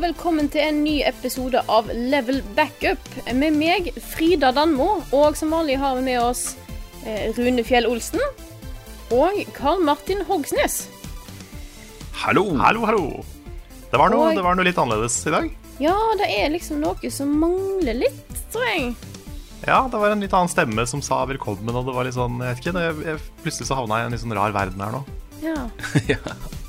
Og 0.00 0.06
velkommen 0.06 0.46
til 0.48 0.62
en 0.64 0.78
ny 0.80 0.94
episode 1.04 1.60
av 1.68 1.90
Level 1.92 2.38
Backup 2.56 3.02
med 3.36 3.52
meg, 3.52 3.90
Frida 4.00 4.48
Danmo. 4.56 5.02
Og 5.12 5.34
som 5.36 5.50
vanlig 5.52 5.74
har 5.76 5.98
vi 5.98 6.04
med 6.06 6.16
oss 6.22 6.54
eh, 7.04 7.28
Rune 7.36 7.60
Fjell 7.68 7.84
Olsen 7.84 8.22
og 9.12 9.42
Karl 9.52 9.82
Martin 9.84 10.22
Hogsnes. 10.24 10.86
Hallo! 12.16 12.46
Hallo, 12.62 12.86
hallo. 12.88 13.02
Det 13.90 14.00
var, 14.00 14.08
noe, 14.14 14.30
og... 14.30 14.38
det 14.38 14.44
var 14.46 14.56
noe 14.56 14.68
litt 14.70 14.80
annerledes 14.80 15.18
i 15.28 15.34
dag. 15.34 15.50
Ja, 15.82 15.98
det 16.16 16.30
er 16.32 16.48
liksom 16.54 16.80
noe 16.80 17.12
som 17.12 17.34
mangler 17.42 18.00
litt, 18.06 18.38
tror 18.54 18.64
jeg. 18.70 18.94
Ja, 19.66 19.82
det 19.84 20.00
var 20.00 20.14
en 20.14 20.24
litt 20.24 20.32
annen 20.32 20.48
stemme 20.48 20.86
som 20.88 21.04
sa 21.04 21.26
velkommen, 21.28 21.74
og 21.76 21.90
det 21.90 21.98
var 21.98 22.08
litt 22.08 22.16
sånn, 22.16 22.40
jeg 22.40 22.56
vet 22.56 22.64
ikke, 22.64 22.86
jeg, 22.86 22.96
jeg, 23.10 23.20
plutselig 23.44 23.68
så 23.68 23.82
havna 23.82 24.00
jeg 24.00 24.08
i 24.08 24.08
en 24.08 24.16
litt 24.16 24.24
sånn 24.24 24.38
rar 24.40 24.56
verden 24.56 24.80
her 24.80 24.96
nå. 24.96 25.04
Ja. 25.44 26.24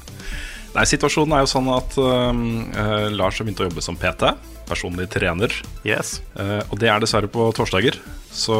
Nei, 0.72 0.86
Situasjonen 0.88 1.36
er 1.36 1.44
jo 1.44 1.50
sånn 1.52 1.68
at 1.74 1.98
øh, 2.00 3.08
Lars 3.12 3.40
har 3.40 3.48
begynt 3.48 3.60
å 3.60 3.68
jobbe 3.68 3.84
som 3.84 3.98
PT, 4.00 4.30
personlig 4.70 5.10
trener. 5.12 5.52
Yes. 5.84 6.22
Uh, 6.38 6.62
og 6.72 6.78
det 6.80 6.88
er 6.88 7.02
dessverre 7.04 7.28
på 7.32 7.50
torsdager. 7.58 7.98
Så 8.32 8.56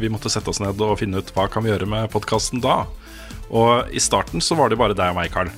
vi 0.00 0.08
måtte 0.08 0.32
sette 0.32 0.48
oss 0.48 0.62
ned 0.62 0.80
og 0.80 0.96
finne 1.02 1.20
ut 1.20 1.32
hva 1.36 1.44
kan 1.52 1.66
vi 1.66 1.68
gjøre 1.68 1.88
med 1.90 2.08
podkasten 2.14 2.62
da. 2.64 2.86
Og 3.52 3.92
i 3.92 4.00
starten 4.00 4.40
så 4.40 4.56
var 4.56 4.72
det 4.72 4.80
bare 4.80 4.96
deg 4.96 5.12
og 5.12 5.18
meg, 5.20 5.28
Carl. 5.34 5.52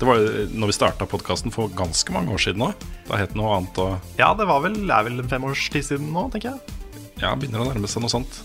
Det 0.00 0.08
var 0.08 0.18
jo 0.18 0.48
når 0.50 0.72
vi 0.72 0.74
starta 0.80 1.06
podkasten 1.06 1.54
for 1.54 1.70
ganske 1.78 2.10
mange 2.16 2.34
år 2.34 2.42
siden 2.42 2.64
nå. 2.64 2.72
Da 3.06 3.20
het 3.20 3.30
det 3.30 3.38
noe 3.38 3.54
annet 3.60 3.78
og 3.84 4.18
Ja, 4.18 4.32
det 4.34 4.50
var 4.50 4.64
vel, 4.66 4.80
er 4.82 5.06
vel 5.06 5.22
fem 5.30 5.46
års 5.46 5.68
tid 5.70 5.86
siden 5.92 6.10
nå, 6.10 6.26
tenker 6.34 6.56
jeg. 6.56 6.78
ja, 7.20 7.36
begynner 7.36 7.62
å 7.62 7.68
nærme 7.70 7.86
seg 7.90 8.02
noe 8.02 8.10
sånt. 8.10 8.40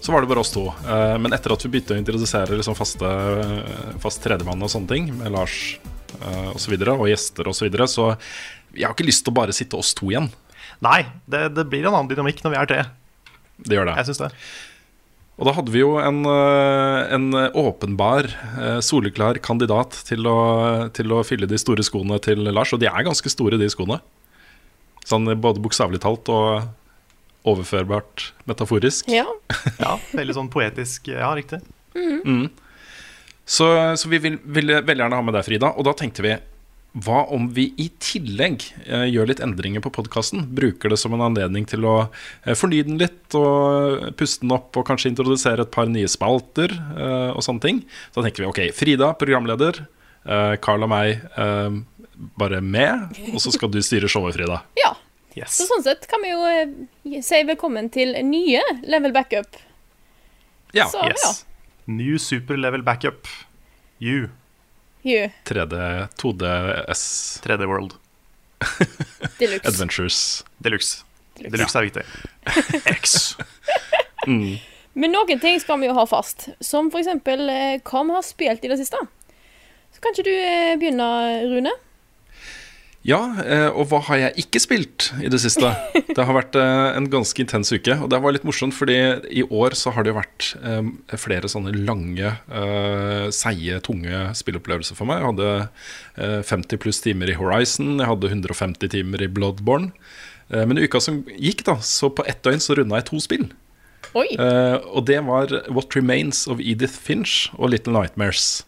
Så 0.00 0.12
var 0.14 0.24
det 0.24 0.30
bare 0.30 0.40
oss 0.40 0.52
to. 0.54 0.68
Men 1.20 1.34
etter 1.36 1.52
at 1.52 1.64
vi 1.64 1.74
begynte 1.74 1.96
å 1.96 2.00
introdusere 2.00 2.56
liksom 2.56 2.76
faste, 2.78 3.08
fast 4.00 4.20
tredjemann 4.24 4.62
og 4.64 4.70
sånne 4.72 4.90
ting, 4.90 5.10
med 5.16 5.32
Lars 5.34 5.74
eh, 6.20 6.50
og 6.52 6.60
så 6.62 6.72
videre, 6.72 6.94
og 6.98 7.08
gjester 7.10 7.48
og 7.50 7.56
så 7.56 7.66
videre, 7.66 7.88
så 7.90 8.12
jeg 8.74 8.86
har 8.88 8.94
ikke 8.96 9.06
lyst 9.08 9.24
til 9.26 9.32
å 9.34 9.38
bare 9.38 9.54
sitte 9.56 9.78
oss 9.78 9.94
to 9.96 10.10
igjen. 10.12 10.30
Nei, 10.84 11.04
det, 11.30 11.48
det 11.56 11.66
blir 11.70 11.86
en 11.86 11.94
annen 11.94 12.10
dynamikk 12.10 12.42
når 12.44 12.54
vi 12.54 12.60
er 12.60 12.70
tre. 12.70 12.80
Det 13.64 13.76
gjør 13.78 13.90
det. 13.92 13.98
Jeg 14.00 14.08
synes 14.10 14.22
det. 14.24 14.30
Og 15.34 15.48
da 15.48 15.52
hadde 15.56 15.72
vi 15.74 15.80
jo 15.82 15.92
en, 15.98 16.20
eh, 16.30 17.14
en 17.16 17.24
åpenbar, 17.58 18.28
eh, 18.58 18.78
soleklar 18.86 19.38
kandidat 19.42 19.96
til 20.06 20.26
å, 20.30 20.38
til 20.94 21.10
å 21.14 21.22
fylle 21.26 21.48
de 21.50 21.58
store 21.58 21.82
skoene 21.86 22.20
til 22.22 22.44
Lars, 22.54 22.70
og 22.74 22.82
de 22.82 22.86
er 22.90 23.06
ganske 23.06 23.30
store, 23.32 23.58
de 23.58 23.70
skoene. 23.72 23.98
Sånn 25.04 25.26
både 25.42 25.62
bokstavelig 25.62 26.00
talt 26.04 26.30
og 26.32 26.68
overførbart 27.44 28.30
metaforisk. 28.48 29.10
ja. 29.10 29.26
Ja, 29.82 29.98
Veldig 30.14 30.36
sånn 30.38 30.52
poetisk. 30.52 31.10
Ja, 31.12 31.32
riktig. 31.36 31.60
Så, 33.44 33.68
så 34.00 34.08
vi 34.08 34.20
vil, 34.24 34.40
ville 34.44 34.80
veldig 34.80 35.04
gjerne 35.04 35.20
ha 35.20 35.24
med 35.24 35.36
deg, 35.36 35.46
Frida. 35.46 35.72
Og 35.76 35.86
da 35.88 35.94
tenkte 35.98 36.24
vi 36.24 36.34
hva 37.04 37.24
om 37.34 37.48
vi 37.50 37.72
i 37.82 37.88
tillegg 37.98 38.62
eh, 38.86 39.08
gjør 39.10 39.32
litt 39.32 39.40
endringer 39.42 39.82
på 39.82 39.90
podkasten? 39.96 40.44
Bruker 40.54 40.92
det 40.92 40.98
som 41.00 41.16
en 41.16 41.24
anledning 41.26 41.64
til 41.66 41.82
å 41.90 41.94
eh, 42.04 42.54
fornye 42.54 42.86
den 42.86 43.00
litt 43.00 43.34
og 43.34 44.12
puste 44.18 44.44
den 44.44 44.54
opp 44.54 44.78
og 44.78 44.86
kanskje 44.86 45.10
introdusere 45.10 45.66
et 45.66 45.72
par 45.74 45.90
nye 45.90 46.10
spalter 46.10 46.70
eh, 46.70 47.32
og 47.34 47.42
sånne 47.42 47.64
ting. 47.64 47.80
Så 48.12 48.20
da 48.20 48.28
tenker 48.28 48.44
vi 48.44 48.50
ok, 48.52 48.60
Frida, 48.78 49.10
programleder. 49.18 49.82
Eh, 50.22 50.54
Carl 50.62 50.86
og 50.86 50.92
meg 50.94 51.24
eh, 51.34 51.80
bare 52.38 52.62
med. 52.62 53.18
Og 53.32 53.42
så 53.42 53.50
skal 53.54 53.72
du 53.74 53.80
styre 53.82 54.10
showet, 54.10 54.38
Frida. 54.38 54.60
ja. 54.84 54.94
Yes. 55.34 55.56
Så 55.58 55.66
sånn 55.66 55.82
sett 55.82 56.06
kan 56.06 56.22
vi 56.22 56.30
jo 56.30 56.46
eh, 56.46 57.18
si 57.26 57.42
velkommen 57.42 57.90
til 57.90 58.14
nye 58.22 58.62
Level 58.86 59.10
Backup. 59.16 59.58
Ja. 60.78 60.86
Så 60.94 61.02
ja. 61.10 61.34
New 61.86 62.18
super 62.18 62.56
level 62.56 62.82
backup. 62.82 63.26
You. 64.00 64.30
You. 65.02 65.28
3D, 65.44 66.08
2DS 66.16 67.02
3D 67.44 67.66
World. 67.68 67.98
Deluxe. 69.38 69.68
Adventures. 69.68 70.44
Deluxe. 70.62 71.04
Deluxe 71.36 71.76
er 71.76 71.82
viktig. 71.82 72.04
X. 72.98 73.36
Men 74.94 75.12
noen 75.12 75.40
ting 75.42 75.58
skal 75.60 75.80
vi 75.82 75.90
jo 75.90 75.96
ha 75.96 76.06
fast, 76.06 76.48
som 76.62 76.88
eh, 76.94 77.80
hva 77.82 78.04
vi 78.06 78.14
har 78.14 78.24
spilt 78.24 78.64
i 78.64 78.70
det 78.70 78.78
siste. 78.80 79.00
Så 79.92 80.00
kan 80.00 80.14
ikke 80.14 80.28
du 80.28 80.34
eh, 80.34 80.76
begynne, 80.78 81.08
Rune? 81.50 81.74
Ja, 83.04 83.18
eh, 83.44 83.68
og 83.68 83.90
hva 83.90 83.98
har 84.06 84.16
jeg 84.16 84.44
ikke 84.46 84.60
spilt 84.62 85.10
i 85.20 85.28
det 85.28 85.36
siste? 85.42 85.68
Det 86.14 86.24
har 86.24 86.36
vært 86.36 86.56
eh, 86.56 86.94
en 86.96 87.08
ganske 87.12 87.42
intens 87.42 87.72
uke, 87.74 87.96
og 88.00 88.06
det 88.12 88.20
var 88.22 88.32
litt 88.32 88.44
morsomt, 88.46 88.72
fordi 88.76 88.96
i 89.34 89.42
år 89.42 89.74
så 89.76 89.90
har 89.92 90.04
det 90.06 90.12
jo 90.12 90.18
vært 90.20 90.46
eh, 90.62 91.16
flere 91.18 91.50
sånne 91.50 91.72
lange, 91.74 92.30
seige, 93.34 93.80
tunge 93.84 94.20
spillopplevelser 94.38 94.96
for 94.96 95.10
meg. 95.10 95.20
Jeg 95.20 95.32
hadde 95.32 95.48
eh, 96.22 96.38
50 96.46 96.80
pluss 96.84 97.02
timer 97.04 97.32
i 97.32 97.36
Horizon, 97.36 97.96
jeg 97.98 98.08
hadde 98.08 98.30
150 98.30 98.92
timer 98.94 99.26
i 99.26 99.28
Bloodborne. 99.28 99.90
Men 100.54 100.78
i 100.78 100.84
uka 100.86 101.00
som 101.02 101.22
gikk, 101.34 101.64
da, 101.66 101.78
så 101.82 102.12
på 102.14 102.22
ett 102.30 102.44
døgn 102.46 102.62
så 102.62 102.76
runda 102.78 103.00
jeg 103.00 103.08
to 103.08 103.18
spill. 103.24 103.48
Og 104.14 105.00
det 105.08 105.18
var 105.26 105.50
What 105.66 105.96
Remains 105.96 106.44
of 106.46 106.62
Edith 106.62 106.94
Finch 106.94 107.48
og 107.56 107.72
Little 107.72 107.96
Nightmares. 107.96 108.62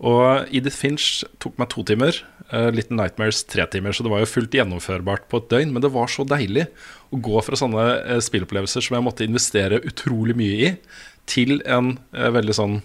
Og 0.00 0.48
Edith 0.48 0.78
Finch 0.80 1.26
tok 1.42 1.58
meg 1.60 1.68
to 1.74 1.84
timer, 1.84 2.22
eh, 2.52 2.68
Little 2.74 2.98
Nightmares 2.98 3.42
tre 3.48 3.66
timer. 3.70 3.94
Så 3.96 4.04
det 4.06 4.12
var 4.12 4.22
jo 4.22 4.30
fullt 4.30 4.54
gjennomførbart 4.56 5.28
på 5.30 5.40
et 5.40 5.50
døgn. 5.52 5.74
Men 5.74 5.84
det 5.84 5.92
var 5.94 6.10
så 6.12 6.26
deilig 6.28 6.66
å 7.10 7.20
gå 7.22 7.42
fra 7.46 7.58
sånne 7.58 7.86
uh, 8.06 8.20
spillopplevelser 8.22 8.86
som 8.86 8.96
jeg 8.96 9.06
måtte 9.06 9.26
investere 9.26 9.82
utrolig 9.86 10.36
mye 10.38 10.56
i, 10.68 10.70
til 11.30 11.58
en 11.66 11.96
uh, 12.16 12.30
veldig 12.36 12.56
sånn 12.56 12.78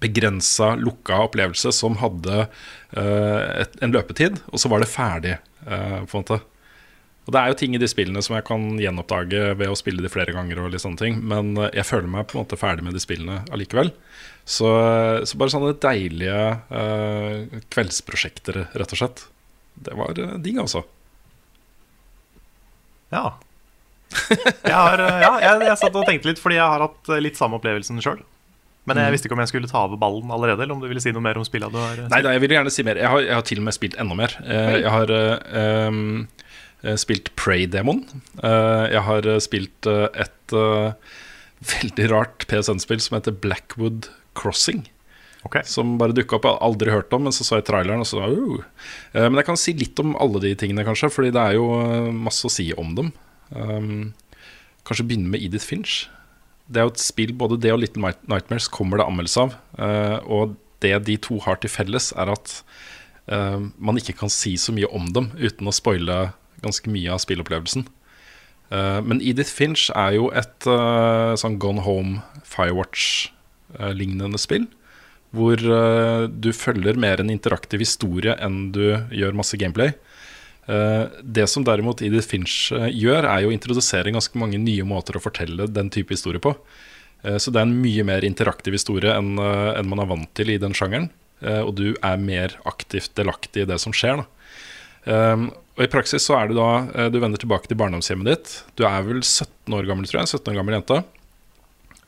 begrensa, 0.00 0.74
lukka 0.80 1.18
opplevelse 1.26 1.74
som 1.76 1.98
hadde 2.00 2.46
et, 2.96 3.74
en 3.84 3.92
løpetid, 3.92 4.38
og 4.48 4.62
så 4.62 4.70
var 4.72 4.80
det 4.80 4.88
ferdig, 4.88 5.34
på 5.60 5.68
en 6.16 6.22
måte. 6.22 6.38
Og 7.28 7.34
det 7.34 7.40
er 7.40 7.50
jo 7.52 7.58
ting 7.60 7.74
i 7.76 7.80
de 7.80 7.88
spillene 7.90 8.22
som 8.24 8.34
jeg 8.36 8.46
kan 8.48 8.62
gjenoppdage 8.80 9.42
ved 9.60 9.70
å 9.70 9.78
spille 9.78 10.02
de 10.02 10.10
flere 10.10 10.34
ganger. 10.34 10.62
og 10.62 10.72
litt 10.72 10.82
sånne 10.82 10.98
ting 10.98 11.18
Men 11.20 11.52
eh, 11.56 11.68
jeg 11.76 11.86
føler 11.86 12.08
meg 12.10 12.30
på 12.30 12.38
en 12.38 12.44
måte 12.44 12.58
ferdig 12.58 12.86
med 12.86 12.96
de 12.96 13.02
spillene 13.02 13.42
allikevel. 13.52 13.92
Så, 14.44 14.70
så 15.28 15.38
bare 15.38 15.52
sånne 15.52 15.76
deilige 15.78 16.38
uh, 16.72 17.60
kveldsprosjekter, 17.70 18.64
rett 18.72 18.94
og 18.96 18.98
slett. 18.98 19.22
Det 19.78 19.94
var 19.94 20.16
uh, 20.18 20.32
digg, 20.42 20.58
altså. 20.58 20.82
Ja. 23.14 23.36
Jeg, 24.10 24.74
har, 24.74 24.98
eh, 24.98 25.22
ja 25.22 25.30
jeg, 25.42 25.62
jeg 25.68 25.78
satt 25.78 25.96
og 25.96 26.06
tenkte 26.08 26.30
litt, 26.30 26.42
fordi 26.42 26.58
jeg 26.58 26.66
har 26.66 26.82
hatt 26.82 27.10
eh, 27.12 27.22
litt 27.22 27.38
samme 27.38 27.58
opplevelsen 27.60 28.02
sjøl. 28.02 28.20
Men 28.88 28.98
jeg 28.98 29.12
visste 29.14 29.28
ikke 29.28 29.36
om 29.36 29.42
jeg 29.44 29.50
skulle 29.52 29.70
ta 29.70 29.84
over 29.86 30.00
ballen 30.00 30.30
allerede, 30.34 30.64
eller 30.64 30.74
om 30.74 30.82
du 30.82 30.88
ville 30.90 31.02
si 31.04 31.12
noe 31.14 31.22
mer 31.22 31.38
om 31.38 31.46
spillet 31.46 31.70
du 31.70 31.78
har 31.78 31.98
eh, 32.00 32.10
Nei 32.10 32.22
da, 32.24 32.32
jeg 32.34 32.42
vil 32.42 32.56
gjerne 32.56 32.72
si 32.74 32.84
mer. 32.86 32.98
Jeg 32.98 33.12
har, 33.12 33.22
jeg 33.26 33.36
har 33.36 33.46
til 33.46 33.62
og 33.62 33.66
med 33.68 33.76
spilt 33.76 33.98
enda 34.00 34.16
mer. 34.18 34.34
Eh, 34.42 34.76
jeg 34.80 34.94
har 34.94 35.14
eh, 35.14 35.90
um, 35.90 36.00
eh, 36.24 36.49
spilt 37.00 37.32
Prey-demoen. 37.36 38.04
Eh, 38.42 38.84
jeg 38.94 39.02
har 39.08 39.26
eh, 39.28 39.40
spilt 39.42 39.88
eh, 39.90 40.06
et 40.24 40.54
eh, 40.56 40.92
veldig 41.74 42.08
rart 42.12 42.46
PSN-spill 42.50 43.02
som 43.04 43.18
heter 43.18 43.36
Blackwood 43.36 44.08
Crossing. 44.38 44.86
Okay. 45.46 45.64
Som 45.64 45.94
bare 46.00 46.12
dukka 46.16 46.36
opp. 46.36 46.44
Jeg 46.44 46.56
har 46.56 46.64
aldri 46.66 46.92
hørt 46.92 47.12
om, 47.16 47.24
men 47.24 47.32
så 47.32 47.46
så 47.46 47.58
jeg 47.60 47.68
traileren. 47.70 48.02
Og 48.04 48.08
så, 48.08 48.20
uh. 48.20 48.64
Eh, 49.14 49.28
Men 49.28 49.40
jeg 49.40 49.48
kan 49.48 49.60
si 49.60 49.72
litt 49.76 49.98
om 50.02 50.16
alle 50.20 50.42
de 50.42 50.54
tingene, 50.54 50.84
kanskje, 50.84 51.10
Fordi 51.12 51.32
det 51.32 51.40
er 51.42 51.56
jo 51.56 51.68
eh, 51.80 52.10
masse 52.12 52.44
å 52.46 52.52
si 52.52 52.70
om 52.76 52.94
dem. 52.96 53.12
Um, 53.50 54.12
kanskje 54.86 55.06
begynne 55.08 55.32
med 55.32 55.42
Edith 55.42 55.66
Finch. 55.66 56.04
Det 56.70 56.80
er 56.80 56.86
jo 56.86 56.92
et 56.92 57.02
spill, 57.02 57.32
Både 57.34 57.58
det 57.60 57.72
og 57.72 57.80
Little 57.82 58.04
Nightmares 58.28 58.68
kommer 58.70 59.00
det 59.00 59.08
anmeldelse 59.08 59.46
av. 59.46 59.56
eh, 59.78 60.18
og 60.28 60.56
det 60.80 60.94
de 61.04 61.16
to 61.20 61.38
har 61.44 61.58
til 61.60 61.68
felles, 61.72 62.12
er 62.16 62.30
at 62.32 62.52
eh, 63.28 63.58
man 63.76 63.98
ikke 64.00 64.16
kan 64.16 64.30
si 64.32 64.54
så 64.56 64.72
mye 64.72 64.88
om 64.96 65.10
dem 65.12 65.30
uten 65.36 65.68
å 65.68 65.74
spoile 65.74 66.32
ganske 66.64 66.92
mye 66.92 67.12
av 67.14 67.22
spillopplevelsen. 67.22 67.86
Uh, 68.70 69.00
men 69.02 69.22
Edith 69.22 69.50
Finch 69.50 69.88
er 69.98 70.14
jo 70.18 70.28
et 70.30 70.68
uh, 70.70 71.34
sånn 71.40 71.58
Gone 71.62 71.82
Home 71.86 72.20
Firewatch-lignende 72.46 74.38
spill. 74.38 74.68
hvor 75.30 75.58
uh, 75.62 76.26
du 76.26 76.50
følger 76.52 76.96
mer 76.98 77.20
en 77.22 77.30
interaktiv 77.30 77.82
historie 77.84 78.34
enn 78.42 78.72
du 78.74 78.96
gjør 79.14 79.36
masse 79.38 79.58
gameplay. 79.58 79.92
Eh, 80.70 81.04
det 81.22 81.46
som 81.50 81.64
derimot 81.66 82.02
Edith 82.04 82.28
Finch 82.30 82.70
eh, 82.76 82.90
gjør, 82.94 83.26
er 83.26 83.42
jo 83.42 83.50
å 83.50 83.54
introdusere 83.54 84.12
ganske 84.14 84.38
mange 84.38 84.60
nye 84.60 84.84
måter 84.86 85.16
å 85.16 85.22
fortelle 85.22 85.66
den 85.70 85.90
type 85.90 86.14
historie 86.14 86.42
på. 86.42 86.52
Eh, 87.24 87.38
så 87.42 87.50
det 87.50 87.62
er 87.62 87.66
en 87.68 87.80
mye 87.82 88.04
mer 88.06 88.26
interaktiv 88.26 88.76
historie 88.76 89.14
enn 89.16 89.38
eh, 89.40 89.72
enn 89.80 89.90
man 89.90 90.04
er 90.04 90.10
vant 90.12 90.30
til 90.36 90.52
i 90.52 90.60
den 90.62 90.76
sjangeren. 90.76 91.08
Eh, 91.40 91.62
og 91.64 91.74
du 91.80 91.88
er 91.96 92.20
mer 92.22 92.58
aktivt 92.68 93.16
delaktig 93.18 93.64
i 93.64 93.70
det 93.70 93.80
som 93.82 93.96
skjer. 93.96 94.22
Da. 94.22 94.28
Um, 95.10 95.48
og 95.80 95.86
I 95.86 95.90
praksis 95.92 96.26
så 96.28 96.36
er 96.36 96.50
du 96.50 96.58
da 96.58 96.68
eh, 96.92 97.08
Du 97.08 97.16
vender 97.22 97.40
tilbake 97.40 97.70
til 97.70 97.78
barndomshjemmet 97.80 98.28
ditt. 98.28 98.52
Du 98.76 98.84
er 98.84 99.00
vel 99.06 99.22
17 99.24 99.72
år 99.78 99.88
gammel, 99.88 100.04
tror 100.10 100.20
jeg. 100.20 100.34
17 100.36 100.52
år 100.52 100.58
gammel 100.60 100.76
jente. 100.76 101.00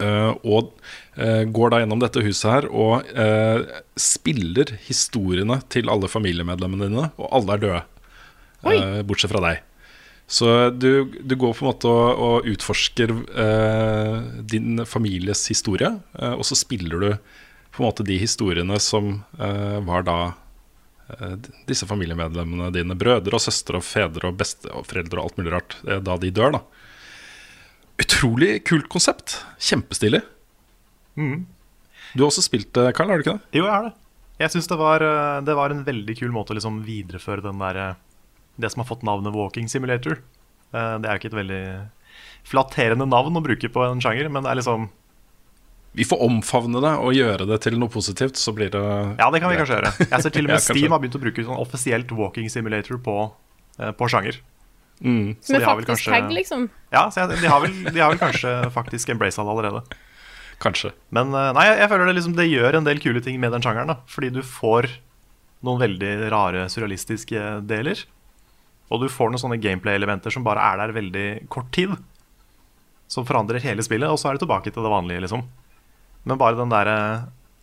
Eh, 0.05 0.31
og 0.45 0.75
eh, 1.17 1.49
går 1.49 1.73
da 1.73 1.81
gjennom 1.81 2.05
dette 2.05 2.25
huset 2.27 2.51
her 2.51 2.69
og 2.69 3.09
spiller 3.97 4.77
historiene 4.85 5.63
til 5.73 5.89
alle 5.93 6.11
familiemedlemmene 6.13 6.91
dine, 6.91 7.11
og 7.17 7.35
alle 7.41 7.57
er 7.57 7.67
døde. 7.67 7.83
Oi. 8.63 8.79
bortsett 9.03 9.33
fra 9.33 9.41
deg. 9.43 9.63
Så 10.33 10.71
du, 10.71 11.13
du 11.21 11.35
går 11.37 11.53
på 11.53 11.65
en 11.65 11.69
måte 11.69 11.91
og, 11.91 12.21
og 12.25 12.47
utforsker 12.49 13.11
eh, 13.13 14.15
din 14.49 14.81
families 14.89 15.45
historie, 15.51 15.91
eh, 16.17 16.33
og 16.33 16.47
så 16.49 16.57
spiller 16.57 17.03
du 17.03 17.09
på 17.73 17.83
en 17.83 17.89
måte 17.89 18.07
de 18.07 18.17
historiene 18.21 18.79
som 18.81 19.19
eh, 19.37 19.79
var 19.85 20.07
da 20.09 20.17
disse 21.69 21.87
familiemedlemmene 21.89 22.71
dine, 22.75 22.97
brødre 22.99 23.37
og 23.37 23.43
søstre 23.45 23.81
og 23.81 23.85
fedre 23.87 24.31
og 24.31 24.39
besteforeldre 24.41 25.19
og 25.21 25.25
alt 25.29 25.41
mulig 25.41 25.53
rart, 25.55 25.77
eh, 25.87 26.01
da 26.01 26.17
de 26.21 26.31
dør, 26.35 26.55
da. 26.59 26.63
Utrolig 28.03 28.63
kult 28.67 28.89
konsept. 28.93 29.41
Kjempestilig. 29.61 30.23
Mm. 31.19 31.45
Du 32.15 32.23
har 32.25 32.31
også 32.31 32.45
spilt 32.45 32.73
det, 32.77 32.89
Carl, 32.97 33.11
har 33.13 33.21
du 33.21 33.25
ikke 33.27 33.37
det? 33.39 33.59
Jo, 33.59 33.67
jeg 33.67 33.73
har 33.75 33.89
det. 33.91 33.95
Jeg 34.43 34.55
syns 34.55 34.69
det, 34.71 34.79
var, 34.81 35.05
eh, 35.05 35.41
det 35.47 35.55
var 35.59 35.71
en 35.75 35.85
veldig 35.87 36.17
kul 36.19 36.33
måte 36.35 36.55
å 36.55 36.59
liksom 36.59 36.81
videreføre 36.87 37.45
den 37.45 37.61
der, 37.63 37.79
eh, 37.83 37.95
det 38.59 38.73
som 38.73 38.83
har 38.83 38.89
fått 38.89 39.05
navnet 39.07 39.35
Walking 39.37 39.69
Simulator. 39.71 40.19
Eh, 40.73 40.95
Det 40.99 41.07
er 41.09 41.13
jo 41.13 41.21
ikke 41.21 41.33
et 41.33 41.41
veldig 41.43 41.63
flatterende 42.49 43.07
navn 43.07 43.37
å 43.39 43.45
bruke 43.45 43.69
på 43.71 43.85
en 43.87 44.01
sjanger, 44.03 44.29
men 44.33 44.43
det 44.43 44.51
er 44.51 44.59
liksom 44.59 44.89
Vi 45.95 46.05
får 46.09 46.23
omfavne 46.25 46.81
det 46.81 46.93
og 47.05 47.13
gjøre 47.13 47.45
det 47.51 47.59
til 47.67 47.75
noe 47.81 47.93
positivt, 47.93 48.39
så 48.41 48.55
blir 48.57 48.71
det 48.73 48.81
Ja, 49.19 49.27
det 49.31 49.43
kan 49.43 49.51
vi 49.53 49.59
kanskje 49.61 49.77
gjøre. 49.77 49.91
Jeg 50.09 50.23
ser 50.25 50.33
til 50.33 50.47
og 50.47 50.53
med. 50.55 50.63
Steam 50.65 50.95
har 50.95 51.03
begynt 51.03 51.19
å 51.19 51.21
bruke 51.21 51.45
sånn 51.45 51.61
offisielt 51.61 52.15
Walking 52.17 52.49
Simulator 52.49 52.97
på, 53.05 53.17
eh, 53.79 53.91
på 53.93 54.09
sjanger. 54.09 54.39
Mm. 55.03 55.35
Så 55.43 55.53
Med 55.53 55.61
de 55.61 55.67
har 55.67 55.77
vel 55.77 55.85
faktisk 55.85 56.07
kanskje- 56.09 56.15
tag, 56.23 56.33
liksom. 56.33 56.65
Ja, 56.95 57.03
så 57.13 57.21
jeg, 57.27 57.41
de, 57.43 57.49
har 57.51 57.61
vel, 57.61 57.77
de 57.93 58.01
har 58.01 58.13
vel 58.15 58.21
kanskje 58.23 58.55
faktisk 58.73 59.13
embraced 59.13 59.43
det 59.45 59.53
allerede. 59.53 59.83
Kanskje. 60.63 60.93
Men 61.11 61.35
eh, 61.35 61.53
nei, 61.59 61.67
jeg, 61.69 61.79
jeg 61.83 61.91
føler 61.93 62.07
det 62.09 62.17
liksom 62.21 62.37
Det 62.39 62.49
gjør 62.49 62.77
en 62.79 62.85
del 62.89 63.01
kule 63.03 63.21
ting 63.25 63.41
med 63.43 63.53
den 63.53 63.65
sjangeren. 63.65 63.93
da 63.93 63.99
Fordi 64.09 64.31
du 64.33 64.41
får 64.47 64.89
noen 65.67 65.81
veldig 65.83 66.15
rare 66.33 66.65
surrealistiske 66.73 67.43
deler. 67.69 68.01
Og 68.93 69.03
du 69.05 69.09
får 69.13 69.31
noen 69.33 69.41
sånne 69.43 69.61
gameplay-elementer 69.61 70.33
som 70.33 70.45
bare 70.47 70.63
er 70.73 70.81
der 70.87 70.97
veldig 70.97 71.27
kort 71.53 71.69
tid. 71.75 71.93
Som 73.13 73.27
forandrer 73.29 73.61
hele 73.61 73.83
spillet, 73.85 74.09
og 74.09 74.17
så 74.21 74.31
er 74.31 74.39
det 74.39 74.47
tilbake 74.47 74.73
til 74.73 74.83
det 74.87 74.91
vanlige. 74.93 75.21
liksom 75.27 75.45
Men 76.29 76.41
bare 76.41 76.59
den 76.59 76.73
derre 76.73 76.99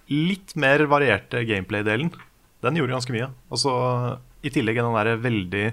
litt 0.09 0.55
mer 0.59 0.81
varierte 0.89 1.43
gameplay-delen, 1.47 2.09
den 2.65 2.79
gjorde 2.79 2.97
ganske 2.97 3.13
mye. 3.15 3.29
Og 3.53 3.61
så 3.61 3.73
i 4.43 4.51
tillegg 4.53 4.81
den 4.81 4.97
der 4.97 5.21
veldig 5.21 5.65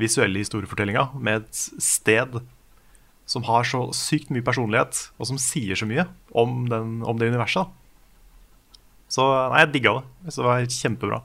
visuelle 0.00 0.42
historiefortellinga 0.42 1.08
med 1.22 1.44
et 1.44 1.60
sted 1.82 2.40
som 3.30 3.46
har 3.46 3.64
så 3.68 3.86
sykt 3.96 4.32
mye 4.34 4.44
personlighet, 4.44 5.06
og 5.16 5.28
som 5.30 5.38
sier 5.40 5.78
så 5.78 5.86
mye 5.88 6.04
om, 6.36 6.64
den, 6.68 6.98
om 7.06 7.20
det 7.20 7.30
universet. 7.32 7.64
da. 7.64 8.74
Så 9.14 9.24
nei, 9.52 9.62
jeg 9.62 9.72
digga 9.76 9.94
det. 10.00 10.34
Så 10.34 10.42
det 10.42 10.48
var 10.48 10.66
kjempebra. 10.80 11.20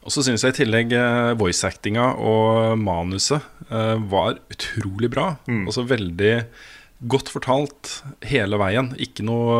Og 0.00 0.14
så 0.14 0.24
syns 0.24 0.44
jeg 0.44 0.54
i 0.54 0.58
tillegg 0.62 0.92
eh, 0.96 1.32
voice-actinga 1.40 2.06
og 2.24 2.78
manuset 2.80 3.44
eh, 3.68 3.96
var 4.12 4.38
utrolig 4.52 5.10
bra. 5.12 5.34
Altså 5.48 5.84
veldig 5.88 6.34
godt 7.00 7.30
fortalt 7.32 7.92
hele 8.28 8.58
veien. 8.60 8.92
Ikke 9.00 9.24
noe 9.26 9.56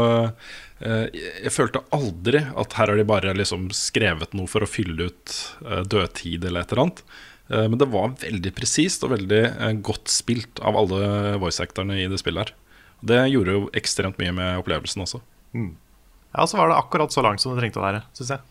eh, 0.80 1.06
Jeg 1.46 1.52
følte 1.54 1.82
aldri 1.94 2.42
at 2.44 2.76
her 2.78 2.92
har 2.92 3.00
de 3.00 3.06
bare 3.08 3.34
liksom 3.36 3.70
skrevet 3.76 4.34
noe 4.36 4.50
for 4.50 4.64
å 4.64 4.70
fylle 4.70 5.10
ut 5.10 5.36
eh, 5.64 5.82
dødtid 5.88 6.44
eller 6.44 6.64
et 6.64 6.72
eller 6.74 6.84
annet. 6.86 7.04
Eh, 7.48 7.66
men 7.66 7.78
det 7.80 7.90
var 7.92 8.16
veldig 8.20 8.54
presist 8.56 9.06
og 9.06 9.14
veldig 9.16 9.42
godt 9.86 10.12
spilt 10.12 10.62
av 10.64 10.78
alle 10.80 11.36
voice-actorene 11.42 12.00
i 12.02 12.08
det 12.10 12.20
spillet 12.20 12.50
her. 12.50 12.56
Det 13.00 13.22
gjorde 13.32 13.56
jo 13.56 13.68
ekstremt 13.80 14.20
mye 14.20 14.34
med 14.36 14.60
opplevelsen 14.60 15.06
også. 15.06 15.22
Ja, 15.56 16.44
så 16.46 16.60
var 16.60 16.68
det 16.70 16.78
akkurat 16.78 17.12
så 17.14 17.24
langt 17.24 17.40
som 17.42 17.54
det 17.54 17.62
trengte 17.62 17.80
å 17.80 17.86
være, 17.86 18.04
syns 18.14 18.36
jeg. 18.36 18.44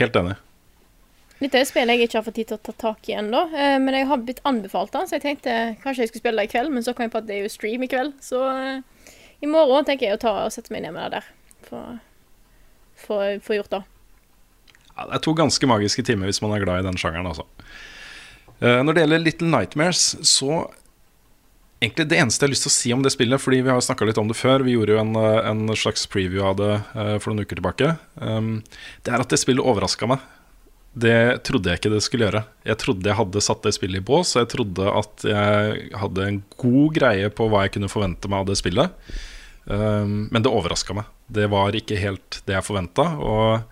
Helt 0.00 0.16
enig. 0.16 0.38
Dette 1.40 1.56
er 1.56 1.64
et 1.64 1.70
spill 1.70 1.88
jeg 1.88 2.04
ikke 2.04 2.18
har 2.18 2.24
fått 2.26 2.36
tid 2.36 2.50
til 2.50 2.58
å 2.58 2.64
ta 2.68 2.74
tak 2.76 3.08
i 3.08 3.14
ennå, 3.16 3.46
eh, 3.56 3.78
men 3.80 3.96
jeg 3.96 4.08
har 4.10 4.20
blitt 4.20 4.42
anbefalt 4.48 4.92
det, 4.92 5.06
så 5.08 5.16
jeg 5.16 5.24
tenkte 5.24 5.54
kanskje 5.80 6.04
jeg 6.04 6.10
skulle 6.10 6.24
spille 6.26 6.42
det 6.42 6.50
i 6.50 6.52
kveld, 6.52 6.72
men 6.74 6.84
så 6.84 6.92
kom 6.92 7.06
jeg 7.06 7.14
på 7.14 7.22
at 7.22 7.28
det 7.30 7.38
er 7.38 7.46
jo 7.46 7.52
stream 7.52 7.86
i 7.86 7.88
kveld, 7.88 8.12
så 8.24 8.42
uh, 8.44 9.06
i 9.40 9.48
morgen 9.48 9.86
tenker 9.88 10.10
jeg 10.10 10.18
å 10.18 10.20
ta 10.20 10.34
og 10.42 10.52
sette 10.52 10.74
meg 10.74 10.84
ned 10.84 10.92
med 10.96 11.14
det 11.14 11.22
der. 11.22 11.30
Få 13.00 13.56
gjort 13.56 13.72
det. 13.72 13.80
Ja, 14.90 15.06
det 15.06 15.16
er 15.16 15.24
to 15.24 15.32
ganske 15.38 15.70
magiske 15.70 16.04
timer 16.04 16.28
hvis 16.28 16.42
man 16.44 16.52
er 16.52 16.60
glad 16.60 16.82
i 16.82 16.88
den 16.90 17.00
sjangeren. 17.00 17.30
Altså. 17.30 17.46
Uh, 18.60 18.82
når 18.84 18.92
det 18.92 19.06
gjelder 19.06 19.24
Little 19.24 19.50
Nightmares, 19.54 20.04
så 20.28 20.66
Egentlig 21.80 22.10
Det 22.10 22.16
eneste 22.20 22.44
jeg 22.44 22.50
har 22.50 22.52
lyst 22.52 22.64
til 22.66 22.68
å 22.68 22.74
si 22.74 22.90
om 22.92 23.00
det 23.00 23.10
spillet, 23.14 23.40
fordi 23.40 23.62
vi 23.64 23.70
har 23.72 23.80
snakka 23.80 24.04
litt 24.04 24.18
om 24.20 24.28
det 24.28 24.36
før, 24.36 24.60
vi 24.66 24.74
gjorde 24.74 24.92
jo 24.92 24.98
en, 25.00 25.14
eh, 25.16 25.46
en 25.48 25.62
slags 25.72 26.02
preview 26.12 26.44
av 26.44 26.58
det 26.58 26.74
uh, 26.92 27.14
for 27.16 27.32
noen 27.32 27.46
uker 27.46 27.56
tilbake, 27.56 27.94
um, 28.20 28.50
det 29.00 29.14
er 29.14 29.24
at 29.24 29.32
det 29.32 29.38
spillet 29.40 29.64
overraska 29.64 30.04
meg. 30.10 30.26
Det 30.90 31.42
trodde 31.46 31.70
jeg 31.70 31.78
ikke 31.78 31.92
det 31.92 32.02
skulle 32.02 32.26
gjøre. 32.26 32.42
Jeg 32.66 32.78
trodde 32.82 33.06
jeg 33.06 33.18
hadde 33.18 33.42
satt 33.44 33.62
det 33.62 33.74
spillet 33.76 34.02
i 34.02 34.06
bås, 34.06 34.34
jeg 34.34 34.48
trodde 34.50 34.88
at 34.90 35.26
jeg 35.28 35.90
hadde 36.00 36.26
en 36.26 36.40
god 36.58 36.96
greie 36.96 37.28
på 37.30 37.46
hva 37.50 37.64
jeg 37.64 37.76
kunne 37.76 37.90
forvente 37.92 38.30
meg 38.30 38.42
av 38.42 38.50
det 38.50 38.58
spillet. 38.58 39.12
Um, 39.70 40.26
men 40.32 40.42
det 40.42 40.50
overraska 40.50 40.96
meg. 40.98 41.06
Det 41.30 41.46
var 41.52 41.76
ikke 41.78 42.00
helt 42.00 42.40
det 42.48 42.56
jeg 42.56 42.66
forventa. 42.66 43.06
Og 43.22 43.62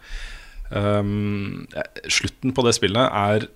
um, 0.70 1.66
slutten 2.06 2.54
på 2.54 2.66
det 2.66 2.76
spillet 2.78 3.18
er 3.24 3.48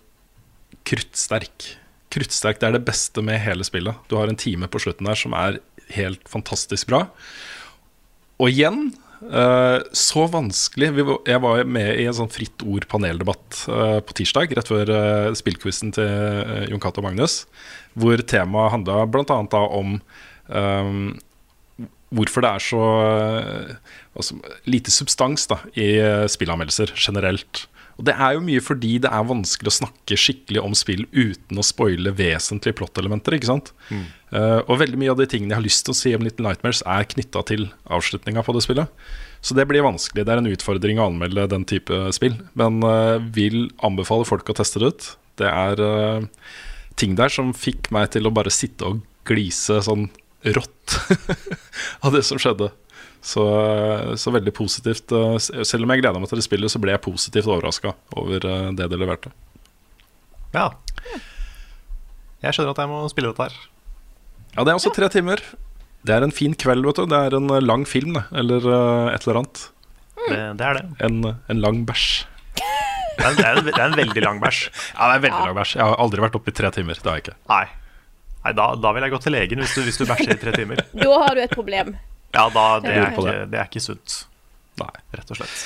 kruttsterk. 0.89 1.69
Kruttsterk 2.13 2.59
det 2.59 2.69
er 2.69 2.77
det 2.81 2.87
beste 2.89 3.23
med 3.25 3.41
hele 3.45 3.67
spillet. 3.67 3.95
Du 4.11 4.19
har 4.19 4.27
en 4.27 4.39
time 4.39 4.67
på 4.67 4.83
slutten 4.83 5.07
der 5.07 5.23
som 5.23 5.39
er 5.39 5.63
helt 5.95 6.27
fantastisk 6.31 6.91
bra. 6.91 7.07
Og 8.43 8.51
igjen 8.51 8.91
så 9.95 10.25
vanskelig 10.27 10.89
Jeg 11.29 11.41
var 11.45 11.63
med 11.65 12.01
i 12.01 12.07
en 12.11 12.17
sånn 12.17 12.31
Fritt 12.33 12.65
ord-paneldebatt 12.67 13.61
eh, 13.71 13.99
på 14.03 14.17
tirsdag, 14.19 14.55
rett 14.57 14.71
før 14.71 14.91
uh, 14.91 15.35
spillquizen 15.39 15.95
til 15.95 16.09
eh, 16.09 16.65
Jon 16.73 16.83
Cato 16.83 17.03
og 17.03 17.07
Magnus, 17.07 17.45
hvor 17.95 18.19
temaet 18.27 18.75
handla 18.75 19.05
bl.a. 19.07 19.39
om 19.63 19.99
um, 20.49 21.05
hvorfor 22.13 22.45
det 22.45 22.51
er 22.51 22.65
så 22.65 22.87
eh, 23.03 23.75
altså, 24.19 24.39
lite 24.69 24.93
substans 24.93 25.49
da, 25.51 25.61
i 25.75 25.95
eh, 26.01 26.27
spillanmeldelser 26.31 26.95
generelt. 26.97 27.67
Og 27.99 28.07
Det 28.09 28.15
er 28.17 28.37
jo 28.37 28.45
mye 28.45 28.63
fordi 28.65 28.95
det 29.05 29.11
er 29.13 29.29
vanskelig 29.29 29.71
å 29.71 29.79
snakke 29.83 30.19
skikkelig 30.19 30.63
om 30.63 30.75
spill 30.79 31.05
uten 31.13 31.61
å 31.61 31.67
spoile 31.67 32.15
vesentlige 32.17 32.79
plottelementer. 32.81 33.37
ikke 33.37 33.51
sant? 33.51 33.73
Eh, 34.33 34.61
og 34.65 34.81
veldig 34.81 35.01
mye 35.01 35.13
av 35.13 35.21
de 35.21 35.29
tingene 35.29 35.53
jeg 35.53 35.61
har 35.61 35.67
lyst 35.67 35.85
til 35.87 35.95
å 35.95 35.99
si 35.99 36.15
om 36.17 36.25
Little 36.25 36.47
Nightmares, 36.47 36.83
er 36.89 37.09
knytta 37.09 37.45
til 37.51 37.69
avslutninga 37.85 38.45
på 38.47 38.57
det 38.57 38.65
spillet. 38.65 39.07
Så 39.43 39.57
det 39.59 39.67
blir 39.69 39.85
vanskelig. 39.85 40.25
Det 40.25 40.33
er 40.33 40.41
en 40.41 40.53
utfordring 40.53 41.01
å 41.03 41.09
anmelde 41.11 41.49
den 41.51 41.67
type 41.69 41.97
spill. 42.17 42.39
Men 42.59 42.79
uh, 42.87 43.19
vil 43.35 43.67
anbefale 43.83 44.27
folk 44.29 44.49
å 44.49 44.57
teste 44.57 44.81
det 44.81 44.93
ut. 44.93 45.09
Det 45.43 45.51
er 45.51 45.83
uh, 45.83 46.27
ting 46.97 47.17
der 47.19 47.33
som 47.33 47.51
fikk 47.57 47.91
meg 47.95 48.13
til 48.15 48.29
å 48.29 48.35
bare 48.35 48.53
sitte 48.55 48.87
og 48.87 49.03
glise 49.29 49.81
sånn 49.85 50.09
rått 50.55 50.97
av 52.07 52.15
det 52.15 52.23
som 52.27 52.41
skjedde. 52.41 52.71
Så, 53.23 53.43
så 54.19 54.33
veldig 54.35 54.51
positivt. 54.57 55.13
eh, 55.15 55.37
Selv 55.63 55.87
om 55.87 55.93
jeg 55.95 56.03
gleda 56.03 56.19
meg 56.19 56.29
til 56.31 56.41
det 56.41 56.47
spillet, 56.47 56.73
så 56.73 56.81
ble 56.83 56.91
jeg 56.97 57.03
positivt 57.05 57.47
overraska 57.47 57.93
over 58.19 58.43
eh, 58.51 58.71
det 58.79 58.89
det 58.91 58.99
leverte. 58.99 59.31
Ja. 60.57 60.71
Jeg 62.43 62.57
skjønner 62.57 62.75
at 62.75 62.81
jeg 62.83 62.91
må 62.91 63.03
spille 63.13 63.31
dette 63.31 63.47
her. 63.47 63.61
Ja, 64.57 64.65
det 64.67 64.73
er 64.73 64.81
også 64.81 64.91
tre 64.95 65.07
timer. 65.15 65.41
Det 66.03 66.17
er 66.17 66.27
en 66.27 66.35
fin 66.35 66.57
kveld, 66.59 66.83
vet 66.89 66.99
du. 66.99 67.07
Det 67.13 67.21
er 67.29 67.37
en 67.39 67.47
eh, 67.55 67.63
lang 67.63 67.87
film, 67.87 68.19
det. 68.19 68.25
Eller 68.43 68.67
et 69.15 69.23
eller 69.29 69.43
annet. 69.45 69.63
Det, 70.23 70.41
det 70.59 70.67
er 70.67 70.79
det. 70.81 70.85
En, 71.07 71.23
en 71.51 71.63
lang 71.63 71.85
bæsj. 71.89 72.09
Det 72.59 73.29
er, 73.29 73.35
det, 73.39 73.45
er, 73.47 73.59
det 73.69 73.73
er 73.79 73.87
en 73.87 73.97
veldig 74.03 74.23
lang 74.25 74.39
bæsj. 74.43 74.65
Ja, 74.99 75.07
det 75.07 75.15
er 75.15 75.21
en 75.21 75.25
veldig 75.29 75.47
lang 75.47 75.57
bæsj. 75.63 75.77
Jeg 75.79 75.87
har 75.87 75.99
aldri 76.03 76.23
vært 76.27 76.37
oppe 76.39 76.51
i 76.51 76.59
tre 76.59 76.71
timer. 76.75 76.99
Det 76.99 77.07
har 77.11 77.19
jeg 77.21 77.27
ikke. 77.29 77.39
Nei. 77.55 77.65
Nei 78.43 78.53
da, 78.59 78.65
da 78.83 78.91
vil 78.97 79.05
jeg 79.07 79.13
gå 79.15 79.19
til 79.23 79.35
legen 79.37 79.61
hvis 79.63 79.75
du, 79.79 79.85
hvis 79.87 80.01
du 80.01 80.09
bæsjer 80.11 80.35
i 80.35 80.41
tre 80.43 80.55
timer. 80.59 80.83
Da 80.99 81.11
har 81.23 81.39
du 81.39 81.43
et 81.47 81.55
problem. 81.55 81.95
Ja, 82.33 82.49
da, 82.53 82.67
det, 82.81 82.93
er 82.93 83.11
ikke, 83.13 83.33
det. 83.53 83.59
er 83.59 83.67
ikke 83.69 83.83
sunt, 83.85 84.23
Nei. 84.81 84.93
rett 85.17 85.33
og 85.35 85.41
slett. 85.41 85.57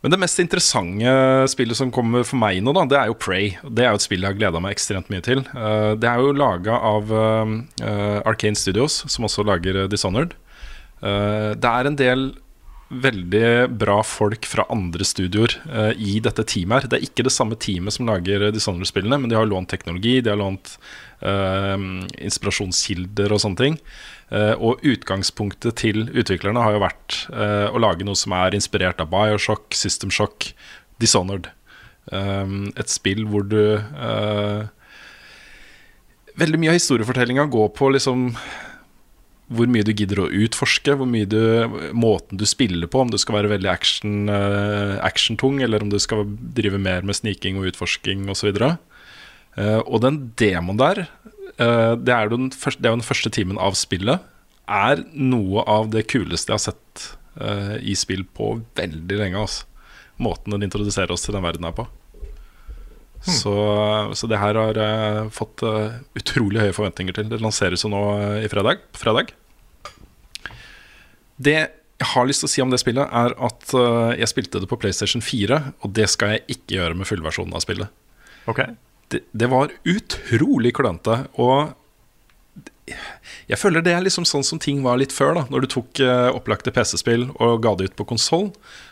Men 0.00 0.14
det 0.14 0.20
mest 0.22 0.40
interessante 0.40 1.14
spillet 1.52 1.76
som 1.76 1.90
kommer 1.92 2.24
for 2.24 2.40
meg 2.40 2.62
nå, 2.64 2.72
da, 2.76 2.86
det 2.88 2.96
er 2.96 3.10
jo 3.10 3.16
Prey. 3.20 3.50
Det 3.64 3.84
er 3.84 3.92
jo 3.92 4.00
et 4.00 4.04
spill 4.04 4.24
jeg 4.24 4.32
har 4.32 4.38
gleda 4.38 4.62
meg 4.64 4.76
ekstremt 4.76 5.10
mye 5.12 5.24
til. 5.24 5.42
Eh, 5.44 5.92
det 6.00 6.08
er 6.08 6.22
jo 6.24 6.32
laga 6.32 6.78
av 6.88 7.12
uh, 7.12 7.52
Arcane 8.24 8.56
Studios, 8.56 9.02
som 9.12 9.28
også 9.28 9.44
lager 9.44 9.82
eh, 9.82 9.90
Dishonored. 9.92 10.32
Eh, 11.00 11.50
det 11.56 11.72
er 11.72 11.88
en 11.88 11.98
del 11.98 12.30
veldig 12.90 13.70
bra 13.78 14.00
folk 14.02 14.46
fra 14.50 14.64
andre 14.72 15.06
studioer 15.06 15.54
eh, 15.70 15.92
i 16.02 16.16
dette 16.22 16.44
teamet 16.48 16.80
her. 16.80 16.90
Det 16.90 16.98
er 16.98 17.06
ikke 17.06 17.26
det 17.26 17.34
samme 17.34 17.58
teamet 17.60 17.94
som 17.94 18.08
lager 18.08 18.48
Dishonored-spillene, 18.54 19.20
men 19.20 19.30
de 19.30 19.38
har 19.38 19.48
lånt 19.48 19.70
teknologi, 19.70 20.18
de 20.20 20.32
har 20.32 20.40
lånt 20.40 20.74
eh, 21.22 21.76
inspirasjonskilder 22.26 23.36
og 23.36 23.44
sånne 23.44 23.62
ting. 23.62 23.78
Eh, 24.30 24.54
og 24.62 24.84
utgangspunktet 24.86 25.80
til 25.82 26.04
utviklerne 26.14 26.62
har 26.62 26.76
jo 26.76 26.84
vært 26.84 27.16
eh, 27.34 27.66
å 27.66 27.80
lage 27.82 28.06
noe 28.06 28.18
som 28.18 28.34
er 28.38 28.54
inspirert 28.54 29.02
av 29.02 29.10
Bioshock, 29.10 29.74
System 29.74 30.12
Shock, 30.14 30.52
Dishonored. 31.02 31.48
Eh, 32.14 32.52
et 32.78 32.92
spill 32.92 33.24
hvor 33.30 33.46
du 33.50 33.62
eh, 33.78 34.68
Veldig 36.40 36.58
mye 36.62 36.70
av 36.72 36.78
historiefortellinga 36.78 37.44
går 37.52 37.72
på 37.76 37.88
liksom 37.92 38.28
hvor 39.50 39.66
mye 39.68 39.82
du 39.84 39.90
gidder 39.90 40.20
å 40.22 40.28
utforske, 40.30 40.94
hvor 40.96 41.08
mye 41.10 41.26
du, 41.28 41.40
måten 41.90 42.38
du 42.38 42.44
spiller 42.46 42.86
på, 42.88 43.00
om 43.02 43.10
du 43.10 43.18
skal 43.18 43.40
være 43.40 43.50
veldig 43.50 43.68
action, 43.68 44.30
actiontung, 45.02 45.58
eller 45.60 45.82
om 45.82 45.90
du 45.90 45.98
skal 46.00 46.22
drive 46.54 46.78
mer 46.78 47.02
med 47.02 47.18
sniking 47.18 47.58
og 47.58 47.66
utforsking 47.72 48.28
osv. 48.30 48.54
Og, 48.54 48.78
uh, 49.58 49.80
og 49.82 49.98
den 50.06 50.20
demoen 50.38 50.78
der, 50.80 51.02
det, 51.60 52.14
er 52.14 52.30
den 52.32 52.48
første, 52.56 52.80
det 52.80 52.88
er 52.88 52.94
jo 52.94 53.00
den 53.02 53.06
første 53.06 53.30
timen 53.36 53.58
av 53.60 53.74
spillet, 53.76 54.22
er 54.70 55.02
noe 55.12 55.64
av 55.68 55.90
det 55.92 56.06
kuleste 56.10 56.52
jeg 56.52 56.56
har 56.56 56.62
sett 56.70 57.06
uh, 57.40 57.76
i 57.82 57.96
spill 57.98 58.22
på 58.24 58.54
veldig 58.78 59.18
lenge. 59.18 59.40
Altså. 59.40 59.66
Måten 60.22 60.54
den 60.54 60.66
introduserer 60.66 61.12
oss 61.14 61.26
til 61.26 61.36
den 61.36 61.44
verden 61.44 61.66
her 61.66 61.74
på. 61.76 61.86
Hmm. 63.20 63.34
Så, 63.36 63.54
så, 64.16 64.28
det 64.30 64.40
her 64.40 64.56
har 64.56 64.78
jeg 64.80 65.26
fått 65.36 65.64
uh, 65.66 65.98
utrolig 66.16 66.62
høye 66.62 66.76
forventninger 66.76 67.16
til. 67.16 67.28
Det 67.32 67.42
lanseres 67.42 67.84
jo 67.84 67.92
nå 67.92 68.04
uh, 68.16 68.38
i 68.40 68.50
fredag. 68.52 68.84
fredag. 68.96 69.34
Det 71.40 71.58
jeg 72.00 72.08
har 72.14 72.24
lyst 72.24 72.40
til 72.40 72.48
å 72.48 72.50
si 72.54 72.62
om 72.64 72.70
det 72.72 72.78
spillet, 72.80 73.10
er 73.12 73.34
at 73.44 73.72
uh, 73.76 74.12
jeg 74.16 74.30
spilte 74.30 74.62
det 74.62 74.68
på 74.70 74.78
PlayStation 74.80 75.20
4, 75.20 75.58
og 75.84 75.90
det 75.98 76.06
skal 76.08 76.36
jeg 76.36 76.56
ikke 76.56 76.78
gjøre 76.78 76.96
med 76.96 77.08
fullversjonen 77.10 77.52
av 77.58 77.60
spillet. 77.60 77.92
Okay. 78.48 78.72
Det, 79.10 79.46
var 79.50 79.72
utrolig 79.88 80.72
klønete. 80.76 81.24
Og 81.42 81.74
jeg 83.50 83.58
føler 83.58 83.82
det 83.84 83.92
er 83.94 84.02
liksom 84.04 84.26
sånn 84.26 84.44
som 84.46 84.60
ting 84.62 84.82
var 84.84 84.98
litt 85.00 85.14
før. 85.14 85.34
da 85.38 85.44
Når 85.50 85.64
du 85.64 85.68
tok 85.74 86.00
uh, 86.02 86.30
opplagte 86.34 86.72
PC-spill 86.74 87.28
og 87.32 87.60
ga 87.64 87.74
det 87.78 87.90
ut 87.90 87.98
på 87.98 88.06
konsoll, 88.12 88.50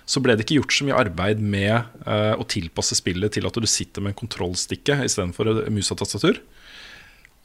så 0.09 0.23
ble 0.23 0.37
det 0.37 0.47
ikke 0.47 0.61
gjort 0.61 0.77
så 0.77 0.87
mye 0.89 1.01
arbeid 1.01 1.43
med 1.43 1.75
uh, 2.07 2.35
å 2.39 2.47
tilpasse 2.49 2.99
spillet 2.99 3.35
til 3.35 3.49
at 3.49 3.59
du 3.59 3.69
sitter 3.71 4.05
med 4.05 4.15
en 4.15 4.21
kontrollstikke 4.23 5.01
istedenfor 5.07 5.69
mus 5.75 5.93
og 5.95 6.01
tastatur. 6.03 6.41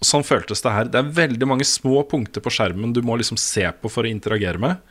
Og 0.01 0.09
Sånn 0.09 0.25
føltes 0.27 0.63
det 0.65 0.73
her. 0.75 0.89
Det 0.91 0.99
er 0.99 1.13
veldig 1.21 1.47
mange 1.47 1.67
små 1.67 2.01
punkter 2.09 2.43
på 2.43 2.51
skjermen 2.51 2.95
du 2.95 3.01
må 3.05 3.15
liksom 3.19 3.39
se 3.39 3.63
på 3.79 3.91
for 3.91 4.03
å 4.03 4.11
interagere 4.11 4.61
med. 4.61 4.81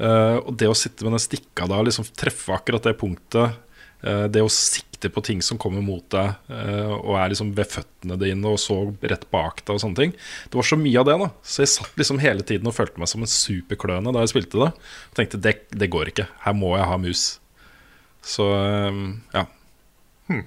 Uh, 0.00 0.38
og 0.44 0.54
det 0.60 0.70
å 0.70 0.78
sitte 0.78 1.04
med 1.04 1.16
den 1.16 1.26
stikka 1.26 1.68
da, 1.70 1.80
liksom 1.84 2.06
treffe 2.16 2.54
akkurat 2.54 2.86
det 2.86 2.96
punktet, 3.00 3.58
det 4.00 4.40
å 4.40 4.48
sikte 4.48 5.08
på 5.08 5.20
ting 5.20 5.42
som 5.42 5.58
kommer 5.58 5.80
mot 5.84 6.04
deg, 6.12 6.34
uh, 6.50 6.92
og 6.98 7.16
er 7.16 7.32
liksom 7.32 7.52
ved 7.56 7.68
føttene 7.72 8.18
dine 8.20 8.48
og 8.48 8.58
så 8.60 8.76
rett 9.00 9.26
bak 9.32 9.62
deg 9.64 9.76
og 9.76 9.82
sånne 9.82 9.96
ting. 9.96 10.14
Det 10.48 10.58
var 10.60 10.68
så 10.68 10.76
mye 10.80 11.00
av 11.00 11.06
det, 11.08 11.16
da. 11.22 11.28
Så 11.42 11.64
jeg 11.64 11.72
satt 11.74 12.00
liksom 12.00 12.20
hele 12.20 12.44
tiden 12.44 12.68
og 12.68 12.76
følte 12.76 13.00
meg 13.00 13.08
som 13.12 13.24
en 13.24 13.30
superkløne 13.30 14.12
da 14.12 14.24
jeg 14.24 14.34
spilte 14.34 14.60
det. 14.60 14.72
Og 14.74 15.16
tenkte 15.16 15.40
det, 15.40 15.54
det 15.72 15.90
går 15.92 16.12
ikke. 16.12 16.28
Her 16.44 16.56
må 16.56 16.74
jeg 16.76 16.88
ha 16.90 16.98
mus. 17.00 17.24
Så 18.26 18.44
ja. 19.32 19.46
Hmm. 20.28 20.44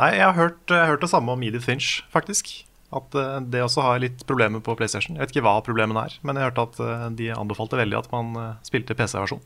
Nei, 0.00 0.10
jeg 0.16 0.24
har 0.24 0.34
hørt, 0.34 0.64
jeg 0.66 0.80
har 0.80 0.90
hørt 0.94 1.04
det 1.04 1.12
samme 1.12 1.36
om 1.36 1.46
Edith 1.46 1.68
Finch, 1.68 2.00
faktisk. 2.10 2.50
At 2.90 3.14
det 3.52 3.62
også 3.62 3.84
har 3.86 4.02
litt 4.02 4.24
problemer 4.26 4.62
på 4.64 4.74
PlayStation. 4.74 5.14
Jeg 5.14 5.28
vet 5.28 5.36
ikke 5.36 5.46
hva 5.46 5.60
problemene 5.62 6.08
er, 6.08 6.16
men 6.26 6.38
jeg 6.38 6.48
hørte 6.48 6.66
at 6.66 7.14
de 7.18 7.30
anbefalte 7.36 7.78
veldig 7.78 8.00
at 8.00 8.10
man 8.10 8.34
spilte 8.66 8.96
PC-versjon. 8.98 9.44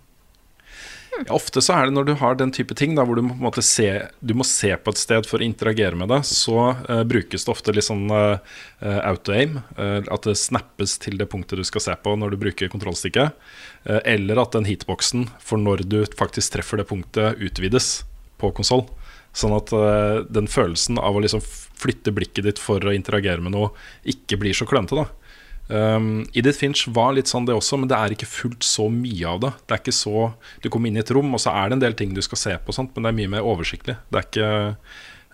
Ja, 1.15 1.35
ofte 1.37 1.63
så 1.63 1.77
er 1.77 1.87
det 1.87 1.95
når 1.95 2.09
du 2.09 2.13
har 2.21 2.39
den 2.39 2.53
type 2.55 2.75
ting 2.79 2.97
da, 2.97 3.05
hvor 3.07 3.19
du 3.19 3.23
må, 3.27 3.53
se, 3.63 3.89
du 4.19 4.33
må 4.37 4.47
se 4.49 4.73
på 4.77 4.95
et 4.95 5.01
sted 5.01 5.29
for 5.29 5.39
å 5.41 5.47
interagere 5.47 5.99
med 5.99 6.11
det, 6.11 6.21
så 6.27 6.75
brukes 7.07 7.47
det 7.47 7.53
ofte 7.53 7.75
litt 7.77 7.87
sånn 7.87 8.09
auto-aim. 8.11 9.61
at 9.79 10.27
det 10.27 10.35
snappes 10.41 10.97
til 11.03 11.19
det 11.21 11.29
punktet 11.31 11.61
du 11.61 11.65
skal 11.67 11.85
se 11.85 11.95
på 12.03 12.17
når 12.19 12.35
du 12.35 12.41
bruker 12.43 12.73
kontrollstikket. 12.73 13.39
eller 13.85 14.43
at 14.43 14.59
den 14.59 14.67
hitboksen 14.67 15.29
for 15.39 15.63
når 15.63 15.87
du 15.87 16.01
faktisk 16.19 16.57
treffer 16.57 16.83
det 16.83 16.89
punktet, 16.91 17.39
utvides 17.39 18.03
på 18.41 18.51
konsoll. 18.57 18.87
Sånn 19.35 19.55
at 19.57 19.73
uh, 19.75 20.23
den 20.31 20.47
følelsen 20.51 21.01
av 21.03 21.17
å 21.17 21.23
liksom 21.23 21.43
flytte 21.45 22.15
blikket 22.15 22.47
ditt 22.47 22.63
for 22.63 22.83
å 22.83 22.95
interagere 22.95 23.43
med 23.43 23.55
noe, 23.57 23.73
ikke 24.07 24.39
blir 24.41 24.55
så 24.57 24.67
klønete. 24.69 25.03
da 25.03 25.24
um, 25.69 26.25
Edith 26.37 26.61
Finch 26.61 26.87
var 26.95 27.15
litt 27.17 27.31
sånn 27.31 27.47
det 27.49 27.57
også, 27.57 27.79
men 27.81 27.91
det 27.91 27.99
er 27.99 28.15
ikke 28.15 28.31
fullt 28.31 28.67
så 28.67 28.89
mye 28.93 29.29
av 29.31 29.43
det. 29.45 29.53
Det 29.65 29.77
er 29.77 29.83
ikke 29.83 29.97
så 29.97 30.31
Du 30.63 30.71
kommer 30.71 30.91
inn 30.91 30.99
i 30.99 31.05
et 31.05 31.13
rom, 31.15 31.33
og 31.35 31.43
så 31.43 31.55
er 31.55 31.71
det 31.71 31.79
en 31.79 31.85
del 31.85 31.99
ting 31.99 32.15
du 32.17 32.23
skal 32.25 32.41
se 32.41 32.57
på, 32.61 32.77
sant? 32.77 32.95
men 32.95 33.07
det 33.07 33.13
er 33.13 33.21
mye 33.23 33.35
mer 33.37 33.51
oversiktlig. 33.55 33.99
Det 34.11 34.21
er 34.21 34.29
ikke, 34.29 34.51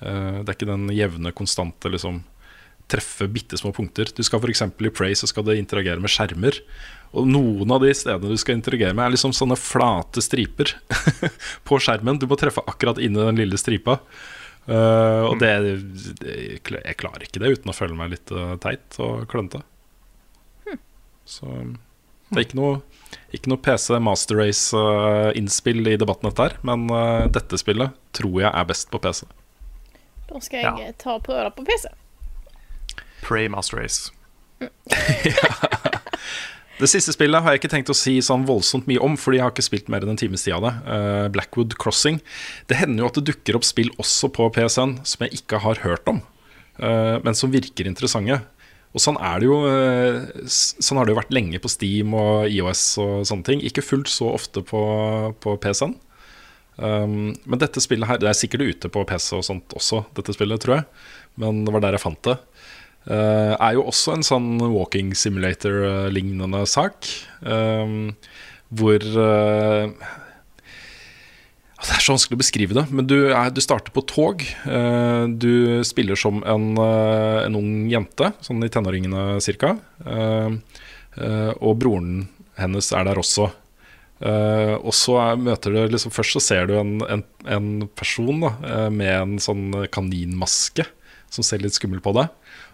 uh, 0.03 0.37
det 0.41 0.47
er 0.49 0.59
ikke 0.59 0.73
den 0.73 0.91
jevne, 0.97 1.35
konstante 1.37 1.93
liksom 1.93 2.23
treffe 2.91 3.29
bitte 3.31 3.59
små 3.59 3.73
punkter. 3.75 4.11
Du 4.15 4.23
skal 4.27 4.43
f.eks. 4.43 4.65
i 4.67 4.91
Pray 4.91 5.15
så 5.15 5.29
skal 5.31 5.47
du 5.47 5.53
interagere 5.55 6.03
med 6.03 6.13
skjermer. 6.13 6.59
Og 7.15 7.27
noen 7.27 7.71
av 7.75 7.83
de 7.83 7.93
stedene 7.95 8.35
du 8.35 8.41
skal 8.41 8.59
interagere 8.59 8.95
med, 8.95 9.05
er 9.05 9.15
liksom 9.15 9.35
sånne 9.37 9.59
flate 9.59 10.23
striper 10.23 10.75
på 11.67 11.81
skjermen. 11.83 12.21
Du 12.21 12.29
må 12.31 12.39
treffe 12.41 12.65
akkurat 12.71 13.01
inni 13.03 13.23
den 13.23 13.41
lille 13.41 13.59
stripa. 13.61 14.01
Uh, 14.69 15.31
og 15.31 15.39
det, 15.41 15.51
det, 16.21 16.35
Jeg 16.85 16.99
klarer 17.01 17.25
ikke 17.25 17.41
det 17.43 17.55
uten 17.57 17.73
å 17.73 17.75
føle 17.75 17.97
meg 17.97 18.13
litt 18.13 18.35
uh, 18.35 18.55
teit 18.63 18.99
og 19.03 19.25
klønete. 19.31 19.63
Så 21.31 21.47
det 22.31 22.37
er 22.37 22.47
ikke 22.47 22.59
noe, 22.59 22.81
ikke 23.35 23.53
noe 23.53 23.63
PC 23.63 23.99
Master 24.03 24.41
Race-innspill 24.43 25.83
uh, 25.85 25.93
i 25.95 25.99
debatten, 26.01 26.31
dette 26.31 26.49
her. 26.49 26.59
Men 26.67 26.89
dette 27.35 27.61
spillet 27.61 27.95
tror 28.17 28.41
jeg 28.43 28.51
er 28.51 28.71
best 28.71 28.91
på 28.91 29.03
PC. 29.03 29.25
Da 30.31 30.43
skal 30.43 30.63
jeg 30.63 30.91
ja. 30.91 30.97
ta 30.99 31.17
og 31.19 31.27
prøve 31.27 31.47
det 31.49 31.55
på 31.59 31.67
PC. 31.71 31.91
Pray 33.23 33.51
Master 33.53 33.83
Race. 33.83 34.11
ja. 34.61 35.47
Det 36.81 36.89
siste 36.89 37.13
spillet 37.13 37.45
har 37.45 37.53
jeg 37.53 37.61
ikke 37.61 37.71
tenkt 37.75 37.91
å 37.93 37.97
si 37.97 38.15
sånn 38.25 38.47
voldsomt 38.49 38.87
mye 38.89 39.01
om, 39.05 39.17
fordi 39.21 39.37
jeg 39.37 39.45
har 39.45 39.53
ikke 39.53 39.67
spilt 39.67 39.91
mer 39.93 40.05
enn 40.05 40.15
en 40.15 40.21
times 40.21 40.47
tid 40.47 40.57
av 40.57 40.65
det. 40.65 40.73
Uh, 40.89 41.27
Blackwood 41.35 41.77
Crossing. 41.81 42.23
Det 42.73 42.79
hender 42.81 43.05
jo 43.05 43.11
at 43.11 43.19
det 43.19 43.27
dukker 43.29 43.59
opp 43.59 43.67
spill 43.69 43.91
også 44.01 44.31
på 44.33 44.49
PSN 44.57 44.97
som 45.05 45.27
jeg 45.27 45.43
ikke 45.43 45.61
har 45.61 45.83
hørt 45.85 46.09
om, 46.09 46.23
uh, 46.81 47.21
men 47.21 47.37
som 47.37 47.53
virker 47.53 47.91
interessante. 47.91 48.41
Og 48.91 49.03
sånn, 49.03 49.19
er 49.23 49.39
det 49.39 49.47
jo, 49.47 49.59
uh, 49.71 50.47
sånn 50.51 50.99
har 50.99 51.07
det 51.07 51.15
jo 51.15 51.21
vært 51.21 51.35
lenge 51.35 51.61
på 51.63 51.71
Steam 51.71 52.15
og 52.19 52.51
IOS 52.51 52.85
og 53.03 53.13
sånne 53.29 53.47
ting. 53.47 53.65
Ikke 53.67 53.85
fullt 53.87 54.11
så 54.11 54.33
ofte 54.35 54.65
på, 54.67 54.81
på 55.43 55.55
PC-en. 55.63 55.95
Um, 56.81 57.35
men 57.45 57.61
dette 57.61 57.83
spillet 57.83 58.09
her 58.09 58.17
Det 58.23 58.29
er 58.31 58.37
sikkert 58.39 58.63
ute 58.65 58.89
på 58.89 59.03
PC 59.05 59.35
og 59.37 59.43
sånt 59.45 59.75
også, 59.77 60.05
dette 60.17 60.35
spillet, 60.35 60.63
tror 60.63 60.81
jeg. 60.81 60.87
Men 61.43 61.65
det 61.67 61.75
var 61.75 61.85
der 61.85 61.99
jeg 61.99 62.03
fant 62.03 62.23
det. 62.27 62.39
Uh, 63.07 63.55
er 63.55 63.77
jo 63.79 63.87
også 63.89 64.17
en 64.17 64.27
sånn 64.27 64.49
walking 64.61 65.15
simulator-lignende 65.17 66.65
sak. 66.69 67.07
Um, 67.47 68.13
hvor 68.75 69.03
uh, 69.03 69.91
Det 71.81 71.95
er 71.97 72.05
så 72.05 72.13
vanskelig 72.13 72.37
å 72.37 72.43
beskrive 72.43 72.77
det, 72.77 72.85
men 72.93 73.07
du, 73.09 73.17
er, 73.33 73.49
du 73.55 73.61
starter 73.65 73.93
på 73.95 74.05
tog. 74.09 74.45
Uh, 74.67 75.25
du 75.33 75.81
spiller 75.87 76.19
som 76.19 76.43
en, 76.45 76.75
en, 76.77 77.57
ung 77.57 77.89
jente, 77.91 78.33
sånn 78.45 78.61
i 78.67 78.71
tenåringene 78.73 79.41
ca. 79.61 79.75
og 81.57 81.73
broren 81.81 82.29
hennes 82.61 82.93
er 82.93 83.09
der 83.09 83.19
også. 83.19 83.49
og 84.21 84.93
så 84.95 85.15
møter 85.41 85.73
du 85.73 85.79
liksom 85.89 86.13
Først 86.13 86.37
så 86.37 86.43
ser 86.45 86.69
du 86.69 86.75
en, 86.77 87.01
en, 87.09 87.23
en 87.49 87.69
person 87.97 88.45
da, 88.45 88.53
med 88.93 89.15
en 89.17 89.39
sånn 89.41 89.89
kaninmaske 89.91 90.85
som 91.31 91.47
ser 91.47 91.63
litt 91.63 91.79
skummel 91.79 92.03
på 92.05 92.13
deg. 92.19 92.29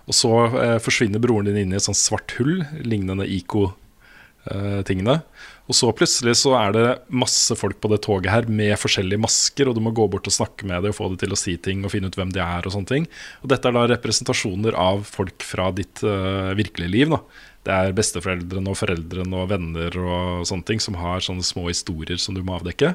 Og 0.06 0.14
så 0.14 0.32
eh, 0.46 0.78
forsvinner 0.82 1.22
broren 1.22 1.50
din 1.50 1.60
inn 1.64 1.74
i 1.74 1.78
et 1.78 1.86
sånt 1.86 1.98
svart 1.98 2.36
hull, 2.38 2.60
lignende 2.86 3.26
ICO-tingene. 3.36 5.18
Og 5.66 5.74
så 5.74 5.90
plutselig 5.94 6.36
så 6.38 6.52
er 6.60 6.74
det 6.76 6.84
masse 7.10 7.54
folk 7.58 7.80
på 7.82 7.90
det 7.90 7.98
toget 8.06 8.30
her 8.30 8.46
med 8.46 8.76
forskjellige 8.78 9.18
masker, 9.22 9.66
og 9.66 9.74
du 9.74 9.82
må 9.82 9.92
gå 9.94 10.06
bort 10.10 10.28
og 10.30 10.34
snakke 10.34 10.66
med 10.68 10.84
dem 10.84 10.94
og 10.94 10.98
få 10.98 11.10
dem 11.10 11.18
til 11.22 11.34
å 11.34 11.38
si 11.40 11.56
ting 11.58 11.82
og 11.82 11.90
finne 11.94 12.10
ut 12.10 12.18
hvem 12.18 12.30
de 12.34 12.42
er. 12.42 12.62
Og 12.62 12.74
sånne 12.74 12.90
ting 12.92 13.08
Og 13.42 13.50
dette 13.50 13.66
er 13.66 13.74
da 13.74 13.86
representasjoner 13.90 14.78
av 14.78 15.02
folk 15.08 15.42
fra 15.46 15.72
ditt 15.74 16.04
uh, 16.06 16.54
virkelige 16.58 16.92
liv. 16.92 17.10
da 17.10 17.20
Det 17.66 17.74
er 17.76 17.98
besteforeldrene 17.98 18.70
og 18.70 18.78
foreldrene 18.78 19.42
og 19.42 19.50
venner 19.50 19.98
og 20.02 20.46
sånne 20.46 20.70
ting 20.70 20.82
som 20.82 20.98
har 21.02 21.24
sånne 21.24 21.46
små 21.46 21.66
historier 21.72 22.22
som 22.22 22.38
du 22.38 22.44
må 22.46 22.60
avdekke. 22.60 22.94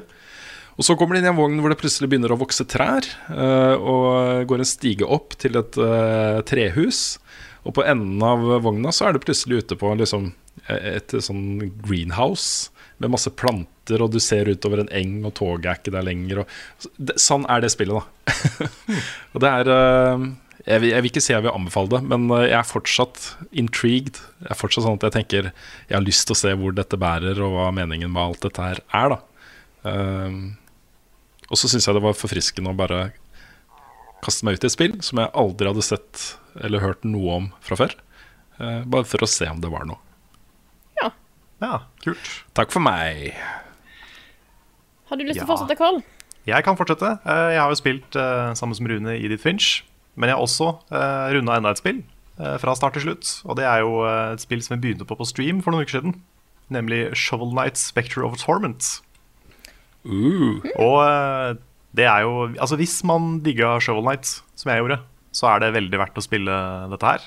Og 0.80 0.86
så 0.86 0.96
kommer 0.96 1.14
de 1.14 1.20
inn 1.20 1.28
i 1.28 1.32
en 1.34 1.36
vogn 1.36 1.60
hvor 1.60 1.68
det 1.68 1.80
plutselig 1.82 2.08
begynner 2.08 2.32
å 2.32 2.40
vokse 2.40 2.64
trær. 2.64 3.04
Uh, 3.28 3.76
og 3.76 4.48
går 4.48 4.64
en 4.64 4.72
stige 4.72 5.04
opp 5.04 5.36
til 5.36 5.60
et 5.60 5.76
uh, 5.76 6.40
trehus. 6.48 7.18
Og 7.68 7.76
på 7.76 7.84
enden 7.86 8.22
av 8.24 8.40
vogna 8.64 8.90
så 8.94 9.06
er 9.06 9.14
det 9.14 9.26
plutselig 9.26 9.60
ute 9.62 9.76
på 9.78 9.92
liksom, 10.00 10.32
et, 10.70 11.14
sånn 11.24 11.72
greenhouse 11.82 12.70
med 13.02 13.10
masse 13.14 13.32
planter, 13.34 14.02
og 14.04 14.12
du 14.14 14.20
ser 14.22 14.50
utover 14.50 14.84
en 14.84 14.92
eng, 14.94 15.18
og 15.26 15.34
toget 15.38 15.68
er 15.68 15.80
ikke 15.80 15.94
der 15.94 16.06
lenger. 16.06 16.44
Det, 16.96 17.16
sånn 17.20 17.46
er 17.50 17.64
det 17.64 17.72
spillet, 17.74 17.98
da. 17.98 18.68
og 19.34 19.42
det 19.42 19.50
er 19.50 19.70
uh, 19.72 20.26
jeg, 20.62 20.82
vil, 20.84 20.92
jeg 20.92 21.02
vil 21.02 21.10
ikke 21.10 21.24
si 21.24 21.34
jeg 21.34 21.42
vil 21.42 21.56
anbefale 21.56 21.90
det, 21.96 22.00
men 22.06 22.28
eh, 22.36 22.48
jeg 22.52 22.58
er 22.60 22.68
fortsatt 22.68 23.24
intrigued. 23.50 24.20
Jeg 24.44 24.52
er 24.54 24.58
fortsatt 24.58 24.86
sånn 24.86 25.00
at 25.00 25.08
jeg 25.08 25.16
tenker 25.16 25.48
jeg 25.50 25.96
har 25.96 26.04
lyst 26.06 26.28
til 26.28 26.36
å 26.36 26.42
se 26.44 26.52
hvor 26.58 26.76
dette 26.76 27.00
bærer, 27.00 27.40
og 27.42 27.56
hva 27.56 27.72
meningen 27.74 28.12
med 28.12 28.22
alt 28.22 28.46
dette 28.46 28.68
her 28.68 28.82
er. 28.94 29.16
da 29.16 29.90
um, 29.90 30.38
Og 31.48 31.58
så 31.58 31.72
syns 31.72 31.88
jeg 31.88 31.98
det 31.98 32.04
var 32.06 32.14
forfriskende 32.14 32.70
å 32.70 32.78
bare 32.78 33.08
kaste 34.22 34.46
meg 34.46 34.54
ut 34.54 34.62
i 34.62 34.70
et 34.70 34.76
spill 34.76 34.94
som 35.02 35.18
jeg 35.18 35.34
aldri 35.42 35.72
hadde 35.72 35.82
sett 35.82 36.28
eller 36.62 36.84
hørt 36.84 37.02
noe 37.08 37.40
om 37.40 37.50
fra 37.64 37.80
før. 37.80 37.96
Bare 38.60 39.08
for 39.08 39.24
å 39.24 39.30
se 39.30 39.48
om 39.50 39.58
det 39.58 39.72
var 39.72 39.88
noe. 39.88 39.98
Ja, 41.62 41.84
kult. 42.02 42.30
Takk 42.58 42.72
for 42.74 42.82
meg. 42.82 43.32
Har 45.08 45.16
du 45.20 45.24
lyst 45.24 45.38
til 45.38 45.44
Ja. 45.46 45.46
å 45.46 45.52
fortsette, 45.54 45.76
Carl? 45.78 46.02
Jeg 46.46 46.64
kan 46.66 46.76
fortsette. 46.76 47.20
Eh, 47.24 47.52
Jeg 47.54 47.60
har 47.62 47.70
jo 47.70 47.78
spilt 47.78 48.16
eh, 48.18 48.52
sammen 48.58 48.74
som 48.74 48.86
Rune 48.90 49.14
i 49.14 49.24
Edith 49.24 49.42
Finch. 49.44 49.82
Men 50.16 50.28
jeg 50.28 50.36
har 50.36 50.42
også 50.44 50.66
uh, 50.92 51.30
runda 51.32 51.54
enda 51.56 51.70
et 51.72 51.78
spill 51.80 52.02
eh, 52.38 52.58
fra 52.60 52.74
start 52.76 52.92
til 52.98 53.02
slutt. 53.06 53.30
Og 53.48 53.56
det 53.56 53.64
er 53.64 53.78
jo 53.80 54.02
eh, 54.04 54.32
et 54.34 54.42
spill 54.44 54.60
som 54.60 54.74
vi 54.76 54.82
begynte 54.88 55.06
på 55.08 55.16
på 55.16 55.24
stream 55.24 55.62
for 55.64 55.72
noen 55.72 55.86
uker 55.86 56.00
siden. 56.02 56.18
Nemlig 56.68 57.14
Shovel 57.16 57.54
Knight 57.54 57.78
Spectre 57.80 58.24
of 58.26 58.36
Torment. 58.36 59.00
Uh, 60.04 60.58
Og 60.76 60.98
eh, 61.06 61.54
det 61.94 62.04
er 62.10 62.24
jo 62.26 62.48
Altså, 62.58 62.76
hvis 62.76 62.98
man 63.06 63.38
digga 63.44 63.78
Shovel 63.80 64.02
Knight, 64.04 64.42
som 64.58 64.68
jeg 64.72 64.82
gjorde, 64.82 65.00
så 65.32 65.48
er 65.54 65.60
det 65.64 65.72
veldig 65.78 65.98
verdt 66.02 66.18
å 66.20 66.24
spille 66.26 66.58
dette 66.92 67.06
her. 67.14 67.24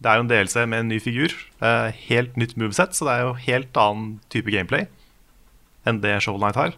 Det 0.00 0.08
er 0.08 0.16
jo 0.16 0.24
en 0.24 0.30
DLC 0.30 0.62
med 0.64 0.84
en 0.84 0.88
ny 0.88 0.98
figur. 1.02 1.32
eh, 1.60 1.90
helt 2.08 2.36
nytt 2.40 2.56
moveset, 2.56 2.94
så 2.96 3.04
det 3.04 3.14
er 3.14 3.26
jo 3.26 3.34
helt 3.44 3.76
annen 3.76 4.20
type 4.32 4.48
gameplay 4.52 4.86
enn 5.88 6.00
det 6.00 6.14
Shovel 6.24 6.40
Knight 6.40 6.56
har. 6.56 6.72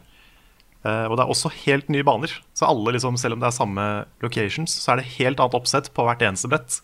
Eh, 0.82 1.06
og 1.06 1.16
det 1.16 1.24
er 1.24 1.30
også 1.30 1.50
helt 1.64 1.88
nye 1.90 2.06
baner. 2.06 2.34
Så 2.54 2.66
alle 2.66 2.94
liksom, 2.96 3.16
selv 3.18 3.36
om 3.36 3.42
det 3.42 3.48
er 3.50 3.54
samme 3.54 3.84
locations, 4.22 4.74
så 4.74 4.92
er 4.92 5.00
det 5.02 5.12
helt 5.18 5.38
annet 5.42 5.54
oppsett 5.58 5.92
på 5.94 6.06
hvert 6.06 6.22
eneste 6.26 6.50
brett. 6.50 6.80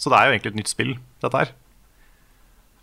Så 0.00 0.08
det 0.12 0.18
er 0.18 0.28
jo 0.28 0.36
egentlig 0.36 0.52
et 0.54 0.60
nytt 0.62 0.72
spill, 0.72 0.94
dette 1.20 1.42
her. 1.42 1.52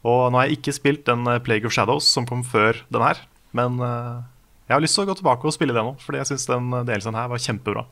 Og 0.05 0.29
nå 0.31 0.39
har 0.39 0.47
jeg 0.47 0.59
ikke 0.59 0.77
spilt 0.77 1.05
den 1.09 1.25
eh, 1.27 1.41
Plague 1.41 1.65
of 1.65 1.73
Shadows 1.73 2.05
som 2.05 2.29
kom 2.29 2.45
før 2.45 2.83
den 2.93 3.05
her, 3.05 3.25
men 3.57 3.81
jeg 3.81 4.75
har 4.75 4.81
lyst 4.83 4.93
til 4.93 5.07
å 5.07 5.09
gå 5.09 5.15
tilbake 5.17 5.47
og 5.49 5.53
spille 5.55 5.73
det 5.73 5.81
nå, 5.81 5.95
fordi 5.97 6.19
jeg 6.19 6.29
syns 6.29 6.45
den 6.45 6.69
delelsen 6.85 7.15
her 7.17 7.31
var 7.31 7.41
kjempebra. 7.41 7.87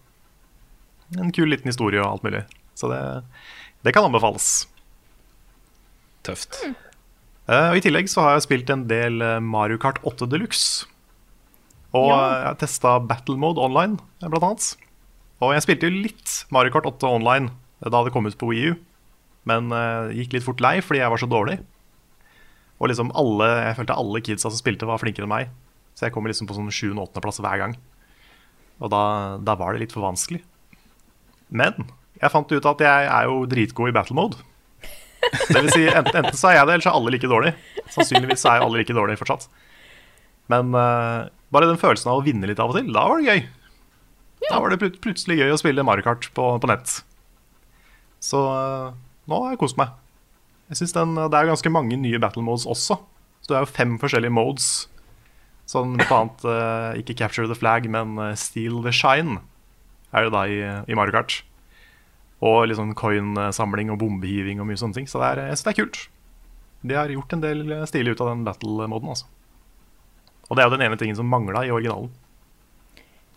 En 1.17 1.31
kul 1.33 1.49
liten 1.49 1.65
historie 1.65 1.97
og 1.97 2.11
alt 2.11 2.27
mulig. 2.27 2.43
Så 2.77 2.91
det, 2.91 2.99
det 3.87 3.93
kan 3.95 4.05
anbefales. 4.07 4.65
tøft. 6.27 6.57
Eh, 7.47 7.69
og 7.71 7.77
I 7.79 7.83
tillegg 7.85 8.09
så 8.11 8.19
har 8.25 8.33
jeg 8.35 8.43
spilt 8.49 8.71
en 8.73 8.81
del 8.89 9.21
eh, 9.23 9.37
Mario 9.39 9.79
Kart 9.79 10.01
8 10.03 10.27
Deluxe. 10.27 10.83
Og 11.95 12.09
Ja. 12.11 12.17
jeg 12.17 12.47
har 12.49 12.57
testa 12.59 12.97
Battle 12.99 13.37
Mode 13.39 13.61
online, 13.63 13.95
blant 14.19 14.43
annet. 14.43 14.65
Og 15.39 15.53
jeg 15.55 15.63
spilte 15.63 15.87
jo 15.87 16.01
litt 16.03 16.33
Mario 16.51 16.73
Kart 16.75 16.85
8 16.89 17.07
online 17.07 17.53
da 17.79 18.01
det 18.03 18.11
kom 18.11 18.25
ut 18.27 18.35
på 18.41 18.49
Wii 18.51 18.73
U. 18.73 18.75
Men 19.47 19.71
uh, 19.71 20.09
gikk 20.11 20.33
litt 20.35 20.43
fort 20.43 20.59
lei 20.59 20.81
fordi 20.83 20.99
jeg 20.99 21.13
var 21.13 21.21
så 21.21 21.29
dårlig. 21.31 21.59
Og 22.81 22.89
liksom 22.91 23.13
alle, 23.15 23.47
jeg 23.69 23.77
følte 23.79 23.95
alle 23.95 24.19
kidsa 24.25 24.49
som 24.51 24.59
spilte, 24.59 24.85
var 24.89 24.99
flinkere 24.99 25.23
enn 25.29 25.31
meg. 25.31 25.53
Så 25.95 26.05
jeg 26.09 26.13
kommer 26.13 26.27
liksom 26.33 26.49
på 26.49 26.57
sånn 26.57 26.67
7.-8.-plass 26.73 27.39
hver 27.39 27.61
gang. 27.63 27.77
Og 28.83 28.91
da, 28.91 29.37
da 29.39 29.55
var 29.57 29.73
det 29.73 29.85
litt 29.85 29.95
for 29.95 30.03
vanskelig. 30.03 30.43
Men 31.49 31.87
jeg 32.17 32.33
fant 32.33 32.53
ut 32.53 32.69
at 32.71 32.83
jeg 32.83 33.09
er 33.13 33.27
jo 33.29 33.41
dritgod 33.49 33.91
i 33.91 33.95
battle 33.95 34.17
mode. 34.17 34.39
Det 35.27 35.59
vil 35.59 35.71
si, 35.73 35.83
enten, 35.89 36.15
enten 36.21 36.37
så 36.37 36.51
er 36.51 36.59
jeg 36.59 36.69
det, 36.69 36.75
eller 36.77 36.85
så 36.85 36.91
er 36.91 36.99
alle 36.99 37.13
like 37.13 37.29
dårlig. 37.29 37.53
Sannsynligvis 37.93 38.45
er 38.47 38.63
alle 38.63 38.81
like 38.81 38.95
dårlig 38.95 39.17
fortsatt. 39.19 39.47
Men 40.51 40.71
uh, 40.75 41.27
bare 41.53 41.69
den 41.69 41.79
følelsen 41.81 42.11
av 42.11 42.21
å 42.21 42.25
vinne 42.25 42.47
litt 42.49 42.61
av 42.63 42.71
og 42.71 42.77
til, 42.79 42.89
da 42.95 43.05
var 43.09 43.21
det 43.21 43.31
gøy. 43.33 43.45
Da 44.47 44.59
var 44.61 44.71
det 44.71 44.79
plut 44.81 44.99
plutselig 45.03 45.39
gøy 45.41 45.51
å 45.51 45.59
spille 45.59 45.85
Mario 45.85 46.05
Kart 46.05 46.29
på, 46.37 46.49
på 46.61 46.69
nett. 46.69 46.99
Så 48.23 48.39
uh, 48.39 48.93
nå 49.27 49.41
har 49.43 49.55
jeg 49.55 49.61
kost 49.63 49.79
meg. 49.79 49.95
Jeg 50.71 50.81
synes 50.81 50.95
den, 50.95 51.17
Det 51.17 51.39
er 51.39 51.49
ganske 51.49 51.71
mange 51.73 51.99
nye 51.99 52.21
battle 52.21 52.45
modes 52.45 52.67
også. 52.67 52.99
Så 53.41 53.51
det 53.51 53.57
er 53.59 53.65
jo 53.65 53.75
fem 53.75 53.97
forskjellige 54.01 54.35
modes. 54.35 54.87
Sånn 55.67 55.97
blant 55.99 56.15
annet 56.15 56.47
uh, 56.47 56.91
ikke 57.01 57.17
Capture 57.19 57.49
the 57.49 57.57
Flag, 57.57 57.89
men 57.91 58.15
Steal 58.39 58.79
the 58.85 58.95
Shine 58.95 59.41
er 60.15 60.27
det 60.27 60.31
da 60.31 60.45
i, 60.47 60.59
i 60.87 60.95
Mario 60.95 61.17
Kart. 61.17 61.41
Og 62.45 62.75
sånn 62.77 62.93
coin-samling 62.97 63.89
og 63.89 63.97
bombehiving 64.03 64.61
og 64.61 64.69
mye 64.69 64.77
sånne 64.77 64.99
ting. 64.99 65.09
Så 65.09 65.21
det 65.23 65.31
er, 65.31 65.41
synes 65.49 65.65
det 65.65 65.73
er 65.73 65.79
kult. 65.79 66.03
De 66.87 66.97
har 66.97 67.09
gjort 67.09 67.33
en 67.33 67.41
del 67.41 67.63
stilig 67.89 68.13
ut 68.13 68.21
av 68.21 68.29
den 68.29 68.45
battle-moden. 68.45 69.09
altså. 69.15 69.25
Og 70.47 70.55
det 70.55 70.63
er 70.63 70.69
jo 70.69 70.75
den 70.77 70.85
ene 70.85 70.99
tingen 70.99 71.17
som 71.17 71.29
mangla 71.29 71.65
i 71.65 71.73
originalen. 71.73 72.11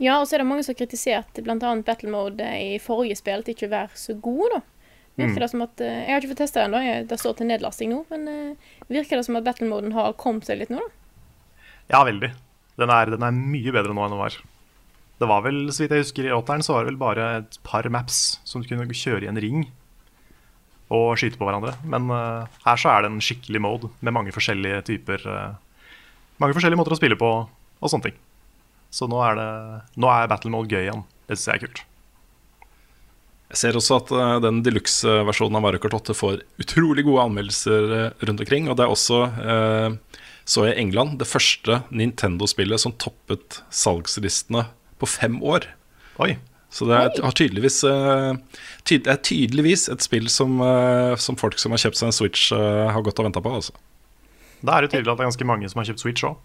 Ja, 0.01 0.19
og 0.21 0.29
så 0.29 0.37
er 0.37 0.43
det 0.43 0.49
mange 0.49 0.65
som 0.65 0.73
har 0.73 0.81
kritisert 0.81 1.41
bl.a. 1.45 1.73
battle 1.85 2.13
mode 2.13 2.45
i 2.61 2.77
forrige 2.81 3.19
spill 3.19 3.43
til 3.45 3.57
ikke 3.57 3.69
å 3.69 3.75
være 3.75 4.01
så 4.01 4.17
god, 4.17 4.55
da. 4.55 4.61
Virker 5.21 5.43
det 5.43 5.49
som 5.53 5.65
at 5.65 5.83
eh, 5.85 5.97
Jeg 6.07 6.15
har 6.15 6.23
ikke 6.23 6.31
fått 6.31 6.43
testa 6.45 6.63
den, 6.63 6.77
ennå, 6.79 7.09
Det 7.11 7.19
står 7.21 7.35
til 7.37 7.49
nedlasting 7.51 7.91
nå. 7.93 8.05
Men 8.13 8.29
eh, 8.31 8.71
virker 8.89 9.19
det 9.19 9.27
som 9.27 9.37
at 9.37 9.45
battle 9.45 9.69
moden 9.69 9.93
har 9.97 10.15
kommet 10.21 10.49
seg 10.49 10.63
litt 10.63 10.73
nå, 10.73 10.81
da? 10.81 11.67
Ja, 11.91 12.05
veldig. 12.07 12.31
Den 12.81 12.93
er, 12.95 13.13
den 13.13 13.27
er 13.27 13.35
mye 13.35 13.75
bedre 13.75 13.93
nå 13.97 14.07
enn 14.07 14.15
den 14.15 14.23
var. 14.23 14.39
Det 15.21 15.29
var 15.29 15.43
vel, 15.45 15.67
så 15.69 15.83
vidt 15.83 15.93
jeg 15.93 16.07
husker, 16.07 16.27
i 16.31 16.33
åtteren 16.33 16.65
så 16.65 16.73
var 16.73 16.87
det 16.87 16.95
vel 16.95 17.01
bare 17.01 17.25
et 17.43 17.59
par 17.67 17.85
maps 17.93 18.39
som 18.49 18.63
du 18.63 18.69
kunne 18.71 18.89
kjøre 18.89 19.27
i 19.27 19.29
en 19.29 19.41
ring 19.41 19.67
og 20.91 21.13
skyte 21.21 21.37
på 21.39 21.47
hverandre. 21.47 21.75
Men 21.85 22.09
uh, 22.09 22.49
her 22.65 22.81
så 22.81 22.89
er 22.93 23.05
det 23.05 23.13
en 23.13 23.21
skikkelig 23.23 23.61
mode 23.63 23.91
med 24.01 24.17
mange 24.17 24.35
forskjellige 24.35 24.81
typer 24.89 25.27
uh, 25.29 25.59
Mange 26.41 26.57
forskjellige 26.57 26.81
måter 26.81 26.95
å 26.95 26.97
spille 26.97 27.19
på 27.21 27.29
og 27.29 27.91
sånne 27.93 28.07
ting. 28.07 28.15
Så 28.89 29.05
nå 29.13 29.19
er, 29.21 29.35
det, 29.37 29.49
nå 30.01 30.09
er 30.09 30.31
battle 30.31 30.55
mode 30.55 30.73
gøy 30.73 30.87
igjen. 30.87 31.03
Det 31.29 31.37
syns 31.37 31.51
jeg 31.51 31.59
er 31.59 31.63
kult. 31.67 31.83
Jeg 33.51 33.61
ser 33.61 33.77
også 33.77 33.99
at 34.01 34.13
uh, 34.17 34.39
den 34.41 34.63
deluxe-versjonen 34.65 35.61
av 35.61 35.67
Mario 35.67 35.83
Kart 35.85 35.99
8 36.01 36.17
får 36.17 36.41
utrolig 36.65 37.05
gode 37.05 37.29
anmeldelser 37.29 37.93
rundt 38.25 38.41
omkring. 38.41 38.73
Og 38.73 38.81
det 38.81 38.87
er 38.87 38.97
også, 38.97 39.21
uh, 39.37 40.25
så 40.49 40.65
i 40.71 40.75
England, 40.81 41.19
det 41.21 41.29
første 41.29 41.83
Nintendo-spillet 41.93 42.81
som 42.81 42.97
toppet 42.97 43.61
salgslistene 43.69 44.65
på 45.01 45.09
fem 45.09 45.41
år. 45.43 45.67
Oi. 46.21 46.35
Så 46.71 46.87
det 46.87 46.95
er, 46.95 47.23
har 47.25 47.35
tydeligvis, 47.35 47.83
eh, 47.85 48.37
tyd, 48.87 49.03
det 49.05 49.11
er 49.11 49.23
tydeligvis 49.27 49.89
et 49.91 50.05
spill 50.05 50.29
som, 50.31 50.61
eh, 50.63 51.17
som 51.19 51.39
folk 51.39 51.59
som 51.59 51.75
har 51.75 51.83
kjøpt 51.83 51.99
seg 51.99 52.11
en 52.11 52.15
Switch, 52.15 52.53
eh, 52.55 52.87
har 52.95 53.03
gått 53.03 53.19
og 53.19 53.27
venta 53.27 53.43
på. 53.43 53.55
Altså. 53.59 53.75
Da 54.63 54.77
er 54.77 54.87
det 54.87 54.93
tydelig 54.93 55.11
at 55.11 55.19
det 55.19 55.25
er 55.25 55.31
ganske 55.33 55.49
mange 55.51 55.71
som 55.71 55.83
har 55.83 55.91
kjøpt 55.91 56.05
Switch 56.05 56.27
òg. 56.29 56.37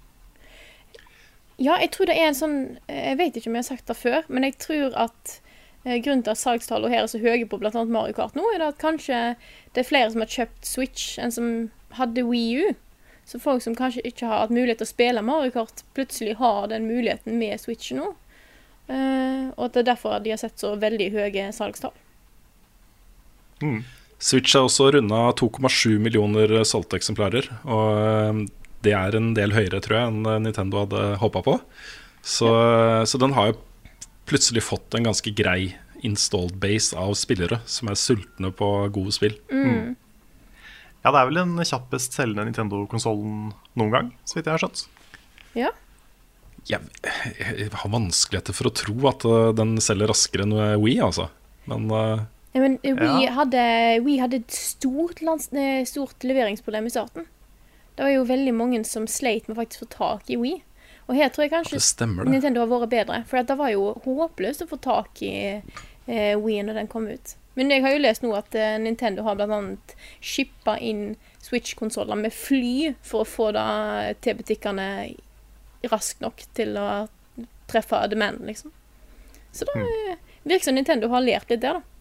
Ja, 1.62 1.78
jeg 1.78 1.92
tror 1.94 2.10
det 2.10 2.18
er 2.18 2.28
en 2.28 2.36
sånn 2.36 2.56
Jeg 2.90 3.16
vet 3.16 3.38
ikke 3.38 3.48
om 3.48 3.56
jeg 3.56 3.64
har 3.64 3.70
sagt 3.78 3.86
det 3.88 3.96
før, 3.96 4.24
men 4.28 4.44
jeg 4.44 4.58
tror 4.60 4.92
at 4.98 5.40
grunnen 5.86 6.24
til 6.26 6.34
at 6.34 6.42
salgstallene 6.42 6.92
her 6.92 7.04
er 7.04 7.08
så 7.08 7.22
høye 7.22 7.46
på 7.48 7.60
bl.a. 7.62 7.86
Mario 7.86 8.14
Kart 8.18 8.36
nå, 8.36 8.44
er 8.52 8.60
det 8.60 8.68
at 8.74 8.82
kanskje 8.82 9.38
det 9.72 9.84
er 9.84 9.88
flere 9.88 10.10
som 10.12 10.20
har 10.26 10.34
kjøpt 10.34 10.66
Switch 10.66 11.20
enn 11.22 11.32
som 11.32 11.70
hadde 11.96 12.26
Wii 12.26 12.66
U. 12.66 12.74
Så 13.26 13.40
folk 13.40 13.62
som 13.62 13.78
kanskje 13.78 14.04
ikke 14.04 14.26
har 14.26 14.44
hatt 14.44 14.54
mulighet 14.54 14.82
til 14.82 14.90
å 14.90 14.92
spille 14.92 15.22
Mario 15.22 15.54
Kart, 15.54 15.86
plutselig 15.94 16.36
har 16.42 16.68
den 16.74 16.90
muligheten 16.90 17.38
med 17.40 17.62
Switch 17.62 17.94
nå. 17.96 18.16
Eh, 18.92 19.52
og 19.56 19.68
at 19.68 19.76
det 19.76 19.84
er 19.84 19.92
derfor 19.94 20.20
de 20.22 20.34
har 20.34 20.42
sett 20.42 20.62
så 20.62 20.76
veldig 20.80 21.10
høye 21.16 21.46
salgstall. 21.56 21.96
Switch 24.22 24.56
er 24.56 24.66
også 24.66 24.92
runda 24.94 25.22
2,7 25.40 25.98
millioner 26.04 26.58
solgte 26.68 27.00
eksemplarer. 27.00 27.50
Og 27.66 28.02
eh, 28.06 28.42
det 28.86 28.94
er 28.98 29.18
en 29.18 29.34
del 29.38 29.56
høyere, 29.56 29.82
tror 29.82 29.98
jeg, 29.98 30.12
enn 30.12 30.44
Nintendo 30.46 30.84
hadde 30.84 31.06
håpa 31.22 31.42
på. 31.46 31.58
Så, 32.26 32.50
så 33.06 33.20
den 33.22 33.34
har 33.38 33.52
jo 33.52 33.60
plutselig 34.30 34.64
fått 34.66 34.96
en 34.98 35.06
ganske 35.06 35.30
grei 35.38 35.76
installed 36.06 36.58
base 36.62 36.98
av 36.98 37.14
spillere 37.18 37.60
som 37.70 37.90
er 37.90 38.00
sultne 38.00 38.52
på 38.54 38.70
gode 38.94 39.14
spill. 39.16 39.38
Ja, 41.06 41.12
det 41.14 41.20
er 41.20 41.30
vel 41.30 41.38
den 41.38 41.54
kjappest 41.62 42.18
selgende 42.18 42.48
Nintendo-konsollen 42.48 43.52
noen 43.78 43.92
gang, 43.94 44.08
så 44.26 44.40
vidt 44.40 44.50
jeg 44.50 44.56
har 44.56 44.64
skjønt. 44.64 44.86
Ja. 45.54 45.70
Jeg, 46.66 46.82
jeg 47.38 47.70
har 47.70 47.92
vanskeligheter 47.94 48.56
for 48.58 48.72
å 48.72 48.74
tro 48.74 48.96
at 49.12 49.26
eh, 49.30 49.52
den 49.58 49.76
selger 49.84 50.10
raskere 50.10 50.48
enn 50.48 50.56
Wii, 50.82 50.98
altså. 51.06 51.30
Men 51.70 51.92
uh, 51.92 52.26
Ja, 52.56 52.62
men 52.62 52.80
eh, 52.84 52.96
We, 52.96 53.24
Ja. 53.24 53.32
hadde, 53.32 53.64
We 54.06 54.20
hadde 54.22 54.42
et 54.44 54.52
stort, 54.52 55.22
lands, 55.22 55.52
eh, 55.54 55.84
stort 55.86 56.24
leveringsproblem 56.24 56.86
i 56.88 56.94
starten. 56.94 57.28
Det 57.96 58.04
var 58.04 58.12
jo 58.12 58.26
veldig 58.28 58.54
mange 58.54 58.84
som 58.88 59.08
sleit 59.08 59.48
med 59.48 59.58
faktisk 59.58 59.84
å 59.84 59.86
få 59.86 59.92
tak 59.98 60.30
i 60.30 60.38
We. 60.40 60.54
Og 61.08 61.16
her 61.16 61.30
tror 61.30 61.46
jeg 61.46 61.54
kanskje 61.54 61.78
det 61.78 61.86
stemmer, 61.86 62.26
det. 62.26 62.34
Nintendo 62.34 62.64
har 62.64 62.72
vært 62.72 62.92
bedre. 62.92 63.22
For 63.30 63.44
det 63.44 63.58
var 63.60 63.72
jo 63.72 63.92
håpløst 64.06 64.66
å 64.66 64.70
få 64.72 64.80
tak 64.82 65.22
i 65.24 65.36
uh, 65.62 66.36
We 66.42 66.58
når 66.66 66.80
den 66.82 66.90
kom 66.92 67.06
ut. 67.08 67.36
Men 67.56 67.72
jeg 67.72 67.86
har 67.86 67.94
jo 67.94 68.02
lest 68.02 68.24
nå 68.26 68.34
at 68.36 68.58
uh, 68.58 68.76
Nintendo 68.82 69.24
har 69.24 69.40
annet 69.46 69.94
shippa 70.20 70.76
inn 70.82 71.14
Switch-konsoller 71.46 72.18
med 72.20 72.34
fly 72.34 72.96
for 73.06 73.22
å 73.22 73.30
få 73.30 73.52
det 73.56 74.18
til 74.26 74.40
butikkene 74.42 74.88
raskt 75.92 76.24
nok 76.24 76.44
til 76.58 76.78
å 76.80 76.88
treffe 77.72 78.00
demanden, 78.12 78.48
liksom. 78.50 78.74
Så 79.56 79.68
da 79.70 79.80
eh, 79.82 80.18
virker 80.44 80.70
som 80.70 80.78
Nintendo 80.78 81.10
har 81.14 81.24
lært 81.26 81.52
litt 81.52 81.64
der, 81.64 81.80
da. 81.80 81.92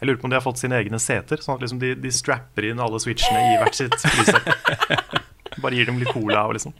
Jeg 0.00 0.08
lurer 0.08 0.18
på 0.20 0.26
om 0.26 0.32
de 0.32 0.38
har 0.40 0.44
fått 0.44 0.58
sine 0.58 0.76
egne 0.80 0.98
seter, 0.98 1.40
sånn 1.40 1.54
at 1.58 1.62
liksom 1.64 1.78
de, 1.82 1.92
de 2.02 2.10
strapper 2.12 2.66
inn 2.66 2.80
alle 2.82 2.98
switchene 3.00 3.54
i 3.54 3.58
hvert 3.60 3.76
sitt 3.78 3.94
flyset. 3.94 4.48
Bare 5.62 5.76
gir 5.78 5.86
dem 5.86 6.00
litt 6.02 6.10
cola 6.12 6.48
og 6.48 6.56
liksom. 6.56 6.74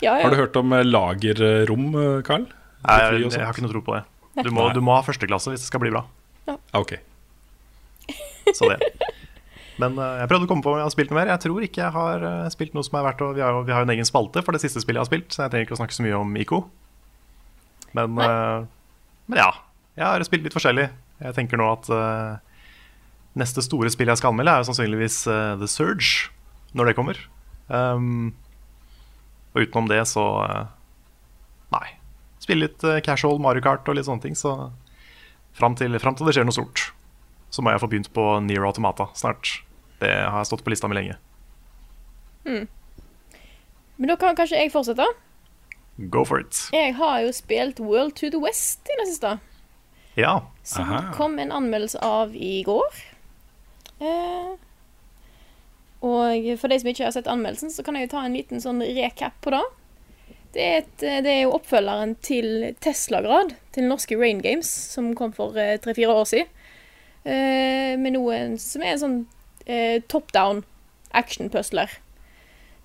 Ja, 0.00 0.16
ja. 0.16 0.24
Har 0.24 0.32
du 0.34 0.40
hørt 0.40 0.56
om 0.58 0.72
eh, 0.74 0.86
lagerrom, 0.86 1.92
eh, 1.94 2.16
Carl? 2.26 2.48
Nei, 2.80 2.96
jeg, 3.20 3.28
jeg 3.28 3.44
har 3.44 3.54
ikke 3.54 3.66
noe 3.66 3.74
tro 3.74 3.84
på 3.86 3.94
det. 3.98 4.02
Du 4.46 4.50
må, 4.56 4.66
du 4.74 4.80
må 4.82 4.96
ha 4.96 5.04
førsteklasse 5.04 5.52
hvis 5.52 5.62
det 5.62 5.68
skal 5.68 5.82
bli 5.82 5.92
bra. 5.92 6.04
Ja. 6.48 6.56
Ok. 6.80 6.96
Så 8.56 8.70
det. 8.72 8.80
Men 9.78 9.96
eh, 9.98 10.18
jeg 10.22 10.30
prøvde 10.30 10.48
å 10.48 10.50
komme 10.50 10.64
på 10.64 10.72
om 10.74 10.80
jeg 10.80 10.86
har 10.86 10.94
spilt 10.94 11.12
noe 11.12 11.20
mer. 11.20 11.32
Jeg 11.34 11.44
tror 11.46 11.64
ikke 11.66 11.82
jeg 11.84 11.94
har 11.94 12.26
eh, 12.26 12.50
spilt 12.52 12.76
noe 12.76 12.86
som 12.86 12.98
er 12.98 13.06
verdt 13.06 13.24
å 13.24 13.30
Vi 13.36 13.44
har 13.44 13.54
jo 13.70 13.80
en 13.84 13.94
egen 13.94 14.08
spalte 14.08 14.42
for 14.44 14.56
det 14.56 14.62
siste 14.64 14.82
spillet 14.82 15.00
jeg 15.00 15.06
har 15.06 15.10
spilt, 15.10 15.34
så 15.34 15.44
jeg 15.44 15.54
trenger 15.54 15.68
ikke 15.68 15.78
å 15.78 15.80
snakke 15.82 15.96
så 15.96 16.06
mye 16.06 16.20
om 16.20 16.36
IKO. 16.42 16.62
Men, 17.96 18.18
eh, 18.18 18.58
men 19.30 19.42
ja. 19.42 19.50
Jeg 19.98 20.06
har 20.06 20.24
spilt 20.24 20.46
litt 20.46 20.56
forskjellig. 20.56 20.86
Jeg 21.20 21.36
tenker 21.36 21.60
nå 21.60 21.66
at 21.68 21.88
uh, 21.92 22.38
neste 23.36 23.60
store 23.64 23.90
spill 23.92 24.08
jeg 24.08 24.20
skal 24.20 24.32
anmelde, 24.32 24.54
er 24.54 24.62
jo 24.62 24.68
sannsynligvis 24.70 25.18
uh, 25.28 25.58
The 25.60 25.68
Surge, 25.68 26.30
når 26.78 26.88
det 26.88 26.94
kommer. 26.96 27.18
Um, 27.68 28.30
og 29.52 29.66
utenom 29.66 29.90
det 29.90 30.00
så 30.08 30.24
uh, 30.46 30.70
Nei. 31.74 31.84
Spille 32.40 32.64
litt 32.70 32.86
casual 33.04 33.36
Mario 33.42 33.62
Kart 33.62 33.86
og 33.90 33.98
litt 33.98 34.08
sånne 34.08 34.24
ting, 34.24 34.38
så 34.38 34.70
fram 35.58 35.76
til, 35.76 35.98
fram 36.00 36.16
til 36.16 36.26
det 36.26 36.38
skjer 36.38 36.48
noe 36.48 36.56
stort, 36.56 36.86
så 37.50 37.62
må 37.62 37.74
jeg 37.74 37.82
få 37.82 37.90
begynt 37.90 38.12
på 38.14 38.26
Near 38.46 38.66
Automata 38.68 39.08
snart. 39.18 39.60
Det 40.00 40.12
har 40.32 40.46
stått 40.48 40.64
på 40.64 40.72
lista 40.72 40.88
mi 40.88 40.96
lenge. 40.96 41.18
Men 44.00 44.08
da 44.08 44.16
kan 44.16 44.38
kanskje 44.38 44.62
jeg 44.62 44.72
fortsette? 44.72 45.04
Go 46.08 46.24
for 46.24 46.40
it. 46.40 46.56
Jeg 46.72 46.94
har 46.96 47.20
jo 47.20 47.32
spilt 47.36 47.80
World 47.84 48.16
to 48.16 48.30
the 48.32 48.40
West 48.40 48.88
i 48.88 48.96
det 49.02 49.10
siste. 49.10 49.36
Ja. 50.16 50.40
Som 50.64 50.88
Aha. 50.88 51.12
kom 51.16 51.38
en 51.38 51.52
anmeldelse 51.52 52.00
av 52.00 52.32
i 52.36 52.62
går. 52.64 53.02
Eh, 54.00 54.54
og 56.00 56.48
for 56.62 56.72
de 56.72 56.78
som 56.80 56.88
ikke 56.88 57.04
har 57.04 57.12
sett 57.12 57.28
anmeldelsen, 57.28 57.72
så 57.74 57.84
kan 57.84 57.98
jeg 57.98 58.08
jo 58.08 58.14
ta 58.14 58.24
en 58.24 58.38
liten 58.38 58.62
sånn 58.64 58.80
recap 58.80 59.36
på 59.44 59.52
det. 59.52 59.62
Det 60.54 60.62
er, 60.64 60.78
et, 60.80 61.04
det 61.26 61.30
er 61.30 61.42
jo 61.44 61.52
oppfølgeren 61.54 62.16
til 62.26 62.70
Tesla-grad, 62.82 63.52
til 63.76 63.86
norske 63.86 64.16
Rain 64.18 64.40
Games, 64.42 64.70
som 64.96 65.12
kom 65.18 65.34
for 65.36 65.54
eh, 65.60 65.76
tre-fire 65.82 66.16
år 66.16 66.26
siden. 66.32 66.48
Eh, 67.24 67.98
med 68.00 68.14
noe 68.16 68.40
som 68.60 68.84
er 68.84 68.94
en 68.94 69.02
sånn 69.02 69.18
eh, 69.66 70.00
top 70.08 70.32
down 70.32 70.62
action-pusler. 71.16 71.90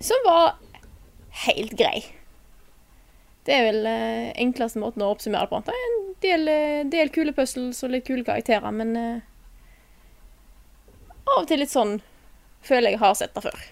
Som 0.00 0.26
var 0.26 0.56
helt 1.46 1.76
grei. 1.78 2.04
Det 3.46 3.54
er 3.54 3.68
vel 3.68 3.86
eh, 3.88 4.34
enkleste 4.42 4.82
måten 4.82 5.04
å 5.06 5.12
oppsummere 5.14 5.46
det 5.46 5.52
på. 5.52 5.62
Det 5.64 5.76
er 5.76 5.86
en 5.86 6.02
del, 6.24 6.50
eh, 6.50 6.82
del 6.90 7.12
kule 7.14 7.32
puzzles 7.36 7.82
og 7.86 7.94
litt 7.94 8.06
kule 8.08 8.26
karakterer, 8.26 8.74
men 8.74 8.92
eh, 8.98 9.24
av 11.26 11.42
og 11.42 11.48
til 11.48 11.62
litt 11.62 11.72
sånn 11.72 11.98
føler 12.66 12.94
jeg 12.94 13.02
har 13.02 13.16
sett 13.18 13.34
det 13.36 13.44
før. 13.46 13.66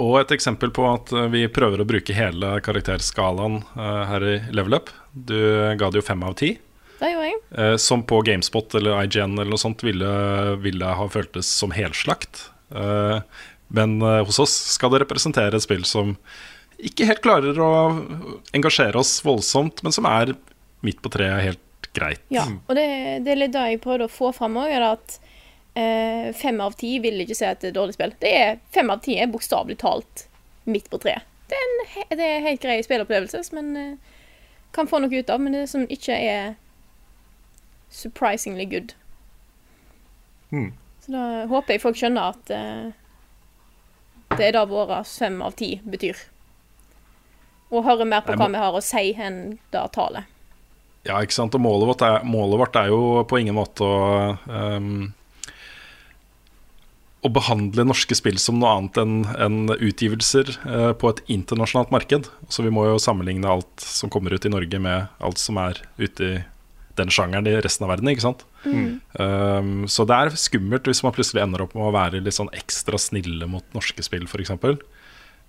Og 0.00 0.14
et 0.16 0.32
eksempel 0.32 0.72
på 0.72 0.86
at 0.88 1.12
vi 1.30 1.44
prøver 1.52 1.82
å 1.82 1.86
bruke 1.88 2.16
hele 2.16 2.54
karakterskalaen 2.64 3.60
eh, 3.60 4.02
her 4.10 4.26
i 4.26 4.36
Level 4.50 4.78
Up. 4.80 4.90
Du 5.12 5.36
ga 5.76 5.90
det 5.90 6.00
jo 6.00 6.06
fem 6.06 6.24
av 6.26 6.36
ti. 6.40 6.54
Det 7.00 7.10
gjorde 7.14 7.28
jeg. 7.30 7.40
Eh, 7.56 7.76
som 7.80 8.04
på 8.04 8.20
GameSpot 8.26 8.74
eller 8.76 9.00
IGN 9.06 9.38
eller 9.38 9.54
noe 9.54 9.60
sånt 9.60 9.84
ville, 9.86 10.10
ville 10.60 10.94
ha 11.00 11.08
føltes 11.12 11.48
som 11.48 11.72
helslakt. 11.72 12.50
Eh, 12.74 13.22
men 13.72 14.02
eh, 14.02 14.20
hos 14.26 14.38
oss 14.42 14.54
skal 14.74 14.92
det 14.92 15.04
representere 15.04 15.56
et 15.56 15.64
spill 15.64 15.86
som 15.88 16.16
ikke 16.80 17.08
helt 17.08 17.24
klarer 17.24 17.58
å 17.60 17.72
engasjere 18.56 19.00
oss 19.00 19.18
voldsomt, 19.24 19.82
men 19.84 19.92
som 19.92 20.08
er 20.08 20.34
midt 20.84 21.00
på 21.04 21.12
treet 21.12 21.44
helt 21.44 21.90
greit. 21.96 22.22
Ja, 22.32 22.46
og 22.48 22.76
det, 22.76 22.86
det 23.24 23.34
er 23.34 23.42
litt 23.42 23.54
det 23.56 23.66
jeg 23.72 23.82
prøvde 23.84 24.06
å 24.06 24.12
få 24.12 24.30
fram 24.36 24.56
òg, 24.60 24.72
at 24.72 25.18
eh, 25.78 26.30
fem 26.36 26.60
av 26.64 26.76
ti 26.80 26.96
vil 27.02 27.20
ikke 27.24 27.36
si 27.36 27.48
at 27.48 27.60
det 27.62 27.72
er 27.72 27.76
dårlig 27.80 27.96
spill. 27.96 28.14
Det 28.22 28.32
er, 28.36 28.62
fem 28.74 28.92
av 28.92 29.02
ti 29.04 29.18
er 29.20 29.30
bokstavelig 29.32 29.80
talt 29.82 30.26
midt 30.70 30.90
på 30.92 31.00
treet. 31.02 31.26
Det 31.50 31.58
er 31.58 31.66
en 31.66 32.18
det 32.20 32.26
er 32.26 32.44
helt 32.46 32.62
grei 32.62 32.78
spillopplevelse, 32.86 33.42
som 33.46 33.60
en 33.60 33.70
eh, 33.76 34.18
kan 34.74 34.88
få 34.90 35.02
noe 35.02 35.14
ut 35.14 35.30
av, 35.30 35.40
men 35.42 35.56
det 35.56 35.66
som 35.70 35.86
ikke 35.90 36.14
er 36.14 36.52
surprisingly 37.90 38.64
good. 38.64 38.94
Mm. 40.50 40.72
Så 41.04 41.12
da 41.12 41.26
håper 41.50 41.74
jeg 41.76 41.82
folk 41.82 41.98
skjønner 41.98 42.34
at 42.34 42.52
eh, 42.54 42.90
det 44.36 44.50
er 44.50 44.56
det 44.56 44.66
våre 44.70 45.02
fem 45.06 45.40
av 45.42 45.56
ti 45.58 45.74
betyr. 45.82 46.18
Og 47.70 47.86
hører 47.86 48.08
mer 48.08 48.22
på 48.26 48.34
Jeg 48.34 48.40
hva 48.40 48.50
vi 48.50 48.60
har 48.62 48.76
å 48.76 48.82
si 48.82 49.10
enn 49.14 49.40
det 49.74 49.86
tallet. 49.94 50.26
Ja, 51.06 51.20
ikke 51.22 51.36
sant. 51.36 51.54
Og 51.56 51.62
målet 51.64 51.88
vårt 51.88 52.04
er, 52.04 52.20
målet 52.28 52.60
vårt 52.60 52.76
er 52.76 52.90
jo 52.92 53.00
på 53.28 53.40
ingen 53.40 53.56
måte 53.56 53.86
å 53.86 54.36
um, 54.50 55.08
Å 57.20 57.28
behandle 57.28 57.84
norske 57.84 58.16
spill 58.16 58.38
som 58.40 58.58
noe 58.60 58.70
annet 58.78 58.98
enn 59.00 59.16
en 59.36 59.72
utgivelser 59.74 60.54
eh, 60.56 60.92
på 60.96 61.10
et 61.10 61.18
internasjonalt 61.28 61.90
marked. 61.92 62.30
Så 62.48 62.64
vi 62.64 62.72
må 62.72 62.86
jo 62.88 63.02
sammenligne 63.02 63.50
alt 63.50 63.84
som 63.84 64.08
kommer 64.12 64.32
ut 64.32 64.46
i 64.48 64.52
Norge 64.52 64.80
med 64.80 65.10
alt 65.20 65.40
som 65.40 65.60
er 65.60 65.82
ute 66.00 66.24
i 66.24 66.38
den 66.98 67.12
sjangeren 67.12 67.46
i 67.46 67.54
resten 67.62 67.86
av 67.86 67.92
verden, 67.94 68.10
ikke 68.10 68.26
sant. 68.26 68.42
Um, 68.64 69.86
så 69.90 70.06
det 70.08 70.16
er 70.16 70.40
skummelt 70.40 70.88
hvis 70.90 71.02
man 71.06 71.14
plutselig 71.16 71.44
ender 71.44 71.64
opp 71.64 71.76
med 71.76 71.86
å 71.86 71.94
være 71.94 72.22
litt 72.24 72.36
sånn 72.36 72.52
ekstra 72.56 72.98
snille 73.00 73.48
mot 73.50 73.64
norske 73.76 74.04
spill, 74.04 74.26
f.eks. 74.26 74.52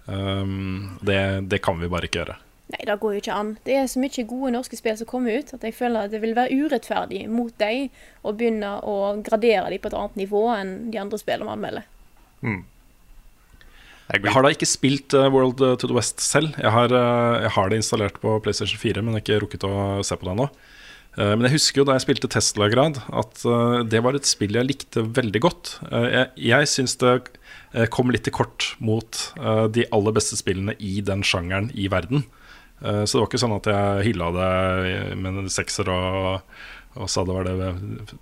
Um, 0.05 0.97
det, 1.05 1.19
det 1.51 1.61
kan 1.65 1.81
vi 1.81 1.91
bare 1.91 2.09
ikke 2.09 2.23
gjøre. 2.23 2.37
Nei, 2.71 2.85
det 2.87 2.95
går 3.01 3.15
jo 3.15 3.19
ikke 3.19 3.35
an. 3.35 3.55
Det 3.67 3.75
er 3.75 3.87
så 3.91 3.99
mye 3.99 4.27
gode 4.29 4.53
norske 4.55 4.77
spill 4.79 4.95
som 4.99 5.09
kommer 5.09 5.41
ut, 5.41 5.49
at 5.57 5.63
jeg 5.67 5.75
føler 5.75 6.07
at 6.07 6.13
det 6.13 6.21
vil 6.23 6.37
være 6.37 6.55
urettferdig 6.55 7.25
mot 7.31 7.51
dem 7.59 7.89
å 8.23 8.31
begynne 8.31 8.77
å 8.87 8.97
gradere 9.25 9.73
dem 9.73 9.81
på 9.83 9.91
et 9.91 9.97
annet 9.99 10.21
nivå 10.21 10.45
enn 10.55 10.75
de 10.93 11.01
andre 11.01 11.19
spillene 11.19 11.49
vi 11.49 11.57
anmelder. 11.57 11.89
Jeg 14.11 14.25
Jeg 14.25 14.33
har 14.35 14.43
da 14.43 14.51
ikke 14.51 14.67
spilt 14.67 15.13
eh, 15.15 15.29
World 15.31 15.61
eh, 15.63 15.77
to 15.79 15.87
the 15.87 15.95
West 15.95 16.19
selv. 16.19 16.55
Jeg 16.59 16.71
har, 16.71 16.91
eh, 16.91 17.41
jeg 17.45 17.51
har 17.55 17.69
det 17.69 17.79
installert 17.79 18.19
på 18.19 18.39
PlayStation 18.43 18.79
4, 18.79 19.03
men 19.03 19.19
ikke 19.19 19.39
rukket 19.39 19.63
å 19.63 20.03
se 20.03 20.15
på 20.15 20.27
det 20.27 20.33
ennå. 20.33 20.47
Eh, 21.17 21.33
Men 21.35 21.47
jeg 21.47 21.57
husker 21.57 21.81
jo 21.81 21.87
da 21.89 21.97
jeg 21.97 22.05
spilte 22.05 22.29
Tesla-grad, 22.31 23.01
at 23.11 23.43
eh, 23.43 23.77
det 23.91 24.01
var 24.03 24.15
et 24.17 24.29
spill 24.29 24.55
jeg 24.55 24.69
likte 24.69 25.03
veldig 25.03 25.41
godt. 25.43 25.73
Eh, 25.91 26.07
Jeg, 26.11 26.27
jeg 26.51 26.69
syns 26.71 26.97
det 27.01 27.15
kom 27.91 28.11
litt 28.11 28.25
til 28.27 28.33
kort 28.35 28.73
mot 28.83 29.15
de 29.71 29.85
aller 29.95 30.11
beste 30.11 30.35
spillene 30.35 30.73
i 30.83 30.97
den 31.07 31.21
sjangeren 31.23 31.69
i 31.71 31.85
verden. 31.87 32.25
Så 32.83 33.13
det 33.13 33.21
var 33.21 33.29
ikke 33.29 33.39
sånn 33.39 33.53
at 33.55 33.69
jeg 33.71 34.03
hylla 34.09 34.27
det 34.35 34.49
med 35.15 35.37
en 35.39 35.47
sekser 35.53 35.87
og, 35.87 36.41
og 36.99 37.07
sa 37.07 37.23
det 37.23 37.37
var 37.37 37.47
det 37.47 37.69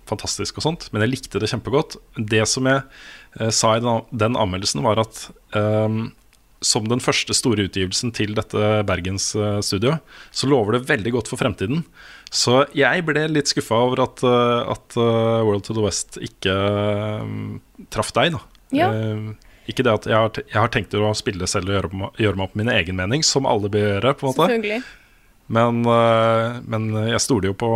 fantastisk 0.06 0.60
og 0.60 0.66
sånt, 0.68 0.86
men 0.92 1.02
jeg 1.02 1.10
likte 1.16 1.42
det 1.42 1.50
kjempegodt. 1.50 1.96
Det 2.14 2.44
som 2.46 2.68
jeg 2.70 3.50
sa 3.50 3.72
i 3.74 3.82
den, 3.82 4.38
anmeldelsen, 4.38 4.86
var 4.86 5.02
at 5.02 5.24
ehm, 5.58 6.12
som 6.60 6.84
den 6.88 7.00
første 7.00 7.34
store 7.36 7.64
utgivelsen 7.68 8.12
til 8.16 8.34
dette 8.36 8.70
Bergens-studioet, 8.88 10.04
så 10.30 10.48
lover 10.50 10.76
det 10.76 10.86
veldig 10.90 11.14
godt 11.16 11.30
for 11.32 11.40
fremtiden. 11.40 11.84
Så 12.30 12.62
jeg 12.76 13.04
ble 13.08 13.24
litt 13.32 13.50
skuffa 13.50 13.78
over 13.86 14.04
at, 14.04 14.20
eh, 14.26 14.72
at 14.74 14.96
eh, 15.00 15.40
World 15.48 15.64
to 15.66 15.76
the 15.76 15.84
West 15.84 16.20
ikke 16.20 16.52
eh, 16.52 17.32
traff 17.90 18.12
deg, 18.16 18.36
da. 18.36 18.42
Ja. 18.76 18.90
Eh, 18.92 19.48
ikke 19.72 19.86
det 19.86 19.94
at 19.94 20.08
jeg 20.10 20.18
har, 20.18 20.30
jeg 20.42 20.58
har 20.58 20.70
tenkt 20.74 20.94
å 20.98 21.10
spille 21.16 21.48
selv 21.50 21.70
og 21.70 21.76
gjøre, 21.78 22.12
gjøre 22.20 22.38
meg 22.38 22.46
opp 22.48 22.60
min 22.60 22.72
egen 22.74 22.98
mening, 23.00 23.24
som 23.26 23.48
alle 23.48 23.70
bør 23.72 23.86
gjøre, 23.96 24.14
på 24.20 24.28
en 24.28 24.36
måte. 24.36 24.80
Men, 25.50 25.82
eh, 25.88 26.60
men 26.70 26.92
jeg 27.08 27.24
stoler 27.24 27.50
jo 27.50 27.58
på, 27.58 27.72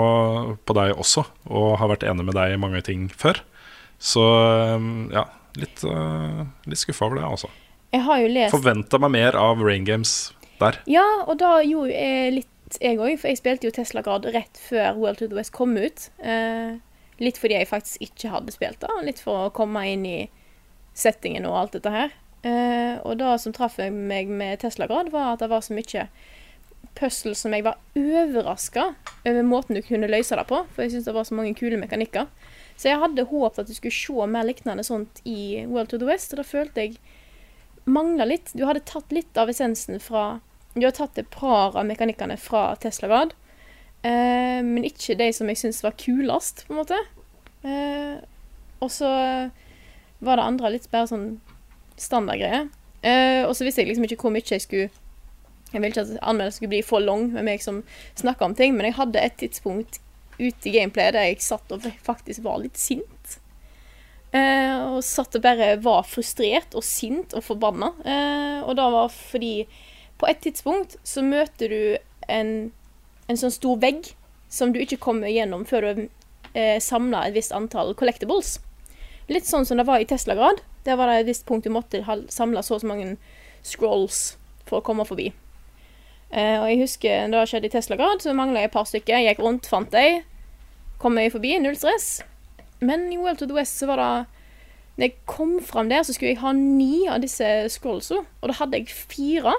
på 0.61 0.77
deg 0.77 0.93
også, 0.95 1.25
og 1.51 1.75
har 1.81 1.91
vært 1.97 2.07
enig 2.13 2.29
med 2.29 2.37
deg 2.37 2.55
i 2.55 2.61
mange 2.61 2.85
ting 2.87 3.09
før. 3.09 3.41
Så 3.99 4.23
eh, 4.29 4.89
ja, 5.17 5.25
litt, 5.57 5.83
litt 6.69 6.85
skuffa 6.85 7.09
over 7.09 7.23
det, 7.23 7.29
altså. 7.33 7.51
Jeg 7.95 8.03
har 8.09 8.23
jo 8.25 8.31
lest 8.33 8.55
Forventa 8.55 8.99
meg 9.03 9.13
mer 9.15 9.39
av 9.39 9.63
Rain 9.63 9.87
Games 9.87 10.33
der. 10.59 10.81
Ja, 10.91 11.05
og 11.29 11.39
da 11.43 11.61
gjorde 11.63 11.95
jeg 11.95 12.35
litt 12.41 12.51
jeg 12.83 12.99
òg, 12.99 13.19
for 13.21 13.31
jeg 13.31 13.39
spilte 13.39 13.69
jo 13.69 13.75
Tesla-grad 13.75 14.25
rett 14.35 14.59
før 14.59 14.97
World 14.99 15.21
to 15.21 15.29
the 15.31 15.37
West 15.39 15.53
kom 15.55 15.77
ut. 15.79 16.09
Eh, 16.19 16.81
litt 17.23 17.39
fordi 17.39 17.59
jeg 17.61 17.71
faktisk 17.71 18.03
ikke 18.03 18.33
hadde 18.33 18.55
spilt 18.55 18.81
det, 18.83 18.91
litt 19.07 19.21
for 19.23 19.47
å 19.47 19.53
komme 19.55 19.85
inn 19.87 20.07
i 20.09 20.19
settingen 20.97 21.47
og 21.47 21.59
alt 21.61 21.77
dette 21.77 21.93
her. 21.95 22.15
Eh, 22.43 22.97
og 23.07 23.21
det 23.21 23.37
som 23.45 23.55
traff 23.55 23.79
meg 23.79 24.33
med 24.33 24.59
Tesla-grad, 24.65 25.13
var 25.15 25.35
at 25.35 25.45
det 25.45 25.51
var 25.53 25.63
så 25.63 25.77
mye 25.77 26.09
puzzle 26.99 27.35
som 27.39 27.55
jeg 27.55 27.65
var 27.67 27.79
overraska 27.99 28.91
over 29.27 29.47
måten 29.47 29.79
du 29.79 29.83
kunne 29.83 30.11
løse 30.11 30.37
det 30.39 30.47
på, 30.51 30.61
for 30.75 30.85
jeg 30.85 30.95
syns 30.95 31.09
det 31.09 31.15
var 31.17 31.27
så 31.29 31.39
mange 31.39 31.55
kule 31.59 31.79
mekanikker. 31.81 32.27
Så 32.75 32.91
jeg 32.91 33.01
hadde 33.03 33.29
håpet 33.31 33.63
at 33.63 33.71
du 33.71 33.77
skulle 33.77 33.95
se 33.95 34.31
mer 34.31 34.47
lignende 34.47 34.85
sånt 34.87 35.23
i 35.29 35.65
World 35.71 35.93
to 35.93 36.01
the 36.01 36.09
West, 36.09 36.35
og 36.35 36.43
da 36.43 36.47
følte 36.47 36.89
jeg 36.89 36.99
mangla 37.85 38.27
litt. 38.29 38.53
Du 38.55 38.65
hadde 38.69 38.85
tatt 38.87 39.13
litt 39.13 39.37
av 39.37 39.51
essensen 39.53 40.01
fra 40.01 40.41
Du 40.75 40.83
har 40.83 40.95
tatt 40.97 41.19
et 41.19 41.31
par 41.31 41.77
av 41.79 41.85
mekanikkene 41.87 42.35
fra 42.41 42.73
Tesla 42.83 43.07
Grad, 43.07 43.35
eh, 44.03 44.59
men 44.59 44.83
ikke 44.89 45.15
de 45.15 45.29
som 45.31 45.47
jeg 45.47 45.61
syns 45.61 45.85
var 45.85 45.95
kulest, 45.95 46.65
på 46.67 46.75
en 46.75 46.81
måte. 46.81 46.99
Eh, 47.63 48.17
og 48.83 48.91
så 48.91 49.11
var 50.19 50.41
det 50.41 50.49
andre 50.49 50.73
litt 50.75 50.91
bare 50.91 51.07
sånn 51.13 51.29
standardgreier. 51.95 52.67
Eh, 53.05 53.45
og 53.45 53.55
så 53.55 53.67
visste 53.67 53.85
jeg 53.85 53.93
liksom 53.93 54.09
ikke 54.09 54.19
hvor 54.25 54.33
mye 54.35 54.47
jeg 54.49 54.65
skulle 54.65 54.91
Jeg 55.75 55.83
ville 55.83 55.91
ikke 55.91 56.05
at 56.07 56.21
anmeldelsen 56.23 56.59
skulle 56.61 56.71
bli 56.71 56.83
for 56.87 57.03
lang 57.03 57.33
med 57.35 57.47
meg 57.49 57.63
som 57.63 57.81
snakka 58.15 58.47
om 58.47 58.55
ting, 58.55 58.77
men 58.77 58.87
jeg 58.87 58.95
hadde 58.95 59.19
et 59.19 59.35
tidspunkt 59.41 59.99
ute 60.39 60.69
i 60.71 60.75
gameplayet 60.75 61.17
der 61.17 61.27
jeg 61.27 61.43
satt 61.43 61.73
og 61.75 61.87
faktisk 62.07 62.45
var 62.45 62.61
litt 62.63 62.79
sint. 62.79 63.14
Eh, 64.35 64.77
og 64.91 65.05
satt 65.07 65.37
og 65.39 65.45
bare 65.45 65.77
var 65.83 66.07
frustrert 66.11 66.75
og 66.75 66.83
sint 66.87 67.37
og 67.39 67.45
forbanna. 67.47 67.93
Eh, 68.03 68.61
og 68.67 68.75
det 68.79 68.89
var 68.97 69.13
fordi 69.15 69.55
på 70.19 70.29
et 70.31 70.43
tidspunkt 70.43 70.97
så 71.07 71.23
møter 71.23 71.71
du 71.71 71.81
en, 72.33 72.53
en 73.29 73.39
sånn 73.39 73.55
stor 73.55 73.79
vegg 73.83 74.11
som 74.51 74.73
du 74.75 74.81
ikke 74.83 75.03
kommer 75.03 75.31
gjennom 75.31 75.65
før 75.69 75.87
du 75.87 75.89
har 75.89 76.05
eh, 76.55 76.81
samle 76.83 77.23
et 77.27 77.37
visst 77.37 77.55
antall 77.55 77.95
collectibles. 77.99 78.59
Litt 79.31 79.47
sånn 79.49 79.67
som 79.67 79.79
det 79.81 79.87
var 79.89 80.03
i 80.03 80.09
Tesla-grad. 80.09 80.63
Der 80.85 80.99
var 81.01 81.09
det 81.09 81.23
et 81.23 81.31
visst 81.31 81.47
punkt 81.49 81.65
du 81.65 81.73
måtte 81.73 82.03
samle 82.31 82.63
så 82.63 82.77
og 82.77 82.83
så 82.83 82.91
mange 82.91 83.15
scrolls 83.65 84.37
for 84.69 84.81
å 84.81 84.85
komme 84.85 85.07
forbi. 85.09 85.31
Eh, 86.35 86.59
og 86.59 86.69
jeg 86.69 86.83
husker 86.83 87.31
da 87.31 87.41
det 87.41 87.49
skjedde 87.53 87.71
i 87.71 87.75
Tesla-grad, 87.77 88.23
så 88.23 88.35
mangla 88.37 88.65
jeg 88.65 88.73
et 88.73 88.77
par 88.77 88.89
stykker. 88.91 89.17
Jeg 89.17 89.35
gikk 89.35 89.45
rundt, 89.47 89.71
fant 89.71 89.91
dem. 89.95 90.25
Kom 90.99 91.19
jeg 91.21 91.33
forbi, 91.35 91.57
null 91.63 91.79
stress. 91.79 92.25
Men 92.81 93.07
i 93.13 93.19
World 93.21 93.39
to 93.39 93.47
the 93.51 93.57
West 93.57 93.79
så 93.79 93.89
var 93.91 94.01
det 94.01 94.09
Når 94.97 95.07
jeg 95.07 95.15
kom 95.27 95.59
fram 95.63 95.89
der, 95.91 96.03
så 96.07 96.15
skulle 96.15 96.33
jeg 96.33 96.43
ha 96.43 96.53
ni 96.55 97.07
av 97.11 97.23
disse 97.23 97.47
scrollsa, 97.75 98.21
og 98.23 98.51
da 98.51 98.55
hadde 98.61 98.79
jeg 98.79 98.95
fire. 98.95 99.55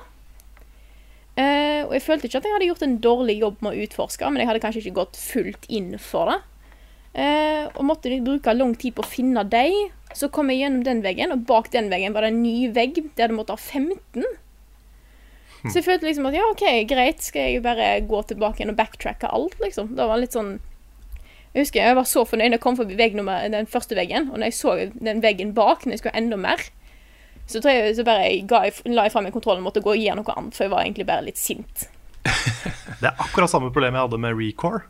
Eh, 1.36 1.82
og 1.84 1.92
jeg 1.92 2.06
følte 2.06 2.30
ikke 2.30 2.40
at 2.40 2.48
jeg 2.48 2.56
hadde 2.56 2.70
gjort 2.70 2.86
en 2.86 3.00
dårlig 3.04 3.36
jobb 3.42 3.58
med 3.66 3.76
å 3.76 3.84
utforske, 3.84 4.30
men 4.30 4.40
jeg 4.40 4.48
hadde 4.48 4.62
kanskje 4.64 4.86
ikke 4.86 5.02
gått 5.02 5.20
fullt 5.20 5.68
inn 5.68 5.98
for 6.00 6.32
det. 6.32 6.38
Eh, 7.20 7.66
og 7.74 7.84
måtte 7.88 8.12
bruke 8.24 8.56
lang 8.56 8.74
tid 8.80 8.96
på 8.96 9.04
å 9.04 9.10
finne 9.12 9.44
dem. 9.52 9.92
Så 10.16 10.32
kom 10.32 10.48
jeg 10.52 10.62
gjennom 10.64 10.86
den 10.88 11.04
veggen, 11.04 11.36
og 11.36 11.44
bak 11.50 11.68
den 11.74 11.92
veggen 11.92 12.16
var 12.16 12.24
det 12.24 12.32
en 12.32 12.42
ny 12.44 12.72
vegg 12.72 13.02
der 13.20 13.32
du 13.32 13.36
måtte 13.36 13.56
ha 13.56 13.60
15. 13.60 14.24
Så 15.66 15.80
jeg 15.80 15.86
følte 15.88 16.06
liksom 16.08 16.28
at 16.30 16.36
ja, 16.38 16.46
OK, 16.52 16.64
greit, 16.88 17.24
skal 17.26 17.50
jeg 17.50 17.64
bare 17.66 17.98
gå 18.06 18.22
tilbake 18.30 18.62
igjen 18.62 18.72
og 18.72 18.80
backtracke 18.80 19.32
alt, 19.34 19.58
liksom. 19.64 19.96
Det 19.98 20.08
var 20.08 20.22
litt 20.22 20.36
sånn 20.36 20.60
Jeg 21.56 21.64
husker 21.64 21.80
jeg 21.80 21.96
var 21.96 22.08
så 22.10 22.26
fornøyd 22.28 22.52
da 22.52 22.58
jeg 22.58 22.64
kom 22.66 22.76
forbi 22.76 23.12
nummer, 23.16 23.46
den 23.48 23.68
første 23.72 23.96
veggen, 23.96 24.28
og 24.32 24.42
når 24.42 24.52
jeg 24.52 24.58
så 24.58 24.74
den 24.92 25.22
veggen 25.24 25.54
bak, 25.56 25.86
når 25.86 25.96
jeg 25.96 26.02
skulle 26.04 26.20
enda 26.20 26.36
mer, 26.36 26.60
så 27.48 27.62
tror 27.62 27.72
jeg 27.72 27.96
så 27.96 28.04
bare 28.04 28.26
jeg 28.26 28.42
ga, 28.50 28.66
la 28.92 29.06
jeg 29.06 29.14
fra 29.14 29.24
meg 29.24 29.32
kontrollen 29.32 29.64
og 29.64 29.70
måtte 29.70 29.84
gå 29.86 29.94
og 29.94 30.02
gjøre 30.02 30.18
noe 30.20 30.36
annet, 30.36 30.58
for 30.58 30.66
jeg 30.66 30.74
var 30.74 30.84
egentlig 30.84 31.06
bare 31.08 31.24
litt 31.30 31.40
sint. 31.40 31.88
Det 33.00 33.08
er 33.08 33.24
akkurat 33.24 33.52
samme 33.52 33.72
problem 33.72 33.96
jeg 33.96 34.08
hadde 34.08 34.20
med 34.20 34.36
Recore. 34.36 34.84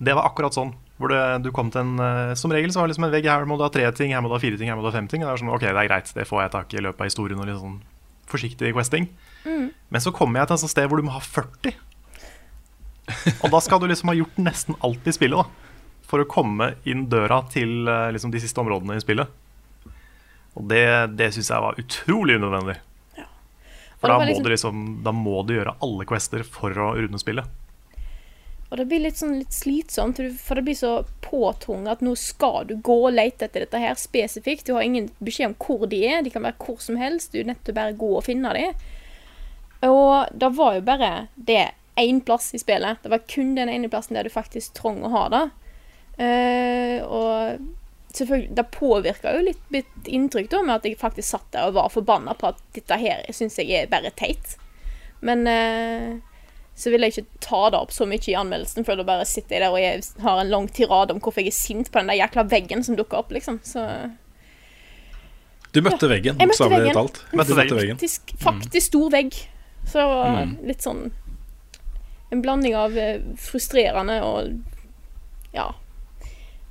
Det 0.00 0.14
var 0.16 0.30
akkurat 0.30 0.54
sånn. 0.56 0.72
Hvor 1.00 1.12
det, 1.12 1.20
du 1.44 1.48
kom 1.56 1.70
til 1.72 1.80
en 1.80 2.00
eh, 2.04 2.32
Som 2.36 2.52
regel 2.52 2.72
så 2.72 2.80
var 2.80 2.88
det 2.88 2.92
liksom 2.92 3.06
en 3.06 3.12
vegg. 3.14 3.28
Her 3.30 3.46
må 3.48 3.56
du 3.56 3.64
ha 3.64 3.70
tre 3.72 3.86
ting, 3.96 4.12
her 4.12 4.20
må 4.20 4.28
du 4.28 4.34
ha 4.36 4.40
fire 4.42 4.58
ting, 4.60 4.68
her 4.68 4.76
må 4.76 4.84
du 4.84 4.90
ha 4.90 4.92
fem 4.92 5.08
ting. 5.08 5.22
Og 5.24 5.30
det 5.30 5.32
er 5.32 5.42
sånn, 5.42 5.52
ok, 5.54 5.64
det 5.64 5.72
er 5.72 5.88
greit, 5.88 6.12
det 6.16 6.26
får 6.28 6.42
jeg 6.44 6.52
tak 6.56 6.74
i 6.74 6.80
i 6.80 6.84
løpet 6.84 7.04
av 7.04 7.08
historien. 7.08 7.40
Og 7.40 7.48
litt 7.48 7.60
sånn 7.60 7.78
forsiktig 8.30 8.74
questing. 8.76 9.08
Men 9.44 10.04
så 10.04 10.12
kommer 10.14 10.42
jeg 10.42 10.50
til 10.50 10.58
et 10.58 10.72
sted 10.74 10.90
hvor 10.90 11.00
du 11.00 11.06
må 11.08 11.14
ha 11.14 11.22
40. 11.24 11.72
Og 13.42 13.50
da 13.52 13.60
skal 13.64 13.80
du 13.82 13.88
liksom 13.90 14.10
ha 14.12 14.16
gjort 14.18 14.38
nesten 14.40 14.78
alt 14.86 15.06
i 15.06 15.14
spillet 15.16 15.40
da 15.42 15.68
for 16.10 16.24
å 16.24 16.26
komme 16.26 16.72
inn 16.90 17.04
døra 17.06 17.36
til 17.52 17.86
eh, 17.86 18.08
liksom, 18.10 18.32
de 18.34 18.40
siste 18.42 18.58
områdene 18.58 18.96
i 18.98 19.02
spillet. 19.02 19.30
Og 20.58 20.66
det, 20.66 20.82
det 21.14 21.28
syns 21.36 21.52
jeg 21.52 21.62
var 21.62 21.78
utrolig 21.78 22.34
unødvendig. 22.40 22.74
Ja. 23.14 23.28
For 24.00 24.10
da 24.10 24.16
må, 24.18 24.26
liksom- 24.26 24.46
du 24.48 24.50
liksom, 24.50 24.80
da 25.06 25.12
må 25.14 25.44
du 25.46 25.54
gjøre 25.54 25.76
alle 25.86 26.06
quester 26.10 26.42
for 26.42 26.74
å 26.74 26.88
runde 26.98 27.20
spillet. 27.22 27.46
Og 28.70 28.78
det 28.78 28.86
blir 28.86 29.02
litt 29.02 29.18
sånn 29.18 29.38
litt 29.40 29.54
slitsomt, 29.54 30.18
for 30.38 30.54
det 30.58 30.62
blir 30.68 30.76
så 30.78 30.92
påtvunget 31.26 31.96
at 31.96 32.02
nå 32.06 32.12
skal 32.18 32.68
du 32.68 32.76
gå 32.78 32.96
og 33.08 33.14
lete 33.16 33.48
etter 33.48 33.64
dette 33.64 33.80
her 33.82 33.96
spesifikt. 33.98 34.66
Du 34.68 34.76
har 34.76 34.86
ingen 34.86 35.08
beskjed 35.18 35.50
om 35.50 35.56
hvor 35.58 35.88
de 35.90 36.04
er. 36.06 36.22
De 36.22 36.30
kan 36.30 36.46
være 36.46 36.58
hvor 36.62 36.78
som 36.82 36.98
helst. 37.00 37.32
Du 37.32 37.40
er 37.40 37.48
nødt 37.50 37.64
til 37.66 37.74
å 37.74 37.80
bare 37.80 37.98
gå 37.98 38.10
og 38.14 38.22
finne 38.26 38.52
de. 38.54 38.68
Og 39.90 40.30
det 40.38 40.52
var 40.54 40.76
jo 40.76 40.84
bare 40.86 41.10
det 41.34 41.64
én 42.02 42.22
plass 42.24 42.50
i 42.54 42.60
spillet. 42.62 43.02
Det 43.02 43.12
var 43.12 43.26
kun 43.30 43.54
den 43.58 43.70
ene 43.72 43.90
plassen 43.92 44.18
der 44.18 44.26
du 44.26 44.32
faktisk 44.32 44.74
trengte 44.78 45.10
å 45.10 45.14
ha 45.14 45.26
det. 45.34 45.44
Uh, 46.20 46.96
og 47.06 48.16
selvfølgelig, 48.16 48.56
det 48.56 48.66
påvirka 48.74 49.36
jo 49.36 49.44
litt 49.46 49.62
mitt 49.72 50.08
inntrykk 50.10 50.50
da, 50.52 50.64
med 50.66 50.80
at 50.80 50.88
jeg 50.88 50.98
faktisk 51.00 51.28
satt 51.36 51.52
der 51.54 51.70
og 51.70 51.78
var 51.78 51.92
forbanna 51.92 52.34
på 52.36 52.50
at 52.50 52.58
dette 52.76 52.98
her 53.00 53.22
syns 53.36 53.60
jeg 53.60 53.72
er 53.76 53.92
bare 53.92 54.12
teit. 54.18 54.56
Men 55.24 55.46
uh, 55.48 56.18
så 56.80 56.92
vil 56.92 57.04
jeg 57.04 57.14
ikke 57.14 57.44
ta 57.44 57.60
det 57.72 57.80
opp 57.80 57.92
så 57.92 58.06
mye 58.08 58.24
i 58.30 58.36
anmeldelsen, 58.38 58.86
for 58.86 58.96
da 58.96 59.04
bare 59.06 59.28
sitter 59.28 59.58
jeg 59.58 59.64
der 59.64 59.74
og 59.74 59.82
jeg 59.82 60.24
har 60.24 60.40
en 60.40 60.52
lang 60.52 60.68
tirade 60.72 61.14
om 61.14 61.20
hvorfor 61.20 61.44
jeg 61.44 61.52
er 61.52 61.58
sint 61.58 61.90
på 61.92 62.00
den 62.00 62.12
der 62.12 62.20
jækla 62.22 62.46
veggen 62.48 62.84
som 62.86 62.96
dukker 62.96 63.20
opp, 63.20 63.32
liksom. 63.36 63.60
Så 63.66 63.84
Du 65.74 65.82
møtte 65.84 66.08
veggen, 66.10 66.40
Jeg 66.40 66.50
bokstavelig 66.50 66.94
talt. 66.96 67.20
Møtte 67.36 67.56
veggen. 67.58 67.76
veggen. 67.76 67.98
faktisk, 68.00 68.32
faktisk 68.40 68.86
stor 68.86 69.12
vegg. 69.12 69.36
Så 69.90 70.02
var 70.08 70.48
litt 70.66 70.82
sånn 70.84 71.10
En 72.30 72.42
blanding 72.42 72.76
av 72.78 72.96
eh, 72.98 73.20
frustrerende 73.38 74.20
og 74.22 74.52
ja, 75.54 75.70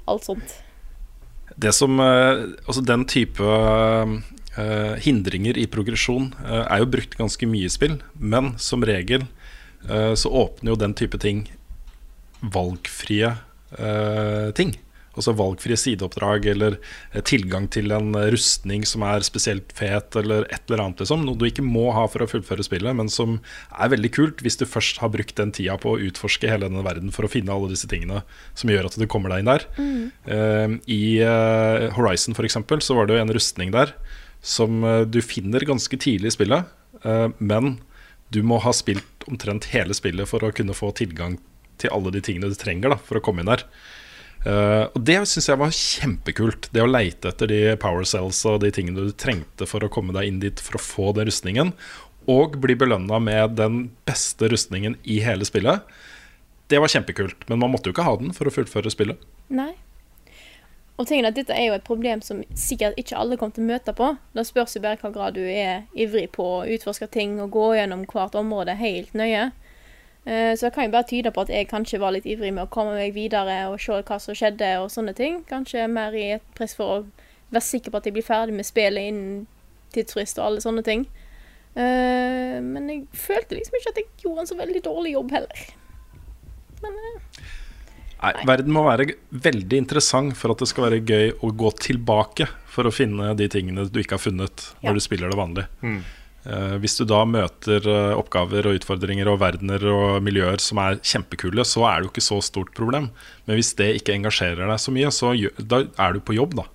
alt 0.08 0.28
sånt. 0.28 0.56
Det 1.60 1.74
som 1.76 2.00
eh, 2.00 2.46
Altså, 2.66 2.84
den 2.86 3.06
type 3.10 3.44
uh, 3.44 4.96
hindringer 5.04 5.58
i 5.60 5.68
progresjon 5.72 6.32
uh, 6.40 6.64
er 6.66 6.84
jo 6.84 6.92
brukt 6.96 7.18
ganske 7.20 7.48
mye 7.48 7.68
i 7.68 7.72
spill, 7.72 8.00
men 8.16 8.54
som 8.60 8.84
regel 8.88 9.26
uh, 9.90 10.16
så 10.16 10.32
åpner 10.32 10.74
jo 10.74 10.80
den 10.80 10.96
type 10.98 11.20
ting 11.22 11.48
valgfrie 12.40 13.36
ting. 14.58 14.72
Altså 15.20 15.34
valgfrie 15.36 15.76
sideoppdrag 15.80 16.46
eller 16.54 16.78
eh, 17.12 17.24
tilgang 17.28 17.68
til 17.74 17.92
en 17.96 18.14
eh, 18.16 18.30
rustning 18.32 18.86
som 18.88 19.04
er 19.04 19.26
spesielt 19.28 19.74
fet, 19.76 20.16
eller 20.20 20.46
et 20.48 20.64
eller 20.70 20.86
annet. 20.86 21.04
Liksom. 21.04 21.26
Noe 21.28 21.40
du 21.40 21.44
ikke 21.50 21.66
må 21.66 21.90
ha 21.96 22.06
for 22.12 22.24
å 22.24 22.30
fullføre 22.32 22.64
spillet, 22.66 22.96
men 22.96 23.12
som 23.12 23.38
er 23.76 23.92
veldig 23.92 24.14
kult 24.16 24.44
hvis 24.46 24.60
du 24.62 24.66
først 24.70 25.02
har 25.04 25.12
brukt 25.14 25.36
den 25.40 25.52
tida 25.56 25.76
på 25.82 25.96
å 25.96 26.00
utforske 26.08 26.48
hele 26.50 26.70
denne 26.70 26.86
verden 26.88 27.12
for 27.16 27.28
å 27.28 27.32
finne 27.32 27.52
alle 27.52 27.72
disse 27.74 27.90
tingene 27.92 28.24
som 28.58 28.72
gjør 28.72 28.88
at 28.88 28.98
du 29.00 29.06
kommer 29.12 29.34
deg 29.34 29.44
inn 29.44 29.52
der. 29.52 29.68
Eh, 30.30 30.78
I 30.96 31.04
uh, 31.26 31.90
Horizon 31.98 32.38
eksempel, 32.40 32.82
så 32.82 32.96
var 32.96 33.08
det 33.08 33.18
jo 33.18 33.24
en 33.26 33.36
rustning 33.36 33.74
der 33.76 33.92
som 34.40 34.84
uh, 34.88 35.04
du 35.04 35.20
finner 35.26 35.66
ganske 35.68 36.00
tidlig 36.00 36.32
i 36.32 36.38
spillet, 36.38 36.76
men 37.40 37.78
du 38.34 38.42
må 38.44 38.58
ha 38.60 38.74
spilt 38.76 39.24
omtrent 39.30 39.70
hele 39.72 39.96
spillet 39.96 40.28
for 40.28 40.44
å 40.44 40.52
kunne 40.56 40.76
få 40.76 40.90
tilgang 40.98 41.38
til 41.80 41.94
alle 41.96 42.12
de 42.14 42.22
tingene 42.24 42.52
du 42.52 42.58
trenger 42.60 42.94
da, 42.94 43.00
for 43.00 43.20
å 43.20 43.24
komme 43.24 43.44
inn 43.44 43.52
der. 43.52 43.64
Eh, 44.48 44.86
og 44.88 45.02
det 45.04 45.18
syns 45.28 45.50
jeg 45.50 45.60
var 45.60 45.74
kjempekult. 45.76 46.70
Det 46.76 46.84
å 46.84 46.90
leite 46.90 47.34
etter 47.34 47.52
de 47.52 47.60
power 47.82 48.08
cells 48.08 48.40
og 48.48 48.62
de 48.64 48.72
tingene 48.76 49.10
du 49.10 49.12
trengte 49.12 49.68
for 49.70 49.84
å 49.84 49.92
komme 49.92 50.16
deg 50.16 50.30
inn 50.30 50.40
dit 50.44 50.64
for 50.64 50.80
å 50.80 50.84
få 50.84 51.12
den 51.18 51.30
rustningen, 51.30 51.74
og 52.30 52.60
bli 52.62 52.76
belønna 52.78 53.20
med 53.24 53.58
den 53.58 53.84
beste 54.08 54.52
rustningen 54.52 55.00
i 55.04 55.20
hele 55.26 55.48
spillet. 55.48 55.86
Det 56.70 56.80
var 56.80 56.92
kjempekult, 56.92 57.48
men 57.50 57.62
man 57.64 57.72
måtte 57.74 57.90
jo 57.90 57.96
ikke 57.96 58.06
ha 58.06 58.18
den 58.20 58.36
for 58.36 58.48
å 58.48 58.54
fullføre 58.54 58.92
spillet. 58.94 59.18
Nei. 59.50 59.74
Og 61.00 61.08
tingen 61.08 61.30
at 61.30 61.38
dette 61.38 61.56
er 61.56 61.70
jo 61.70 61.78
et 61.78 61.88
problem 61.88 62.20
som 62.22 62.42
sikkert 62.60 62.98
ikke 63.00 63.18
alle 63.18 63.38
kommer 63.40 63.56
til 63.56 63.64
å 63.64 63.70
møte 63.72 63.94
på. 63.96 64.12
Da 64.36 64.44
spørs 64.46 64.76
jo 64.76 64.84
bare 64.84 65.00
hva 65.00 65.14
grad 65.16 65.38
du 65.40 65.46
er 65.48 65.88
ivrig 65.96 66.28
på 66.36 66.44
å 66.58 66.66
utforske 66.68 67.08
ting 67.10 67.38
og 67.40 67.54
gå 67.56 67.70
gjennom 67.78 68.04
hvert 68.10 68.36
område 68.38 68.76
helt 68.78 69.16
nøye. 69.18 69.48
Eh, 70.26 70.54
Så 70.56 70.68
det 70.68 70.74
kan 70.76 70.86
jo 70.86 70.92
bare 70.92 71.08
tyde 71.10 71.32
på 71.32 71.42
at 71.42 71.50
jeg 71.50 71.68
kanskje 71.70 72.00
var 72.00 72.12
litt 72.12 72.26
ivrig 72.26 72.52
med 72.54 72.66
å 72.68 72.70
komme 72.70 72.94
meg 72.96 73.14
videre 73.16 73.70
og 73.72 73.80
se 73.80 73.92
hva 74.04 74.20
som 74.20 74.36
skjedde 74.36 74.74
og 74.84 74.90
sånne 74.92 75.16
ting. 75.16 75.44
Kanskje 75.50 75.88
mer 75.90 76.12
i 76.14 76.32
et 76.38 76.44
press 76.56 76.76
for 76.76 76.86
å 77.00 77.06
være 77.52 77.64
sikker 77.66 77.92
på 77.92 77.98
at 77.98 78.06
jeg 78.06 78.14
blir 78.14 78.28
ferdig 78.28 78.54
med 78.54 78.66
spillet 78.68 79.10
innen 79.10 79.48
tidsfrist 79.96 80.38
og 80.40 80.46
alle 80.46 80.62
sånne 80.62 80.84
ting. 80.86 81.08
Eh, 81.76 82.60
Men 82.62 82.90
jeg 82.90 83.08
følte 83.14 83.56
liksom 83.58 83.76
ikke 83.80 83.90
at 83.94 83.96
jeg 84.04 84.10
gjorde 84.26 84.40
en 84.44 84.48
så 84.52 84.58
veldig 84.60 84.84
dårlig 84.84 85.14
jobb 85.16 85.32
heller. 85.32 85.66
Men 86.84 86.94
eh, 87.00 87.42
Nei, 88.20 88.34
verden 88.46 88.74
må 88.76 88.84
være 88.84 89.14
veldig 89.32 89.78
interessant 89.80 90.36
for 90.36 90.52
at 90.52 90.60
det 90.60 90.68
skal 90.68 90.90
være 90.90 91.00
gøy 91.08 91.30
å 91.40 91.54
gå 91.56 91.70
tilbake 91.80 92.50
for 92.68 92.84
å 92.84 92.92
finne 92.92 93.32
de 93.40 93.48
tingene 93.48 93.86
du 93.90 94.00
ikke 94.02 94.18
har 94.18 94.24
funnet 94.26 94.66
Ja. 94.82 94.90
når 94.90 95.00
du 95.00 95.00
spiller 95.06 95.30
det 95.32 95.38
vanlig. 95.40 95.66
Eh, 95.82 96.02
hvis 96.80 96.96
du 97.00 97.04
da 97.10 97.24
møter 97.28 97.84
eh, 97.84 98.18
oppgaver 98.18 98.70
og 98.70 98.80
utfordringer 98.80 99.28
og 99.28 99.42
verdener 99.42 99.84
og 99.92 100.20
miljøer 100.24 100.62
som 100.64 100.80
er 100.82 101.00
kjempekule, 101.04 101.66
så 101.68 101.84
er 101.90 102.00
det 102.00 102.08
jo 102.08 102.14
ikke 102.14 102.28
så 102.30 102.40
stort 102.46 102.72
problem. 102.78 103.10
Men 103.46 103.60
hvis 103.60 103.74
det 103.80 103.92
ikke 104.00 104.16
engasjerer 104.16 104.64
deg 104.64 104.80
så 104.80 104.94
mye, 104.96 105.12
så 105.14 105.34
da 105.60 105.84
er 105.84 106.16
du 106.16 106.22
på 106.24 106.38
jobb, 106.38 106.56
da. 106.62 106.70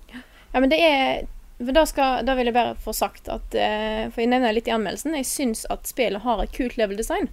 Ja, 0.53 0.61
men 0.61 0.71
det 0.71 0.79
er 0.85 1.25
da, 1.57 1.85
skal, 1.87 2.25
da 2.27 2.35
vil 2.35 2.49
jeg 2.49 2.55
bare 2.55 2.75
få 2.83 2.91
sagt 2.95 3.29
at 3.31 3.55
eh, 3.55 4.11
For 4.11 4.19
jeg 4.19 4.31
nevner 4.33 4.55
litt 4.55 4.67
i 4.67 4.75
anmeldelsen. 4.75 5.15
Jeg 5.15 5.29
syns 5.29 5.63
at 5.71 5.87
spillet 5.87 6.23
har 6.25 6.43
et 6.43 6.53
kult 6.55 6.75
level 6.79 6.99
design. 6.99 7.29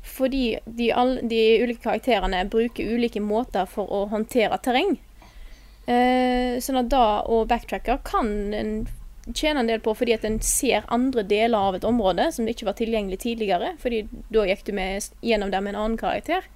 Fordi 0.00 0.58
de, 0.64 0.88
all, 0.96 1.18
de 1.28 1.40
ulike 1.60 1.84
karakterene 1.84 2.46
bruker 2.48 2.88
ulike 2.88 3.20
måter 3.20 3.68
for 3.68 3.90
å 3.92 4.06
håndtere 4.12 4.56
terreng. 4.64 4.96
Eh, 5.84 6.56
sånn 6.62 6.80
at 6.80 6.88
da 6.92 7.04
og 7.28 7.50
backtracker 7.50 8.00
kan 8.06 8.54
en 8.56 8.72
tjene 9.36 9.62
en 9.62 9.70
del 9.70 9.80
på 9.84 9.94
fordi 9.96 10.14
at 10.16 10.26
en 10.26 10.38
ser 10.44 10.86
andre 10.92 11.24
deler 11.26 11.58
av 11.58 11.78
et 11.78 11.86
område 11.86 12.30
som 12.34 12.48
ikke 12.48 12.68
var 12.68 12.78
tilgjengelig 12.78 13.20
tidligere. 13.24 13.74
Fordi 13.82 14.04
da 14.32 14.46
gikk 14.48 14.66
du 14.68 14.72
med, 14.76 15.10
gjennom 15.24 15.52
det 15.52 15.62
med 15.64 15.74
en 15.74 15.82
annen 15.84 16.00
karakter. 16.00 16.46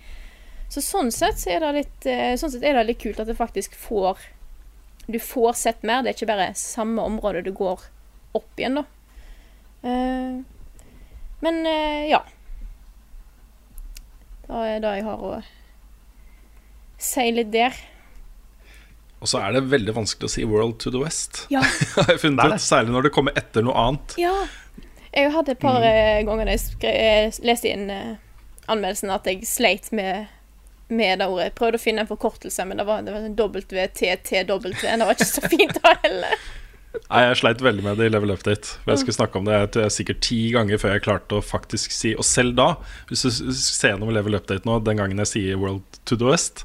Så 0.72 0.82
sånn 0.82 1.12
sett 1.14 1.38
så 1.38 1.54
er 1.54 1.62
det 1.62 1.72
litt, 1.78 2.06
eh, 2.08 2.32
sånn 2.40 2.56
er 2.62 2.78
det 2.78 2.88
litt 2.88 3.02
kult 3.02 3.20
at 3.22 3.30
det 3.30 3.38
faktisk 3.38 3.76
får 3.78 4.22
du 5.06 5.18
får 5.18 5.52
sett 5.52 5.82
mer. 5.82 6.02
Det 6.02 6.12
er 6.12 6.16
ikke 6.18 6.32
bare 6.32 6.52
samme 6.56 7.02
område 7.04 7.44
du 7.44 7.52
går 7.52 7.82
opp 8.34 8.60
igjen, 8.60 8.80
da. 8.80 8.84
Eh, 9.84 10.38
men 11.44 11.66
eh, 11.68 12.06
ja. 12.08 12.22
Det 14.46 14.62
er 14.68 14.80
det 14.80 14.94
jeg 14.98 15.06
har 15.08 15.24
å 15.24 15.34
si 17.00 17.26
litt 17.32 17.52
der. 17.52 17.76
Og 19.24 19.30
så 19.30 19.40
er 19.40 19.56
det 19.56 19.64
veldig 19.72 19.94
vanskelig 19.96 20.28
å 20.28 20.34
si 20.34 20.44
'World 20.44 20.76
to 20.84 20.92
the 20.92 21.00
West'. 21.00 21.46
Ja. 21.52 21.62
har 21.96 22.12
jeg 22.12 22.20
funnet 22.26 22.44
Det 22.44 22.60
ut, 22.60 22.66
Særlig 22.66 22.92
når 22.92 23.08
det 23.08 23.14
kommer 23.16 23.32
etter 23.40 23.64
noe 23.64 23.74
annet. 23.86 24.18
ja. 24.20 24.36
Jeg 25.14 25.30
hadde 25.30 25.52
et 25.54 25.60
par 25.62 25.78
mm. 25.78 26.26
ganger 26.26 26.48
da 26.48 26.54
jeg 26.58 26.90
eh, 26.90 27.36
leste 27.46 27.70
inn 27.70 27.84
eh, 27.86 28.16
anmeldelsen 28.66 29.12
at 29.14 29.28
jeg 29.30 29.46
sleit 29.46 29.92
med 29.94 30.26
med 30.88 31.18
det 31.18 31.28
ordet. 31.30 31.46
Jeg 31.48 31.54
prøvde 31.58 31.78
å 31.78 31.82
finne 31.82 32.02
en 32.04 32.10
forkortelse, 32.10 32.64
men 32.68 32.80
det 32.80 32.84
var, 32.84 33.00
det 33.06 33.14
var 33.14 33.24
en 33.24 33.36
WTTW. 33.38 34.74
Det 34.82 34.98
var 35.00 35.14
ikke 35.16 35.30
så 35.30 35.48
fint 35.54 35.78
da 35.80 35.94
heller. 36.02 36.42
Nei, 37.08 37.22
Jeg 37.24 37.38
sleit 37.40 37.62
veldig 37.64 37.84
med 37.86 37.98
det 37.98 38.06
i 38.06 38.12
Level 38.12 38.34
Update. 38.34 38.76
Jeg 38.86 39.00
skulle 39.00 39.16
snakke 39.16 39.40
om 39.40 39.48
det 39.48 39.56
jeg 39.74 39.94
sikkert 39.94 40.20
ti 40.22 40.38
ganger 40.54 40.78
før 40.78 40.94
jeg 40.94 41.06
klarte 41.06 41.40
å 41.40 41.42
faktisk 41.42 41.94
si 41.94 42.12
Og 42.14 42.26
selv 42.26 42.54
da, 42.58 42.68
hvis 43.08 43.24
du 43.26 43.30
ser 43.50 43.94
gjennom 43.94 44.12
Level 44.14 44.38
Update 44.38 44.68
nå, 44.68 44.78
den 44.86 45.00
gangen 45.00 45.22
jeg 45.24 45.32
sier 45.32 45.58
World 45.58 45.82
to 46.06 46.18
the 46.20 46.28
West, 46.28 46.62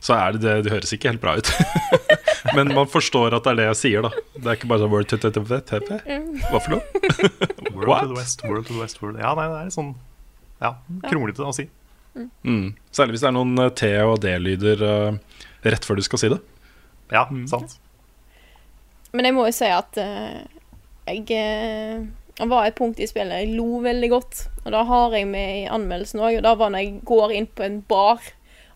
så 0.00 0.16
er 0.16 0.36
det 0.36 0.40
det 0.44 0.54
Det 0.66 0.72
høres 0.72 0.92
ikke 0.96 1.10
helt 1.12 1.22
bra 1.22 1.36
ut. 1.36 1.50
Men 2.56 2.72
man 2.72 2.88
forstår 2.88 3.34
at 3.36 3.44
det 3.44 3.52
er 3.52 3.58
det 3.60 3.66
jeg 3.70 3.78
sier, 3.80 4.06
da. 4.06 4.10
Det 4.36 4.46
er 4.48 4.56
ikke 4.56 4.70
bare 4.70 4.82
sånn 4.84 4.92
World 4.94 5.10
to 5.12 5.18
the 5.20 5.42
West. 5.44 5.74
Hva 6.50 6.60
for 6.60 6.76
noe? 6.76 6.82
World 7.76 8.00
to 8.00 8.08
the 8.08 8.16
west, 8.16 8.44
world 8.44 8.66
to 8.66 8.72
the 8.74 8.80
west, 8.80 9.02
world. 9.02 9.20
Ja, 9.20 9.34
nei, 9.36 9.46
det 9.50 9.58
er 9.60 9.68
litt 9.68 9.76
sånn 9.76 9.92
Ja, 10.60 10.72
kronglete 11.06 11.44
å 11.46 11.52
si. 11.56 11.68
Mm. 12.16 12.72
Særlig 12.92 13.14
hvis 13.16 13.22
det 13.24 13.28
er 13.30 13.36
noen 13.36 13.52
eh, 13.62 13.70
T- 13.78 13.92
og 14.02 14.16
D-lyder 14.24 14.82
eh, 14.84 15.44
rett 15.70 15.86
før 15.86 16.00
du 16.00 16.04
skal 16.04 16.20
si 16.22 16.30
det. 16.32 16.40
Ja, 17.14 17.26
sant. 17.50 17.76
Men 19.14 19.28
jeg 19.28 19.36
må 19.36 19.46
jo 19.48 19.54
si 19.54 19.68
at 19.70 19.96
eh, 19.98 20.40
jeg 21.10 21.24
Det 21.30 22.48
var 22.50 22.66
et 22.66 22.76
punkt 22.78 23.00
i 23.02 23.08
spillet 23.10 23.44
jeg 23.44 23.54
lo 23.56 23.80
veldig 23.84 24.10
godt. 24.12 24.44
Og 24.64 24.72
da 24.74 24.82
har 24.88 25.16
jeg 25.16 25.28
med 25.30 25.62
i 25.62 25.64
anmeldelsen 25.70 26.22
òg. 26.22 26.38
Og 26.40 26.44
da 26.46 26.54
var 26.58 26.72
når 26.74 26.84
jeg 26.84 27.00
går 27.08 27.34
inn 27.38 27.48
på 27.50 27.66
en 27.66 27.80
bar, 27.88 28.20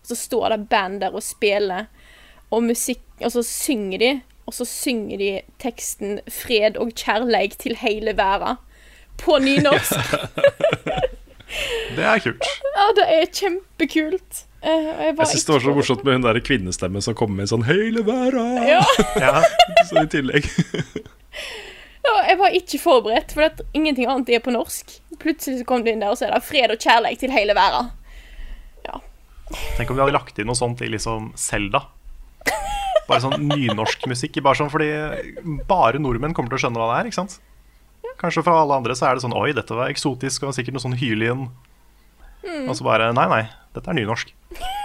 og 0.05 0.11
så 0.13 0.17
står 0.19 0.49
det 0.53 0.67
band 0.69 0.99
der 1.01 1.15
og 1.17 1.23
spiller, 1.25 1.87
og 2.53 2.61
musikk 2.63 3.01
Og 3.23 3.31
så 3.31 3.41
synger 3.47 3.97
de, 3.97 4.09
og 4.45 4.53
så 4.53 4.65
synger 4.67 5.17
de 5.17 5.29
teksten 5.63 6.19
'Fred 6.27 6.75
og 6.77 6.91
kjærleik 6.93 7.55
til 7.57 7.77
hele 7.79 8.11
verda' 8.11 8.57
på 9.17 9.39
nynorsk. 9.39 9.95
Det 11.95 12.03
er 12.03 12.19
kult. 12.19 12.43
ja, 12.75 12.85
det 12.97 13.03
er 13.07 13.25
kjempekult. 13.31 14.41
Eh, 14.65 14.87
jeg 15.05 15.13
var 15.15 15.23
Jeg 15.23 15.27
syns 15.31 15.45
det 15.45 15.53
var 15.53 15.61
så 15.63 15.73
morsomt 15.77 16.03
med 16.03 16.13
hun 16.17 16.25
der 16.25 16.39
kvinnestemmen 16.43 17.01
som 17.01 17.15
kommer 17.15 17.35
med 17.39 17.47
sånn 17.51 17.63
'Hele 17.63 18.03
verda' 18.03 18.67
Ja. 18.67 18.81
Ja, 19.15 19.43
Så 19.89 20.03
i 20.03 20.07
tillegg. 20.11 20.43
Ja, 22.05 22.15
jeg 22.29 22.37
var 22.37 22.49
ikke 22.53 22.79
forberedt, 22.79 23.31
for 23.33 23.41
at 23.47 23.61
ingenting 23.73 24.05
annet 24.09 24.29
er 24.29 24.39
på 24.43 24.51
norsk. 24.51 24.99
Plutselig 25.19 25.59
så 25.59 25.65
kom 25.65 25.85
det 25.85 25.93
inn 25.95 26.01
der, 26.03 26.11
og 26.11 26.17
så 26.17 26.27
er 26.27 26.33
det 26.35 26.43
'fred 26.43 26.71
og 26.75 26.79
kjærleik 26.83 27.19
til 27.19 27.31
hele 27.31 27.53
verda'. 27.55 27.87
Tenk 29.53 29.89
om 29.91 29.97
vi 29.97 30.01
hadde 30.01 30.15
lagt 30.15 30.39
inn 30.41 30.47
noe 30.49 30.57
sånt 30.57 30.81
i 30.81 30.89
liksom 30.89 31.31
Selda. 31.37 31.83
Bare 33.05 33.21
sånn 33.21 33.45
nynorsk 33.45 34.07
musikk. 34.09 34.39
Bare 34.45 34.57
sånn 34.57 34.71
fordi 34.73 34.89
bare 35.69 36.01
nordmenn 36.01 36.33
kommer 36.33 36.49
til 36.49 36.57
å 36.57 36.63
skjønne 36.65 36.81
hva 36.81 36.89
det 36.93 36.97
er. 36.97 37.11
ikke 37.11 37.21
sant? 37.21 37.37
Kanskje 38.21 38.45
for 38.45 38.57
alle 38.57 38.79
andre 38.79 38.95
så 38.97 39.09
er 39.09 39.17
det 39.17 39.25
sånn 39.25 39.35
Oi, 39.35 39.51
dette 39.53 39.75
var 39.77 39.91
eksotisk 39.91 40.47
og 40.47 40.55
sikkert 40.57 40.77
noe 40.77 40.85
sånn 40.85 40.97
hylien. 40.97 41.49
Og 42.65 42.73
så 42.77 42.85
bare 42.85 43.11
Nei, 43.13 43.27
nei, 43.29 43.43
dette 43.77 43.91
er 43.91 43.99
nynorsk. 43.99 44.33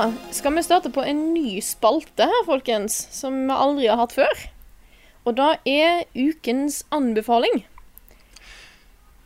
Da 0.00 0.06
skal 0.32 0.54
vi 0.56 0.62
starte 0.64 0.88
på 0.92 1.02
en 1.04 1.18
ny 1.34 1.58
spalte 1.60 2.24
her, 2.24 2.44
folkens, 2.46 2.94
som 3.12 3.34
vi 3.44 3.52
aldri 3.52 3.88
har 3.90 3.98
hatt 4.00 4.14
før. 4.16 4.44
Og 5.28 5.36
da 5.36 5.50
er 5.68 6.06
ukens 6.16 6.78
anbefaling. 6.94 7.66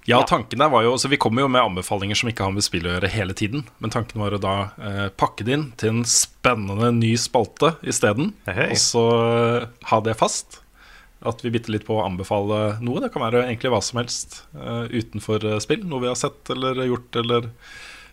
Ja, 0.05 0.21
tanken 0.29 0.61
der 0.61 0.69
var 0.69 0.85
jo 0.85 0.91
altså 0.93 1.09
Vi 1.09 1.17
kommer 1.17 1.45
jo 1.45 1.49
med 1.49 1.63
anbefalinger 1.65 2.19
som 2.19 2.29
ikke 2.29 2.45
har 2.45 2.53
med 2.53 2.65
spill 2.67 2.85
å 2.85 2.93
gjøre 2.97 3.09
hele 3.13 3.37
tiden. 3.37 3.65
Men 3.81 3.93
tanken 3.95 4.21
var 4.21 4.37
å 4.37 4.41
da 4.43 4.57
eh, 4.77 5.07
pakke 5.17 5.47
det 5.47 5.57
inn 5.57 5.71
til 5.81 5.95
en 5.95 6.05
spennende 6.09 6.91
ny 6.99 7.15
spalte 7.21 7.75
isteden. 7.89 8.35
Hei. 8.49 8.69
Og 8.75 8.83
så 8.83 9.05
eh, 9.23 9.67
ha 9.91 10.01
det 10.05 10.17
fast. 10.21 10.61
At 11.25 11.41
vi 11.41 11.55
bitte 11.55 11.73
litt 11.73 11.87
på 11.89 11.97
å 11.97 12.05
anbefale 12.05 12.77
noe. 12.85 13.01
Det 13.01 13.09
kan 13.15 13.25
være 13.25 13.47
egentlig 13.47 13.73
hva 13.73 13.81
som 13.85 14.03
helst 14.03 14.43
eh, 14.53 14.93
utenfor 14.93 15.49
eh, 15.55 15.61
spill. 15.65 15.87
Noe 15.89 16.05
vi 16.05 16.13
har 16.13 16.21
sett 16.21 16.53
eller 16.53 16.85
gjort 16.85 17.21
eller 17.23 17.49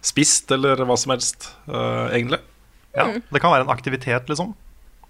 spist 0.01 0.51
eller 0.56 0.80
hva 0.88 0.95
som 0.97 1.12
helst, 1.13 1.51
eh, 1.67 2.08
egentlig. 2.15 2.39
Ja, 2.95 3.06
Det 3.19 3.39
kan 3.39 3.51
være 3.54 3.67
en 3.67 3.73
aktivitet, 3.73 4.32
liksom. 4.32 4.56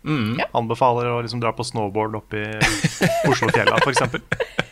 Mm. 0.04 0.42
Anbefaler 0.58 1.08
å 1.14 1.22
liksom 1.22 1.42
dra 1.42 1.54
på 1.54 1.64
snowboard 1.66 2.18
oppi 2.18 2.42
i 2.42 3.30
Oslofjella, 3.30 3.78
f.eks. 3.86 4.02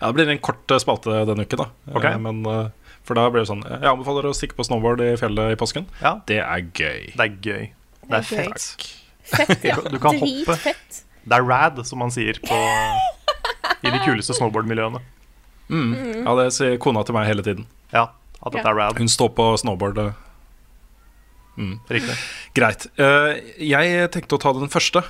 Ja, 0.00 0.06
det 0.08 0.14
blir 0.18 0.28
en 0.32 0.38
kort 0.44 0.70
eh, 0.70 0.78
spalte 0.82 1.24
denne 1.28 1.44
uken, 1.46 1.58
da. 1.64 1.68
Eh, 1.94 2.18
Men, 2.18 2.42
eh, 2.46 2.68
for 3.04 3.14
da 3.18 3.26
blir 3.30 3.42
det 3.44 3.50
sånn 3.50 3.64
Jeg 3.68 3.84
anbefaler 3.90 4.28
å 4.30 4.34
stikke 4.36 4.56
på 4.56 4.64
snowboard 4.64 5.00
i 5.04 5.10
fjellet 5.20 5.52
i 5.52 5.58
påsken. 5.60 5.86
Ja, 6.00 6.14
Det 6.26 6.38
er 6.40 6.60
gøy. 6.72 7.10
det 7.16 7.24
er 7.24 7.34
gøy. 7.42 7.64
Det 8.08 8.20
er 8.20 8.22
fett. 8.28 8.94
Fett, 9.24 9.64
ja. 9.70 9.76
Du 9.88 9.98
kan 9.98 10.18
hoppe. 10.20 10.56
Det 11.24 11.32
er 11.38 11.42
rad, 11.48 11.80
som 11.88 11.98
man 12.04 12.10
sier 12.12 12.36
på, 12.44 12.56
i 13.84 13.90
de 13.90 13.98
kuleste 14.04 14.34
snowboardmiljøene. 14.38 15.00
Ja, 15.70 16.34
det 16.36 16.50
sier 16.52 16.76
kona 16.78 17.02
til 17.04 17.16
meg 17.16 17.26
hele 17.30 17.42
tiden. 17.42 17.66
Ja, 17.92 18.10
at 18.44 18.52
dette 18.52 18.68
er 18.68 18.76
rad. 18.76 18.98
Hun 19.00 19.08
står 19.08 19.30
på 19.36 19.46
snowboard. 19.60 20.00
Mm. 21.56 21.78
Riktig. 21.88 22.16
Greit. 22.56 22.86
Eh, 22.98 23.36
jeg 23.62 24.08
tenkte 24.12 24.36
å 24.36 24.40
ta 24.42 24.52
den 24.56 24.68
første. 24.72 25.04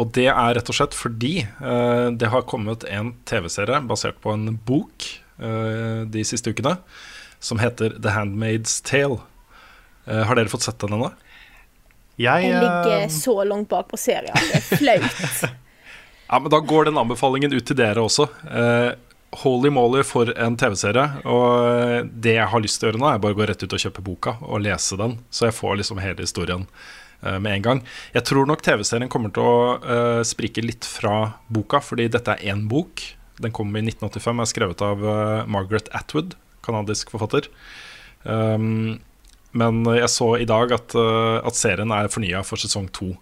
Og 0.00 0.12
det 0.16 0.28
er 0.32 0.54
rett 0.56 0.70
og 0.72 0.76
slett 0.76 0.96
fordi 0.96 1.34
uh, 1.60 2.08
det 2.16 2.30
har 2.32 2.46
kommet 2.48 2.86
en 2.88 3.12
TV-serie 3.28 3.82
basert 3.84 4.20
på 4.24 4.32
en 4.32 4.54
bok 4.66 5.08
uh, 5.42 6.06
de 6.08 6.24
siste 6.24 6.54
ukene, 6.54 6.78
som 7.40 7.60
heter 7.60 7.98
The 8.00 8.14
Handmaid's 8.16 8.78
Tale. 8.86 9.20
Uh, 10.08 10.22
har 10.24 10.38
dere 10.38 10.52
fått 10.52 10.64
sett 10.64 10.80
den 10.80 10.96
ennå? 10.96 11.12
Jeg, 12.20 12.48
Jeg 12.48 12.60
ligger 12.60 13.08
så 13.12 13.36
langt 13.48 13.68
bak 13.68 13.88
på 13.88 14.00
serien. 14.00 14.36
Det 14.36 14.60
er 14.60 14.70
flaut. 14.76 15.50
Ja, 16.30 16.38
men 16.38 16.50
Da 16.50 16.60
går 16.62 16.84
den 16.84 16.98
anbefalingen 16.98 17.52
ut 17.52 17.64
til 17.66 17.74
dere 17.74 18.04
også. 18.06 18.28
Eh, 18.46 18.92
holy 19.42 19.70
moly 19.74 20.04
for 20.06 20.30
en 20.38 20.54
TV-serie. 20.54 21.24
Og 21.26 22.10
det 22.14 22.36
jeg 22.36 22.46
har 22.52 22.62
lyst 22.62 22.78
til 22.78 22.86
å 22.86 22.92
gjøre 22.92 23.00
nå, 23.02 23.08
er 23.10 23.22
bare 23.24 23.34
å 23.34 23.38
gå 23.40 23.48
rett 23.50 23.64
ut 23.64 23.74
og 23.74 23.82
kjøpe 23.82 24.04
boka 24.06 24.36
og 24.46 24.62
lese 24.62 24.98
den. 25.00 25.16
Så 25.34 25.48
jeg 25.48 25.56
får 25.58 25.80
liksom 25.80 25.98
hele 25.98 26.22
historien 26.22 26.68
med 27.20 27.52
en 27.52 27.64
gang. 27.64 27.80
Jeg 28.14 28.24
tror 28.28 28.46
nok 28.48 28.62
TV-serien 28.64 29.10
kommer 29.12 29.32
til 29.34 29.44
å 29.44 29.56
eh, 29.80 30.20
sprike 30.24 30.64
litt 30.64 30.86
fra 30.88 31.34
boka, 31.52 31.82
fordi 31.84 32.08
dette 32.12 32.36
er 32.36 32.54
én 32.54 32.64
bok. 32.70 33.04
Den 33.40 33.54
kom 33.56 33.72
i 33.76 33.82
1985, 33.84 34.40
er 34.40 34.50
skrevet 34.50 34.84
av 34.84 35.04
eh, 35.04 35.48
Margaret 35.50 35.88
Atwood, 35.96 36.36
kanadisk 36.64 37.12
forfatter. 37.12 37.48
Um, 38.24 39.00
men 39.56 39.82
jeg 39.96 40.10
så 40.12 40.34
i 40.38 40.46
dag 40.48 40.72
at, 40.76 40.94
eh, 40.94 41.38
at 41.46 41.58
serien 41.58 41.92
er 41.94 42.10
fornya 42.12 42.44
for 42.46 42.60
sesong 42.60 42.88
to. 42.94 43.14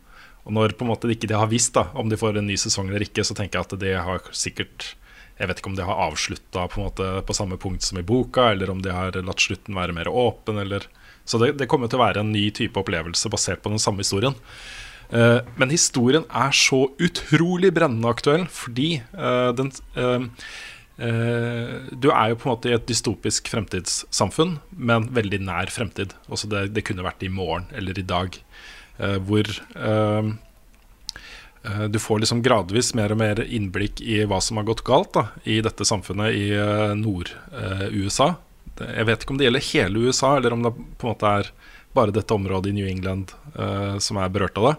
Og 0.45 0.55
når 0.57 0.75
på 0.77 0.85
en 0.85 0.93
måte 0.93 1.11
ikke 1.13 1.29
de 1.31 1.37
har 1.39 1.51
visst 1.51 1.77
da, 1.77 1.89
om 1.99 2.11
de 2.11 2.19
får 2.19 2.41
en 2.41 2.49
ny 2.49 2.57
sesong 2.61 2.91
eller 2.91 3.05
ikke, 3.05 3.25
så 3.25 3.37
tenker 3.37 3.59
jeg 3.59 3.69
at 3.69 3.81
de 3.83 3.95
har 4.09 4.33
sikkert 4.33 4.95
Jeg 5.39 5.47
vet 5.47 5.61
ikke 5.61 5.71
om 5.71 5.77
de 5.79 5.85
har 5.87 6.01
avslutta 6.03 6.65
på, 6.67 6.89
på 6.99 7.35
samme 7.37 7.55
punkt 7.63 7.85
som 7.87 8.01
i 8.01 8.03
boka, 8.03 8.49
eller 8.51 8.73
om 8.73 8.81
de 8.83 8.91
har 8.91 9.15
latt 9.23 9.39
slutten 9.39 9.77
være 9.77 9.95
mer 9.95 10.09
åpen, 10.11 10.59
eller 10.59 10.89
Så 11.29 11.41
det, 11.41 11.55
det 11.61 11.69
kommer 11.69 11.91
til 11.91 12.01
å 12.01 12.07
være 12.07 12.25
en 12.25 12.33
ny 12.33 12.49
type 12.57 12.81
opplevelse 12.81 13.29
basert 13.33 13.61
på 13.65 13.73
den 13.73 13.83
samme 13.83 14.01
historien. 14.05 14.37
Uh, 15.09 15.41
men 15.57 15.73
historien 15.73 16.27
er 16.37 16.53
så 16.53 16.83
utrolig 17.01 17.71
brennende 17.73 18.11
aktuell 18.13 18.43
fordi 18.53 18.99
uh, 19.17 19.55
den 19.57 19.71
uh, 19.97 20.27
Du 21.97 22.11
er 22.11 22.27
jo 22.29 22.37
på 22.37 22.49
en 22.49 22.53
måte 22.53 22.69
i 22.69 22.75
et 22.75 22.89
dystopisk 22.91 23.47
fremtidssamfunn, 23.53 24.57
men 24.75 25.07
veldig 25.15 25.39
nær 25.47 25.71
fremtid. 25.71 26.17
Også 26.27 26.51
det, 26.51 26.65
det 26.75 26.83
kunne 26.89 27.07
vært 27.07 27.23
i 27.23 27.31
morgen 27.31 27.69
eller 27.71 28.01
i 28.01 28.03
dag. 28.03 28.35
hvor 28.99 29.47
du 31.87 31.99
får 32.03 32.19
liksom 32.19 32.43
gradvis 32.43 32.91
mer 32.99 33.15
og 33.15 33.21
mer 33.21 33.45
innblikk 33.47 34.03
i 34.03 34.25
hva 34.27 34.41
som 34.43 34.59
har 34.59 34.67
gått 34.67 34.83
galt 34.83 35.13
da, 35.15 35.29
i 35.47 35.61
dette 35.63 35.87
samfunnet 35.87 36.35
i 36.35 36.51
Nord-USA. 36.99 38.33
Det- 38.79 38.91
Jeg 38.97 39.07
vet 39.11 39.25
ikke 39.25 39.35
om 39.35 39.39
det 39.41 39.49
gjelder 39.49 39.69
hele 39.73 40.07
USA, 40.09 40.37
eller 40.39 40.53
om 40.57 40.63
det 40.67 40.73
på 40.99 41.09
en 41.09 41.15
måte 41.15 41.33
er 41.41 41.51
bare 41.95 42.15
dette 42.15 42.35
området 42.35 42.71
i 42.71 42.77
New 42.77 42.87
England 42.89 43.33
uh, 43.59 43.99
som 43.99 44.17
er 44.23 44.29
berørt 44.31 44.59
av 44.61 44.69
det. 44.71 44.77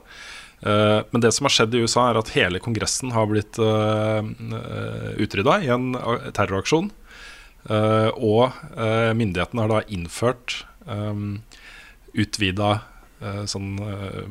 Uh, 0.64 1.00
men 1.12 1.22
det 1.24 1.34
som 1.36 1.46
har 1.48 1.54
skjedd 1.56 1.76
i 1.76 1.82
USA, 1.84 2.10
er 2.12 2.20
at 2.20 2.32
hele 2.36 2.60
Kongressen 2.64 3.12
har 3.16 3.28
blitt 3.32 3.60
uh, 3.60 4.24
utrydda 5.20 5.60
i 5.66 5.72
en 5.74 5.92
terroraksjon. 6.36 6.92
Eh, 7.70 8.10
og 8.16 8.54
eh, 8.80 9.12
myndighetene 9.20 9.66
har 9.66 9.72
da 9.74 9.80
innført 9.92 10.62
um, 10.88 11.42
utvida 12.16 12.70
eh, 13.20 13.42
sånn 13.52 13.74
eh, 13.84 14.30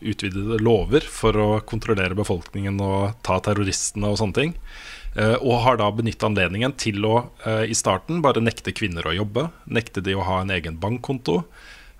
utvidede 0.00 0.56
lover 0.64 1.04
for 1.04 1.36
å 1.38 1.48
kontrollere 1.68 2.16
befolkningen 2.18 2.80
og 2.82 3.18
ta 3.22 3.36
terroristene 3.44 4.08
og 4.08 4.16
sånne 4.22 4.38
ting. 4.38 4.56
Eh, 5.12 5.36
og 5.44 5.60
har 5.66 5.78
da 5.80 5.90
benyttet 5.92 6.24
anledningen 6.24 6.72
til 6.80 7.04
å 7.04 7.14
eh, 7.44 7.66
i 7.68 7.76
starten 7.76 8.22
bare 8.24 8.42
nekte 8.44 8.72
kvinner 8.74 9.06
å 9.06 9.14
jobbe. 9.16 9.48
Nekte 9.68 10.04
de 10.04 10.16
å 10.16 10.24
ha 10.26 10.40
en 10.42 10.52
egen 10.54 10.78
bankkonto. 10.80 11.42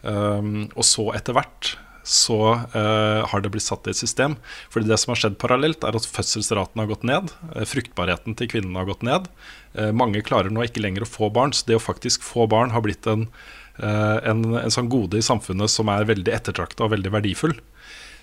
Um, 0.02 0.66
og 0.74 0.82
så 0.82 1.12
etter 1.14 1.36
hvert 1.36 1.76
så 2.02 2.36
eh, 2.74 3.20
har 3.30 3.42
det 3.44 3.52
blitt 3.54 3.62
satt 3.62 3.86
i 3.86 3.92
et 3.92 4.00
system. 4.00 4.34
Fordi 4.72 4.88
det 4.88 4.98
som 4.98 5.12
har 5.12 5.20
skjedd 5.20 5.36
parallelt, 5.38 5.84
er 5.86 5.94
at 5.94 6.08
fødselsraten 6.08 6.82
har 6.82 6.88
gått 6.90 7.04
ned. 7.06 7.30
fruktbarheten 7.70 8.34
til 8.38 8.50
kvinnene 8.50 8.80
har 8.80 8.88
gått 8.88 9.04
ned. 9.06 9.28
Mange 9.94 10.24
klarer 10.26 10.50
nå 10.50 10.64
ikke 10.66 10.82
lenger 10.82 11.06
å 11.06 11.08
få 11.12 11.30
barn, 11.30 11.54
så 11.54 11.68
det 11.68 11.78
å 11.78 11.84
faktisk 11.84 12.26
få 12.26 12.48
barn 12.50 12.74
har 12.74 12.82
blitt 12.82 13.06
en, 13.06 13.28
en, 13.78 14.42
en 14.58 14.74
sånn 14.74 14.90
gode 14.90 15.22
i 15.22 15.24
samfunnet 15.24 15.70
som 15.70 15.88
er 15.94 16.10
veldig 16.10 16.34
ettertrakta 16.34 16.88
og 16.88 16.96
veldig 16.96 17.14
verdifull. 17.14 17.54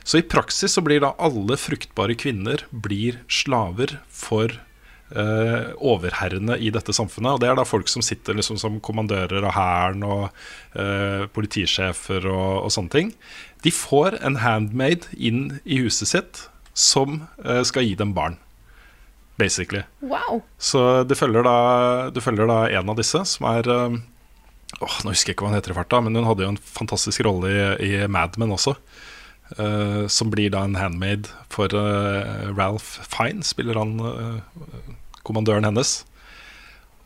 Så 0.03 0.19
i 0.19 0.27
praksis 0.27 0.75
så 0.75 0.83
blir 0.83 0.99
da 1.05 1.15
alle 1.15 1.55
fruktbare 1.55 2.19
kvinner 2.19 2.67
blir 2.69 3.23
slaver 3.31 3.95
for 4.11 4.59
eh, 5.15 5.71
overherrene 5.75 6.57
i 6.57 6.71
dette 6.73 6.93
samfunnet. 6.95 7.35
Og 7.35 7.41
det 7.41 7.49
er 7.49 7.57
da 7.59 7.65
folk 7.67 7.89
som 7.91 8.03
sitter 8.05 8.37
liksom 8.37 8.59
som 8.61 8.79
kommandører 8.83 9.45
av 9.47 9.55
hæren 9.55 10.05
og 10.07 10.27
uh, 10.75 11.25
politisjefer 11.35 12.27
og, 12.29 12.65
og 12.65 12.73
sånne 12.73 12.93
ting. 12.93 13.13
De 13.65 13.73
får 13.73 14.19
en 14.25 14.39
handmaid 14.43 15.09
inn 15.17 15.59
i 15.65 15.81
huset 15.83 16.11
sitt 16.13 16.45
som 16.77 17.23
uh, 17.45 17.63
skal 17.67 17.87
gi 17.87 17.97
dem 17.99 18.13
barn. 18.17 18.39
Basically. 19.39 19.85
Wow. 20.03 20.41
Så 20.59 21.03
du 21.07 21.15
følger 21.15 21.45
da, 21.47 21.57
du 22.11 22.19
følger 22.19 22.49
da 22.49 22.65
en 22.75 22.91
av 22.91 22.97
disse, 22.99 23.21
som 23.23 23.45
er 23.47 23.69
åh, 23.71 24.97
Nå 25.05 25.13
husker 25.13 25.31
jeg 25.31 25.37
ikke 25.37 25.45
hva 25.45 25.53
hun 25.53 25.55
heter 25.55 25.71
i 25.71 25.77
farta, 25.77 26.01
men 26.03 26.19
hun 26.19 26.27
hadde 26.27 26.43
jo 26.43 26.51
en 26.51 26.59
fantastisk 26.59 27.23
rolle 27.23 27.53
i, 27.53 27.61
i 27.87 27.93
Mad 28.11 28.35
Men 28.41 28.51
også. 28.57 28.75
Uh, 29.57 30.05
som 30.05 30.29
blir 30.29 30.51
da 30.53 30.61
en 30.61 30.77
handmaid 30.77 31.25
for 31.49 31.73
uh, 31.73 32.51
Ralph 32.53 32.99
Fine, 33.09 33.41
spiller 33.41 33.79
han 33.81 33.95
eh, 33.97 34.91
kommandøren 35.29 35.67
hennes. 35.69 35.99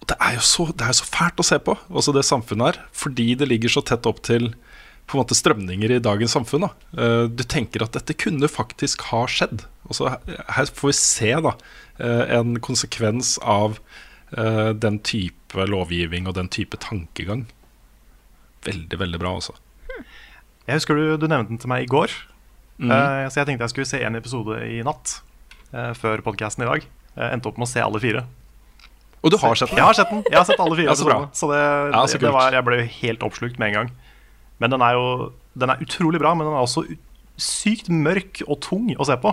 Og 0.01 0.07
det 0.11 0.17
er 0.19 0.37
jo 0.39 0.43
så, 0.43 0.65
det 0.75 0.87
er 0.87 0.95
så 0.97 1.05
fælt 1.07 1.39
å 1.39 1.45
se 1.47 1.59
på, 1.63 1.77
også 1.91 2.11
det 2.15 2.25
samfunnet 2.27 2.73
her, 2.73 2.81
fordi 2.91 3.29
det 3.39 3.47
ligger 3.51 3.71
så 3.71 3.83
tett 3.87 4.07
opp 4.09 4.23
til 4.27 4.49
på 5.07 5.17
en 5.17 5.21
måte 5.21 5.35
strømninger 5.35 5.91
i 5.97 6.01
dagens 6.03 6.31
samfunn. 6.35 6.65
Da. 6.65 6.71
Eh, 6.95 7.27
Du 7.27 7.43
tenker 7.43 7.83
at 7.83 7.91
dette 7.95 8.15
kunne 8.15 8.47
faktisk 8.51 9.01
ha 9.11 9.25
skjedd. 9.27 9.65
Og 9.89 9.95
så 9.99 10.09
her- 10.13 10.43
her 10.57 10.65
får 10.71 10.89
vi 10.89 10.93
se 10.99 11.31
da, 11.43 11.53
eh, 11.99 12.37
en 12.39 12.57
konsekvens 12.63 13.37
av 13.43 13.79
eh, 14.35 14.71
den 14.73 14.99
type 14.99 15.53
lovgivning 15.67 16.25
og 16.27 16.33
den 16.35 16.47
type 16.49 16.75
tankegang. 16.79 17.45
Veldig, 18.63 18.97
veldig 18.97 19.19
bra, 19.19 19.35
altså. 19.35 19.53
Jeg 20.67 20.79
husker 20.79 20.95
du, 20.95 21.17
du 21.19 21.27
nevnte 21.27 21.49
den 21.51 21.59
til 21.59 21.69
meg 21.69 21.83
i 21.83 21.91
går. 21.91 22.09
Mm. 22.79 22.89
Uh, 22.89 23.27
så 23.29 23.41
jeg 23.41 23.45
tenkte 23.51 23.67
jeg 23.67 23.69
skulle 23.73 23.85
se 23.91 23.99
en 24.01 24.15
episode 24.15 24.55
i 24.65 24.79
natt 24.81 25.19
uh, 25.75 25.91
før 25.93 26.23
podkasten 26.25 26.63
i 26.63 26.69
dag. 26.71 26.87
Jeg 27.17 27.35
endte 27.37 27.49
opp 27.51 27.57
med 27.61 27.67
å 27.67 27.71
se 27.73 27.81
alle 27.83 27.99
fire. 28.03 28.23
Og 29.23 29.31
du 29.31 29.37
har 29.39 29.55
sett 29.55 29.69
den? 29.71 29.77
Jeg 29.79 29.85
har 29.87 29.95
sett 29.95 30.09
den. 30.11 30.23
Jeg 30.27 30.35
har 30.39 30.47
sett 30.49 30.59
alle 30.59 30.75
fire 30.75 30.89
Ja, 30.91 30.95
så 30.99 31.05
bra. 31.07 31.17
Så 31.31 31.47
det, 31.51 31.59
Ja, 31.93 32.01
så 32.11 32.19
det, 32.19 32.31
var, 32.33 32.51
jeg 32.51 32.65
ble 32.67 32.81
helt 32.99 33.21
oppslukt 33.23 33.59
med 33.61 33.69
en 33.71 33.77
gang. 33.77 33.91
Men 34.59 34.73
den 34.73 34.81
er 34.83 34.97
jo 34.97 35.05
Den 35.55 35.69
er 35.69 35.79
utrolig 35.85 36.19
bra, 36.19 36.33
men 36.35 36.47
den 36.49 36.55
er 36.57 36.65
også 36.65 36.83
sykt 37.39 37.87
mørk 37.89 38.41
og 38.47 38.59
tung 38.65 38.89
å 38.97 39.05
se 39.07 39.15
på. 39.21 39.31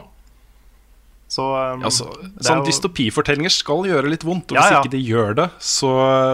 Så 1.31 1.45
um, 1.47 1.83
ja, 1.85 1.91
er 1.91 2.43
sånn 2.43 2.61
jo- 2.61 2.67
Dystopifortellinger 2.67 3.53
skal 3.55 3.85
gjøre 3.87 4.11
litt 4.11 4.25
vondt. 4.27 4.51
Og 4.53 4.59
hvis 4.59 4.73
ikke 4.81 4.93
de 4.97 5.01
gjør 5.07 5.37
det, 5.39 5.49
så, 5.63 5.91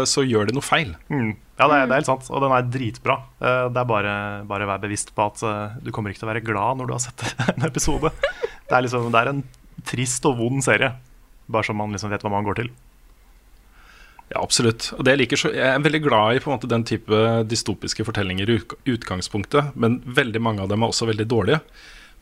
så 0.09 0.24
gjør 0.24 0.49
de 0.49 0.55
noe 0.57 0.64
feil. 0.64 0.94
Mm. 1.12 1.34
Ja, 1.57 1.68
det 1.68 1.76
er, 1.76 1.86
det 1.88 1.92
er 1.92 2.01
helt 2.01 2.09
sant. 2.09 2.28
Og 2.32 2.40
den 2.44 2.53
er 2.57 2.64
dritbra. 2.72 3.18
Eh, 3.40 3.66
Det 3.72 3.80
er 3.82 3.88
bare, 3.88 4.14
bare 4.49 4.64
å 4.66 4.70
være 4.72 4.84
bevisst 4.88 5.12
på 5.16 5.26
at 5.30 5.42
eh, 5.47 5.76
du 5.84 5.90
kommer 5.94 6.12
ikke 6.12 6.22
til 6.24 6.28
å 6.28 6.32
være 6.32 6.44
glad 6.44 6.80
når 6.80 6.88
du 6.90 6.94
har 6.97 7.05
sett 7.05 7.26
en 7.55 7.68
episode. 7.68 8.11
Det 8.66 8.72
er, 8.76 8.82
liksom, 8.88 9.11
det 9.12 9.20
er 9.22 9.30
en 9.34 9.42
trist 9.86 10.24
og 10.28 10.36
vond 10.40 10.64
serie. 10.64 10.94
Bare 11.47 11.66
så 11.66 11.76
man 11.76 11.94
liksom 11.94 12.12
vet 12.12 12.24
hva 12.26 12.32
man 12.32 12.47
går 12.47 12.61
til. 12.62 12.70
Ja, 14.32 14.40
absolutt. 14.42 14.88
Og 14.97 15.05
det 15.07 15.14
jeg, 15.14 15.22
liker 15.22 15.38
så, 15.38 15.53
jeg 15.55 15.66
er 15.70 15.82
veldig 15.82 16.03
glad 16.03 16.36
i 16.36 16.40
på 16.42 16.51
en 16.51 16.57
måte, 16.57 16.70
den 16.70 16.86
type 16.86 17.20
dystopiske 17.47 18.07
fortellinger 18.09 18.51
i 18.51 18.59
utgangspunktet, 18.97 19.76
men 19.78 20.01
veldig 20.03 20.42
mange 20.42 20.64
av 20.64 20.72
dem 20.72 20.82
er 20.82 20.90
også 20.90 21.07
veldig 21.12 21.28
dårlige. 21.30 21.61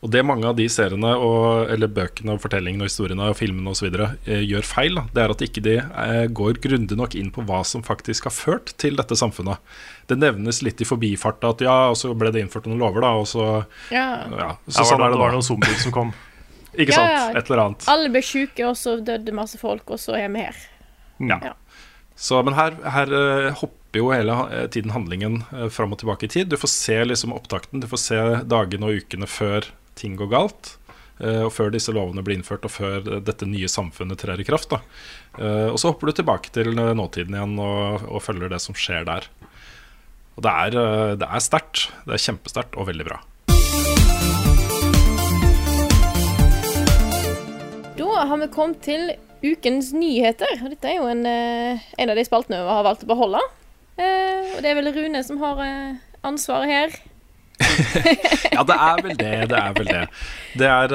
Og 0.05 0.11
det 0.13 0.21
mange 0.27 0.45
av 0.45 0.57
de 0.57 0.67
seriene, 0.69 1.15
og, 1.17 1.69
eller 1.73 1.89
bøkene, 1.89 2.35
og 2.35 2.43
fortellingene, 2.43 2.85
og 2.85 2.91
historiene 2.91 3.29
og 3.31 3.37
filmene 3.39 3.71
osv. 3.71 3.87
Eh, 4.27 4.43
gjør 4.45 4.67
feil, 4.67 4.99
da, 4.99 5.05
det 5.15 5.23
er 5.23 5.33
at 5.33 5.41
ikke 5.47 5.63
de 5.65 5.75
eh, 5.79 6.25
går 6.29 6.59
grundig 6.61 6.97
nok 6.99 7.15
inn 7.17 7.31
på 7.33 7.45
hva 7.47 7.63
som 7.65 7.81
faktisk 7.85 8.27
har 8.29 8.35
ført 8.35 8.75
til 8.81 8.99
dette 8.99 9.17
samfunnet. 9.17 9.57
Det 10.05 10.19
nevnes 10.21 10.61
litt 10.67 10.83
i 10.83 10.85
forbifarta 10.85 11.55
at 11.55 11.65
ja, 11.65 11.77
og 11.89 11.97
så 11.97 12.13
ble 12.13 12.29
det 12.35 12.43
innført 12.43 12.69
noen 12.69 12.83
lover, 12.83 13.01
da, 13.07 13.15
og 13.23 13.25
så 13.31 13.47
Ja. 13.89 14.05
Ja, 14.29 14.51
så 14.67 14.83
Ja, 14.83 14.89
sånn 14.91 15.01
var 15.01 15.07
er 15.07 15.15
det, 15.15 15.15
det 15.15 15.17
det 15.17 15.23
var 15.23 15.35
noen 15.39 15.49
zombier 15.49 15.81
som 15.81 15.95
kom. 15.95 16.13
Ikke 16.77 16.93
Ja, 16.95 17.01
sant? 17.01 17.37
Et 17.39 17.49
eller 17.51 17.63
annet. 17.65 17.87
Alle 17.91 18.09
ble 18.13 18.21
sjuke, 18.25 18.65
og 18.69 18.75
så 18.79 18.97
døde 19.03 19.33
masse 19.35 19.57
folk, 19.61 19.83
og 19.95 19.99
så 20.01 20.15
er 20.19 20.29
vi 20.33 20.43
her. 20.45 20.55
Ja. 21.19 21.39
Ja. 21.51 21.53
Så, 22.15 22.39
men 22.47 22.55
her, 22.55 22.75
her 22.95 23.11
eh, 23.15 23.49
hopper 23.59 23.99
jo 23.99 24.09
hele 24.11 24.35
eh, 24.51 24.67
tiden 24.71 24.91
handlingen 24.95 25.41
uh, 25.51 25.67
fram 25.71 25.91
og 25.95 25.99
tilbake 26.01 26.27
i 26.27 26.31
tid. 26.31 26.47
Du 26.51 26.57
får 26.59 26.71
se 26.71 26.97
liksom 27.07 27.33
opptakten, 27.35 27.81
du 27.83 27.87
får 27.91 28.01
se 28.01 28.19
dagene 28.47 28.87
og 28.87 29.01
ukene 29.03 29.27
før 29.27 29.67
ting 29.99 30.15
går 30.19 30.31
galt. 30.31 30.77
eh, 31.19 31.43
og 31.45 31.51
før 31.55 31.71
disse 31.71 31.91
lovene 31.95 32.23
blir 32.23 32.35
innført, 32.39 32.65
og 32.67 32.71
før 32.75 32.97
eh, 33.07 33.21
dette 33.23 33.47
nye 33.47 33.67
samfunnet 33.71 34.19
trer 34.19 34.39
i 34.39 34.47
kraft. 34.47 34.69
Da. 34.71 34.79
Eh, 35.39 35.69
og 35.71 35.79
så 35.79 35.91
hopper 35.93 36.11
du 36.11 36.17
tilbake 36.19 36.51
til 36.55 36.71
eh, 36.75 36.93
nåtiden 36.95 37.35
igjen 37.35 37.55
og, 37.59 38.03
og 38.11 38.23
følger 38.23 38.51
det 38.51 38.59
som 38.63 38.75
skjer 38.75 39.07
der. 39.07 39.27
Og 40.35 40.43
det 40.43 40.51
er, 40.51 40.75
eh, 40.81 41.13
det 41.19 41.27
er 41.31 41.43
sterkt. 41.43 41.85
Det 42.07 42.17
er 42.17 42.23
kjempesterkt 42.29 42.75
og 42.79 42.89
veldig 42.91 43.07
bra. 43.07 43.21
Har 48.15 48.39
vi 48.41 48.51
kommet 48.53 48.81
til 48.85 49.09
ukens 49.45 49.91
nyheter. 49.95 50.61
Og 50.63 50.71
Dette 50.73 50.89
er 50.89 50.99
jo 50.99 51.09
en, 51.09 51.25
eh, 51.25 51.83
en 51.99 52.11
av 52.11 52.17
de 52.17 52.25
spaltene 52.25 52.61
vi 52.61 52.77
har 52.77 52.85
valgt 52.87 53.05
å 53.05 53.11
beholde. 53.11 53.41
Eh, 53.97 54.55
og 54.55 54.63
det 54.63 54.71
er 54.71 54.79
vel 54.79 54.91
Rune 54.95 55.21
som 55.23 55.41
har 55.43 55.61
eh, 55.65 55.99
ansvaret 56.23 56.71
her. 56.71 56.97
Ja, 58.55 58.63
det 58.63 58.75
er 58.75 59.01
vel 59.03 59.15
det. 59.19 59.31
Det 59.51 59.57
er 59.59 59.73
vel 59.75 59.87
det. 59.89 60.01
Det 60.55 60.67
er, 60.67 60.93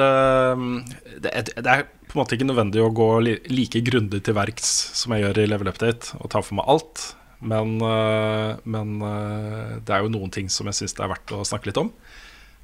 det 1.21 1.31
er, 1.31 1.49
det 1.53 1.73
er 1.73 1.83
på 2.09 2.15
en 2.15 2.21
måte 2.21 2.33
ikke 2.33 2.47
nødvendig 2.49 2.81
å 2.81 2.93
gå 2.93 3.07
like 3.21 3.81
grundig 3.85 4.23
til 4.25 4.33
verks 4.33 4.71
som 4.97 5.13
jeg 5.13 5.21
gjør 5.21 5.41
i 5.43 5.49
Level 5.49 5.69
Update, 5.69 6.15
og 6.17 6.31
ta 6.33 6.41
for 6.41 6.57
meg 6.57 6.65
alt. 6.73 7.03
Men, 7.41 7.77
men 8.65 8.89
det 9.85 9.93
er 9.93 10.01
jo 10.01 10.11
noen 10.13 10.33
ting 10.33 10.49
som 10.53 10.69
jeg 10.69 10.79
syns 10.79 10.97
det 10.97 11.05
er 11.05 11.13
verdt 11.13 11.35
å 11.37 11.45
snakke 11.45 11.69
litt 11.69 11.81
om. 11.81 11.93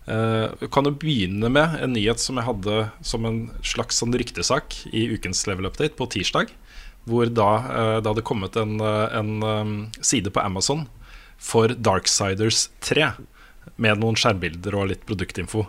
Eh, 0.07 0.47
Vi 0.61 0.67
kan 0.71 0.87
jo 0.87 0.93
begynne 0.95 1.49
med 1.51 1.77
en 1.83 1.93
nyhet 1.93 2.19
som 2.23 2.37
jeg 2.39 2.47
hadde 2.47 2.77
som 3.03 3.25
en 3.27 3.39
slags 3.61 3.99
sånn 3.99 4.15
ryktesak 4.15 4.77
i 4.95 5.07
ukens 5.13 5.45
Level 5.49 5.67
Update 5.67 5.97
på 5.99 6.07
tirsdag. 6.13 6.53
Hvor 7.07 7.29
da 7.31 7.49
eh, 7.67 7.97
det 8.01 8.11
hadde 8.11 8.25
kommet 8.27 8.55
en, 8.59 8.77
eh, 8.83 9.07
en 9.19 9.31
eh, 9.43 10.01
side 10.01 10.31
på 10.35 10.43
Amazon 10.43 10.85
for 11.37 11.67
Darksiders 11.75 12.69
3 12.81 13.11
med 13.77 13.99
noen 14.01 14.15
skjermbilder 14.17 14.75
og 14.79 14.89
litt 14.91 15.03
produktinfo. 15.07 15.67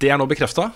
Det 0.00 0.10
er 0.12 0.20
nå 0.20 0.26
bekrefta 0.28 0.70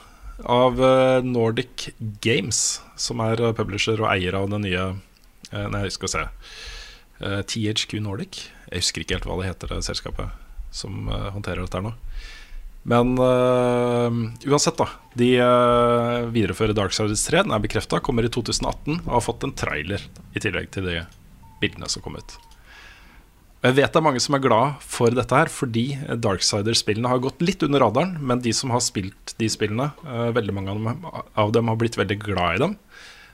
av 0.48 0.80
eh, 0.80 1.20
Nordic 1.28 1.90
Games, 2.24 2.80
som 2.96 3.20
er 3.24 3.40
eh, 3.40 3.52
publisher 3.56 4.00
og 4.00 4.08
eier 4.14 4.36
av 4.38 4.48
den 4.52 4.64
nye 4.64 4.84
eh, 5.52 5.66
Nei, 5.72 5.86
skal 5.92 6.08
vi 6.08 6.12
se 6.16 6.24
eh, 7.20 7.40
THQ 7.44 7.98
Nordic. 8.04 8.46
Jeg 8.70 8.80
husker 8.84 9.04
ikke 9.04 9.18
helt 9.18 9.28
hva 9.28 9.36
det 9.42 9.50
heter, 9.52 9.72
det 9.76 9.84
selskapet 9.88 10.32
som 10.72 11.08
eh, 11.12 11.28
håndterer 11.36 11.64
dette 11.66 11.84
nå. 11.84 11.92
Men 12.90 13.14
uh, 13.18 14.10
uansett, 14.50 14.78
da. 14.78 14.88
De 15.14 15.30
uh, 15.38 16.26
viderefører 16.34 16.74
Darksiders 16.74 17.22
3. 17.28 17.44
Den 17.46 17.54
er 17.54 17.62
bekrefta, 17.62 18.00
kommer 18.02 18.26
i 18.26 18.32
2018 18.32 19.02
og 19.04 19.12
har 19.14 19.24
fått 19.24 19.46
en 19.46 19.54
trailer 19.56 20.06
i 20.34 20.42
tillegg 20.42 20.70
til 20.74 20.88
de 20.88 21.02
bildene 21.62 21.90
som 21.92 22.02
kom 22.02 22.18
ut. 22.18 22.38
Jeg 23.60 23.76
vet 23.76 23.92
det 23.92 24.00
er 24.00 24.06
mange 24.06 24.22
som 24.24 24.34
er 24.34 24.42
glad 24.42 24.80
for 24.80 25.12
dette 25.12 25.36
her, 25.36 25.50
fordi 25.52 25.84
Darksiders-spillene 26.24 27.10
har 27.12 27.20
gått 27.22 27.42
litt 27.44 27.62
under 27.66 27.84
radaren. 27.84 28.16
Men 28.24 28.42
de 28.42 28.54
som 28.56 28.72
har 28.74 28.82
spilt 28.82 29.36
de 29.38 29.50
spillene, 29.52 29.90
uh, 30.08 30.32
veldig 30.34 30.56
mange 30.56 30.74
av 30.74 30.80
dem, 30.80 31.08
av 31.44 31.54
dem 31.54 31.70
har 31.70 31.78
blitt 31.78 32.00
veldig 32.00 32.18
glad 32.24 32.56
i 32.56 32.62
dem. 32.64 32.76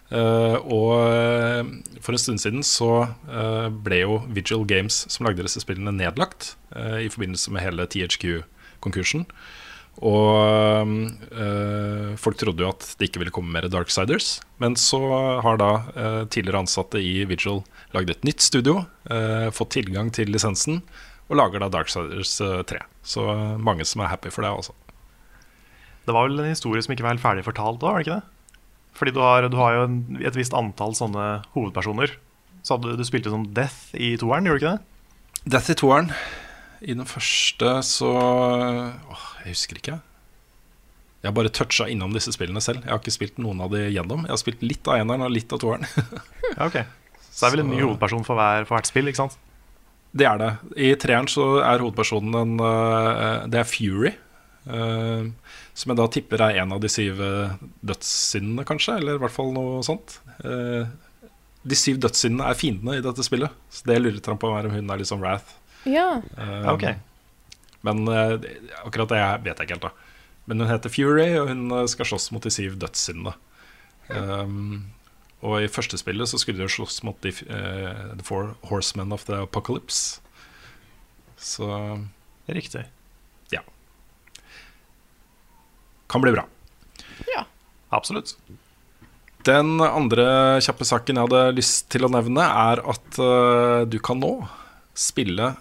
Uh, 0.07 0.59
og 0.70 2.02
for 2.04 2.14
en 2.14 2.20
stund 2.22 2.38
siden 2.38 2.61
så 2.62 3.09
ble 3.86 4.02
jo 4.04 4.20
Vigil 4.36 4.66
Games, 4.68 5.00
som 5.11 5.26
lagde 5.26 5.46
disse 5.46 5.62
spillene, 5.64 5.94
nedlagt 5.96 6.52
i 6.76 7.09
forbindelse 7.11 7.54
med 7.54 7.64
hele 7.64 7.88
THQ-konkursen. 8.87 9.26
Og 10.05 10.84
øh, 11.32 12.16
folk 12.20 12.37
trodde 12.37 12.61
jo 12.62 12.68
at 12.68 12.84
det 12.99 13.09
ikke 13.09 13.22
ville 13.22 13.32
komme 13.32 13.53
mer 13.53 13.68
Darksiders. 13.68 14.41
Men 14.59 14.76
så 14.76 15.01
har 15.41 15.57
da 15.57 15.70
øh, 15.97 16.28
tidligere 16.28 16.61
ansatte 16.61 17.01
i 17.01 17.24
Vigil 17.24 17.62
lagd 17.95 18.11
et 18.11 18.24
nytt 18.24 18.43
studio, 18.43 18.84
øh, 19.11 19.49
fått 19.53 19.72
tilgang 19.78 20.12
til 20.12 20.28
lisensen, 20.28 20.82
og 21.30 21.41
lager 21.41 21.64
da 21.64 21.70
Darksiders 21.72 22.41
eh, 22.41 22.62
3. 22.62 22.82
Så 23.03 23.24
mange 23.59 23.84
som 23.84 24.05
er 24.05 24.12
happy 24.12 24.28
for 24.28 24.45
det, 24.45 24.53
altså. 24.53 24.72
Det 26.07 26.14
var 26.14 26.28
vel 26.28 26.39
en 26.39 26.53
historie 26.53 26.82
som 26.82 26.93
ikke 26.93 27.03
var 27.03 27.16
helt 27.16 27.24
ferdig 27.24 27.47
fortalt 27.47 27.80
da, 27.80 27.91
var 27.91 27.99
det 27.99 28.07
ikke 28.07 28.20
det? 28.20 28.59
Fordi 28.97 29.12
du 29.12 29.20
har, 29.20 29.49
du 29.49 29.57
har 29.57 29.74
jo 29.74 29.87
en, 29.89 29.97
et 30.20 30.37
visst 30.37 30.55
antall 30.57 30.95
sånne 30.97 31.24
hovedpersoner. 31.57 32.14
Så 32.62 32.76
hadde, 32.76 32.97
du 32.99 33.05
spilte 33.05 33.32
som 33.32 33.49
Death 33.57 33.97
i 33.97 34.14
toeren, 34.20 34.47
gjorde 34.47 34.61
du 34.61 34.66
ikke 34.66 34.76
det? 34.76 35.51
Death 35.57 35.72
i 35.72 35.76
toeren. 35.78 36.12
I 36.85 36.97
den 36.97 37.09
første 37.09 37.79
så 37.87 38.11
Åh, 38.12 39.24
jeg 39.45 39.55
husker 39.55 39.81
ikke. 39.81 39.99
Jeg 41.22 41.33
har 41.33 41.35
bare 41.35 41.51
toucha 41.51 41.89
innom 41.91 42.12
disse 42.14 42.31
spillene 42.35 42.61
selv. 42.62 42.85
Jeg 42.85 42.93
har 42.93 43.01
ikke 43.01 43.14
spilt 43.14 43.41
noen 43.43 43.62
av 43.64 43.72
de 43.72 43.87
gjennom. 43.89 44.27
Jeg 44.29 44.35
har 44.35 44.39
spilt 44.39 44.61
litt 44.62 44.87
av 44.87 45.01
eneren 45.01 45.24
og 45.27 45.33
litt 45.35 45.51
av 45.53 45.62
toeren. 45.62 45.89
Ja, 46.57 46.68
ok. 46.68 46.77
Så 47.27 47.41
det 47.41 47.49
er 47.49 47.55
vel 47.57 47.62
en 47.64 47.72
ny 47.74 47.81
hovedperson 47.83 48.22
for, 48.24 48.39
hver, 48.39 48.62
for 48.68 48.79
hvert 48.79 48.89
spill, 48.89 49.11
ikke 49.11 49.24
sant? 49.24 49.35
Det 50.16 50.29
er 50.29 50.39
det. 50.41 50.53
I 50.79 50.93
treeren 51.01 51.27
så 51.29 51.59
er 51.59 51.83
hovedpersonen 51.83 52.37
en, 52.39 52.55
uh, 52.62 53.43
Det 53.51 53.59
er 53.61 53.68
Fury. 53.68 54.12
Uh, 54.70 55.33
som 55.77 55.93
jeg 55.93 55.99
da 55.99 56.07
tipper 56.14 56.45
er 56.47 56.61
en 56.62 56.72
av 56.72 56.81
de 56.81 56.89
syv 56.89 57.18
eh, 57.20 57.59
dødssyndene, 57.85 58.64
kanskje. 58.64 58.95
Eller 59.03 59.18
i 59.18 59.20
hvert 59.20 59.35
fall 59.35 59.51
noe 59.53 59.83
sånt. 59.85 60.20
Uh, 60.41 60.87
de 61.66 61.77
syv 61.77 61.99
dødssyndene 62.07 62.47
er 62.49 62.57
fiendene 62.57 62.97
i 62.97 63.05
dette 63.05 63.27
spillet. 63.27 63.53
Så 63.68 63.85
det 63.91 63.99
lurer 64.01 64.22
han 64.31 64.41
på 64.41 64.49
om 64.49 64.72
hun 64.72 64.95
er 64.95 65.05
sånn 65.05 65.20
Wrath. 65.20 65.59
Ja. 65.87 66.20
Um, 66.37 66.66
ok. 66.74 66.84
Men 67.87 68.03
uh, 68.11 68.37
akkurat 68.84 69.12
det 69.12 69.22
vet 69.47 69.61
jeg 69.61 69.68
ikke 69.68 69.76
helt, 69.78 69.87
da. 69.89 69.93
Men 70.47 70.62
hun 70.62 70.70
heter 70.70 70.93
Fury, 70.93 71.30
og 71.41 71.49
hun 71.51 71.64
eh, 71.74 71.87
skal 71.91 72.07
slåss 72.07 72.28
mot 72.30 72.45
de 72.45 72.53
syv 72.55 72.76
dødssyndene. 72.78 73.32
Um, 74.14 74.93
Og 75.43 75.57
i 75.64 75.70
første 75.70 75.99
spillet 75.99 76.30
så 76.30 76.39
skulle 76.39 76.61
de 76.61 76.68
jo 76.68 76.74
slåss 76.76 77.01
mot 77.07 77.18
de, 77.26 77.32
uh, 77.51 78.14
The 78.14 78.22
Four 78.26 78.53
Horsemen 78.70 79.11
of 79.14 79.24
the 79.26 79.41
Apocalypse. 79.43 80.20
Så 81.37 81.66
Riktig. 82.47 82.84
ja. 83.51 83.61
Kan 86.07 86.22
bli 86.22 86.32
bra. 86.32 86.47
Ja. 87.34 87.43
Absolutt. 87.91 88.37
Den 89.47 89.80
andre 89.82 90.61
kjappe 90.62 90.87
saken 90.87 91.18
jeg 91.18 91.26
hadde 91.28 91.57
lyst 91.59 91.89
til 91.91 92.07
å 92.07 92.11
nevne, 92.11 92.47
er 92.47 92.82
at 92.87 93.18
uh, 93.18 93.82
du 93.87 93.99
kan 93.99 94.22
nå 94.22 94.32
spille 94.95 95.53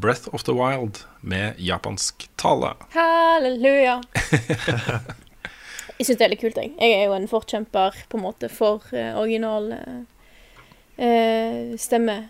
Breath 0.00 0.28
of 0.34 0.42
the 0.44 0.52
Wild 0.52 1.04
med 1.20 1.54
japansk 1.62 2.28
tale. 2.40 2.72
Halleluja. 2.94 4.00
jeg 5.98 6.06
syns 6.06 6.18
det 6.18 6.26
er 6.26 6.32
litt 6.32 6.42
kult, 6.42 6.58
jeg. 6.58 6.72
Jeg 6.80 6.96
er 6.98 7.04
jo 7.06 7.14
en 7.16 7.28
forkjemper 7.30 7.98
på 8.10 8.18
en 8.18 8.24
måte 8.24 8.50
for 8.50 8.82
uh, 8.90 9.18
original 9.20 9.70
uh, 10.98 11.74
stemme. 11.78 12.24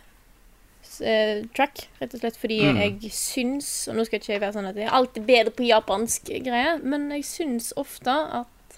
Eh, 1.01 1.41
track, 1.57 1.89
rett 1.99 2.13
og 2.15 2.21
slett 2.21 2.37
fordi 2.39 2.61
Mm. 2.69 2.77
jeg 2.79 3.09
syns 3.11 3.89
Og 3.91 3.97
nå 3.97 4.05
skal 4.07 4.21
ikke 4.21 4.31
jeg 4.35 4.43
være 4.45 4.55
sånn 4.55 4.69
at 4.69 4.77
jeg 4.79 4.87
er 4.87 4.95
alltid 4.95 5.25
bedre 5.27 5.51
på 5.51 5.65
japansk 5.67 6.29
greie, 6.45 6.77
men 6.85 7.09
jeg 7.11 7.25
syns 7.27 7.73
ofte 7.81 8.13
at 8.13 8.77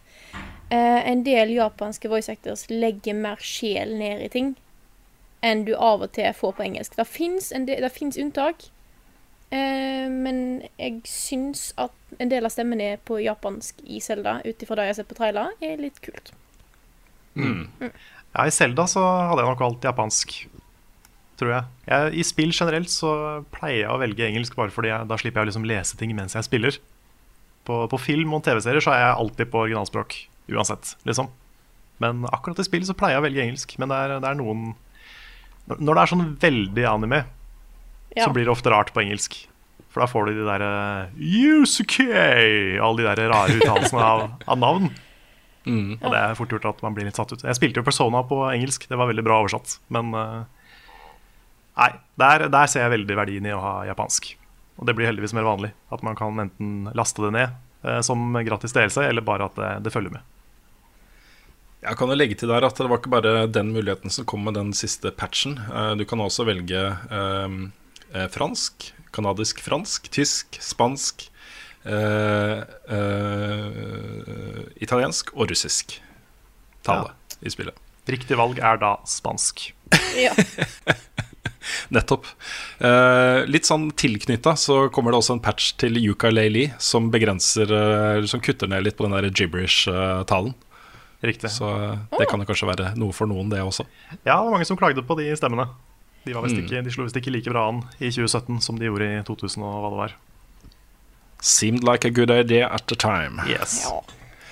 en 0.71 1.25
del 1.27 1.53
japanske 1.53 2.09
voice 2.09 2.33
actors 2.33 2.65
legger 2.71 3.19
mer 3.19 3.43
sjel 3.45 3.93
ned 3.99 4.23
i 4.25 4.31
ting 4.33 4.55
enn 5.45 5.67
du 5.67 5.75
av 5.77 6.07
og 6.07 6.15
til 6.17 6.33
får 6.35 6.57
på 6.57 6.65
engelsk. 6.65 6.97
Det 6.97 7.07
fins 7.11 8.19
unntak, 8.19 8.69
eh, 9.55 10.09
men 10.11 10.43
jeg 10.79 11.01
syns 11.11 11.71
at 11.81 11.95
en 12.19 12.33
del 12.33 12.47
av 12.47 12.55
stemmene 12.55 12.97
på 13.07 13.21
japansk 13.23 13.81
i 13.87 14.01
Selda, 14.05 14.41
ut 14.45 14.63
ifra 14.63 14.79
det 14.79 14.89
jeg 14.89 14.95
har 14.95 15.01
sett 15.01 15.11
på 15.11 15.19
trailer, 15.19 15.55
er 15.65 15.81
litt 15.83 16.01
kult. 16.05 16.33
Ja, 17.37 18.45
I 18.45 18.53
Selda 18.53 18.87
så 18.89 19.03
hadde 19.03 19.43
jeg 19.43 19.49
nok 19.49 19.65
valgt 19.65 19.87
japansk, 19.87 20.35
tror 21.41 21.53
jeg. 21.53 21.71
jeg. 21.89 22.13
I 22.21 22.25
spill 22.27 22.53
generelt 22.57 22.93
så 22.93 23.11
pleier 23.55 23.85
jeg 23.85 23.93
å 23.93 24.01
velge 24.01 24.27
engelsk, 24.29 24.57
bare 24.59 24.73
fordi 24.73 24.93
jeg, 24.93 25.09
da 25.09 25.19
slipper 25.21 25.41
jeg 25.41 25.49
å 25.49 25.51
liksom 25.53 25.69
lese 25.69 25.99
ting 26.01 26.13
mens 26.17 26.37
jeg 26.37 26.49
spiller. 26.49 26.79
På, 27.67 27.85
på 27.91 27.99
film 27.99 28.35
og 28.37 28.45
TV-serier 28.47 28.85
så 28.85 28.93
er 28.95 29.03
jeg 29.03 29.19
alltid 29.23 29.51
på 29.53 29.65
originalspråk, 29.65 30.19
uansett, 30.53 30.95
liksom. 31.09 31.31
Men 32.03 32.27
akkurat 32.29 32.61
i 32.61 32.67
spill 32.67 32.85
så 32.87 32.97
pleier 32.97 33.17
jeg 33.17 33.23
å 33.23 33.27
velge 33.27 33.45
engelsk. 33.47 33.73
Men 33.81 33.93
det 33.93 34.01
er, 34.03 34.19
det 34.21 34.29
er 34.29 34.37
noen 34.39 34.67
Når 35.67 35.81
når 35.81 35.97
det 35.97 36.03
er 36.03 36.11
sånn 36.13 36.27
veldig 36.43 36.85
anime, 36.87 37.23
Ja. 38.17 38.25
så 38.25 38.33
blir 38.33 38.47
det 38.49 38.53
ofte 38.55 38.71
rart 38.73 38.93
på 38.97 39.03
engelsk. 39.05 39.35
For 39.93 40.01
da 40.05 40.07
får 40.09 40.27
du 40.31 40.39
de 40.39 40.45
derre 40.49 40.71
Yusuke! 41.17 42.07
Alle 42.81 43.03
de 43.03 43.07
der 43.09 43.29
rare 43.33 43.55
uttalelsene 43.59 44.03
av, 44.05 44.23
av 44.45 44.59
navn. 44.61 44.91
Og 45.67 46.05
det 46.13 46.19
er 46.21 46.37
fort 46.39 46.53
gjort 46.55 46.67
at 46.69 46.83
man 46.85 46.95
blir 46.95 47.09
litt 47.09 47.17
satt 47.19 47.33
ut. 47.35 47.43
Jeg 47.43 47.57
spilte 47.59 47.81
jo 47.81 47.87
Persona 47.87 48.21
på 48.29 48.39
engelsk, 48.53 48.85
det 48.89 48.99
var 49.01 49.09
veldig 49.11 49.25
bra 49.27 49.41
oversatt. 49.43 49.79
Men 49.91 50.13
eh, 50.15 50.45
nei, 51.81 51.89
der, 52.23 52.45
der 52.53 52.71
ser 52.71 52.85
jeg 52.87 52.93
veldig 52.95 53.17
verdien 53.19 53.49
i 53.51 53.55
å 53.57 53.63
ha 53.65 53.73
japansk. 53.89 54.31
Og 54.79 54.87
det 54.87 54.95
blir 54.99 55.09
heldigvis 55.11 55.35
mer 55.35 55.49
vanlig. 55.49 55.73
At 55.93 56.05
man 56.07 56.15
kan 56.19 56.39
enten 56.45 56.91
laste 56.95 57.25
det 57.25 57.33
ned 57.35 57.57
eh, 57.83 58.01
som 58.07 58.37
gratis 58.47 58.77
delelse, 58.77 59.09
eller 59.09 59.25
bare 59.27 59.49
at 59.51 59.59
det, 59.59 59.73
det 59.89 59.95
følger 59.97 60.15
med. 60.19 60.33
Jeg 61.87 61.99
kan 61.99 62.11
jo 62.11 62.17
legge 62.19 62.37
til 62.39 62.51
der 62.51 62.65
at 62.67 62.79
det 62.81 62.87
var 62.91 62.99
ikke 63.03 63.13
bare 63.17 63.35
den 63.53 63.69
muligheten 63.75 64.11
som 64.13 64.27
kom 64.29 64.47
med 64.47 64.57
den 64.59 64.71
siste 64.77 65.11
patchen. 65.15 65.59
Eh, 65.67 65.93
Du 65.99 66.05
kan 66.09 66.23
også 66.23 66.47
velge 66.47 66.85
eh, 68.13 68.23
eh, 68.23 68.29
fransk, 68.33 68.93
kanadisk 69.17 69.61
fransk, 69.65 70.11
tysk, 70.13 70.59
spansk, 70.61 71.29
eh, 71.85 72.63
eh, 72.97 74.63
italiensk 74.83 75.33
og 75.35 75.51
russisk 75.51 75.99
tale 76.87 77.13
i 77.43 77.51
spillet. 77.53 77.77
Riktig 78.07 78.39
valg 78.39 78.61
er 78.63 78.83
da 78.83 78.97
spansk. 79.09 79.73
Ja. 80.17 80.33
Nettopp. 81.93 82.27
Eh, 82.79 83.43
litt 83.51 83.67
sånn 83.69 83.91
tilknytta 83.99 84.55
så 84.57 84.87
kommer 84.95 85.13
det 85.13 85.19
også 85.21 85.35
en 85.37 85.43
patch 85.45 85.75
til 85.81 85.99
ukulele 85.99 86.71
som 86.83 87.11
begrenser 87.13 87.69
eh, 87.69 88.23
Som 88.31 88.41
kutter 88.41 88.71
ned 88.71 88.87
litt 88.87 88.97
på 88.97 89.05
den 89.07 89.17
der 89.17 89.29
gibberish-talen. 89.29 90.55
Riktig. 91.27 91.51
Så 91.51 91.69
eh, 91.69 91.99
det 92.19 92.29
kan 92.31 92.41
jo 92.41 92.49
kanskje 92.49 92.71
være 92.71 92.93
noe 93.01 93.15
for 93.17 93.29
noen, 93.31 93.51
det 93.53 93.63
også. 93.65 93.87
Ja, 94.23 94.37
det 94.37 94.45
var 94.47 94.53
mange 94.55 94.69
som 94.69 94.79
klagde 94.79 95.05
på 95.07 95.19
de 95.19 95.29
stemmene. 95.39 95.69
De, 96.27 96.35
var 96.35 96.43
visst 96.45 96.57
Mm. 96.59 96.65
ikke, 96.67 96.83
de 96.85 96.91
slo 96.93 97.05
visst 97.07 97.17
ikke 97.21 97.31
like 97.33 97.51
bra 97.55 97.69
an 97.71 97.85
i 98.03 98.11
2017 98.11 98.61
som 98.65 98.79
de 98.81 98.89
gjorde 98.91 99.07
i 99.07 99.23
2000 99.29 99.63
og 99.63 99.77
hva 99.85 99.91
det 99.95 100.01
var. 100.03 100.15
Seemed 101.41 101.85
like 101.87 102.05
a 102.09 102.11
good 102.11 102.31
idea 102.35 102.67
at 102.73 102.87
the 102.91 102.97
time. 102.99 103.39
Yes. 103.47 103.85
ja. 103.87 104.01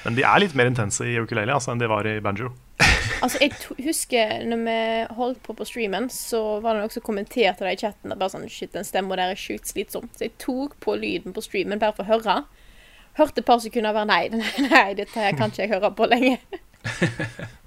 Men 0.05 0.15
de 0.19 0.23
er 0.23 0.39
litt 0.43 0.55
mer 0.55 0.69
intense 0.69 1.01
i 1.09 1.17
ukulele 1.19 1.51
altså, 1.55 1.73
enn 1.73 1.81
de 1.81 1.89
var 1.91 2.07
i 2.07 2.21
banjo. 2.23 2.53
Altså, 3.25 3.39
jeg 3.41 3.53
husker 3.87 4.43
når 4.49 4.59
vi 4.67 4.75
holdt 5.17 5.39
på 5.47 5.55
på 5.57 5.65
streamen, 5.65 6.11
så 6.13 6.61
var 6.61 6.75
det 6.77 6.83
noen 6.83 6.93
som 6.93 7.03
kommenterte 7.05 7.65
det 7.65 7.73
i 7.73 7.81
chatten. 7.81 8.13
at 8.13 8.19
Bare 8.21 8.33
sånn, 8.35 8.45
shit, 8.53 8.73
den 8.75 8.85
stemma 8.85 9.17
der 9.17 9.33
er 9.33 9.39
sjukt 9.41 9.71
slitsom. 9.71 10.11
Så 10.13 10.27
jeg 10.27 10.35
tok 10.43 10.75
på 10.85 10.93
lyden 11.01 11.33
på 11.33 11.41
streamen 11.45 11.81
bare 11.81 11.95
for 11.97 12.05
å 12.05 12.11
høre. 12.19 12.37
Hørte 13.17 13.41
et 13.41 13.49
par 13.49 13.63
sekunder 13.65 13.95
og 13.95 14.01
bare 14.03 14.11
nei, 14.11 14.29
nei, 14.29 14.69
nei, 14.75 14.87
dette 14.99 15.17
her 15.25 15.37
kan 15.39 15.53
ikke 15.53 15.65
jeg 15.65 15.73
høre 15.73 15.91
på 15.97 16.09
lenge. 16.11 16.37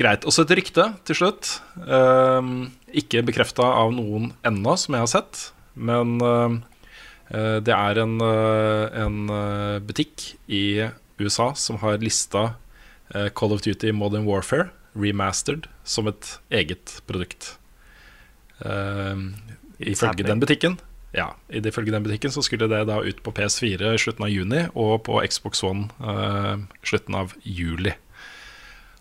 Greit. 0.00 0.24
Også 0.24 0.46
et 0.46 0.54
rykte 0.56 0.86
til 1.04 1.18
slutt. 1.18 1.58
Um, 1.84 2.70
ikke 2.96 3.20
bekrefta 3.26 3.66
av 3.82 3.92
noen 3.92 4.30
ennå, 4.48 4.76
som 4.80 4.96
jeg 4.96 5.04
har 5.04 5.10
sett. 5.12 5.42
Men 5.76 6.16
eh, 6.24 7.58
det 7.64 7.74
er 7.76 8.00
en, 8.02 8.16
eh, 8.24 8.98
en 9.04 9.20
eh, 9.36 9.78
butikk 9.84 10.32
i 10.48 10.88
USA 11.20 11.52
som 11.54 11.80
har 11.84 12.00
lista 12.02 12.54
Call 13.10 13.50
of 13.50 13.64
Duty 13.64 13.90
Modern 13.90 14.22
Warfare 14.22 14.68
remastered 14.94 15.64
som 15.82 16.06
et 16.06 16.36
eget 16.54 17.00
produkt. 17.10 17.56
It's 18.62 19.98
ifølge 19.98 20.28
den 20.28 20.38
butikken 20.38 20.76
ja, 21.10 21.32
ifølge 21.50 21.90
den 21.90 22.04
butikken 22.04 22.30
så 22.30 22.42
skulle 22.46 22.68
det 22.70 22.84
da 22.86 23.00
ut 23.02 23.22
på 23.24 23.32
PS4 23.34 23.94
i 23.96 23.98
slutten 23.98 24.28
av 24.28 24.30
juni 24.30 24.60
og 24.78 25.02
på 25.08 25.18
Xbox 25.26 25.64
One 25.66 25.88
uh, 25.98 26.62
slutten 26.86 27.16
av 27.18 27.34
juli. 27.42 27.96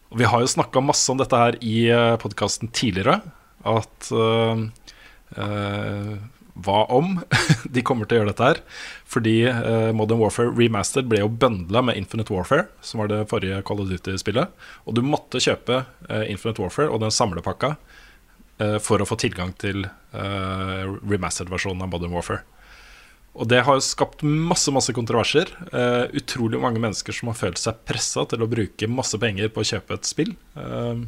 Og 0.10 0.18
Vi 0.22 0.28
har 0.30 0.42
jo 0.42 0.50
snakka 0.50 0.82
masse 0.82 1.12
om 1.12 1.20
dette 1.20 1.38
her 1.38 1.58
i 1.62 1.86
podkasten 2.22 2.72
tidligere. 2.74 3.20
At 3.68 4.10
uh, 4.16 4.62
uh, 5.38 6.14
hva 6.60 6.80
om 6.96 7.20
de 7.76 7.84
kommer 7.86 8.08
til 8.08 8.18
å 8.18 8.22
gjøre 8.22 8.32
dette 8.32 8.50
her? 8.50 8.62
Fordi 9.10 9.36
uh, 9.48 9.92
Modern 9.96 10.22
Warfare 10.24 10.54
Remastered 10.56 11.10
ble 11.12 11.22
jo 11.22 11.32
bøndla 11.32 11.84
med 11.86 12.00
Infinite 12.00 12.34
Warfare, 12.34 12.68
som 12.82 13.04
var 13.04 13.12
det 13.12 13.26
forrige 13.32 13.62
Call 13.68 13.84
of 13.84 13.92
Duty-spillet. 13.92 14.54
Og 14.88 14.98
du 14.98 15.04
måtte 15.06 15.44
kjøpe 15.44 15.84
Infinite 16.26 16.64
Warfare 16.64 16.90
og 16.90 17.04
den 17.06 17.14
samlepakka 17.14 17.76
for 18.84 19.00
å 19.00 19.06
få 19.08 19.16
tilgang 19.16 19.54
til 19.56 19.86
remastered-versjonen 20.12 21.86
av 21.86 21.94
Modern 21.94 22.12
Warfare. 22.12 22.42
Og 23.38 23.48
det 23.48 23.62
har 23.68 23.80
skapt 23.84 24.24
masse 24.26 24.72
masse 24.74 24.94
kontroverser. 24.96 25.52
Uh, 25.74 26.10
utrolig 26.18 26.60
mange 26.62 26.82
mennesker 26.82 27.16
som 27.16 27.30
har 27.32 27.38
følt 27.38 27.62
seg 27.62 27.78
pressa 27.88 28.26
til 28.30 28.44
å 28.44 28.50
bruke 28.50 28.90
masse 28.90 29.20
penger 29.22 29.52
på 29.54 29.62
å 29.62 29.70
kjøpe 29.70 29.96
et 29.96 30.10
spill. 30.10 30.34
Uh, 30.58 31.06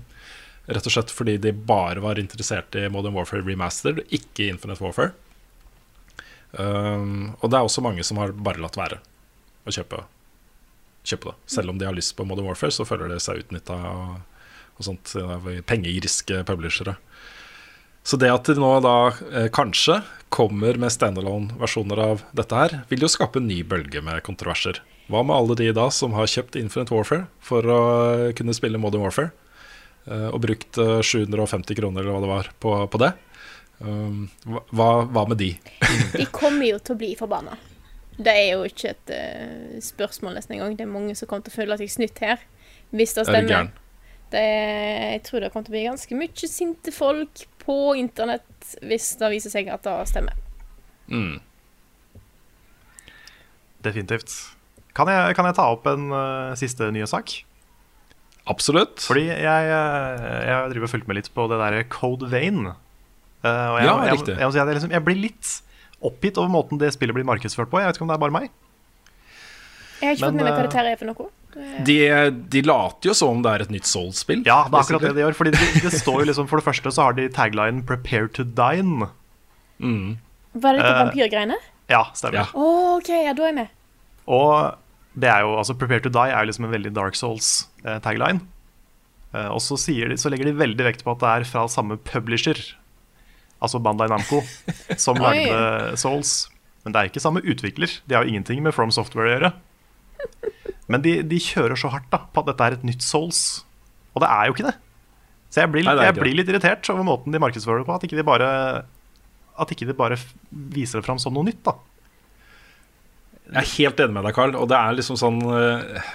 rett 0.70 0.88
og 0.88 0.94
slett 0.94 1.14
fordi 1.14 1.40
de 1.42 1.52
bare 1.52 2.04
var 2.04 2.22
interessert 2.22 2.78
i 2.78 2.86
Modern 2.94 3.18
Warfare 3.18 3.44
Remastered, 3.48 4.04
ikke 4.14 4.52
Infinite 4.52 4.84
Warfare. 4.84 5.16
Uh, 6.54 7.34
og 7.42 7.50
det 7.50 7.58
er 7.58 7.66
også 7.66 7.84
mange 7.84 8.06
som 8.06 8.22
har 8.22 8.36
bare 8.38 8.62
latt 8.62 8.78
være 8.80 9.02
å 9.66 9.74
kjøpe, 9.74 10.04
kjøpe 11.08 11.32
det. 11.32 11.38
Selv 11.58 11.74
om 11.74 11.82
de 11.82 11.90
har 11.90 11.98
lyst 11.98 12.16
på 12.18 12.28
Modern 12.28 12.52
Warfare, 12.52 12.76
så 12.76 12.88
føler 12.88 13.12
de 13.12 13.22
seg 13.24 13.44
utnytta 13.44 13.78
og, 13.92 14.20
og 14.78 14.88
sånt 14.88 15.16
pengegriske 15.70 16.44
publishere. 16.48 17.00
Så 18.04 18.18
det 18.18 18.32
at 18.34 18.50
de 18.50 18.58
nå 18.58 18.72
da 18.82 18.96
eh, 19.30 19.48
kanskje 19.54 20.00
kommer 20.32 20.80
med 20.80 20.94
standalone-versjoner 20.94 22.00
av 22.00 22.24
dette 22.38 22.56
her, 22.56 22.78
vil 22.90 23.04
jo 23.04 23.12
skape 23.12 23.42
en 23.42 23.50
ny 23.50 23.62
bølge 23.68 24.02
med 24.06 24.24
kontroverser. 24.24 24.80
Hva 25.12 25.26
med 25.28 25.36
alle 25.36 25.58
de 25.60 25.72
da 25.76 25.90
som 25.92 26.16
har 26.16 26.30
kjøpt 26.32 26.56
Infinite 26.60 26.96
Warfare 26.96 27.28
for 27.44 27.68
å 27.68 27.82
eh, 28.14 28.30
kunne 28.38 28.56
spille 28.56 28.80
Modern 28.80 29.04
Warfare, 29.04 29.34
eh, 30.08 30.30
og 30.30 30.40
brukt 30.46 30.80
eh, 30.80 31.02
750 31.04 31.78
kroner 31.82 32.06
eller 32.06 32.16
hva 32.16 32.24
det 32.24 32.32
var 32.32 32.52
på, 32.64 32.78
på 32.94 33.02
det? 33.04 33.12
Um, 33.82 34.30
hva, 34.46 35.04
hva 35.10 35.26
med 35.28 35.42
de? 35.42 35.52
De 36.20 36.28
kommer 36.32 36.68
jo 36.70 36.80
til 36.80 36.96
å 36.96 37.02
bli 37.02 37.12
forbanna. 37.18 37.58
Det 38.22 38.34
er 38.38 38.52
jo 38.54 38.66
ikke 38.68 38.92
et 38.94 39.14
eh, 39.16 39.78
spørsmål 39.84 40.38
nesten 40.38 40.58
engang. 40.58 40.78
Det 40.78 40.86
er 40.86 40.92
mange 40.92 41.16
som 41.18 41.30
kommer 41.30 41.48
til 41.48 41.56
å 41.56 41.60
føle 41.60 41.78
seg 41.82 41.92
snytt 41.92 42.22
her, 42.22 42.44
hvis 42.94 43.16
det 43.18 43.26
Er 43.26 43.32
stemmer. 43.32 43.72
Det 44.32 44.40
er, 44.40 45.06
jeg 45.18 45.24
tror 45.28 45.44
det 45.44 45.52
kommer 45.52 45.68
til 45.68 45.74
å 45.74 45.78
bli 45.78 45.88
ganske 45.90 46.18
mye 46.18 46.48
sinte 46.50 46.94
folk 46.96 47.46
på 47.62 47.78
internett 48.00 48.76
hvis 48.86 49.14
det 49.20 49.32
viser 49.34 49.54
seg 49.54 49.70
at 49.74 49.84
det 49.86 49.96
stemmer. 50.10 50.38
Mm. 51.12 51.42
Definitivt. 53.84 54.34
Kan 54.96 55.10
jeg, 55.12 55.36
kan 55.36 55.48
jeg 55.48 55.58
ta 55.58 55.68
opp 55.74 55.88
en 55.90 56.12
uh, 56.14 56.54
siste 56.60 56.90
sak? 57.10 57.34
Absolutt. 58.50 59.04
Fordi 59.06 59.28
jeg, 59.30 59.44
eh, 59.46 60.40
jeg 60.48 60.72
driver 60.72 60.88
og 60.88 60.92
fulgt 60.96 61.10
med 61.10 61.20
litt 61.20 61.30
på 61.34 61.46
det 61.52 61.60
der 61.62 61.84
Code 61.94 62.28
Vein. 62.32 62.72
Uh, 63.42 63.46
og 63.46 63.78
jeg, 63.78 63.86
Ja, 63.86 63.94
jeg, 64.06 64.18
riktig. 64.18 64.36
jeg, 64.40 64.56
jeg, 64.58 64.76
liksom, 64.78 64.92
jeg 64.96 65.06
blir 65.06 65.20
litt 65.20 65.52
oppgitt 66.02 66.40
over 66.42 66.50
måten 66.50 66.82
det 66.82 66.90
spillet 66.96 67.16
blir 67.16 67.28
markedsført 67.28 67.70
på. 67.72 67.80
Jeg 67.80 67.92
vet 67.92 68.00
ikke 68.00 68.08
om 68.08 68.12
det 68.12 68.18
er 68.18 68.24
bare 68.24 68.36
meg. 68.36 68.50
Jeg 70.02 70.10
har 70.10 70.18
ikke 70.18 70.26
Men, 70.26 70.34
fått 70.34 70.40
med 70.40 70.48
meg 70.48 70.52
hva 70.52 70.64
eh, 70.64 70.68
dette 70.68 70.94
er 70.96 71.00
for 71.00 71.12
noe. 71.12 71.30
De, 71.86 71.96
de 72.54 72.62
later 72.64 73.10
jo 73.12 73.14
som 73.18 73.30
om 73.36 73.42
det 73.44 73.52
er 73.52 73.64
et 73.66 73.72
nytt 73.74 73.88
Soul-spill. 73.90 74.44
Ja, 74.48 74.62
det 74.70 74.78
er 74.78 74.84
akkurat 74.86 75.02
det 75.08 75.16
de 75.18 75.24
gjør. 75.26 75.36
Fordi 75.36 75.52
det, 75.56 75.66
det 75.84 75.92
står 76.00 76.22
jo 76.22 76.28
liksom, 76.30 76.48
For 76.52 76.62
det 76.62 76.68
første 76.68 76.94
så 76.96 77.08
har 77.10 77.18
de 77.18 77.26
tagline 77.36 77.84
'Prepare 77.88 78.30
to 78.38 78.44
dine'. 78.44 79.10
Var 79.82 80.74
det 80.76 80.80
ikke 80.84 80.92
Eh, 80.94 81.02
vampyrgreiene? 81.06 81.58
Ja, 81.92 82.04
stemmer. 82.16 82.42
Ja. 82.42 82.46
Oh, 82.54 82.98
OK, 82.98 83.10
ja, 83.10 83.34
da 83.34 83.44
er 83.44 83.52
jeg 83.52 83.56
med. 83.56 83.68
Og 84.28 84.76
det 85.20 85.30
er 85.30 85.42
jo, 85.44 85.56
altså 85.60 85.74
'Prepare 85.76 86.04
to 86.06 86.10
die' 86.10 86.30
er 86.32 86.40
jo 86.46 86.52
liksom 86.52 86.66
en 86.66 86.72
veldig 86.76 86.94
Dark 86.94 87.16
Souls-tagline. 87.20 88.42
og 89.34 89.62
så, 89.64 89.78
sier 89.80 90.10
de, 90.12 90.18
så 90.20 90.30
legger 90.30 90.46
de 90.46 90.52
veldig 90.60 90.84
vekt 90.86 91.04
på 91.08 91.12
at 91.16 91.20
det 91.20 91.30
er 91.30 91.44
fra 91.48 91.68
samme 91.72 91.96
publisher, 91.98 92.58
altså 93.62 93.80
Bandai 93.80 94.08
Namco, 94.12 94.42
som 94.98 95.16
lagde 95.24 95.96
Souls. 95.98 96.50
Men 96.84 96.94
det 96.94 97.00
er 97.00 97.10
ikke 97.12 97.22
samme 97.24 97.42
utvikler. 97.46 98.00
De 98.08 98.16
har 98.16 98.24
jo 98.26 98.30
ingenting 98.34 98.62
med 98.64 98.74
From 98.74 98.92
Software 98.92 99.28
å 99.30 99.32
gjøre. 99.36 99.52
Men 100.92 101.04
de, 101.06 101.18
de 101.24 101.40
kjører 101.40 101.80
så 101.80 101.92
hardt 101.94 102.10
da 102.12 102.20
på 102.34 102.44
at 102.44 102.50
dette 102.52 102.68
er 102.68 102.78
et 102.78 102.88
nytt 102.88 103.04
Souls. 103.06 103.64
Og 104.16 104.24
det 104.24 104.30
er 104.32 104.50
jo 104.50 104.56
ikke 104.58 104.68
det. 104.68 104.76
Så 105.52 105.62
jeg 105.64 105.72
blir, 105.72 105.84
Nei, 105.84 105.94
litt, 105.96 106.02
er 106.04 106.10
jeg 106.12 106.18
blir 106.20 106.36
litt 106.40 106.50
irritert 106.52 106.90
over 106.94 107.04
måten 107.08 107.34
de 107.36 107.40
markedsfører 107.44 107.84
det 107.84 107.88
på. 107.90 107.96
At 107.96 108.06
ikke 108.08 108.20
de 108.20 108.28
bare, 108.28 108.50
at 109.60 109.72
ikke 109.76 109.88
de 109.90 109.96
bare 109.98 110.18
viser 110.76 111.00
det 111.02 111.08
fram 111.08 111.20
som 111.20 111.36
noe 111.36 111.48
nytt. 111.48 111.64
da 111.68 111.76
Jeg 113.52 113.62
er 113.64 113.72
helt 113.78 114.04
enig 114.06 114.16
med 114.16 114.28
deg, 114.28 114.36
Carl. 114.38 114.56
Og 114.60 114.68
det 114.72 114.78
er 114.80 114.96
liksom 114.96 115.20
sånn 115.20 115.42
eh, 115.52 116.12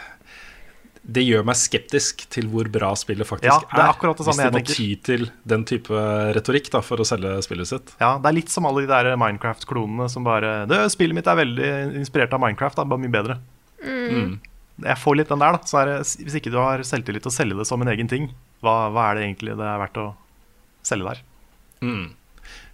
Det 1.04 1.24
gjør 1.24 1.44
meg 1.48 1.58
skeptisk 1.60 2.24
til 2.32 2.48
hvor 2.52 2.68
bra 2.72 2.94
spillet 2.96 3.28
faktisk 3.28 3.50
Ja, 3.52 3.58
det 3.60 3.82
er 3.82 3.92
er. 3.92 4.14
det 4.16 4.28
samme 4.28 4.32
Hvis 4.32 4.40
de 4.40 4.56
må 4.56 4.62
ty 4.72 4.88
til 5.08 5.28
den 5.52 5.66
type 5.68 6.06
retorikk 6.36 6.72
da, 6.72 6.80
for 6.84 7.04
å 7.04 7.08
selge 7.08 7.36
spillet 7.44 7.68
sitt. 7.72 7.92
Ja, 8.00 8.14
Det 8.16 8.32
er 8.32 8.38
litt 8.40 8.52
som 8.52 8.68
alle 8.68 8.86
de 8.86 8.92
der 8.92 9.12
Minecraft-klonene 9.20 10.08
som 10.12 10.24
bare 10.24 10.64
det, 10.68 10.80
'Spillet 10.92 11.14
mitt 11.14 11.28
er 11.28 11.36
veldig 11.44 11.70
inspirert 12.00 12.32
av 12.32 12.40
Minecraft, 12.40 12.76
det 12.76 12.84
er 12.84 12.92
bare 12.92 13.04
mye 13.04 13.16
bedre'. 13.20 13.38
Mm. 13.86 14.36
Jeg 14.84 15.00
får 15.00 15.16
litt 15.16 15.32
den 15.32 15.40
der, 15.40 15.56
da. 15.56 15.68
Så 15.68 15.80
er 15.80 15.90
det, 15.90 15.96
hvis 16.26 16.36
ikke 16.36 16.52
du 16.52 16.60
har 16.60 16.82
selvtillit 16.84 17.24
til 17.24 17.32
å 17.32 17.38
selge 17.38 17.58
det 17.60 17.66
som 17.68 17.82
en 17.82 17.92
egen 17.94 18.10
ting, 18.10 18.28
hva, 18.64 18.90
hva 18.92 19.10
er 19.10 19.18
det 19.18 19.26
egentlig 19.28 19.56
det 19.56 19.66
er 19.66 19.80
verdt 19.80 20.00
å 20.02 20.06
selge 20.86 21.14
der? 21.14 21.22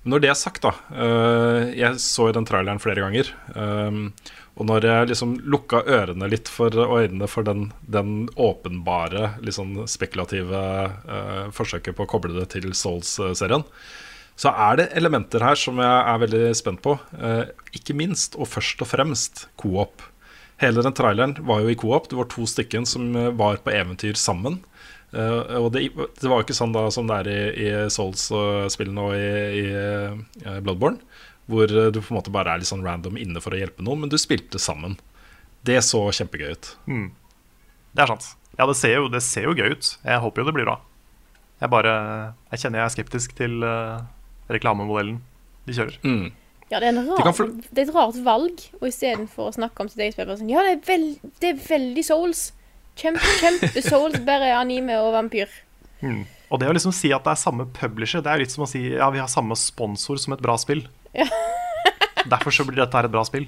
Når 0.03 0.23
det 0.23 0.31
er 0.33 0.39
sagt, 0.39 0.65
da 0.65 0.73
øh, 0.91 1.71
Jeg 1.75 1.99
så 2.03 2.29
jo 2.29 2.35
den 2.37 2.47
traileren 2.49 2.83
flere 2.83 3.05
ganger. 3.05 3.31
øhm, 3.55 4.13
og 4.53 4.67
når 4.69 4.85
jeg 4.85 5.09
liksom 5.09 5.31
lukka 5.49 5.81
ørene 5.89 6.29
litt 6.29 6.51
for 6.53 6.75
og 6.77 6.99
øynene 7.01 7.29
for 7.31 7.47
den, 7.47 7.71
den 7.89 8.27
åpenbare, 8.37 9.39
litt 9.41 9.57
sånn 9.57 9.87
spekulative 9.89 10.61
øh, 11.09 11.47
forsøket 11.57 11.97
på 11.97 12.05
å 12.05 12.11
koble 12.11 12.35
det 12.37 12.51
til 12.53 12.75
Souls-serien, 12.77 13.65
så 14.37 14.53
er 14.53 14.77
det 14.77 14.89
elementer 14.99 15.45
her 15.45 15.57
som 15.57 15.81
jeg 15.81 15.89
er 15.89 16.21
veldig 16.21 16.45
spent 16.57 16.83
på. 16.85 16.99
Ikke 17.77 17.97
minst, 17.97 18.37
og 18.37 18.49
først 18.49 18.81
og 18.85 18.89
fremst, 18.91 19.47
co-op. 19.61 20.05
Hele 20.63 20.83
den 20.85 20.95
traileren 20.95 21.35
var 21.43 21.63
jo 21.63 21.73
i 21.73 21.79
co-op. 21.79 22.09
Det 22.11 22.19
var 22.19 22.29
to 22.31 22.47
stykken 22.47 22.87
som 22.87 23.17
eh, 23.19 23.33
var 23.35 23.59
på 23.65 23.73
eventyr 23.75 24.19
sammen. 24.19 24.61
Uh, 25.13 25.59
og 25.59 25.73
det, 25.75 25.91
det 25.93 26.25
var 26.25 26.39
jo 26.41 26.47
ikke 26.47 26.57
sånn 26.57 26.73
da 26.73 26.87
som 26.95 27.09
det 27.11 27.17
er 27.21 27.29
i, 27.29 27.41
i 27.67 27.73
Souls-spillene 27.93 29.03
og 29.03 29.13
i, 29.13 29.33
i 29.61 29.65
eh, 29.77 30.61
Bloodborne, 30.65 31.03
hvor 31.53 31.69
du 31.69 31.99
på 31.99 32.15
en 32.15 32.17
måte 32.17 32.33
bare 32.33 32.55
er 32.55 32.63
litt 32.63 32.71
sånn 32.71 32.85
random 32.87 33.19
inne 33.21 33.43
for 33.45 33.53
å 33.53 33.59
hjelpe 33.61 33.85
noen, 33.85 34.01
men 34.05 34.13
du 34.13 34.17
spilte 34.17 34.63
sammen. 34.63 34.95
Det 35.69 35.77
så 35.85 36.01
kjempegøy 36.17 36.55
ut. 36.55 36.71
Det 37.93 38.07
er 38.07 38.09
sant. 38.15 38.31
Ja, 38.57 38.65
det 38.71 38.79
ser, 38.79 38.95
jo, 39.03 39.11
det 39.13 39.21
ser 39.27 39.51
jo 39.51 39.57
gøy 39.59 39.77
ut. 39.77 39.91
Jeg 40.01 40.23
håper 40.25 40.43
jo 40.43 40.49
det 40.49 40.57
blir 40.57 40.69
bra. 40.71 40.79
Jeg 41.63 41.71
bare 41.71 41.93
Jeg 42.51 42.65
kjenner 42.65 42.81
jeg 42.81 42.87
er 42.87 42.95
skeptisk 42.97 43.37
til 43.39 43.61
uh, 43.65 44.01
reklamemodellen 44.51 45.21
de 45.69 45.77
kjører. 45.77 45.99
Mm. 46.03 46.31
Ja, 46.73 46.81
det 46.81 46.89
er, 46.89 46.99
rar, 47.05 47.37
det 47.37 47.83
er 47.83 47.85
et 47.85 47.95
rart 47.95 48.18
valg. 48.25 48.62
Og 48.81 48.89
istedenfor 48.89 49.51
å 49.51 49.55
snakke 49.55 49.85
om 49.85 49.91
sitt 49.93 50.01
eget 50.01 50.16
spill, 50.16 50.31
bare 50.31 50.41
sånn 50.41 50.53
Ja, 50.53 50.62
det 50.64 50.77
er, 50.79 50.83
veld, 50.89 51.33
det 51.43 51.51
er 51.53 51.59
veldig 51.66 52.05
souls. 52.07 52.47
Kjempe, 52.97 53.35
kjempe 53.41 53.83
souls, 53.85 54.16
bare 54.25 54.55
anime 54.57 54.97
og 55.05 55.12
vampyr. 55.16 55.53
Og 56.53 56.61
det 56.61 56.68
å 56.68 56.75
liksom 56.77 56.93
si 56.97 57.12
at 57.14 57.25
det 57.25 57.33
er 57.33 57.41
samme 57.41 57.68
publisher, 57.77 58.25
det 58.25 58.33
er 58.33 58.43
litt 58.43 58.53
som 58.53 58.64
å 58.66 58.68
si 58.68 58.83
ja, 58.91 59.07
vi 59.12 59.20
har 59.23 59.29
samme 59.33 59.57
sponsor 59.57 60.18
som 60.20 60.35
et 60.37 60.43
bra 60.45 60.57
spill. 60.61 60.83
Derfor 62.33 62.55
så 62.55 62.64
blir 62.68 62.81
dette 62.83 62.97
her 62.97 63.09
et 63.09 63.12
bra 63.14 63.25
spill. 63.29 63.47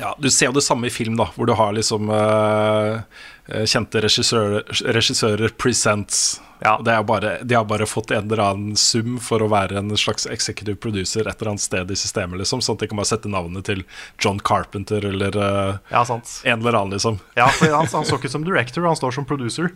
Ja, 0.00 0.14
Du 0.18 0.30
ser 0.32 0.48
jo 0.50 0.56
det 0.56 0.64
samme 0.64 0.88
i 0.88 0.92
film, 0.94 1.18
da 1.20 1.26
hvor 1.34 1.46
du 1.48 1.52
har 1.58 1.74
liksom 1.76 2.08
eh, 2.14 3.64
kjente 3.68 4.00
regissører, 4.04 4.64
regissører 4.94 5.52
presents. 5.60 6.40
Ja. 6.60 6.74
Det 6.84 6.92
er 6.92 7.04
bare, 7.08 7.30
de 7.44 7.56
har 7.56 7.64
bare 7.68 7.86
fått 7.88 8.10
en 8.12 8.26
eller 8.28 8.42
annen 8.44 8.76
sum 8.76 9.14
for 9.24 9.40
å 9.40 9.48
være 9.48 9.78
en 9.80 9.94
slags 9.96 10.26
executive 10.28 10.76
producer 10.82 11.24
et 11.24 11.40
eller 11.40 11.54
annet 11.54 11.64
sted 11.64 11.90
i 11.92 11.96
systemet, 11.96 12.40
liksom, 12.42 12.60
sånn 12.64 12.76
at 12.76 12.84
de 12.84 12.90
kan 12.90 13.00
bare 13.00 13.08
sette 13.08 13.32
navnet 13.32 13.64
til 13.68 13.80
John 14.20 14.40
Carpenter 14.44 15.06
eller 15.08 15.36
uh, 15.40 15.78
Ja, 15.92 16.02
sant. 16.08 16.28
en 16.44 16.60
eller 16.60 16.76
annen, 16.82 16.92
liksom. 16.98 17.16
Ja, 17.38 17.48
for 17.56 17.72
han, 17.72 17.88
han 17.88 18.04
står 18.08 18.20
ikke 18.20 18.32
som 18.36 18.44
director, 18.44 18.84
han 18.84 18.98
står 19.00 19.16
som 19.16 19.28
producer. 19.28 19.72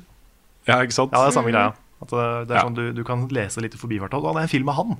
Ja, 0.68 0.82
ikke 0.84 0.96
sant? 0.96 1.16
Ja, 1.16 1.24
det 1.24 1.32
er 1.32 1.38
samme 1.38 1.52
greia. 1.56 1.72
At 2.04 2.12
det, 2.12 2.28
det 2.50 2.56
er 2.58 2.68
sånn 2.68 2.76
du, 2.76 2.84
du 3.00 3.02
kan 3.08 3.24
lese 3.32 3.64
litt 3.64 3.76
i 3.76 3.80
forbifarten. 3.80 4.20
Å, 4.20 4.32
det 4.36 4.44
er 4.44 4.48
en 4.50 4.52
film 4.52 4.68
med 4.68 4.76
han! 4.76 4.96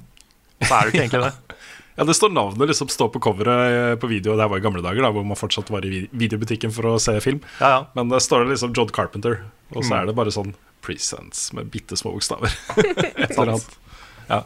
Så 0.64 0.72
er 0.72 0.80
det 0.88 0.94
ikke 0.94 1.04
egentlig 1.04 1.24
det. 1.28 1.56
Ja, 1.94 2.02
det 2.08 2.16
står 2.18 2.32
navnet 2.34 2.66
liksom 2.72 2.88
står 2.90 3.12
på 3.14 3.20
coveret 3.22 3.74
eh, 3.78 3.94
på 4.02 4.08
video. 4.10 4.34
Det 4.38 4.48
var 4.50 4.58
i 4.58 4.64
gamle 4.64 4.82
dager, 4.82 5.04
da, 5.04 5.12
hvor 5.14 5.22
man 5.26 5.38
fortsatt 5.38 5.70
var 5.70 5.84
i 5.86 6.04
videobutikken 6.10 6.72
for 6.74 6.88
å 6.90 6.98
se 7.02 7.14
film. 7.22 7.38
Ja, 7.60 7.68
ja. 7.70 7.80
Men 7.94 8.10
der 8.10 8.22
står 8.24 8.42
det 8.44 8.56
liksom 8.56 8.74
John 8.74 8.90
Carpenter, 8.94 9.44
og 9.74 9.86
så 9.86 10.00
er 10.00 10.08
det 10.10 10.16
bare 10.18 10.34
sånn 10.34 10.54
Presents 10.84 11.46
med 11.56 11.70
bitte 11.72 11.96
små 11.96 12.10
bokstaver. 12.16 12.50
Et 12.82 13.30
eller 13.30 13.54
annet. 13.54 13.76
Ja. 14.28 14.42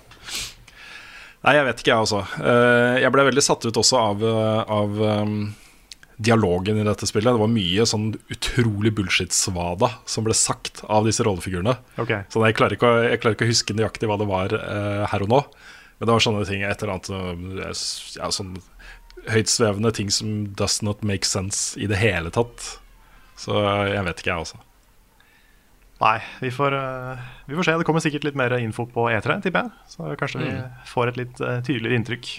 Nei, 1.46 1.55
jeg 1.57 1.64
vet 1.70 1.80
ikke, 1.80 1.90
jeg, 1.94 2.03
altså. 2.05 2.20
Eh, 2.42 2.99
Jeg 3.05 3.14
ble 3.14 3.24
veldig 3.30 3.42
satt 3.46 3.64
ut 3.66 3.80
også 3.80 3.99
av, 3.99 4.22
eh, 4.26 4.61
av 4.74 5.01
um, 5.24 5.34
dialogen 6.18 6.78
i 6.82 6.84
dette 6.86 7.07
spillet. 7.09 7.30
Det 7.32 7.42
var 7.42 7.51
mye 7.51 7.86
sånn 7.88 8.11
utrolig 8.34 8.92
bullshit-svada 8.99 9.92
som 10.05 10.26
ble 10.26 10.36
sagt 10.36 10.82
av 10.90 11.07
disse 11.09 11.24
rollefigurene. 11.26 11.76
Okay. 12.03 12.26
Så 12.30 12.42
jeg 12.44 12.59
klarer, 12.59 12.76
ikke 12.76 12.90
å, 12.92 13.03
jeg 13.07 13.22
klarer 13.22 13.38
ikke 13.38 13.49
å 13.49 13.53
huske 13.55 13.78
nøyaktig 13.78 14.11
hva 14.11 14.18
det 14.20 14.28
var 14.30 14.55
uh, 14.59 15.05
her 15.14 15.24
og 15.26 15.32
nå. 15.32 15.42
Men 15.99 16.07
det 16.07 16.14
var 16.14 16.22
sånne 16.22 16.46
ting, 16.46 16.62
et 16.62 16.82
eller 16.82 16.94
annet 16.94 17.62
eh, 17.66 17.84
ja, 18.18 18.30
sånn 18.34 18.55
høytsvevende 19.28 19.90
ting 19.96 20.12
som 20.14 20.44
does 20.57 20.78
not 20.86 21.03
make 21.07 21.26
sense 21.26 21.74
i 21.80 21.88
det 21.90 21.99
hele 21.99 22.30
tatt. 22.34 22.70
Så 23.38 23.57
eh, 23.59 23.94
jeg 23.96 24.07
vet 24.07 24.22
ikke, 24.22 24.30
jeg, 24.30 24.46
også. 24.46 24.61
Nei, 25.99 26.18
vi 26.38 26.53
får, 26.55 26.76
eh, 26.78 27.24
vi 27.51 27.59
får 27.59 27.66
se. 27.66 27.78
Det 27.80 27.88
kommer 27.88 28.05
sikkert 28.05 28.28
litt 28.28 28.38
mer 28.38 28.55
info 28.61 28.86
på 28.90 29.09
E3, 29.11 29.40
tipper 29.46 29.66
jeg. 29.66 29.90
Så 29.96 30.14
kanskje 30.20 30.44
vi 30.44 30.55
får 30.92 31.12
et 31.12 31.20
litt 31.24 31.42
tydeligere 31.42 31.99
inntrykk 31.99 32.30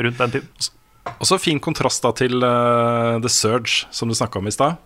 rundt 0.00 0.24
den 0.24 0.38
tiden. 0.38 0.72
Og 1.16 1.28
så 1.28 1.38
fin 1.40 1.60
kontrast 1.62 2.02
da 2.04 2.10
til 2.16 2.42
uh, 2.42 3.16
The 3.22 3.30
Surge, 3.30 3.86
som 3.94 4.10
du 4.10 4.16
snakka 4.16 4.40
om 4.40 4.48
i 4.50 4.54
stad. 4.54 4.80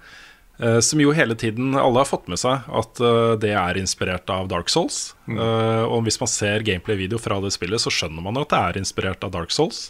Eh, 0.61 0.81
som 0.81 1.01
jo 1.01 1.13
hele 1.13 1.35
tiden 1.35 1.75
alle 1.75 2.03
har 2.03 2.09
fått 2.09 2.27
med 2.29 2.39
seg 2.41 2.67
at 2.69 3.01
eh, 3.01 3.35
det 3.41 3.53
er 3.57 3.79
inspirert 3.81 4.29
av 4.33 4.49
Dark 4.51 4.69
Souls. 4.69 5.15
Eh, 5.25 5.85
og 5.87 6.05
hvis 6.05 6.21
man 6.21 6.29
ser 6.29 6.67
gameplay-video 6.67 7.21
fra 7.23 7.39
det 7.41 7.55
spillet, 7.55 7.81
så 7.81 7.93
skjønner 7.95 8.25
man 8.25 8.37
jo 8.37 8.45
at 8.45 8.53
det 8.53 8.61
er 8.61 8.81
inspirert 8.83 9.25
av 9.25 9.33
Dark 9.33 9.55
Souls. 9.57 9.89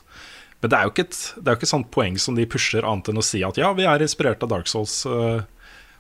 Men 0.61 0.71
det 0.71 0.79
er 0.79 0.87
jo 0.87 0.93
ikke 0.93 1.07
et, 1.09 1.19
det 1.41 1.49
er 1.49 1.57
jo 1.57 1.59
ikke 1.59 1.67
et 1.67 1.73
sånt 1.73 1.91
poeng 1.95 2.21
som 2.23 2.37
de 2.39 2.47
pusher, 2.47 2.87
annet 2.87 3.11
enn 3.11 3.19
å 3.19 3.25
si 3.25 3.41
at 3.47 3.59
ja, 3.59 3.73
vi 3.75 3.89
er 3.89 4.05
inspirert 4.05 4.45
av 4.47 4.53
Dark 4.53 4.71
Souls. 4.71 5.03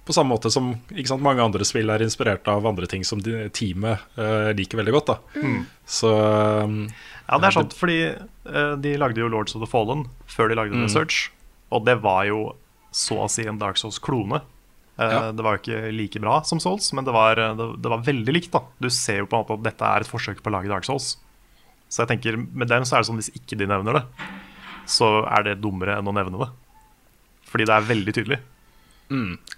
på 0.05 0.14
samme 0.14 0.35
måte 0.35 0.51
som 0.53 0.75
sant, 1.07 1.23
mange 1.23 1.43
andre 1.43 1.64
spill 1.64 1.91
er 1.91 2.03
inspirert 2.05 2.47
av 2.49 2.66
andre 2.66 2.87
ting 2.87 3.03
som 3.05 3.23
teamet 3.23 4.18
liker 4.59 4.83
veldig 4.83 4.95
godt. 4.99 5.14
Da. 5.14 5.41
Så 5.87 6.12
Ja, 6.12 7.39
det 7.39 7.49
er 7.49 7.57
sant, 7.57 7.75
fordi 7.79 7.99
de 8.85 8.95
lagde 9.01 9.23
jo 9.23 9.33
Lords 9.33 9.57
of 9.57 9.64
the 9.64 9.71
Fallen 9.71 10.11
før 10.29 10.53
de 10.53 10.61
lagde 10.61 10.77
mm. 10.77 10.85
Research. 10.85 11.31
Og 11.73 11.89
det 11.89 11.97
var 12.05 12.27
jo 12.29 12.51
så 12.93 13.23
å 13.25 13.31
si 13.33 13.49
en 13.49 13.59
Dark 13.59 13.81
Souls-klone. 13.81 14.43
Eh, 15.01 15.12
Ja. 15.14 15.32
Det 15.32 15.42
var 15.42 15.57
jo 15.57 15.62
ikke 15.62 15.92
like 15.96 16.20
bra 16.20 16.42
som 16.44 16.61
Souls, 16.61 16.92
men 16.92 17.07
det 17.07 17.12
var, 17.16 17.38
eh, 17.38 17.55
det, 17.57 17.68
det 17.80 17.90
var 17.92 18.05
veldig 18.05 18.34
likt. 18.36 18.53
da 18.53 18.61
Du 18.80 18.90
ser 18.92 19.22
jo 19.22 19.26
på 19.26 19.38
en 19.38 19.44
måte 19.44 19.57
at 19.57 19.64
dette 19.70 19.84
er 19.88 20.05
et 20.05 20.11
forsøk 20.11 20.42
på 20.42 20.53
å 20.53 20.57
lage 20.59 20.68
Dark 20.68 20.84
Souls. 20.84 21.16
Så 21.88 22.05
jeg 22.05 22.12
tenker, 22.12 22.36
med 22.36 22.68
dem 22.68 22.84
så 22.84 22.96
er 22.96 23.03
det 23.03 23.09
sånn 23.09 23.18
hvis 23.18 23.32
ikke 23.34 23.59
de 23.59 23.66
nevner 23.66 23.98
det, 23.98 24.05
så 24.86 25.24
er 25.26 25.42
det 25.48 25.61
dummere 25.62 25.96
enn 25.98 26.07
å 26.07 26.14
nevne 26.14 26.38
det. 26.44 26.51
Fordi 27.51 27.66
det 27.66 27.74
er 27.74 27.88
veldig 27.88 28.14
tydelig. 28.14 28.38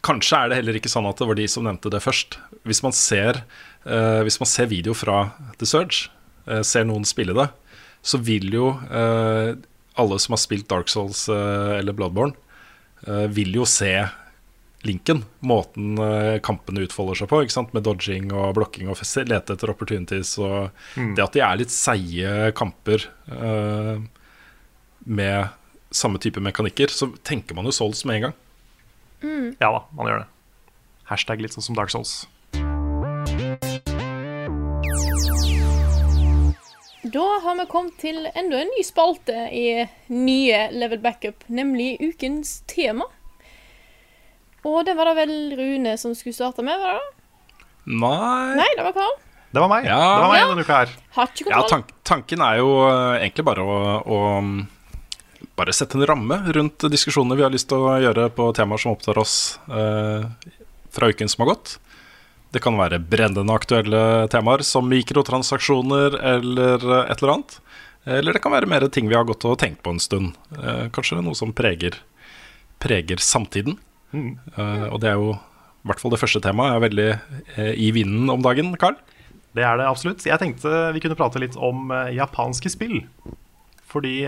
Kanskje 0.00 0.38
er 0.38 0.48
det 0.48 0.56
heller 0.62 0.78
ikke 0.78 0.88
sånn 0.88 1.04
at 1.10 1.18
det 1.20 1.26
var 1.28 1.36
de 1.36 1.44
som 1.50 1.66
nevnte 1.66 1.90
det 1.92 2.00
først. 2.00 2.38
Hvis 2.64 2.80
man 2.82 2.94
ser, 2.96 3.42
uh, 3.84 4.22
hvis 4.24 4.40
man 4.40 4.48
ser 4.48 4.70
video 4.70 4.94
fra 4.96 5.34
The 5.60 5.68
Surge, 5.68 6.08
uh, 6.48 6.62
ser 6.64 6.86
noen 6.88 7.04
spille 7.04 7.36
det, 7.36 7.50
så 8.00 8.16
vil 8.16 8.48
jo 8.48 8.70
uh, 8.80 9.52
alle 10.00 10.18
som 10.24 10.32
har 10.32 10.40
spilt 10.40 10.70
Dark 10.72 10.88
Souls 10.88 11.26
eller 11.28 11.92
Bloodborne, 11.92 12.32
vil 13.34 13.50
jo 13.58 13.66
se 13.68 13.90
linken, 14.86 15.22
måten 15.46 15.98
eh, 15.98 16.38
kampene 16.44 16.84
utfolder 16.86 17.20
seg 17.20 17.30
på, 17.30 17.42
ikke 17.44 17.54
sant? 17.54 17.72
med 17.76 17.86
dodging 17.86 18.32
og 18.34 18.56
blokking 18.58 18.90
og 18.90 18.98
lete 19.28 19.54
etter 19.56 19.72
opportunities. 19.72 20.34
Og 20.42 20.70
det 21.16 21.24
at 21.24 21.36
de 21.36 21.44
er 21.44 21.60
litt 21.60 21.74
seige 21.74 22.50
kamper 22.58 23.06
uh, 23.30 24.02
med 25.06 25.52
samme 25.92 26.18
type 26.22 26.42
mekanikker, 26.42 26.90
så 26.90 27.12
tenker 27.22 27.54
man 27.58 27.68
jo 27.68 27.74
Souls 27.76 28.04
med 28.08 28.18
en 28.18 28.28
gang. 28.28 28.38
Ja 29.62 29.70
da, 29.70 29.84
man 29.94 30.08
gjør 30.08 30.24
det. 30.24 30.28
Hashtag 31.10 31.42
litt 31.44 31.54
sånn 31.54 31.66
som 31.70 31.78
Dark 31.78 31.92
Souls. 31.94 32.24
Da 37.12 37.24
har 37.44 37.56
vi 37.58 37.64
kommet 37.68 37.98
til 38.00 38.24
enda 38.30 38.62
en 38.62 38.70
ny 38.72 38.82
spalte 38.86 39.48
i 39.52 39.84
nye 40.08 40.60
Level 40.72 41.02
Backup, 41.02 41.44
nemlig 41.50 41.96
ukens 42.00 42.62
tema. 42.70 43.08
Og 44.68 44.84
det 44.86 44.94
var 44.98 45.08
da 45.10 45.14
vel 45.18 45.32
Rune 45.58 45.96
som 45.98 46.14
skulle 46.14 46.36
starte 46.36 46.62
med, 46.62 46.78
var 46.78 46.94
det 46.94 47.00
da? 47.00 47.66
Nei, 47.92 48.54
Nei, 48.60 48.68
det 48.78 48.84
var 48.86 48.94
Karl. 48.94 49.16
Det 49.52 49.60
var 49.60 49.68
meg. 49.68 49.84
Ja. 49.84 49.96
Det 49.98 50.20
var 50.22 50.30
meg 50.32 50.38
Ja. 50.40 50.46
denne 50.52 50.62
uka 50.64 50.76
her. 50.78 50.92
Har 51.16 51.26
ikke 51.32 51.50
Ja, 51.50 51.62
tank, 51.68 51.90
tanken 52.08 52.40
er 52.40 52.58
jo 52.62 52.68
eh, 52.88 53.18
egentlig 53.26 53.44
bare 53.44 53.60
å, 53.66 53.78
å 54.06 54.20
mm, 54.40 54.60
bare 55.58 55.74
sette 55.76 55.98
en 55.98 56.06
ramme 56.08 56.38
rundt 56.54 56.86
diskusjoner 56.88 57.36
vi 57.36 57.42
har 57.44 57.50
lyst 57.52 57.68
til 57.68 57.82
å 57.84 57.98
gjøre 58.00 58.30
på 58.32 58.46
temaer 58.56 58.78
som 58.80 58.94
opptar 58.94 59.18
oss 59.20 59.58
eh, 59.68 60.24
fra 60.94 61.10
uken 61.10 61.28
som 61.28 61.44
har 61.44 61.54
gått. 61.56 61.74
Det 62.52 62.62
kan 62.62 62.76
være 62.78 63.00
brennende 63.02 63.52
aktuelle 63.52 64.28
temaer 64.32 64.62
som 64.64 64.88
mikrotransaksjoner 64.88 66.16
eller 66.22 66.78
eh, 66.78 67.10
et 67.12 67.18
eller 67.20 67.34
annet. 67.34 67.58
Eller 68.06 68.32
det 68.34 68.42
kan 68.42 68.52
være 68.54 68.66
mer 68.70 68.86
ting 68.88 69.06
vi 69.10 69.14
har 69.18 69.24
gått 69.28 69.44
og 69.44 69.58
tenkt 69.60 69.82
på 69.84 69.92
en 69.94 70.00
stund. 70.02 70.32
Eh, 70.56 70.86
kanskje 70.94 71.20
noe 71.22 71.36
som 71.38 71.52
preger, 71.52 71.98
preger 72.82 73.20
samtiden. 73.22 73.76
Eh, 74.12 74.86
og 74.88 75.00
det 75.02 75.12
er 75.12 75.20
jo 75.20 75.32
i 75.32 75.90
hvert 75.90 76.02
fall 76.02 76.12
det 76.14 76.20
første 76.20 76.42
temaet. 76.44 76.76
er 76.76 76.84
veldig 76.84 77.08
uh, 77.58 77.72
i 77.74 77.90
vinden 77.94 78.30
om 78.30 78.42
dagen, 78.44 78.70
Carl. 78.78 78.98
Det 79.56 79.64
er 79.66 79.80
det 79.80 79.88
absolutt. 79.88 80.24
Jeg 80.24 80.38
tenkte 80.40 80.70
vi 80.94 81.02
kunne 81.02 81.18
prate 81.18 81.42
litt 81.42 81.58
om 81.60 81.90
eh, 81.92 82.14
japanske 82.16 82.70
spill. 82.72 83.02
Fordi 83.92 84.24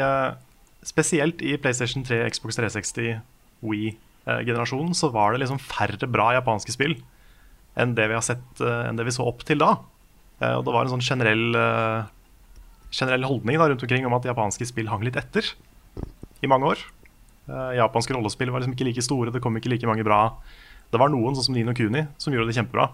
spesielt 0.85 1.41
i 1.41 1.55
PlayStation 1.57 2.03
3, 2.05 2.19
Xbox 2.29 2.59
360, 2.59 3.23
Wii-generasjonen 3.65 4.93
så 4.93 5.09
var 5.15 5.33
det 5.33 5.41
liksom 5.41 5.63
færre 5.63 6.11
bra 6.11 6.35
japanske 6.37 6.75
spill 6.75 6.99
enn 7.81 7.95
det 7.97 8.11
vi 8.11 8.19
sett, 8.21 8.61
enn 8.61 8.99
det 9.01 9.07
vi 9.09 9.15
så 9.17 9.25
opp 9.25 9.41
til 9.49 9.63
da. 9.63 9.71
Og 10.45 10.67
det 10.67 10.75
var 10.75 10.85
en 10.85 10.93
sånn 10.93 11.07
generell, 11.07 11.57
generell 12.93 13.25
holdning 13.25 13.57
da, 13.57 13.71
rundt 13.73 13.87
omkring 13.89 14.05
om 14.05 14.19
at 14.19 14.29
japanske 14.29 14.69
spill 14.69 14.93
hang 14.93 15.09
litt 15.09 15.17
etter 15.17 15.49
i 16.45 16.53
mange 16.53 16.75
år. 16.75 16.85
Eh, 17.45 17.73
japanske 17.77 18.15
rollespill 18.17 18.53
var 18.53 18.63
liksom 18.63 18.77
ikke 18.77 18.87
like 18.89 19.05
store, 19.05 19.33
det 19.35 19.43
kom 19.45 19.57
ikke 19.59 19.73
like 19.73 19.89
mange 19.89 20.07
bra. 20.07 20.21
Det 20.93 21.01
var 21.01 21.11
noen, 21.13 21.35
sånn 21.37 21.51
som 21.51 21.57
Nino 21.57 21.75
Kuni, 21.77 22.07
som 22.21 22.35
gjorde 22.35 22.51
det 22.51 22.57
kjempebra. 22.59 22.89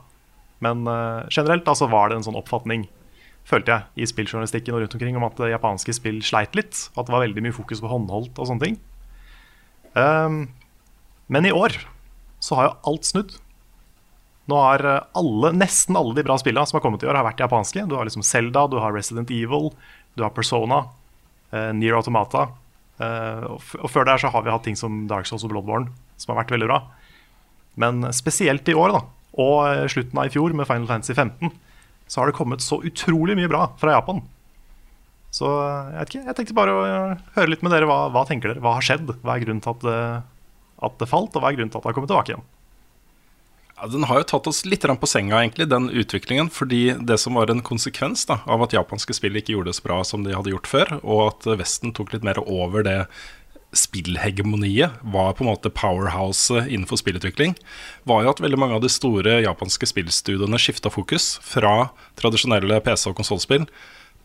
Men 0.65 0.87
eh, 0.91 1.29
generelt 1.33 1.67
da, 1.67 1.77
så 1.77 1.89
var 1.91 2.11
det 2.11 2.21
en 2.21 2.27
sånn 2.27 2.39
oppfatning, 2.39 2.89
følte 3.49 3.73
jeg, 3.77 4.03
i 4.03 4.09
spilljournalistikken 4.11 4.77
og 4.77 4.85
rundt 4.85 4.97
omkring 4.97 5.19
om 5.19 5.27
at 5.27 5.39
japanske 5.53 5.95
spill 5.97 6.21
sleit 6.27 6.57
litt. 6.59 6.87
At 6.95 7.07
det 7.07 7.15
var 7.15 7.25
veldig 7.25 7.45
mye 7.47 7.57
fokus 7.57 7.83
på 7.83 7.91
håndholdt 7.91 8.39
og 8.39 8.51
sånne 8.51 8.67
ting. 8.67 8.81
Um, 9.95 10.43
men 11.31 11.49
i 11.49 11.55
år 11.55 11.75
så 12.43 12.59
har 12.59 12.69
jo 12.69 12.77
alt 12.93 13.09
snudd. 13.09 13.33
Nå 14.51 14.59
har 14.59 14.85
eh, 14.87 15.03
alle, 15.19 15.53
nesten 15.55 15.99
alle 15.99 16.17
de 16.17 16.25
bra 16.27 16.37
spillene 16.41 16.67
som 16.67 16.79
har 16.79 16.85
kommet 16.85 17.05
i 17.05 17.09
år, 17.09 17.19
har 17.19 17.27
vært 17.27 17.43
japanske. 17.43 17.85
Du 17.87 17.95
har 17.99 18.09
liksom 18.09 18.25
Zelda, 18.27 18.67
du 18.71 18.81
har 18.83 18.95
Resident 18.97 19.31
Evil, 19.35 19.71
du 20.19 20.25
har 20.27 20.35
Persona, 20.35 20.83
uh, 21.55 21.71
Near 21.77 22.01
Automata. 22.01 22.49
Eh, 23.03 23.47
og, 23.49 23.89
før 23.91 24.09
der 24.09 24.21
så 24.23 24.31
har 24.33 24.45
vi 24.45 24.53
hatt 24.53 24.67
ting 24.69 24.79
som 24.79 25.05
Dark 25.11 25.29
Souls 25.29 25.45
og 25.47 25.53
Bloodborne, 25.53 25.91
som 26.21 26.35
har 26.35 26.43
vært 26.43 26.55
veldig 26.55 26.69
bra. 26.71 26.83
Men 27.81 28.05
spesielt 28.17 28.69
i 28.69 28.77
år, 28.77 28.95
da, 28.97 29.03
og 29.41 29.57
eh, 29.69 29.87
slutten 29.93 30.21
av 30.21 30.29
i 30.29 30.35
fjor 30.35 30.55
med 30.57 30.69
Final 30.69 30.89
Fantasy 30.91 31.17
15, 31.17 31.55
så 32.11 32.21
har 32.21 32.31
det 32.31 32.37
kommet 32.39 32.65
så 32.65 32.81
utrolig 32.83 33.37
mye 33.39 33.51
bra 33.51 33.69
fra 33.81 33.95
Japan. 33.97 34.23
Så 35.35 35.47
eh, 35.47 35.91
jeg 35.95 35.99
vet 36.01 36.15
ikke, 36.15 36.25
jeg 36.27 36.39
tenkte 36.39 36.59
bare 36.59 36.77
å 36.77 36.87
høre 37.37 37.53
litt 37.53 37.65
med 37.67 37.75
dere. 37.75 37.89
Hva, 37.91 38.03
hva 38.15 38.27
tenker 38.29 38.53
dere? 38.53 38.65
Hva 38.65 38.77
har 38.79 38.87
skjedd? 38.87 39.15
Hva 39.23 39.37
er 39.37 39.45
grunnen 39.45 39.63
til 39.65 39.77
at 39.77 39.85
det, 39.87 40.01
at 40.91 40.99
det 41.03 41.11
falt, 41.11 41.37
og 41.37 41.45
hva 41.45 41.53
er 41.53 41.59
grunnen 41.59 41.73
til 41.73 41.81
at 41.81 41.87
det 41.87 41.93
har 41.93 41.99
kommet 41.99 42.11
tilbake 42.13 42.35
igjen? 42.35 42.49
Den 43.89 44.05
har 44.05 44.21
jo 44.21 44.29
tatt 44.35 44.49
oss 44.51 44.65
litt 44.69 44.85
på 44.85 45.09
senga, 45.09 45.41
egentlig, 45.41 45.69
den 45.71 45.89
utviklingen. 45.89 46.51
Fordi 46.53 46.97
det 47.01 47.19
som 47.23 47.39
var 47.39 47.51
en 47.51 47.63
konsekvens 47.65 48.27
da, 48.29 48.41
av 48.45 48.63
at 48.67 48.77
japanske 48.77 49.17
spill 49.17 49.39
ikke 49.41 49.57
gjorde 49.57 49.73
det 49.73 49.79
så 49.81 49.87
bra 49.89 50.01
som 50.05 50.25
de 50.27 50.37
hadde 50.37 50.53
gjort 50.53 50.69
før, 50.71 50.97
og 51.01 51.21
at 51.31 51.49
Vesten 51.61 51.95
tok 51.97 52.13
litt 52.15 52.27
mer 52.27 52.41
over 52.45 52.85
det 52.87 52.99
spillhegemoniet, 53.73 54.91
var 55.01 55.33
på 55.33 55.45
en 55.45 55.51
måte 55.53 55.71
powerhouset 55.71 56.67
innenfor 56.67 56.99
spillutvikling, 56.99 57.55
var 58.09 58.25
jo 58.25 58.33
at 58.33 58.43
veldig 58.43 58.59
mange 58.59 58.77
av 58.79 58.83
de 58.83 58.91
store 58.91 59.39
japanske 59.45 59.87
spillstudiene 59.93 60.59
skifta 60.59 60.91
fokus 60.91 61.37
fra 61.45 61.93
tradisjonelle 62.19 62.81
PC- 62.83 63.13
og 63.13 63.21
konsollspill 63.21 63.69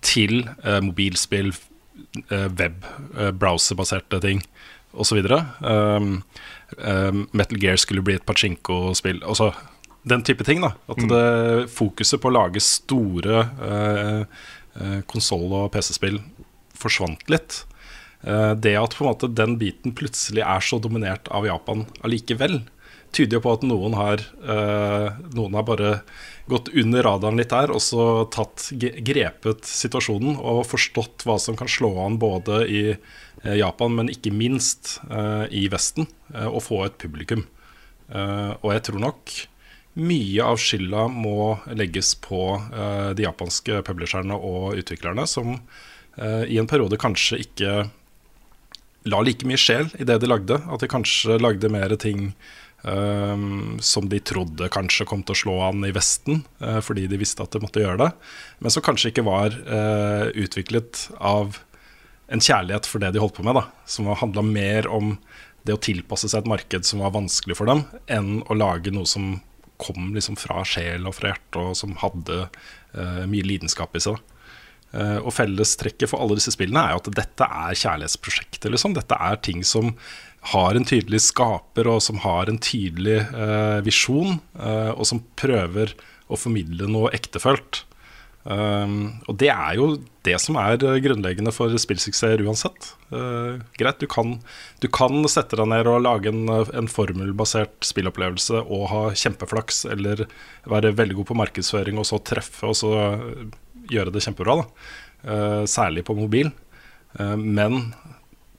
til 0.06 0.47
eh, 0.66 0.82
mobilspill, 0.86 1.53
eh, 2.32 2.49
web, 2.58 2.82
eh, 3.18 3.32
browserbaserte 3.32 4.22
ting 4.24 4.41
osv. 4.95 5.22
Um, 5.62 6.24
um, 6.78 7.26
Metal 7.32 7.59
Gear 7.61 7.80
skulle 7.82 8.03
bli 8.05 8.18
et 8.18 8.26
pachinko-spill. 8.26 9.22
Altså 9.26 9.51
den 10.05 10.24
type 10.26 10.45
ting. 10.45 10.61
da 10.61 10.74
At 10.91 11.01
det 11.09 11.70
fokuset 11.74 12.22
på 12.22 12.30
å 12.30 12.36
lage 12.36 12.63
store 12.63 13.45
uh, 13.61 14.22
uh, 14.78 14.99
konsoll- 15.09 15.53
og 15.53 15.72
PC-spill 15.74 16.22
forsvant 16.78 17.26
litt. 17.32 17.63
Uh, 18.26 18.53
det 18.57 18.76
at 18.80 18.95
på 18.97 19.05
en 19.05 19.11
måte 19.11 19.32
den 19.34 19.57
biten 19.61 19.95
plutselig 19.97 20.45
er 20.45 20.63
så 20.66 20.80
dominert 20.82 21.30
av 21.34 21.47
Japan 21.47 21.86
allikevel, 22.05 22.61
tyder 23.16 23.39
jo 23.39 23.43
på 23.45 23.53
at 23.55 23.66
noen 23.68 23.95
har, 23.97 24.24
uh, 24.43 25.13
noen 25.36 25.55
har 25.55 25.66
bare 25.68 25.91
gått 26.51 26.70
under 26.78 27.05
radaren 27.05 27.39
litt 27.39 27.53
der 27.53 27.72
og 27.74 27.82
så 27.82 28.26
tatt, 28.34 28.70
grepet 28.76 29.66
situasjonen 29.66 30.38
og 30.38 30.66
forstått 30.70 31.26
hva 31.26 31.38
som 31.41 31.57
kan 31.57 31.70
slå 31.72 31.93
an 32.03 32.20
både 32.22 32.66
i 32.70 32.84
eh, 32.93 32.99
Japan, 33.53 33.93
men 33.97 34.09
ikke 34.09 34.33
minst 34.33 34.97
eh, 35.09 35.45
i 35.53 35.67
Vesten, 35.71 36.07
å 36.33 36.55
og 36.55 36.63
få 36.65 36.79
et 36.87 36.97
publikum. 37.01 37.45
Eh, 38.09 38.51
og 38.61 38.71
jeg 38.73 38.85
tror 38.89 39.03
nok 39.05 39.35
mye 39.95 40.43
av 40.43 40.59
skylda 40.59 41.05
må 41.07 41.55
legges 41.71 42.13
på 42.19 42.39
eh, 42.57 43.11
de 43.15 43.23
japanske 43.23 43.79
publisherne 43.87 44.35
og 44.35 44.75
utviklerne, 44.81 45.23
som 45.29 45.53
eh, 45.55 46.43
i 46.51 46.59
en 46.59 46.67
periode 46.67 46.99
kanskje 46.99 47.39
ikke 47.45 47.77
la 49.05 49.21
like 49.23 49.47
mye 49.47 49.59
sjel 49.59 49.87
i 49.99 50.07
det 50.07 50.19
de 50.21 50.29
lagde. 50.29 50.59
At 50.67 50.83
de 50.83 50.91
kanskje 50.91 51.37
lagde 51.39 51.69
mer 51.71 51.93
ting 52.01 52.31
ehm, 52.83 53.77
som 53.77 54.09
de 54.09 54.17
trodde 54.17 54.69
kanskje 54.73 55.05
kom 55.05 55.21
til 55.23 55.35
å 55.35 55.41
slå 55.43 55.55
an 55.67 55.85
i 55.85 55.93
Vesten, 55.93 56.41
uh, 56.63 56.79
fordi 56.81 57.05
de 57.11 57.19
visste 57.21 57.45
at 57.45 57.53
de 57.53 57.61
måtte 57.61 57.83
gjøre 57.83 57.99
det, 58.01 58.09
men 58.65 58.73
som 58.73 58.81
kanskje 58.85 59.11
ikke 59.13 59.27
var 59.27 59.53
uh, 59.69 60.33
utviklet 60.33 61.03
av 61.21 61.59
en 62.32 62.41
kjærlighet 62.41 62.88
for 62.89 63.03
det 63.03 63.13
de 63.15 63.21
holdt 63.21 63.38
på 63.38 63.45
med, 63.45 63.57
da, 63.57 63.65
som 63.89 64.09
handla 64.09 64.43
mer 64.45 64.89
om 64.91 65.15
det 65.65 65.76
å 65.76 65.82
tilpasse 65.82 66.30
seg 66.30 66.43
et 66.43 66.49
marked 66.49 66.86
som 66.88 67.01
var 67.01 67.15
vanskelig 67.15 67.57
for 67.57 67.69
dem, 67.69 67.84
enn 68.11 68.39
å 68.45 68.57
lage 68.57 68.93
noe 68.93 69.09
som 69.09 69.39
kom 69.82 70.13
liksom 70.15 70.38
fra 70.39 70.61
sjel 70.67 71.07
og 71.09 71.17
fra 71.17 71.34
hjerte, 71.34 71.61
og 71.61 71.76
som 71.78 71.95
hadde 71.99 72.45
uh, 72.47 73.23
mye 73.30 73.45
lidenskap 73.45 73.97
i 73.97 74.03
seg. 74.03 74.15
da. 74.15 74.36
Uh, 74.95 75.17
og 75.26 75.34
fellestrekket 75.36 76.07
for 76.07 76.23
alle 76.23 76.38
disse 76.38 76.53
spillene 76.55 76.80
er 76.86 76.93
jo 76.93 77.01
at 77.01 77.09
dette 77.17 77.47
er 77.65 77.80
kjærlighetsprosjekter. 77.82 78.71
Liksom. 78.71 78.93
Dette 78.95 79.17
er 79.19 79.41
ting 79.43 79.65
som 79.67 79.91
har 80.53 80.78
en 80.78 80.86
tydelig 80.88 81.23
skaper, 81.26 81.89
og 81.91 82.03
som 82.05 82.21
har 82.23 82.51
en 82.51 82.61
tydelig 82.61 83.23
uh, 83.34 83.82
visjon, 83.84 84.38
uh, 84.61 84.93
og 84.93 85.03
som 85.09 85.23
prøver 85.36 85.95
å 86.32 86.39
formidle 86.39 86.88
noe 86.89 87.11
ektefølt. 87.17 87.84
Um, 88.45 89.23
og 89.25 89.39
det 89.41 89.49
er 89.49 89.73
jo 89.79 89.87
det 90.25 90.35
som 90.37 90.57
er 90.61 90.77
eh, 90.77 90.99
grunnleggende 91.01 91.49
for 91.53 91.73
spillsuksess 91.81 92.43
uansett. 92.45 92.91
Uh, 93.09 93.57
greit, 93.79 93.97
du 93.97 94.05
kan, 94.09 94.35
du 94.83 94.87
kan 94.93 95.17
sette 95.31 95.57
deg 95.57 95.69
ned 95.71 95.89
og 95.89 96.03
lage 96.05 96.29
en, 96.29 96.45
en 96.49 96.89
formelbasert 96.91 97.89
spillopplevelse 97.89 98.61
og 98.61 98.85
ha 98.91 99.03
kjempeflaks, 99.17 99.87
eller 99.89 100.27
være 100.69 100.93
veldig 100.97 101.17
god 101.21 101.29
på 101.31 101.39
markedsføring 101.41 101.97
og 102.01 102.05
så 102.09 102.21
treffe 102.21 102.69
og 102.69 102.77
så 102.77 102.93
gjøre 103.89 104.13
det 104.13 104.23
kjempebra. 104.25 104.61
Eh, 105.25 105.63
særlig 105.65 106.05
på 106.05 106.13
mobil. 106.17 106.51
Uh, 107.19 107.37
men 107.37 107.93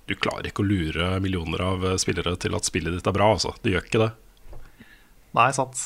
du 0.06 0.14
klarer 0.14 0.48
ikke 0.50 0.62
å 0.64 0.66
lure 0.66 1.16
millioner 1.22 1.62
av 1.62 1.84
eh, 1.84 1.98
spillere 2.00 2.36
til 2.42 2.54
at 2.58 2.66
spillet 2.66 2.94
ditt 2.94 3.06
er 3.06 3.14
bra. 3.14 3.32
Altså. 3.36 3.54
Du 3.62 3.70
gjør 3.72 3.86
ikke 3.86 4.02
det. 4.02 4.10
Nei, 5.36 5.50
sant. 5.54 5.82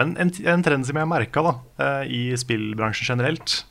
Men 0.00 0.14
en, 0.16 0.30
en 0.48 0.64
trend 0.64 0.88
som 0.88 0.96
jeg 0.96 1.08
merka 1.10 1.42
i 2.08 2.22
spillbransjen 2.40 3.10
generelt, 3.12 3.62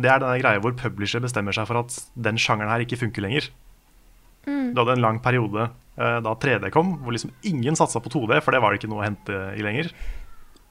det 0.00 0.10
er 0.10 0.22
denne 0.22 0.40
greia 0.40 0.62
hvor 0.62 0.74
publisher 0.78 1.22
bestemmer 1.22 1.54
seg 1.54 1.68
for 1.68 1.82
at 1.82 1.94
den 2.18 2.40
sjangeren 2.40 2.72
her 2.72 2.82
ikke 2.82 2.98
funker 2.98 3.22
lenger. 3.22 3.50
Du 4.44 4.80
hadde 4.80 4.96
en 4.96 5.04
lang 5.04 5.18
periode 5.22 5.66
eh, 5.66 6.18
da 6.24 6.32
3D 6.42 6.70
kom, 6.74 6.94
hvor 7.02 7.14
liksom 7.14 7.32
ingen 7.46 7.76
satsa 7.78 8.00
på 8.02 8.12
2D, 8.12 8.40
for 8.44 8.54
det 8.54 8.62
var 8.62 8.72
det 8.72 8.80
ikke 8.80 8.90
noe 8.92 9.02
å 9.02 9.06
hente 9.08 9.40
i 9.58 9.64
lenger. 9.64 9.90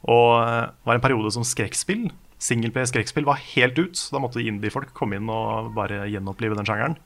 Og 0.09 0.39
eh, 0.41 0.65
det 0.71 0.89
var 0.89 0.97
en 0.97 1.05
periode 1.05 1.33
som 1.35 1.45
skrekkspill, 1.45 2.07
singelplay 2.41 2.87
skrekkspill, 2.89 3.27
var 3.29 3.41
helt 3.51 3.77
ut. 3.79 4.01
Da 4.13 4.21
måtte 4.23 4.43
indie-folk 4.43 4.93
komme 4.97 5.19
inn 5.19 5.29
og 5.31 5.73
bare 5.77 6.07
gjenopplive 6.09 6.57
den 6.57 6.69
sjangeren. 6.69 6.97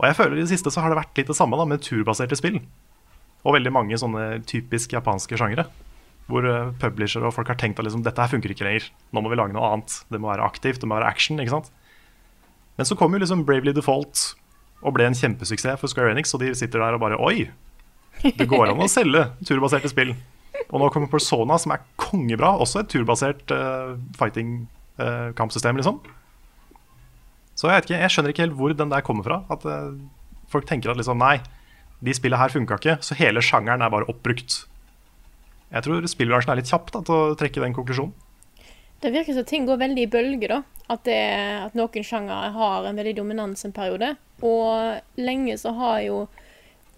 Og 0.00 0.08
jeg 0.08 0.18
føler 0.18 0.36
i 0.38 0.44
det 0.44 0.50
siste 0.50 0.72
så 0.74 0.82
har 0.82 0.92
det 0.92 0.98
vært 0.98 1.20
litt 1.20 1.30
det 1.30 1.38
samme 1.38 1.58
da, 1.58 1.66
med 1.68 1.84
turbaserte 1.84 2.36
spill. 2.38 2.60
Og 3.42 3.56
veldig 3.56 3.72
mange 3.74 3.98
sånne 3.98 4.42
typisk 4.48 4.92
japanske 4.94 5.38
sjangere. 5.38 5.66
Hvor 6.30 6.46
eh, 6.46 6.74
publisher 6.82 7.24
og 7.26 7.34
folk 7.36 7.50
har 7.50 7.58
tenkt 7.60 7.80
at 7.80 7.86
liksom, 7.88 8.04
dette 8.06 8.22
her 8.22 8.30
funker 8.30 8.52
ikke 8.54 8.66
lenger. 8.66 8.90
Nå 9.12 9.24
må 9.24 9.32
vi 9.32 9.38
lage 9.40 9.56
noe 9.56 9.72
annet. 9.72 9.98
Det 10.12 10.20
må 10.22 10.30
være 10.30 10.46
aktivt, 10.46 10.80
det 10.82 10.88
må 10.90 10.98
være 10.98 11.10
action. 11.10 11.40
ikke 11.42 11.56
sant? 11.56 11.72
Men 12.78 12.88
så 12.88 12.96
kom 12.98 13.12
jo 13.14 13.20
liksom 13.20 13.44
Bravely 13.48 13.74
Default 13.76 14.32
og 14.82 14.96
ble 14.96 15.06
en 15.06 15.16
kjempesuksess 15.16 15.78
for 15.78 15.90
Square 15.90 16.14
Enix, 16.14 16.32
og 16.34 16.42
de 16.42 16.50
sitter 16.58 16.82
der 16.82 16.96
og 16.96 17.02
bare 17.02 17.18
Oi! 17.22 17.50
Det 18.22 18.46
går 18.50 18.72
an 18.72 18.82
å 18.82 18.90
selge 18.90 19.24
turbaserte 19.46 19.90
spill. 19.90 20.12
Og 20.68 20.80
nå 20.80 20.88
kommer 20.92 21.10
Persona, 21.10 21.56
som 21.60 21.74
er 21.74 21.84
kongebra. 22.00 22.52
Også 22.60 22.82
et 22.82 22.90
turbasert 22.92 23.54
uh, 23.54 23.94
fighting-kampsystem, 24.18 25.78
liksom. 25.80 26.00
Så 27.58 27.70
jeg 27.70 27.84
ikke, 27.84 27.98
jeg 28.00 28.12
skjønner 28.12 28.34
ikke 28.34 28.44
helt 28.46 28.58
hvor 28.58 28.74
den 28.76 28.92
der 28.92 29.04
kommer 29.06 29.26
fra. 29.26 29.40
At 29.52 29.66
uh, 29.68 29.94
folk 30.52 30.68
tenker 30.68 30.92
at 30.92 31.00
liksom 31.00 31.20
nei, 31.20 31.38
de 32.02 32.14
spillene 32.16 32.40
her 32.40 32.52
funka 32.52 32.78
ikke, 32.80 32.98
så 33.04 33.16
hele 33.18 33.42
sjangeren 33.44 33.84
er 33.84 33.92
bare 33.92 34.08
oppbrukt. 34.10 34.62
Jeg 35.72 35.86
tror 35.86 36.04
spillbransjen 36.10 36.52
er 36.52 36.60
litt 36.60 36.70
kjapp 36.70 36.92
da, 36.92 37.00
til 37.06 37.16
å 37.16 37.38
trekke 37.38 37.62
den 37.64 37.74
konklusjonen. 37.76 38.12
Det 39.02 39.10
virker 39.10 39.34
som 39.34 39.46
ting 39.48 39.64
går 39.66 39.80
veldig 39.80 40.04
i 40.04 40.10
bølger, 40.10 40.52
da. 40.52 40.60
At, 40.92 41.06
det, 41.08 41.22
at 41.64 41.74
noen 41.78 42.04
sjangere 42.06 42.52
har 42.54 42.86
en 42.86 42.98
veldig 42.98 43.16
dominans 43.18 43.64
en 43.66 43.74
periode. 43.74 44.12
Og 44.44 45.18
lenge 45.18 45.56
så 45.58 45.72
har 45.78 46.02
jo 46.04 46.18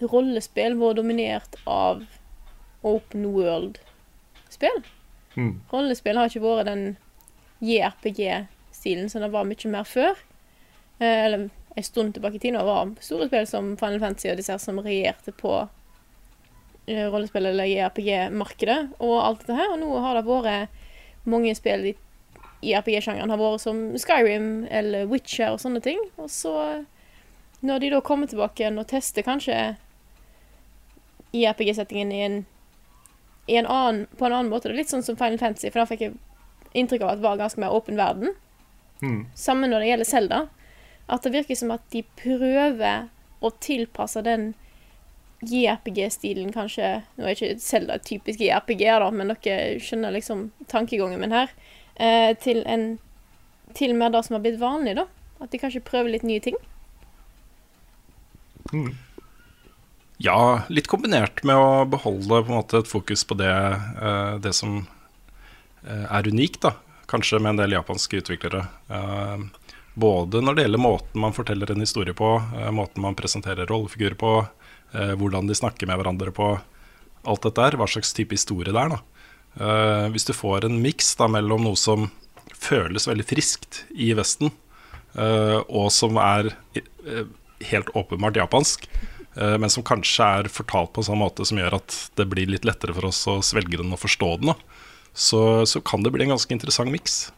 rollespill 0.03 0.77
vært 0.81 0.99
dominert 0.99 1.57
av 1.71 2.03
open 2.85 3.25
world-spill. 3.33 4.83
Mm. 5.39 5.55
Rollespill 5.73 6.21
har 6.21 6.29
ikke 6.29 6.45
vært 6.45 6.69
den 6.69 6.85
JRPG-stilen 7.65 9.09
som 9.09 9.25
det 9.25 9.33
var 9.33 9.49
mye 9.49 9.73
mer 9.73 9.89
før. 9.89 10.19
Eh, 10.99 11.25
eller 11.25 11.49
en 11.49 11.87
stund 11.87 12.15
tilbake 12.15 12.37
i 12.37 12.43
tid 12.43 12.59
var 12.59 12.69
var 12.69 12.93
store 13.03 13.31
spill 13.31 13.49
som 13.49 13.73
Final 13.81 14.03
Fantasy 14.03 14.31
og 14.31 14.39
disse 14.39 14.59
som 14.63 14.83
regjerte 14.83 15.33
på 15.35 15.57
rollespill- 16.87 17.49
eller 17.49 17.69
JRPG-markedet 17.71 18.81
og 18.99 19.15
alt 19.21 19.45
dette 19.45 19.59
her. 19.59 19.75
Og 19.75 19.81
nå 19.81 19.93
har 20.05 20.19
det 20.19 20.27
vært 20.29 20.83
mange 21.25 21.55
spill 21.57 21.93
i 21.93 21.95
i 22.65 22.73
RPG-sjangeren 22.73 23.33
har 23.33 23.41
vært 23.41 23.63
som 23.63 23.81
Skyrim 24.01 24.67
eller 24.73 25.09
Witcher 25.11 25.53
og 25.53 25.61
sånne 25.63 25.83
ting. 25.85 26.01
Og 26.17 26.31
så, 26.33 26.55
når 27.65 27.83
de 27.83 27.93
da 27.95 28.03
kommer 28.05 28.31
tilbake 28.31 28.63
igjen 28.63 28.81
og 28.81 28.89
tester 28.91 29.27
kanskje 29.27 29.59
i 31.35 31.45
RPG-settingen 31.51 32.13
i 32.15 32.23
en, 32.25 32.39
i 33.51 33.59
en 33.61 33.69
annen, 33.69 34.05
på 34.17 34.27
en 34.27 34.37
annen 34.39 34.53
måte 34.53 34.71
Det 34.71 34.77
er 34.77 34.83
litt 34.85 34.93
sånn 34.93 35.05
som 35.05 35.19
Final 35.21 35.41
Fantasy, 35.43 35.69
for 35.71 35.83
da 35.83 35.89
fikk 35.91 36.07
jeg 36.07 36.17
inntrykk 36.75 37.05
av 37.05 37.15
at 37.15 37.21
det 37.21 37.27
var 37.27 37.41
ganske 37.43 37.61
mer 37.61 37.75
åpen 37.75 38.01
verden. 38.01 38.37
Mm. 39.03 39.25
Samme 39.37 39.69
når 39.69 39.83
det 39.85 39.91
gjelder 39.91 40.11
Zelda. 40.11 40.43
At 41.05 41.27
det 41.27 41.35
virker 41.35 41.59
som 41.59 41.75
at 41.75 41.85
de 41.93 42.01
prøver 42.17 43.11
å 43.45 43.51
tilpasse 43.61 44.23
den 44.25 44.55
JRPG-stilen, 45.51 46.53
kanskje 46.55 47.03
Nå 47.17 47.27
er 47.27 47.37
ikke 47.37 47.61
Selda 47.63 47.99
typisk 48.03 48.43
JRPG, 48.43 48.85
da, 49.03 49.11
men 49.15 49.33
dere 49.35 49.79
skjønner 49.83 50.15
liksom 50.15 50.49
tankegangen 50.71 51.21
min 51.23 51.35
her. 51.35 51.53
Eh, 51.95 52.33
til 52.43 52.65
en 52.67 52.95
Til 53.75 53.95
og 53.95 53.99
med 53.99 54.13
det 54.15 54.25
som 54.27 54.37
har 54.37 54.45
blitt 54.45 54.61
vanlig, 54.61 54.97
da. 54.99 55.07
At 55.43 55.51
de 55.51 55.59
kanskje 55.59 55.83
prøver 55.83 56.13
litt 56.15 56.27
nye 56.27 56.43
ting. 56.43 56.59
Ja, 60.23 60.63
litt 60.69 60.87
kombinert 60.89 61.43
med 61.45 61.59
å 61.59 61.85
beholde 61.91 62.45
måte 62.47 62.81
et 62.81 62.91
fokus 62.91 63.25
på 63.27 63.37
det, 63.41 63.51
eh, 63.51 64.37
det 64.45 64.55
som 64.55 64.87
eh, 65.83 66.07
er 66.07 66.29
unikt, 66.29 66.63
da. 66.63 66.77
Kanskje 67.11 67.41
med 67.41 67.55
en 67.55 67.63
del 67.65 67.75
japanske 67.77 68.23
utviklere. 68.23 68.67
Eh, 68.89 69.45
både 69.95 70.41
når 70.43 70.55
det 70.55 70.67
gjelder 70.67 70.83
måten 70.83 71.21
man 71.21 71.35
forteller 71.35 71.71
en 71.71 71.83
historie 71.85 72.15
på, 72.15 72.31
eh, 72.59 72.71
måten 72.71 73.03
man 73.03 73.15
presenterer 73.15 73.67
rollefigurer 73.67 74.17
på, 74.19 74.47
hvordan 74.95 75.49
de 75.51 75.57
snakker 75.59 75.89
med 75.91 75.99
hverandre 75.99 76.31
på. 76.35 76.53
Alt 77.27 77.47
dette 77.47 77.65
her, 77.65 77.77
hva 77.81 77.89
slags 77.91 78.13
type 78.15 78.37
historie 78.37 78.71
det 78.71 78.79
er. 78.79 78.95
da. 78.95 79.01
Eh, 79.55 80.09
hvis 80.15 80.27
du 80.27 80.35
får 80.35 80.67
en 80.67 80.81
miks 80.83 81.15
mellom 81.31 81.65
noe 81.67 81.79
som 81.79 82.09
føles 82.55 83.09
veldig 83.09 83.27
friskt 83.27 83.85
i 83.91 84.13
Vesten, 84.17 84.51
eh, 85.15 85.61
og 85.69 85.91
som 85.95 86.19
er 86.19 86.55
eh, 86.75 87.27
helt 87.71 87.93
åpenbart 87.95 88.41
japansk, 88.41 88.89
eh, 89.37 89.57
men 89.59 89.71
som 89.71 89.87
kanskje 89.87 90.31
er 90.41 90.51
fortalt 90.53 90.93
på 90.93 91.03
en 91.03 91.11
sånn 91.11 91.23
måte 91.23 91.47
som 91.47 91.61
gjør 91.61 91.79
at 91.79 91.99
det 92.19 92.29
blir 92.31 92.51
litt 92.51 92.67
lettere 92.67 92.97
for 92.97 93.11
oss 93.11 93.23
å 93.31 93.41
svelge 93.47 93.79
den 93.81 93.95
og 93.95 94.03
forstå 94.03 94.31
den, 94.43 94.55
da. 94.55 94.83
Så, 95.15 95.63
så 95.71 95.79
kan 95.79 96.03
det 96.03 96.11
bli 96.11 96.27
en 96.27 96.35
ganske 96.35 96.51
interessant 96.51 96.91
miks. 96.91 97.29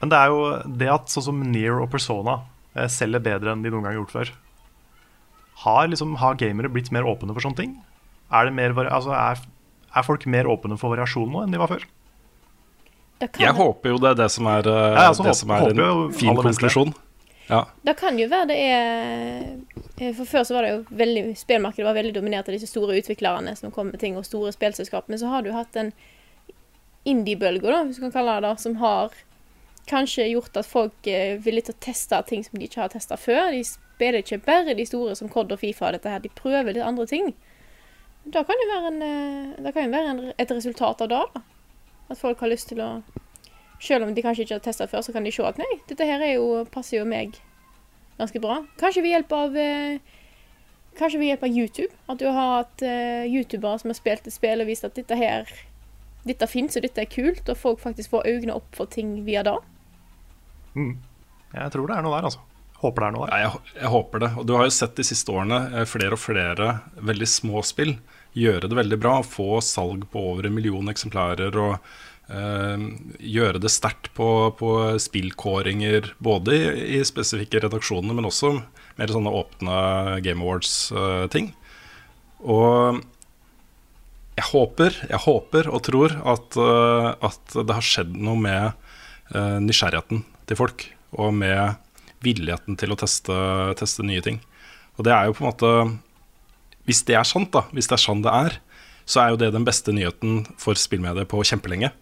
Men 0.00 0.10
det 0.10 0.18
er 0.18 0.32
jo 0.32 0.46
det 0.80 0.88
at 0.88 1.12
sånn 1.12 1.26
som 1.28 1.42
Near 1.52 1.82
og 1.84 1.90
Persona 1.92 2.40
eh, 2.72 2.88
selger 2.88 3.20
bedre 3.22 3.52
enn 3.52 3.60
de 3.62 3.70
noen 3.70 3.84
gang 3.84 3.92
har 3.92 4.00
gjort 4.00 4.16
før. 4.16 4.32
Har, 5.62 5.88
liksom, 5.88 6.16
har 6.16 6.34
gamere 6.40 6.70
blitt 6.72 6.90
mer 6.90 7.06
åpne 7.06 7.34
for 7.34 7.44
sånne 7.44 7.56
ting? 7.56 7.74
Er, 8.32 8.48
det 8.48 8.54
mer, 8.56 8.72
altså, 8.88 9.12
er, 9.12 9.42
er 9.94 10.06
folk 10.06 10.24
mer 10.26 10.48
åpne 10.50 10.78
for 10.80 10.94
variasjon 10.94 11.30
nå 11.30 11.44
enn 11.44 11.52
de 11.52 11.60
var 11.60 11.70
før? 11.70 11.84
Jeg 13.22 13.54
håper 13.54 13.92
jo 13.92 13.98
det 14.02 14.08
er 14.10 14.20
det 14.24 14.30
som 14.34 14.48
er, 14.50 14.66
eh, 14.66 14.94
Ja, 14.96 15.08
altså, 15.12 15.22
det 15.22 15.30
håper- 15.30 15.38
som 15.38 15.50
er 15.50 15.68
en 15.70 16.12
fin 16.12 16.36
konklusjon. 16.36 16.94
Ja. 17.50 17.66
det 17.84 17.96
kan 17.98 18.16
jo 18.18 18.28
være 18.30 18.46
det 18.48 18.56
er 18.56 19.58
eh, 19.98 20.12
For 20.14 20.24
før 20.24 20.44
så 20.46 20.54
var 20.54 20.62
det 20.62 20.70
jo 20.70 20.96
veldig 20.96 21.36
Spillmarkedet 21.36 21.84
var 21.84 21.96
veldig 21.98 22.14
dominert 22.14 22.46
av 22.48 22.54
disse 22.54 22.70
store 22.70 22.94
utviklerne 23.00 23.56
som 23.58 23.70
kom 23.74 23.90
med 23.90 24.00
ting, 24.00 24.16
og 24.16 24.24
store 24.24 24.52
spillselskap. 24.54 25.08
Men 25.08 25.18
så 25.18 25.28
har 25.28 25.42
du 25.42 25.52
hatt 25.52 25.76
en 25.76 25.92
indie-bølge, 27.04 27.66
da, 27.66 27.82
hvis 27.84 27.98
du 27.98 28.06
kan 28.06 28.14
kalle 28.14 28.38
det 28.40 28.48
det, 28.48 28.60
som 28.62 28.76
har 28.76 29.10
kanskje 29.90 30.28
gjort 30.30 30.56
at 30.56 30.66
folk 30.66 31.06
er 31.10 31.38
villige 31.42 31.70
til 31.70 31.74
å 31.74 31.82
teste 31.82 32.22
ting 32.28 32.44
som 32.46 32.58
de 32.58 32.68
ikke 32.68 32.80
har 32.84 32.92
testa 32.92 33.18
før. 33.18 33.50
De 33.50 33.62
spiller 34.02 34.18
ikke 34.18 34.42
bare 34.42 34.74
de 34.74 34.86
store 34.86 35.14
som 35.14 35.30
COD 35.30 35.52
og 35.54 35.60
Fifa 35.60 35.92
dette 35.94 36.10
her, 36.10 36.22
de 36.22 36.30
prøver 36.34 36.74
litt 36.74 36.82
andre 36.82 37.06
ting. 37.06 37.34
Da 38.24 38.42
kan 38.46 38.58
det 38.58 38.68
være, 38.70 38.88
en, 38.90 39.02
eh, 39.02 39.62
det 39.62 39.74
kan 39.74 39.92
være 39.92 40.10
en, 40.10 40.32
et 40.38 40.50
resultat 40.50 41.00
av 41.02 41.08
det, 41.08 41.20
da. 41.34 41.42
At 42.10 42.18
folk 42.18 42.40
har 42.40 42.50
lyst 42.50 42.68
til 42.68 42.80
å 42.80 43.02
Selv 43.82 44.04
om 44.06 44.12
de 44.14 44.22
kanskje 44.22 44.44
ikke 44.44 44.54
har 44.54 44.60
testa 44.62 44.86
før, 44.86 45.00
så 45.02 45.10
kan 45.10 45.24
de 45.24 45.30
se 45.34 45.42
at 45.42 45.56
nei, 45.58 45.80
dette 45.88 46.06
her 46.06 46.20
er 46.22 46.36
jo, 46.36 46.60
passer 46.70 47.00
jo 47.00 47.04
meg 47.04 47.32
ganske 48.14 48.38
bra. 48.38 48.60
Kanskje 48.78 49.02
ved 49.02 49.10
hjelp 49.10 49.32
av 49.34 49.56
eh, 49.58 49.98
Kanskje 50.94 51.18
ved 51.18 51.32
hjelp 51.32 51.42
av 51.42 51.56
YouTube. 51.56 51.96
At 52.06 52.20
du 52.20 52.28
har 52.28 52.60
hatt 52.60 52.84
uh, 52.84 53.24
youtubere 53.26 53.80
som 53.80 53.90
har 53.90 53.98
spilt 53.98 54.28
et 54.28 54.36
spill 54.36 54.62
og 54.62 54.68
vist 54.68 54.84
at 54.84 54.94
dette 54.94 55.16
her 55.16 55.50
Dette 56.22 56.46
fins, 56.46 56.76
og 56.78 56.84
dette 56.84 57.02
er 57.02 57.10
kult, 57.10 57.48
og 57.48 57.58
folk 57.58 57.80
faktisk 57.82 58.12
får 58.12 58.28
øynene 58.28 58.54
opp 58.54 58.76
for 58.76 58.86
ting 58.86 59.24
via 59.26 59.42
det. 59.42 59.56
Jeg 61.56 61.74
tror 61.74 61.90
det 61.90 61.96
er 61.96 62.06
noe 62.06 62.14
der, 62.14 62.28
altså. 62.30 62.44
Håper 62.82 63.04
det 63.04 63.08
er 63.08 63.14
noe. 63.14 63.28
Ja, 63.30 63.40
jeg, 63.44 63.74
jeg 63.78 63.92
håper 63.92 64.24
det. 64.24 64.30
Og 64.40 64.46
du 64.48 64.56
har 64.58 64.66
jo 64.66 64.74
sett 64.74 64.96
de 64.98 65.06
siste 65.06 65.34
årene 65.34 65.60
eh, 65.70 65.88
flere 65.88 66.18
og 66.18 66.22
flere 66.22 66.72
veldig 66.98 67.28
små 67.30 67.62
spill 67.66 67.96
gjøre 68.38 68.70
det 68.70 68.78
veldig 68.78 68.98
bra. 69.02 69.18
Få 69.26 69.60
salg 69.64 70.08
på 70.10 70.24
over 70.32 70.48
en 70.48 70.56
million 70.56 70.90
eksemplarer 70.90 71.58
og 71.62 71.76
eh, 72.32 72.86
gjøre 73.36 73.62
det 73.62 73.72
sterkt 73.72 74.10
på, 74.18 74.28
på 74.58 74.74
spillkåringer. 75.02 76.14
Både 76.22 76.58
i, 76.58 76.62
i 76.98 77.02
spesifikke 77.06 77.62
redaksjoner, 77.62 78.16
men 78.18 78.28
også 78.28 78.56
mer 78.98 79.14
sånne 79.14 79.32
åpne 79.38 79.78
Game 80.24 80.44
Awards-ting. 80.44 81.54
og 82.42 83.02
jeg 84.32 84.48
håper, 84.48 84.96
jeg 85.10 85.20
håper 85.26 85.68
og 85.68 85.82
tror 85.84 86.14
at, 86.32 86.56
eh, 86.56 87.08
at 87.28 87.56
det 87.68 87.76
har 87.76 87.84
skjedd 87.84 88.14
noe 88.16 88.40
med 88.40 88.70
eh, 89.36 89.58
nysgjerrigheten 89.60 90.22
til 90.48 90.58
folk, 90.58 90.86
og 91.20 91.34
med 91.36 91.76
villigheten 92.24 92.78
til 92.80 92.94
å 92.94 92.98
teste, 92.98 93.36
teste 93.78 94.04
nye 94.06 94.22
ting. 94.24 94.40
Og 94.98 95.06
det 95.06 95.14
er 95.14 95.28
jo 95.28 95.36
på 95.36 95.44
en 95.44 95.50
måte 95.50 95.72
Hvis 96.88 97.04
det 97.06 97.14
er 97.14 97.26
sant, 97.28 97.52
da, 97.54 97.62
hvis 97.70 97.86
det 97.86 97.94
er 97.94 98.02
sånn 98.02 98.24
det 98.24 98.32
er, 98.34 98.56
så 99.06 99.22
er 99.22 99.28
jo 99.32 99.38
det 99.38 99.52
den 99.54 99.66
beste 99.66 99.92
nyheten 99.94 100.42
for 100.58 100.78
spillmediet 100.78 101.30
på 101.30 101.42
kjempelenge. 101.46 101.92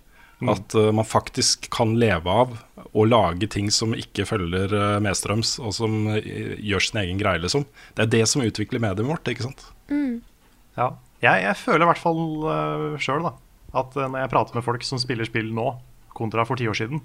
At 0.48 0.72
uh, 0.72 0.88
man 0.96 1.04
faktisk 1.04 1.68
kan 1.68 1.92
leve 2.00 2.32
av 2.32 2.54
å 2.96 3.04
lage 3.04 3.44
ting 3.52 3.68
som 3.68 3.92
ikke 3.92 4.24
følger 4.24 4.72
uh, 4.72 4.96
medstrøms, 5.04 5.58
og 5.60 5.74
som 5.76 5.98
uh, 6.08 6.16
gjør 6.56 6.86
sin 6.86 7.02
egen 7.02 7.20
greie, 7.20 7.42
liksom. 7.44 7.66
Det 7.92 8.06
er 8.06 8.12
det 8.14 8.22
som 8.30 8.40
utvikler 8.40 8.80
mediet 8.80 9.04
vårt, 9.04 9.28
ikke 9.28 9.44
sant. 9.50 9.66
Ja. 9.92 10.94
Jeg, 11.20 11.42
jeg 11.44 11.56
føler 11.60 11.84
i 11.84 11.90
hvert 11.90 12.00
fall 12.00 12.22
uh, 12.48 12.96
sjøl 12.96 13.26
at 13.28 13.96
uh, 14.00 14.06
når 14.06 14.22
jeg 14.22 14.32
prater 14.32 14.56
med 14.56 14.64
folk 14.64 14.86
som 14.88 15.00
spiller 15.02 15.28
spill 15.28 15.52
nå, 15.52 15.74
kontra 16.16 16.46
for 16.48 16.56
ti 16.56 16.68
år 16.72 16.78
siden, 16.78 17.04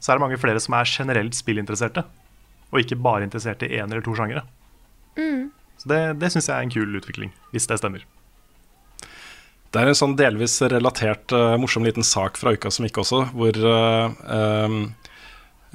så 0.00 0.12
er 0.12 0.16
det 0.16 0.24
mange 0.24 0.40
flere 0.40 0.60
som 0.60 0.74
er 0.76 0.88
generelt 0.88 1.36
spillinteresserte, 1.36 2.06
og 2.72 2.82
ikke 2.82 2.98
bare 3.00 3.26
interessert 3.26 3.62
i 3.62 3.72
én 3.78 3.88
eller 3.88 4.04
to 4.04 4.16
sjangere. 4.18 4.44
Så 5.76 5.88
det, 5.90 6.00
det 6.20 6.32
syns 6.32 6.48
jeg 6.48 6.56
er 6.56 6.66
en 6.66 6.72
kul 6.72 6.98
utvikling, 6.98 7.32
hvis 7.52 7.68
det 7.70 7.78
stemmer. 7.80 8.04
Det 9.72 9.82
er 9.82 9.90
en 9.90 9.98
sånn 9.98 10.16
delvis 10.16 10.54
relatert 10.72 11.32
uh, 11.36 11.56
morsom 11.60 11.84
liten 11.84 12.06
sak 12.06 12.38
fra 12.40 12.54
uka 12.56 12.70
som 12.72 12.86
gikk 12.86 13.02
også, 13.02 13.26
hvor 13.36 13.58
uh, 13.60 14.12
um, 14.24 14.78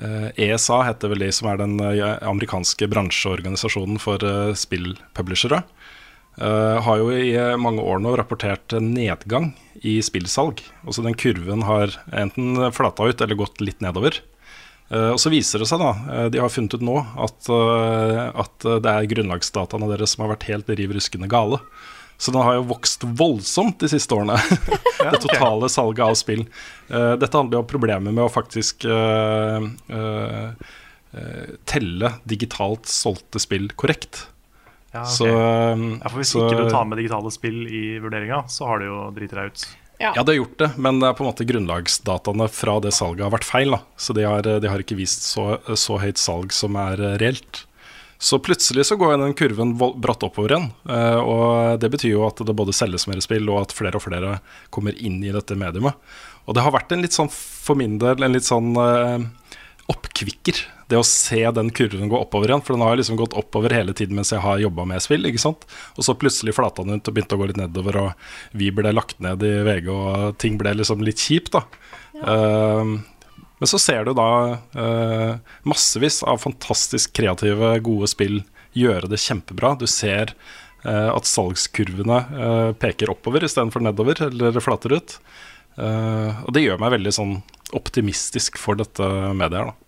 eh, 0.01 0.29
ESA 0.49 0.81
heter 0.87 1.11
vel 1.11 1.23
de 1.25 1.31
som 1.35 1.49
er 1.51 1.59
den 1.61 1.77
eh, 1.83 2.01
amerikanske 2.27 2.87
bransjeorganisasjonen 2.91 3.99
for 4.01 4.23
uh, 4.25 4.53
spillpublishere. 4.57 5.63
Uh, 6.39 6.79
har 6.85 7.01
jo 7.01 7.09
i 7.11 7.33
eh, 7.35 7.57
mange 7.59 7.83
år 7.83 7.99
nå 8.01 8.15
rapportert 8.17 8.73
nedgang 8.79 9.51
i 9.83 9.97
spillsalg. 10.03 10.63
Altså 10.85 11.03
den 11.05 11.17
kurven 11.19 11.65
har 11.67 11.97
enten 12.15 12.71
flata 12.75 13.09
ut 13.09 13.21
eller 13.21 13.39
gått 13.39 13.61
litt 13.63 13.83
nedover. 13.83 14.21
Eh, 14.91 15.09
og 15.13 15.19
så 15.23 15.31
viser 15.31 15.63
det 15.63 15.69
seg, 15.69 15.79
da, 15.79 15.91
eh, 16.11 16.27
de 16.33 16.41
har 16.43 16.51
funnet 16.51 16.75
ut 16.75 16.83
nå, 16.83 16.97
at, 16.99 17.47
eh, 17.47 18.21
at 18.43 18.67
det 18.83 18.91
er 18.91 19.09
grunnlagsdataene 19.13 19.87
deres 19.93 20.15
som 20.15 20.25
har 20.25 20.33
vært 20.35 20.49
helt 20.49 20.71
riv 20.75 20.95
ruskende 20.97 21.31
gale. 21.31 21.61
Så 22.21 22.33
den 22.35 22.43
har 22.45 22.59
jo 22.59 22.67
vokst 22.69 23.01
voldsomt 23.17 23.79
de 23.81 23.89
siste 23.89 24.13
årene, 24.13 24.35
det 24.99 25.21
totale 25.23 25.71
salget 25.73 26.03
av 26.05 26.17
spill. 26.19 26.43
Dette 26.91 27.33
handler 27.33 27.57
jo 27.57 27.61
om 27.63 27.71
problemet 27.71 28.13
med 28.13 28.21
å 28.21 28.29
faktisk 28.29 28.85
uh, 28.85 29.57
eh, 31.17 31.49
telle 31.65 32.11
digitalt 32.29 32.85
solgte 32.85 33.41
spill 33.41 33.71
korrekt. 33.73 34.27
Ja, 34.91 35.01
okay. 35.01 35.15
Så, 35.15 35.27
ja, 35.31 36.09
for 36.09 36.19
Hvis 36.19 36.35
så- 36.35 36.45
ikke 36.45 36.61
du 36.61 36.69
tar 36.69 36.85
med 36.85 37.01
digitale 37.01 37.31
spill 37.31 37.65
i 37.65 37.97
vurderinga, 38.03 38.43
så 38.47 38.67
har 38.67 38.79
det 38.79 38.91
jo 38.91 39.11
driti 39.15 39.35
deg 39.39 39.49
ut. 39.49 39.65
Ja. 40.02 40.12
Det 40.18 40.34
har 40.34 40.39
gjort 40.41 40.58
det, 40.62 40.70
men 40.82 40.99
det 41.02 41.10
er 41.10 41.18
på 41.18 41.24
en 41.26 41.30
måte 41.32 41.45
grunnlagsdataene 41.47 42.47
fra 42.52 42.80
det 42.84 42.93
salget 42.97 43.26
har 43.28 43.34
vært 43.36 43.47
feil. 43.47 43.76
Da. 43.76 43.82
Så 44.02 44.16
de 44.18 44.26
har, 44.26 44.41
de 44.64 44.68
har 44.72 44.82
ikke 44.84 44.97
vist 44.99 45.28
så, 45.28 45.60
så 45.78 45.99
høyt 46.02 46.18
salg 46.22 46.56
som 46.56 46.76
er 46.82 46.99
eh, 47.02 47.18
reelt. 47.22 47.66
Så 48.22 48.38
plutselig 48.38 48.84
så 48.86 48.97
går 49.02 49.16
den 49.18 49.32
kurven 49.34 49.72
bratt 49.78 50.22
oppover 50.28 50.54
igjen. 50.54 50.68
eh, 50.89 51.18
Og 51.22 51.80
det 51.82 51.89
betyr 51.93 52.12
jo 52.16 52.26
at 52.28 52.41
det 52.45 52.54
både 52.58 52.74
selges 52.78 53.08
mer 53.10 53.22
spill, 53.26 53.47
og 53.49 53.64
at 53.64 53.74
flere 53.78 53.97
og 53.97 54.04
flere 54.06 54.36
kommer 54.74 54.93
inn 54.97 55.22
i 55.26 55.34
dette 55.34 55.58
mediumet. 55.58 55.97
Og 56.45 56.54
det 56.58 56.62
har 56.66 56.74
vært 56.74 56.93
en 56.93 57.02
litt 57.06 57.14
sånn, 57.18 57.30
for 57.34 57.78
min 57.78 57.97
del, 58.02 58.22
en 58.26 58.34
litt 58.38 58.45
sånn 58.45 58.74
eh, 58.78 59.26
oppkvikker. 59.91 60.60
Det 60.91 60.99
å 60.99 61.07
se 61.07 61.39
den 61.55 61.71
kurven 61.71 62.11
gå 62.11 62.19
oppover 62.19 62.51
igjen. 62.51 62.63
For 62.65 62.75
den 62.75 62.83
har 62.83 62.99
liksom 62.99 63.19
gått 63.19 63.37
oppover 63.39 63.73
hele 63.75 63.95
tiden 63.97 64.17
mens 64.17 64.33
jeg 64.33 64.43
har 64.43 64.59
jobba 64.59 64.85
med 64.89 65.03
spill. 65.03 65.23
ikke 65.29 65.41
sant? 65.41 65.63
Og 65.95 66.03
så 66.07 66.17
plutselig 66.19 66.57
flata 66.57 66.83
den 66.83 66.99
ut 66.99 67.07
og 67.07 67.15
begynte 67.15 67.37
å 67.37 67.41
gå 67.41 67.47
litt 67.51 67.61
nedover, 67.61 68.01
og 68.01 68.57
vi 68.59 68.73
ble 68.75 68.91
lagt 68.91 69.21
ned 69.23 69.43
i 69.47 69.55
VG, 69.67 69.87
og 69.93 70.35
ting 70.41 70.59
ble 70.59 70.75
liksom 70.81 71.05
litt 71.07 71.23
kjipt, 71.23 71.55
da. 71.55 71.63
Eh, 72.21 72.99
men 73.61 73.69
så 73.69 73.77
ser 73.77 74.07
du 74.07 74.15
da 74.17 74.31
uh, 74.57 75.35
massevis 75.69 76.23
av 76.25 76.39
fantastisk 76.41 77.11
kreative, 77.13 77.75
gode 77.85 78.07
spill 78.09 78.39
gjøre 78.73 79.11
det 79.11 79.19
kjempebra. 79.21 79.75
Du 79.77 79.85
ser 79.85 80.33
uh, 80.81 81.11
at 81.13 81.29
salgskurvene 81.29 82.17
uh, 82.31 82.71
peker 82.81 83.13
oppover 83.13 83.45
istedenfor 83.45 83.85
nedover, 83.85 84.17
eller 84.31 84.57
flater 84.65 84.97
ut. 84.97 85.15
Og 85.81 86.49
det 86.51 86.65
gjør 86.65 86.81
meg 86.81 86.91
veldig 86.97 87.11
sånn 87.15 87.29
optimistisk 87.77 88.57
for 88.59 88.75
dette 88.75 89.05
mediet 89.31 89.61
her, 89.61 89.69
da. 89.69 89.80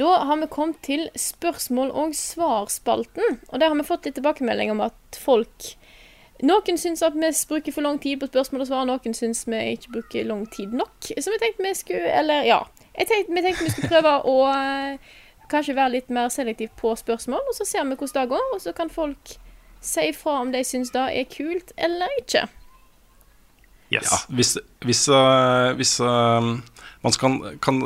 Da 0.00 0.12
har 0.24 0.36
vi 0.36 0.46
kommet 0.46 0.82
til 0.82 1.08
spørsmål- 1.16 1.92
og 1.92 2.14
svarspalten. 2.14 3.40
Og 3.48 3.60
der 3.60 3.68
har 3.68 3.76
vi 3.76 3.84
fått 3.84 4.06
litt 4.06 4.14
tilbakemelding 4.16 4.70
om 4.70 4.80
at 4.80 5.18
folk 5.18 5.74
Noen 6.40 6.78
syns 6.80 7.02
at 7.04 7.12
vi 7.12 7.28
bruker 7.48 7.72
for 7.72 7.84
lang 7.84 7.98
tid 8.00 8.20
på 8.20 8.26
spørsmål 8.30 8.62
og 8.64 8.68
svar, 8.70 8.86
noen 8.88 9.16
syns 9.16 9.42
vi 9.44 9.58
ikke 9.74 9.90
bruker 9.92 10.24
lang 10.24 10.46
tid 10.48 10.72
nok. 10.72 11.10
Så 11.20 11.34
vi 11.34 11.40
tenkte 11.42 11.66
vi 11.66 11.74
skulle 11.76 12.12
Eller 12.16 12.46
ja. 12.48 12.62
Tenkte, 12.96 13.34
vi 13.34 13.42
tenkte 13.42 13.66
vi 13.66 13.74
skulle 13.74 13.90
prøve 13.92 14.14
å 14.24 14.36
eh, 14.48 15.10
kanskje 15.52 15.76
være 15.76 15.94
litt 15.98 16.08
mer 16.08 16.30
selektiv 16.32 16.72
på 16.80 16.94
spørsmål, 16.96 17.44
og 17.44 17.58
så 17.58 17.66
ser 17.68 17.84
vi 17.84 17.98
hvordan 17.98 18.22
det 18.22 18.32
går. 18.32 18.48
Og 18.54 18.64
så 18.64 18.72
kan 18.72 18.88
folk 18.88 19.36
si 19.84 20.08
ifra 20.08 20.40
om 20.40 20.52
de 20.52 20.64
syns 20.64 20.94
det 20.96 21.06
er 21.12 21.28
kult 21.28 21.76
eller 21.76 22.08
ikke. 22.22 22.46
Yes. 23.90 24.06
Ja, 24.06 24.18
hvis, 24.38 24.54
hvis, 24.86 25.02
øh, 25.10 25.74
hvis 25.78 25.98
øh, 26.00 26.50
man 27.02 27.16
kan, 27.18 27.40
kan 27.62 27.82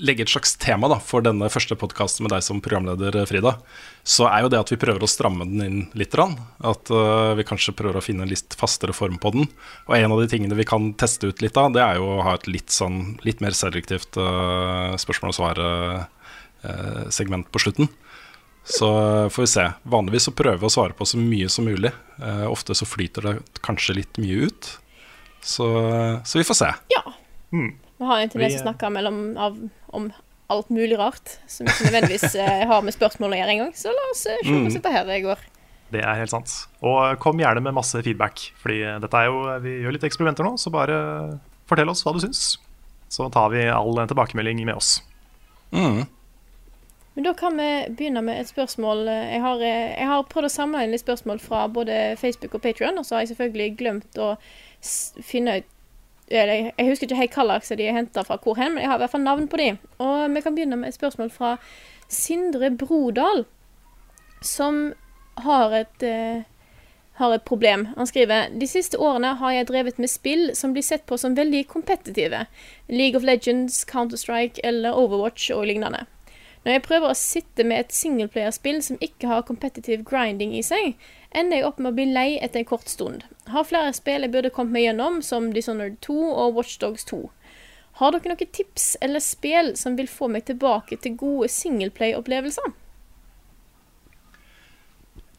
legge 0.00 0.24
et 0.24 0.32
slags 0.32 0.54
tema 0.56 0.88
da, 0.88 0.96
for 1.02 1.24
denne 1.24 1.50
første 1.52 1.76
podkasten 1.76 2.24
med 2.24 2.32
deg 2.32 2.44
som 2.46 2.62
programleder, 2.64 3.18
Frida, 3.28 3.56
så 4.06 4.30
er 4.30 4.44
jo 4.44 4.50
det 4.52 4.60
at 4.62 4.72
vi 4.72 4.78
prøver 4.80 5.04
å 5.04 5.10
stramme 5.10 5.44
den 5.44 5.64
inn 5.66 5.80
litt. 5.98 6.14
At 6.16 6.92
vi 7.36 7.44
kanskje 7.44 7.74
prøver 7.76 7.98
å 7.98 8.04
finne 8.04 8.24
en 8.24 8.32
litt 8.32 8.54
fastere 8.56 8.94
form 8.96 9.18
på 9.20 9.34
den. 9.34 9.50
Og 9.90 9.96
en 9.98 10.14
av 10.14 10.22
de 10.22 10.30
tingene 10.30 10.56
vi 10.56 10.68
kan 10.70 10.92
teste 10.96 11.28
ut 11.28 11.42
litt 11.44 11.58
av, 11.60 11.74
det 11.74 11.82
er 11.84 11.98
jo 11.98 12.06
å 12.14 12.22
ha 12.24 12.36
et 12.38 12.48
litt, 12.48 12.70
sånn, 12.72 13.18
litt 13.26 13.42
mer 13.44 13.58
selektivt 13.58 14.14
spørsmål 14.14 15.34
og 15.34 15.42
svar-segment 16.62 17.50
på 17.50 17.64
slutten. 17.66 17.90
Så 18.64 18.88
får 19.30 19.42
vi 19.42 19.46
se. 19.46 19.66
Vanligvis 19.82 20.28
så 20.28 20.34
prøver 20.36 20.60
vi 20.60 20.68
å 20.68 20.72
svare 20.72 20.96
på 20.96 21.06
så 21.08 21.18
mye 21.18 21.48
som 21.50 21.66
mulig. 21.66 21.92
Eh, 22.22 22.46
ofte 22.50 22.76
så 22.76 22.86
flyter 22.86 23.26
det 23.26 23.34
kanskje 23.64 24.00
litt 24.00 24.20
mye 24.20 24.50
ut. 24.50 24.70
Så, 25.42 25.66
så 26.24 26.38
vi 26.38 26.44
får 26.44 26.58
se. 26.58 26.72
Ja. 26.92 27.04
Vi 27.50 28.08
har 28.08 28.20
en 28.22 28.32
tendens 28.32 28.54
til 28.56 28.62
å 28.62 28.66
snakke 28.68 28.90
mellom, 28.92 29.22
av, 29.40 29.56
om 29.96 30.10
alt 30.50 30.70
mulig 30.74 30.98
rart, 30.98 31.38
som 31.50 31.68
ikke 31.68 31.88
nødvendigvis 31.88 32.34
eh, 32.34 32.66
har 32.66 32.84
med 32.84 32.94
spørsmål 32.96 33.34
å 33.34 33.40
gjøre 33.40 33.54
engang. 33.54 33.72
Så 33.78 33.92
la 33.94 34.06
oss 34.10 34.24
eh, 34.26 34.40
se 34.42 34.50
hvordan 34.50 34.76
dette 34.76 34.94
her 34.94 35.08
det 35.08 35.18
går. 35.26 35.44
Det 35.90 36.02
er 36.06 36.18
helt 36.20 36.32
sant. 36.32 36.54
Og 36.86 37.18
kom 37.22 37.40
gjerne 37.42 37.62
med 37.64 37.74
masse 37.74 37.98
feedback, 38.06 38.50
fordi 38.62 38.82
dette 39.02 39.20
er 39.20 39.30
jo, 39.30 39.42
vi 39.62 39.76
gjør 39.82 39.96
litt 39.96 40.06
eksperimenter 40.06 40.46
nå, 40.46 40.54
så 40.60 40.72
bare 40.74 40.96
fortell 41.70 41.90
oss 41.90 42.02
hva 42.06 42.14
du 42.14 42.22
syns. 42.22 42.54
Så 43.10 43.26
tar 43.34 43.50
vi 43.54 43.66
all 43.70 43.98
tilbakemelding 44.06 44.62
med 44.66 44.78
oss. 44.78 45.00
Mm. 45.74 46.04
Men 47.14 47.26
da 47.26 47.34
kan 47.34 47.56
vi 47.58 47.68
begynne 47.98 48.22
med 48.22 48.38
et 48.40 48.50
spørsmål. 48.50 49.02
Jeg 49.10 49.42
har, 49.42 49.62
eh, 49.66 49.94
jeg 49.98 50.10
har 50.12 50.26
prøvd 50.30 50.46
å 50.46 50.54
samle 50.54 50.82
inn 50.86 50.94
litt 50.94 51.02
spørsmål 51.02 51.42
fra 51.42 51.66
både 51.68 52.16
Facebook 52.18 52.54
og 52.58 52.62
Patreon, 52.62 52.98
og 52.98 53.06
så 53.06 53.16
har 53.16 53.26
jeg 53.26 53.34
selvfølgelig 53.34 53.78
glemt 53.78 54.22
å 54.22 54.34
finne 54.82 55.58
ut 55.60 55.64
eller, 56.30 56.72
jeg- 56.78 56.86
husker 56.88 57.06
ikke 57.08 57.16
helt 57.16 57.34
hva 57.34 57.44
slags 57.58 57.68
de 57.76 57.86
er 57.88 57.92
henta 57.96 58.22
fra 58.22 58.36
hvor 58.38 58.54
hen, 58.54 58.74
men 58.74 58.82
jeg 58.84 58.88
har 58.90 59.00
i 59.00 59.02
hvert 59.02 59.10
fall 59.10 59.24
navn 59.24 59.48
på 59.50 59.56
de. 59.58 59.72
Og 59.98 60.30
vi 60.30 60.40
kan 60.40 60.54
begynne 60.54 60.76
med 60.78 60.88
et 60.88 60.94
spørsmål 60.94 61.30
fra 61.34 61.56
Sindre 62.08 62.70
Brodal, 62.70 63.44
som 64.40 64.92
har 65.42 65.72
et 65.74 66.02
eh, 66.06 66.42
har 67.20 67.34
et 67.34 67.42
problem. 67.44 67.84
Han 67.96 68.06
skriver 68.06 68.48
De 68.58 68.66
siste 68.66 68.96
årene 68.98 69.34
har 69.36 69.52
jeg 69.52 69.66
drevet 69.68 69.98
med 69.98 70.08
spill 70.08 70.54
som 70.56 70.72
blir 70.72 70.82
sett 70.86 71.04
på 71.06 71.18
som 71.18 71.34
veldig 71.36 71.66
kompetitive. 71.68 72.46
League 72.88 73.16
of 73.16 73.22
Legends, 73.26 73.84
Counter-Strike 73.84 74.60
eller 74.64 74.96
Overwatch 74.96 75.50
og 75.50 75.66
lignende. 75.66 76.06
Når 76.64 76.72
jeg 76.72 76.82
prøver 76.82 77.10
å 77.10 77.16
sitte 77.16 77.64
med 77.64 77.80
et 77.80 77.92
singelplayerspill 77.92 78.82
som 78.84 78.98
ikke 79.00 79.28
har 79.28 79.42
kompetitiv 79.48 80.04
grinding 80.04 80.54
i 80.56 80.62
seg, 80.62 80.94
ender 81.30 81.60
jeg 81.60 81.66
opp 81.68 81.78
med 81.78 81.92
å 81.92 81.96
bli 81.96 82.06
lei 82.10 82.30
etter 82.42 82.62
en 82.62 82.68
kort 82.68 82.88
stund. 82.90 83.24
Har 83.50 83.66
flere 83.68 83.92
spill 83.96 84.26
jeg 84.26 84.32
burde 84.34 84.52
kommet 84.54 84.76
meg 84.76 84.88
gjennom, 84.88 85.20
som 85.22 85.50
Dishonored 85.54 86.00
2 86.06 86.16
og 86.30 86.56
Watchdogs 86.58 87.06
2. 87.10 87.22
Har 88.00 88.14
dere 88.14 88.32
noen 88.32 88.52
tips 88.56 88.94
eller 89.04 89.22
spill 89.22 89.74
som 89.76 89.98
vil 89.98 90.08
få 90.08 90.30
meg 90.32 90.46
tilbake 90.48 90.96
til 91.02 91.18
gode 91.20 91.50
singleplay-opplevelser? 91.52 92.72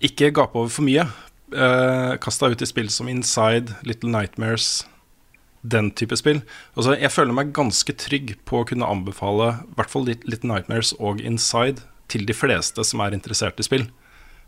Ikke 0.02 0.32
gape 0.34 0.58
over 0.58 0.72
for 0.74 0.86
mye. 0.86 1.06
Eh, 1.52 2.16
Kast 2.22 2.42
deg 2.42 2.56
ut 2.56 2.64
i 2.64 2.70
spill 2.70 2.90
som 2.94 3.10
Inside, 3.12 3.76
Little 3.88 4.12
Nightmares, 4.14 4.86
den 5.62 5.92
type 5.98 6.18
spill. 6.18 6.42
Altså, 6.76 6.96
jeg 6.98 7.14
føler 7.14 7.36
meg 7.38 7.54
ganske 7.56 7.96
trygg 7.98 8.36
på 8.50 8.62
å 8.62 8.68
kunne 8.68 8.88
anbefale 8.90 9.54
i 9.62 9.76
hvert 9.78 9.94
fall 9.94 10.08
Little 10.10 10.50
Nightmares 10.50 10.94
og 11.00 11.22
Inside 11.22 11.84
til 12.12 12.26
de 12.28 12.36
fleste 12.36 12.84
som 12.88 13.04
er 13.04 13.16
interessert 13.16 13.62
i 13.62 13.66
spill. 13.68 13.88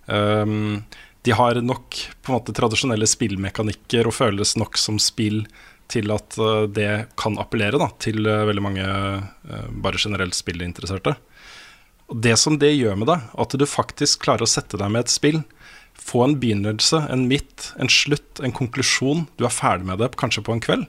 Um, 0.08 0.84
de 1.24 1.32
har 1.32 1.60
nok 1.64 2.00
på 2.22 2.32
en 2.32 2.38
måte 2.38 2.56
tradisjonelle 2.56 3.08
spillmekanikker 3.08 4.10
og 4.10 4.16
føles 4.18 4.58
nok 4.60 4.80
som 4.80 5.00
spill 5.00 5.46
til 5.92 6.12
at 6.14 6.38
eh, 6.40 6.66
det 6.72 6.92
kan 7.20 7.38
appellere 7.42 7.80
da, 7.80 7.90
til 8.04 8.26
eh, 8.28 8.46
veldig 8.50 8.64
mange 8.64 8.84
eh, 8.84 9.70
bare 9.84 10.02
generelt 10.02 10.36
spillinteresserte. 10.36 11.16
Og 12.12 12.20
det 12.26 12.36
som 12.40 12.58
det 12.60 12.74
gjør 12.76 13.00
med 13.00 13.10
deg, 13.12 13.24
at 13.40 13.56
du 13.56 13.66
faktisk 13.70 14.26
klarer 14.26 14.46
å 14.46 14.52
sette 14.52 14.80
deg 14.80 14.92
med 14.92 15.06
et 15.06 15.14
spill, 15.14 15.42
få 16.00 16.26
en 16.26 16.38
begynnelse, 16.42 17.06
en 17.14 17.28
midt, 17.30 17.72
en 17.80 17.92
slutt, 17.92 18.42
en 18.44 18.56
konklusjon, 18.56 19.28
du 19.40 19.48
er 19.48 19.54
ferdig 19.54 19.88
med 19.88 20.02
det 20.04 20.12
kanskje 20.20 20.44
på 20.44 20.56
en 20.56 20.64
kveld, 20.64 20.88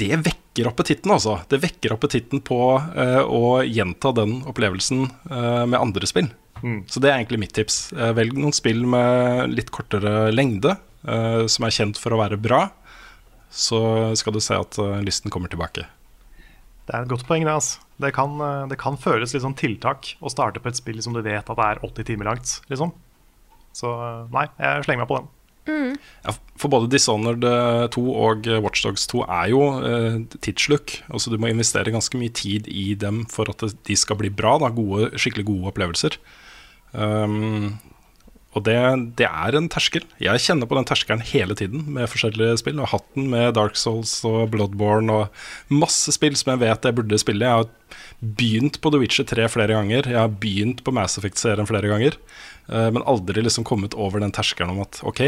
det 0.00 0.12
vekker 0.26 0.43
appetitten, 0.62 1.10
altså. 1.10 1.40
Det 1.50 1.58
vekker 1.62 1.96
appetitten 1.96 2.42
på 2.44 2.58
uh, 2.78 3.22
å 3.26 3.60
gjenta 3.66 4.12
den 4.14 4.38
opplevelsen 4.46 5.08
uh, 5.30 5.64
med 5.66 5.80
andre 5.80 6.10
spill. 6.10 6.30
Så 6.88 7.00
det 7.02 7.10
er 7.10 7.18
egentlig 7.18 7.42
mitt 7.42 7.52
tips. 7.52 7.90
Eh, 7.92 8.14
velg 8.16 8.38
noen 8.40 8.54
spill 8.56 8.86
med 8.88 9.50
litt 9.52 9.68
kortere 9.74 10.30
lengde, 10.32 10.70
som 11.04 11.66
er 11.66 11.74
kjent 11.76 11.98
for 12.00 12.14
å 12.14 12.20
være 12.22 12.38
bra. 12.40 12.62
Så 13.52 13.76
skal 14.16 14.32
du 14.32 14.40
se 14.40 14.56
at 14.56 14.78
lysten 15.04 15.28
kommer 15.34 15.52
tilbake. 15.52 15.84
Det 16.88 16.94
er 16.94 17.04
et 17.04 17.10
godt 17.10 17.26
poeng, 17.28 17.44
det. 17.44 17.52
altså. 17.52 17.84
Det 18.00 18.14
kan, 18.16 18.40
det 18.70 18.78
kan 18.80 18.96
føles 18.96 19.36
litt 19.36 19.44
sånn 19.44 19.58
tiltak 19.60 20.14
å 20.24 20.32
starte 20.32 20.62
på 20.64 20.72
et 20.72 20.80
spill 20.80 21.04
som 21.04 21.12
du 21.12 21.20
vet 21.20 21.44
at 21.44 21.60
det 21.60 21.68
er 21.68 21.84
80 21.84 22.08
timer 22.14 22.32
langt. 22.32 22.54
liksom. 22.72 22.96
Så 23.76 23.92
nei, 24.32 24.46
jeg 24.56 24.88
slenger 24.88 25.04
meg 25.04 25.12
på 25.12 25.20
den. 25.20 25.28
Ja, 26.24 26.34
for 26.60 26.72
både 26.72 26.90
Dishonored 26.92 27.44
eh, 27.48 27.86
2 27.94 28.04
og 28.12 28.48
eh, 28.50 28.60
Watchdogs 28.64 29.06
2 29.10 29.24
er 29.24 29.50
jo 29.52 29.62
eh, 29.80 30.20
tidssluk. 30.44 30.98
Altså 31.08 31.32
Du 31.32 31.38
må 31.40 31.50
investere 31.52 31.94
ganske 31.94 32.20
mye 32.20 32.32
tid 32.34 32.68
i 32.68 32.92
dem 32.98 33.24
for 33.32 33.50
at 33.52 33.64
de 33.64 33.98
skal 33.98 34.20
bli 34.20 34.32
bra. 34.32 34.58
Da, 34.62 34.70
gode, 34.74 35.12
skikkelig 35.20 35.48
gode 35.50 35.72
opplevelser. 35.72 36.18
Um, 36.94 37.74
og 38.54 38.62
det, 38.68 38.76
det 39.18 39.26
er 39.26 39.56
en 39.58 39.66
terskel. 39.72 40.04
Jeg 40.22 40.42
kjenner 40.44 40.68
på 40.70 40.76
den 40.78 40.86
terskelen 40.86 41.24
hele 41.26 41.56
tiden 41.58 41.88
med 41.96 42.06
forskjellige 42.10 42.60
spill. 42.60 42.78
Og 42.78 42.92
hatt 42.92 43.06
den 43.16 43.26
med 43.32 43.56
Dark 43.58 43.74
Souls 43.78 44.12
og 44.28 44.52
Bloodborne 44.52 45.10
og 45.10 45.74
masse 45.74 46.14
spill 46.14 46.38
som 46.38 46.54
jeg 46.54 46.62
vet 46.62 46.86
jeg 46.86 46.96
burde 46.96 47.18
spille. 47.18 47.48
Jeg 47.48 47.64
har 47.64 48.30
begynt 48.38 48.78
på 48.80 48.94
The 48.94 49.00
Witcher 49.02 49.26
3 49.26 49.48
flere 49.50 49.74
ganger. 49.74 50.06
Jeg 50.06 50.20
har 50.20 50.30
begynt 50.30 50.84
på 50.86 50.94
Mass 50.94 51.18
Effect-serien 51.18 51.66
flere 51.70 51.90
ganger. 51.90 52.20
eh, 52.70 52.90
men 52.94 53.02
aldri 53.02 53.42
liksom 53.42 53.66
kommet 53.66 53.98
over 53.98 54.22
den 54.22 54.32
terskelen 54.32 54.76
om 54.76 54.84
at 54.86 55.02
ok, 55.02 55.24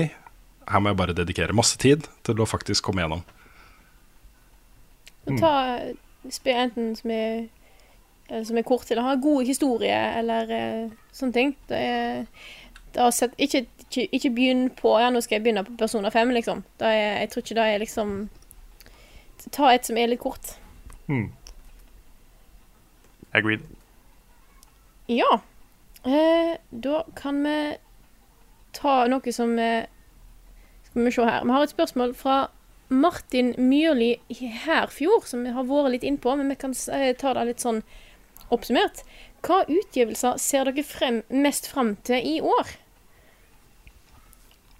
her 0.66 0.82
må 0.82 0.92
jeg 0.92 0.98
bare 0.98 1.16
dedikere 1.16 1.56
masse 1.56 1.78
tid 1.78 2.08
til 2.26 2.40
å 2.42 2.48
faktisk 2.48 2.84
komme 2.86 3.04
gjennom. 3.04 3.24
Mm. 5.26 5.40
ta 5.42 5.52
spill 6.30 6.54
enten 6.54 6.92
som 6.94 7.10
er 7.10 7.48
eller 8.28 8.44
som 8.44 8.58
er 8.58 8.62
kort, 8.66 8.90
eller 8.90 9.02
har 9.06 9.16
gode 9.22 9.46
historier, 9.46 10.16
eller 10.18 10.50
uh, 10.50 10.94
sånne 11.14 11.34
ting. 11.34 11.52
Det 11.70 11.78
er, 11.78 12.24
det 12.96 13.06
sett, 13.14 13.36
ikke, 13.38 13.66
ikke, 13.84 14.06
ikke 14.18 14.32
begynn 14.34 14.64
på 14.74 14.96
Ja, 14.98 15.12
nå 15.14 15.22
skal 15.22 15.38
jeg 15.38 15.44
begynne 15.44 15.62
på 15.66 15.76
Persona 15.78 16.10
5, 16.10 16.32
liksom. 16.34 16.64
Det 16.80 16.90
er, 16.90 17.20
jeg 17.20 17.30
tror 17.30 17.44
ikke 17.44 17.58
det 17.60 17.66
er 17.70 17.82
liksom 17.84 18.16
Ta 19.54 19.68
et 19.70 19.86
som 19.86 19.98
er 20.00 20.08
litt 20.10 20.18
kort. 20.18 20.56
Agreed. 23.36 23.62
Ja. 25.06 25.38
Eh, 26.02 26.56
da 26.70 27.02
kan 27.14 27.38
vi 27.44 27.58
ta 28.74 28.94
noe 29.06 29.34
som 29.34 29.54
eh, 29.62 29.86
vi 31.04 31.12
se 31.12 31.26
her. 31.26 31.44
Vi 31.44 31.52
har 31.52 31.62
et 31.66 31.74
spørsmål 31.74 32.14
fra 32.16 32.46
Martin 32.88 33.54
Myrli 33.58 34.16
Herfjord, 34.64 35.26
som 35.26 35.42
vi 35.44 35.50
har 35.54 35.66
vært 35.66 35.92
litt 35.96 36.06
innpå, 36.06 36.36
men 36.38 36.48
vi 36.52 36.58
kan 36.60 36.74
eh, 36.94 37.12
ta 37.18 37.34
det 37.34 37.44
litt 37.50 37.64
sånn 37.64 37.82
oppsummert. 38.54 39.02
Hva 39.46 39.64
utgivelser 39.66 40.38
ser 40.42 40.70
dere 40.70 40.84
frem, 40.86 41.22
mest 41.28 41.66
frem 41.70 41.96
til 42.06 42.22
i 42.22 42.40
år? 42.40 42.66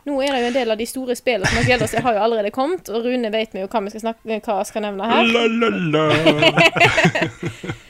Nå 0.06 0.20
er 0.22 0.36
det 0.36 0.40
jo 0.44 0.50
en 0.52 0.54
del 0.54 0.70
av 0.70 0.78
de 0.78 0.86
store 0.86 1.16
spillene 1.18 1.50
som 1.50 1.66
har 1.66 1.82
oss, 1.82 1.90
seg, 1.90 2.04
har 2.06 2.14
jo 2.14 2.22
allerede 2.28 2.52
kommet, 2.54 2.86
og 2.94 3.02
Rune 3.08 3.30
vet 3.34 3.50
vi 3.56 3.64
jo 3.64 3.70
hva 3.72 3.80
vi 3.82 3.90
skal, 3.90 4.04
snakke, 4.04 4.38
hva 4.38 4.60
jeg 4.60 4.70
skal 4.70 4.86
nevne 4.86 5.10
her. 5.10 5.26
La, 5.34 5.42
la, 5.50 5.68
la. 5.90 6.06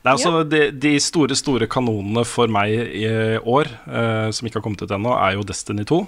Nei, 0.00 0.14
altså, 0.14 0.44
de, 0.48 0.70
de 0.80 0.94
store 1.02 1.36
store 1.36 1.66
kanonene 1.68 2.22
for 2.24 2.48
meg 2.48 2.72
i 2.72 3.10
år, 3.42 3.68
eh, 3.90 4.30
som 4.32 4.46
ikke 4.46 4.60
har 4.60 4.64
kommet 4.64 4.86
ut 4.86 4.94
ennå, 4.94 5.12
er 5.18 5.34
jo 5.34 5.42
Destiny 5.50 5.84
2 5.90 5.98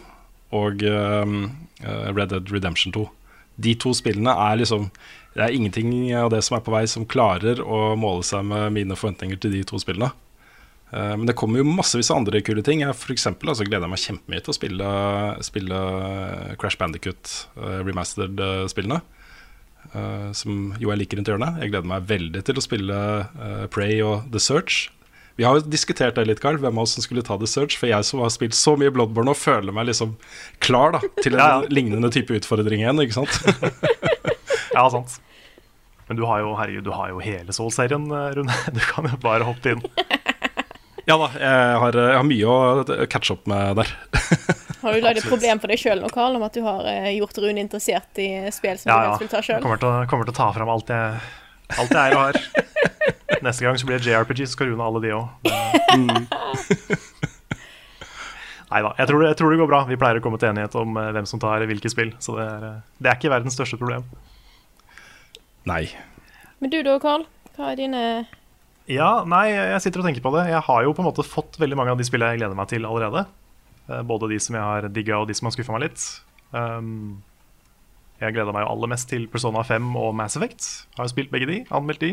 og 0.53 0.85
eh, 0.87 1.35
Red 2.13 2.33
Dead 2.33 2.53
Redemption 2.53 2.95
2. 2.95 3.07
De 3.63 3.75
to 3.77 3.93
spillene 3.93 4.33
er 4.33 4.63
liksom 4.63 4.87
Det 5.35 5.43
er 5.45 5.55
ingenting 5.57 5.93
av 6.17 6.31
det 6.33 6.43
som 6.45 6.57
er 6.57 6.65
på 6.65 6.73
vei, 6.73 6.85
som 6.89 7.09
klarer 7.09 7.61
å 7.65 7.95
måle 7.97 8.25
seg 8.27 8.45
med 8.45 8.73
mine 8.77 8.97
forventninger 8.97 9.39
til 9.41 9.55
de 9.55 9.63
to 9.65 9.81
spillene. 9.81 10.13
Eh, 10.93 11.15
men 11.17 11.25
det 11.29 11.37
kommer 11.41 11.63
jo 11.63 11.69
massevis 11.69 12.11
av 12.13 12.21
andre 12.21 12.43
kule 12.45 12.65
ting. 12.65 12.83
Jeg 12.85 12.97
for 12.99 13.15
eksempel, 13.15 13.49
altså, 13.49 13.65
gleder 13.65 13.89
jeg 13.89 13.95
meg 13.95 14.05
kjempemye 14.05 14.45
til 14.45 14.53
å 14.53 14.57
spille, 14.59 14.93
spille 15.47 15.83
Crash 16.61 16.81
Bandicut 16.81 17.33
uh, 17.57 17.81
remastered-spillene. 17.87 19.01
eh, 19.95 20.33
som 20.37 20.75
jo 20.81 20.93
jeg 20.93 21.01
liker 21.01 21.19
rundt 21.19 21.31
hjørnet. 21.33 21.63
Jeg 21.63 21.73
gleder 21.73 21.89
meg 21.89 22.09
veldig 22.11 22.43
til 22.47 22.59
å 22.59 22.65
spille 22.65 22.99
eh, 23.23 23.65
Prey 23.73 24.03
og 24.05 24.29
The 24.33 24.43
Search. 24.43 24.91
Vi 25.41 25.45
har 25.49 25.57
jo 25.57 25.65
diskutert 25.73 26.15
det 26.19 26.27
litt, 26.29 26.41
Carl, 26.43 26.59
hvem 26.61 26.77
av 26.79 26.85
oss 26.85 26.93
som 26.99 27.03
skulle 27.05 27.23
ta 27.25 27.39
The 27.41 27.47
Search. 27.49 27.79
For 27.81 27.89
jeg 27.89 28.05
som 28.05 28.21
har 28.21 28.29
spilt 28.35 28.53
så 28.59 28.75
mye 28.77 28.93
Bloodborne 28.93 29.33
og 29.33 29.39
føler 29.41 29.73
meg 29.73 29.89
liksom 29.89 30.17
klar 30.61 30.93
da, 30.99 31.01
til 31.23 31.35
en 31.35 31.41
Ja, 31.41 31.47
ja. 31.63 31.69
lignende 31.73 32.11
type 32.13 32.35
utfordring 32.37 32.83
igjen. 32.85 33.01
ikke 33.07 33.21
sant? 33.23 33.39
Ja, 34.73 34.87
sant. 34.93 35.19
Men 36.09 36.17
du 36.17 36.23
har 36.29 36.41
jo, 36.41 36.55
herregud, 36.57 36.85
du 36.85 36.93
har 36.97 37.11
jo 37.13 37.19
hele 37.25 37.53
Soul-serien, 37.53 38.07
eh, 38.13 38.31
Rune. 38.39 38.55
Du 38.77 38.81
kan 38.89 39.05
jo 39.09 39.17
bare 39.21 39.45
hoppe 39.49 39.75
inn. 39.77 39.83
Ja 41.03 41.17
da, 41.19 41.27
jeg 41.35 41.79
har, 41.83 41.97
jeg 41.99 42.15
har 42.15 42.27
mye 42.29 42.47
å 42.47 43.07
catche 43.11 43.33
opp 43.35 43.49
med 43.51 43.75
der. 43.81 43.89
Har 44.85 44.95
du 44.95 45.01
lagd 45.03 45.19
et 45.19 45.27
problem 45.27 45.59
for 45.59 45.73
deg 45.73 45.81
sjøl 45.83 45.99
nå, 45.99 46.07
Karl, 46.15 46.37
om 46.39 46.45
at 46.47 46.55
du 46.55 46.61
har 46.63 46.87
eh, 46.87 47.09
gjort 47.17 47.41
Rune 47.43 47.59
interessert 47.59 48.21
i 48.23 48.29
spill 48.55 48.79
som 48.79 48.93
Ja, 48.93 48.95
du 48.95 49.03
ja. 49.03 49.09
helst 49.11 49.25
vil 49.25 49.33
ta 49.33 49.41
sjøl? 49.43 49.59
kommer 49.65 49.81
til, 49.83 49.91
å- 49.91 50.05
kommer 50.13 50.29
til 50.29 50.37
å 50.37 50.39
ta 50.39 50.47
fram 50.55 50.71
alt 50.71 50.93
jeg, 50.95 51.19
alt 51.75 51.91
jeg 51.97 52.05
er 52.05 52.15
og 52.15 52.23
har. 52.23 52.39
Neste 53.43 53.65
gang 53.65 53.79
så 53.81 53.87
blir 53.89 53.99
det 54.03 54.11
JRPG, 54.13 54.45
så 54.47 54.53
skal 54.57 54.69
Rune 54.73 54.85
alle 54.85 55.01
de 55.03 55.13
òg. 55.17 55.29
Nei 58.73 58.81
da. 58.81 58.91
Jeg, 58.97 59.07
tror 59.09 59.21
det- 59.21 59.29
jeg 59.33 59.37
tror 59.37 59.51
det 59.53 59.59
går 59.61 59.69
bra. 59.69 59.81
Vi 59.85 59.97
pleier 60.01 60.17
å 60.21 60.23
komme 60.25 60.39
til 60.41 60.49
enighet 60.49 60.75
om 60.81 60.97
eh, 60.97 61.11
hvem 61.13 61.27
som 61.29 61.41
tar 61.41 61.61
hvilke 61.69 61.91
spill. 61.93 62.13
Så 62.25 62.37
det 62.39 62.47
er, 62.49 62.63
eh, 62.65 62.79
det 63.03 63.11
er 63.11 63.19
ikke 63.19 63.33
verdens 63.33 63.57
største 63.59 63.77
problem. 63.81 64.05
Nei. 65.69 65.91
Men 66.61 66.71
du 66.73 66.83
da, 66.83 66.99
Carl? 66.99 67.27
Hva 67.57 67.73
er 67.73 67.77
dine 67.77 68.27
Ja, 68.89 69.25
nei, 69.29 69.51
jeg 69.53 69.81
sitter 69.85 70.01
og 70.01 70.07
tenker 70.09 70.25
på 70.25 70.33
det. 70.35 70.47
Jeg 70.51 70.63
har 70.67 70.83
jo 70.87 70.93
på 70.97 71.03
en 71.05 71.09
måte 71.11 71.23
fått 71.27 71.59
veldig 71.61 71.77
mange 71.77 71.93
av 71.93 71.99
de 72.01 72.05
spillene 72.09 72.33
jeg 72.33 72.41
gleder 72.41 72.57
meg 72.57 72.69
til 72.73 72.83
allerede. 72.89 73.27
Eh, 73.91 74.03
Både 74.03 74.29
de 74.33 74.39
som 74.41 74.57
jeg 74.57 74.63
har 74.65 74.89
digga, 74.89 75.21
og 75.21 75.29
de 75.29 75.35
som 75.35 75.47
har 75.47 75.53
skuffa 75.53 75.73
meg 75.77 75.85
litt. 75.91 76.07
Um, 76.53 77.23
jeg 78.21 78.35
gleda 78.35 78.53
meg 78.53 78.65
jo 78.65 78.73
aller 78.73 78.89
mest 78.89 79.09
til 79.11 79.27
Persona 79.29 79.63
5 79.65 79.95
og 79.97 80.15
Mass 80.17 80.37
Effect. 80.37 80.87
Har 80.97 81.05
jo 81.07 81.13
spilt 81.13 81.31
begge 81.33 81.47
de, 81.51 81.61
anmeldt 81.75 82.01
de. 82.01 82.13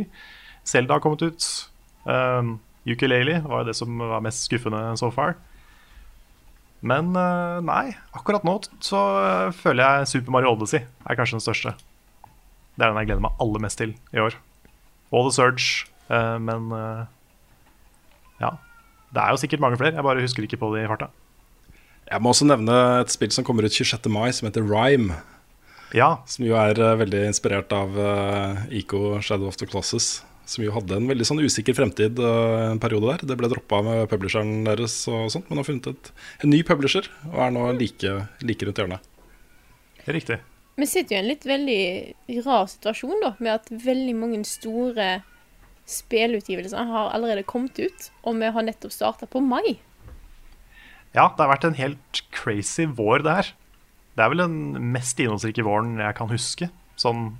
Zelda 0.69 0.97
har 0.97 1.03
kommet 1.03 1.23
ut. 1.25 1.45
Um, 2.05 2.57
Ukulele 2.87 3.41
var 3.45 3.63
jo 3.63 3.69
det 3.69 3.77
som 3.77 3.99
var 3.99 4.23
mest 4.25 4.45
skuffende 4.47 4.81
so 4.99 5.11
far. 5.13 5.35
Men 6.79 7.11
uh, 7.17 7.59
nei, 7.65 7.91
akkurat 8.15 8.45
nå 8.47 8.53
så 8.79 8.99
eh, 9.19 9.49
føler 9.51 9.83
jeg 9.83 10.11
Super 10.13 10.31
Mario 10.31 10.53
Odyssey 10.53 10.85
er 10.85 11.17
kanskje 11.19 11.35
den 11.35 11.43
største. 11.43 11.73
Det 12.79 12.85
er 12.85 12.93
den 12.93 13.01
jeg 13.01 13.09
gleder 13.09 13.25
meg 13.25 13.41
aller 13.43 13.63
mest 13.65 13.81
til 13.81 13.97
i 14.15 14.21
år. 14.23 14.37
Og 15.11 15.27
The 15.27 15.33
Surge. 15.35 15.89
Uh, 16.07 16.37
men 16.41 16.71
uh, 16.71 17.03
ja. 18.39 18.53
Det 19.09 19.21
er 19.21 19.33
jo 19.33 19.41
sikkert 19.41 19.65
mange 19.65 19.79
flere. 19.81 19.97
Jeg 19.97 20.05
bare 20.05 20.23
husker 20.23 20.45
ikke 20.45 20.61
på 20.61 20.71
det 20.75 20.85
i 20.85 20.89
farta. 20.89 21.09
Jeg 22.09 22.23
må 22.23 22.31
også 22.31 22.47
nevne 22.47 22.77
et 23.03 23.11
spill 23.13 23.33
som 23.33 23.45
kommer 23.45 23.67
ut 23.67 23.75
26. 23.75 24.07
mai, 24.09 24.31
som 24.33 24.47
heter 24.47 24.65
Rhyme. 24.65 25.17
Ja, 25.93 26.21
Som 26.29 26.45
jo 26.45 26.53
er 26.57 26.77
eh, 26.77 26.97
veldig 27.01 27.23
inspirert 27.31 27.71
av 27.73 27.95
uh, 27.97 28.65
ICO 28.69 29.19
Shadow 29.25 29.49
of 29.49 29.57
the 29.57 29.65
Colossus. 29.65 30.19
Som 30.49 30.65
jo 30.65 30.73
hadde 30.73 30.97
en 30.97 31.09
veldig 31.09 31.27
sånn 31.27 31.41
usikker 31.45 31.75
fremtid 31.77 32.17
eh, 32.17 32.67
en 32.71 32.81
periode 32.81 33.11
der. 33.11 33.25
Det 33.29 33.37
ble 33.37 33.51
droppa 33.51 33.83
med 33.85 34.07
publisheren 34.09 34.63
deres 34.65 34.95
og 35.11 35.27
sånt, 35.33 35.49
men 35.49 35.61
har 35.61 35.67
funnet 35.67 35.91
et, 35.91 36.13
en 36.41 36.49
ny 36.49 36.63
publisher 36.65 37.09
og 37.29 37.41
er 37.45 37.53
nå 37.53 37.67
like, 37.77 38.15
like 38.41 38.65
rundt 38.65 38.81
hjørnet. 38.81 39.11
det 40.01 40.07
er 40.09 40.17
riktig. 40.17 40.39
Vi 40.79 40.87
sitter 40.87 41.15
jo 41.15 41.19
i 41.19 41.23
en 41.23 41.27
litt 41.27 41.45
veldig 41.45 41.81
rar 42.45 42.69
situasjon, 42.71 43.19
da, 43.21 43.33
med 43.43 43.51
at 43.57 43.69
veldig 43.83 44.15
mange 44.15 44.39
store 44.47 45.19
spillutgivelser 45.89 46.91
har 46.91 47.11
allerede 47.15 47.43
kommet 47.47 47.79
ut, 47.81 48.09
og 48.23 48.37
vi 48.39 48.51
har 48.55 48.65
nettopp 48.65 48.93
starta 48.93 49.27
på 49.29 49.41
mai. 49.43 49.79
Ja, 51.15 51.27
det 51.33 51.41
har 51.41 51.51
vært 51.51 51.67
en 51.67 51.79
helt 51.79 52.21
crazy 52.35 52.85
vår, 52.85 53.25
det 53.25 53.35
her. 53.39 53.51
Det 54.15 54.23
er 54.23 54.31
vel 54.33 54.43
den 54.43 54.91
mest 54.93 55.19
innholdsrike 55.19 55.65
våren 55.65 55.97
jeg 55.99 56.17
kan 56.17 56.31
huske, 56.31 56.69
sånn 56.99 57.33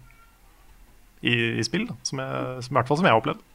i, 1.22 1.36
i 1.60 1.64
spill, 1.68 1.88
da, 1.90 1.96
som, 2.04 2.22
jeg, 2.24 2.64
som 2.64 2.74
i 2.74 2.78
hvert 2.80 2.92
fall 2.92 3.00
som 3.00 3.08
jeg 3.08 3.16
har 3.16 3.22
opplevd. 3.22 3.46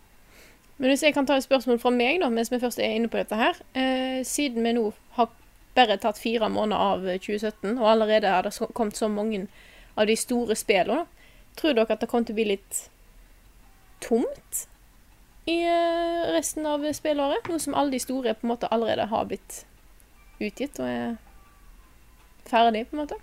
Men 0.77 0.91
hvis 0.91 1.05
jeg 1.07 1.15
kan 1.15 1.27
ta 1.27 1.37
et 1.39 1.47
spørsmål 1.47 1.79
fra 1.79 1.93
meg, 1.95 2.19
da, 2.23 2.29
mens 2.35 2.51
vi 2.51 2.61
først 2.61 2.83
er 2.83 2.97
inne 2.97 3.09
på 3.11 3.21
dette 3.21 3.39
her. 3.39 3.59
Eh, 3.79 4.25
siden 4.27 4.67
vi 4.67 4.75
nå 4.75 4.89
har 5.19 5.31
bare 5.75 5.99
tatt 6.03 6.19
fire 6.19 6.49
måneder 6.51 6.81
av 6.81 7.07
2017, 7.07 7.77
og 7.79 7.91
allerede 7.91 8.31
har 8.31 8.47
det 8.47 8.55
kommet 8.75 8.99
så 8.99 9.09
mange 9.09 9.47
av 9.97 10.11
de 10.11 10.17
store 10.19 10.57
spillene, 10.59 11.07
tror 11.55 11.77
dere 11.77 11.95
at 11.95 12.03
det 12.03 12.11
kommer 12.11 12.27
til 12.27 12.35
å 12.35 12.41
bli 12.41 12.49
litt 12.51 12.81
tomt 14.03 14.65
i 15.47 15.61
eh, 15.63 16.25
resten 16.35 16.67
av 16.67 16.83
spillåret? 16.97 17.47
Nå 17.49 17.61
som 17.63 17.77
alle 17.79 17.95
de 17.95 18.03
store 18.03 18.35
på 18.35 18.47
en 18.47 18.55
måte 18.55 18.71
allerede 18.75 19.07
har 19.11 19.31
blitt 19.31 19.63
utgitt 20.43 20.81
og 20.83 20.91
er 20.91 21.17
ferdig, 22.51 22.89
på 22.91 22.97
en 22.97 23.05
måte? 23.05 23.21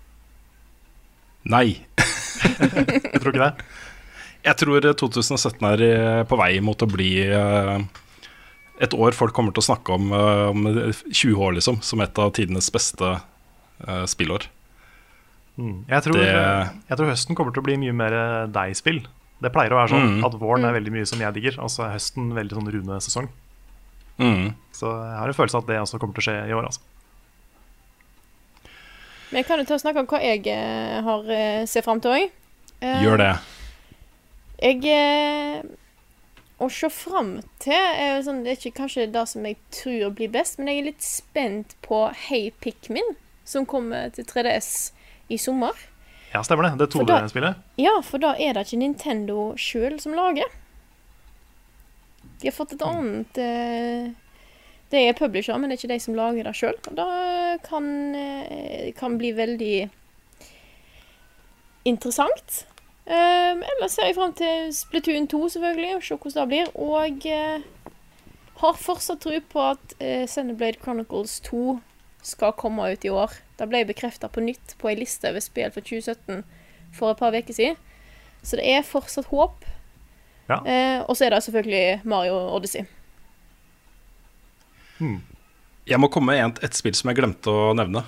Nei. 1.44 1.82
Jeg 2.62 3.20
tror 3.20 3.32
ikke 3.34 3.44
det. 3.44 3.66
Jeg 4.42 4.58
tror 4.58 4.80
2017 4.98 5.66
er 5.68 5.82
eh, 5.86 6.22
på 6.26 6.36
vei 6.40 6.56
mot 6.64 6.80
å 6.82 6.88
bli 6.90 7.10
eh, 7.22 7.76
et 8.82 8.94
år 8.98 9.14
folk 9.14 9.34
kommer 9.36 9.54
til 9.54 9.62
å 9.62 9.68
snakke 9.68 9.94
om 9.94 10.08
eh, 10.10 10.48
om 10.50 10.64
20 11.12 11.36
år, 11.38 11.54
liksom, 11.60 11.78
som 11.86 12.02
et 12.02 12.18
av 12.18 12.32
tidenes 12.34 12.66
beste 12.74 13.12
eh, 13.86 14.04
spillår. 14.10 14.48
Mm. 15.60 15.84
Jeg, 15.86 16.02
tror, 16.08 16.16
Det- 16.18 16.70
jeg 16.88 16.96
tror 16.98 17.10
høsten 17.12 17.36
kommer 17.38 17.52
til 17.54 17.62
å 17.62 17.66
bli 17.68 17.76
mye 17.84 17.94
mer 17.94 18.16
deg-spill. 18.50 19.02
Det 19.42 19.50
pleier 19.54 19.74
å 19.74 19.78
være 19.82 19.90
sånn 19.94 20.08
Mm. 20.18 20.24
at 20.26 20.34
våren 20.40 20.64
er 20.64 20.72
veldig 20.74 20.92
mye 20.94 21.06
som 21.06 21.20
jeg 21.22 21.34
digger, 21.34 21.60
og 21.62 21.70
så 21.70 21.84
er 21.86 21.94
høsten 21.98 22.32
veldig 22.34 22.56
sånn 22.58 22.70
Rune-sesong. 22.72 23.28
Mm. 24.18 24.54
Så 24.74 24.86
jeg 24.90 25.18
har 25.18 25.28
en 25.28 25.34
følelse 25.38 25.56
av 25.58 25.62
at 25.64 25.70
det 25.70 25.78
også 25.82 25.98
kommer 26.00 26.14
til 26.14 26.22
å 26.22 26.26
skje 26.28 26.48
i 26.48 26.54
år. 26.54 26.64
altså. 26.66 26.80
Men 29.30 29.38
jeg 29.42 29.46
kan 29.48 29.58
jo 29.62 29.64
ta 29.64 29.74
og 29.74 29.80
snakke 29.82 29.98
om 30.02 30.06
hva 30.10 30.20
jeg 30.22 30.46
eh, 30.52 31.00
har 31.02 31.30
eh, 31.30 31.64
ser 31.66 31.82
fram 31.86 32.00
til 32.04 32.10
òg. 32.12 32.30
Gjør 32.82 33.18
det. 33.22 33.30
Jeg 34.62 34.84
eh, 34.86 35.62
Å 36.62 36.68
se 36.70 36.86
fram 36.94 37.32
til 37.62 37.74
er 37.74 38.20
sånn, 38.22 38.44
Det 38.44 38.52
er 38.52 38.58
ikke 38.60 38.76
kanskje 38.84 39.08
det 39.10 39.24
som 39.32 39.46
jeg 39.48 39.56
tror 39.74 40.12
blir 40.14 40.30
best, 40.30 40.58
men 40.60 40.70
jeg 40.70 40.78
er 40.82 40.88
litt 40.92 41.02
spent 41.02 41.74
på 41.82 42.04
Hey 42.28 42.52
Pikmin, 42.62 43.16
som 43.44 43.66
kommer 43.66 44.12
til 44.14 44.24
3DS 44.28 44.68
i 45.34 45.38
sommer. 45.42 45.74
Ja, 46.32 46.40
stemmer 46.46 46.68
det. 46.70 46.76
Det 46.78 46.86
er 46.94 47.04
da- 47.04 47.18
2D-spillet. 47.18 47.64
Ja, 47.82 47.96
for 48.06 48.22
da 48.22 48.34
er 48.38 48.54
det 48.54 48.66
ikke 48.68 48.78
Nintendo 48.78 49.50
sjøl 49.58 49.98
som 50.00 50.14
lager. 50.16 50.46
De 52.40 52.48
har 52.48 52.54
fått 52.56 52.72
et 52.74 52.82
annet 52.86 53.38
eh, 53.38 54.12
Det 54.92 55.02
er 55.08 55.14
publisher, 55.18 55.56
men 55.58 55.70
det 55.70 55.76
er 55.76 55.80
ikke 55.82 55.94
de 55.94 56.00
som 56.04 56.14
lager 56.14 56.44
det 56.46 56.54
sjøl. 56.58 56.78
Og 56.90 56.96
det 56.98 57.62
kan, 57.66 57.84
eh, 58.14 58.92
kan 58.98 59.18
bli 59.18 59.32
veldig 59.32 59.90
interessant. 61.84 62.64
Um, 63.02 63.62
ellers 63.66 63.96
ser 63.96 64.06
jeg 64.06 64.14
fram 64.14 64.34
til 64.38 64.68
Splatoon 64.74 65.26
2, 65.30 65.40
selvfølgelig, 65.56 65.94
og 65.96 66.04
se 66.06 66.16
hvordan 66.16 66.36
det 66.36 66.50
blir. 66.52 66.68
Og 66.78 67.24
uh, 67.26 67.90
har 68.62 68.78
fortsatt 68.78 69.24
tro 69.24 69.40
på 69.54 69.64
at 69.72 69.96
uh, 69.98 70.22
Xenoblade 70.30 70.78
Chronicles 70.82 71.40
2 71.48 71.80
skal 72.22 72.54
komme 72.54 72.92
ut 72.92 73.04
i 73.04 73.10
år. 73.10 73.34
Det 73.58 73.68
ble 73.70 73.82
bekrefta 73.88 74.30
på 74.30 74.44
nytt 74.44 74.76
på 74.78 74.92
ei 74.92 75.00
liste 75.00 75.30
over 75.30 75.42
spill 75.42 75.74
for 75.74 75.82
2017 75.82 76.44
for 76.94 77.10
et 77.10 77.18
par 77.18 77.34
uker 77.34 77.56
siden. 77.56 77.78
Så 78.42 78.58
det 78.58 78.70
er 78.70 78.86
fortsatt 78.86 79.30
håp. 79.34 79.66
Ja. 80.46 80.62
Uh, 80.62 80.98
og 81.10 81.18
så 81.18 81.26
er 81.26 81.34
det 81.34 81.42
selvfølgelig 81.42 82.02
Mario 82.06 82.38
Odyssey. 82.54 82.86
Jeg 85.90 85.98
må 85.98 86.06
komme 86.12 86.36
med 86.36 86.44
et, 86.44 86.66
et 86.68 86.78
spill 86.78 86.94
som 86.94 87.10
jeg 87.10 87.18
glemte 87.18 87.50
å 87.50 87.72
nevne. 87.74 88.04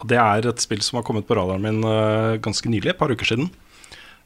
Og 0.00 0.08
Det 0.08 0.16
er 0.16 0.48
et 0.48 0.62
spill 0.62 0.80
som 0.80 0.96
har 0.96 1.04
kommet 1.04 1.26
på 1.28 1.36
radaren 1.36 1.64
min 1.64 1.84
uh, 1.84 2.40
ganske 2.40 2.72
nylig, 2.72 2.94
et 2.94 3.00
par 3.00 3.12
uker 3.12 3.28
siden. 3.28 3.50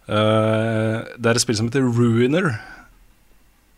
Eh, 0.08 0.96
det 1.16 1.30
er 1.30 1.38
et 1.38 1.44
spill 1.44 1.58
som 1.58 1.70
heter 1.70 1.86
Ruiner. 1.86 2.50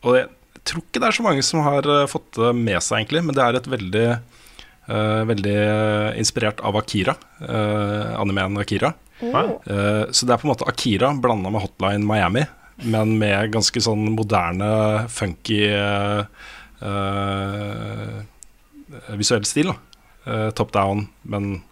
Og 0.06 0.18
jeg 0.18 0.30
tror 0.66 0.82
ikke 0.82 1.02
det 1.02 1.10
er 1.10 1.18
så 1.18 1.26
mange 1.26 1.44
som 1.46 1.62
har 1.66 1.86
eh, 1.86 2.08
fått 2.10 2.32
det 2.38 2.54
med 2.58 2.80
seg, 2.82 3.04
egentlig, 3.04 3.22
men 3.26 3.36
det 3.36 3.44
er 3.44 3.60
et 3.60 3.70
veldig 3.76 4.08
Eh, 4.86 5.22
veldig 5.26 5.56
inspirert 6.14 6.60
av 6.62 6.76
Akira, 6.78 7.16
animeen 8.14 8.54
Akira. 8.60 8.92
Oh. 9.18 9.56
Så 10.14 10.28
det 10.28 10.34
er 10.34 10.38
på 10.38 10.46
en 10.46 10.52
måte 10.52 10.68
Akira 10.70 11.08
blanda 11.18 11.50
med 11.50 11.64
Hotline 11.64 12.06
Miami, 12.06 12.44
men 12.86 13.16
med 13.18 13.50
ganske 13.56 13.82
sånn 13.82 14.12
moderne, 14.14 14.68
funky 15.10 15.64
visuell 19.18 19.48
stil. 19.48 19.72
da. 19.72 20.52
Top 20.54 20.70
down, 20.76 21.08
men. 21.24 21.64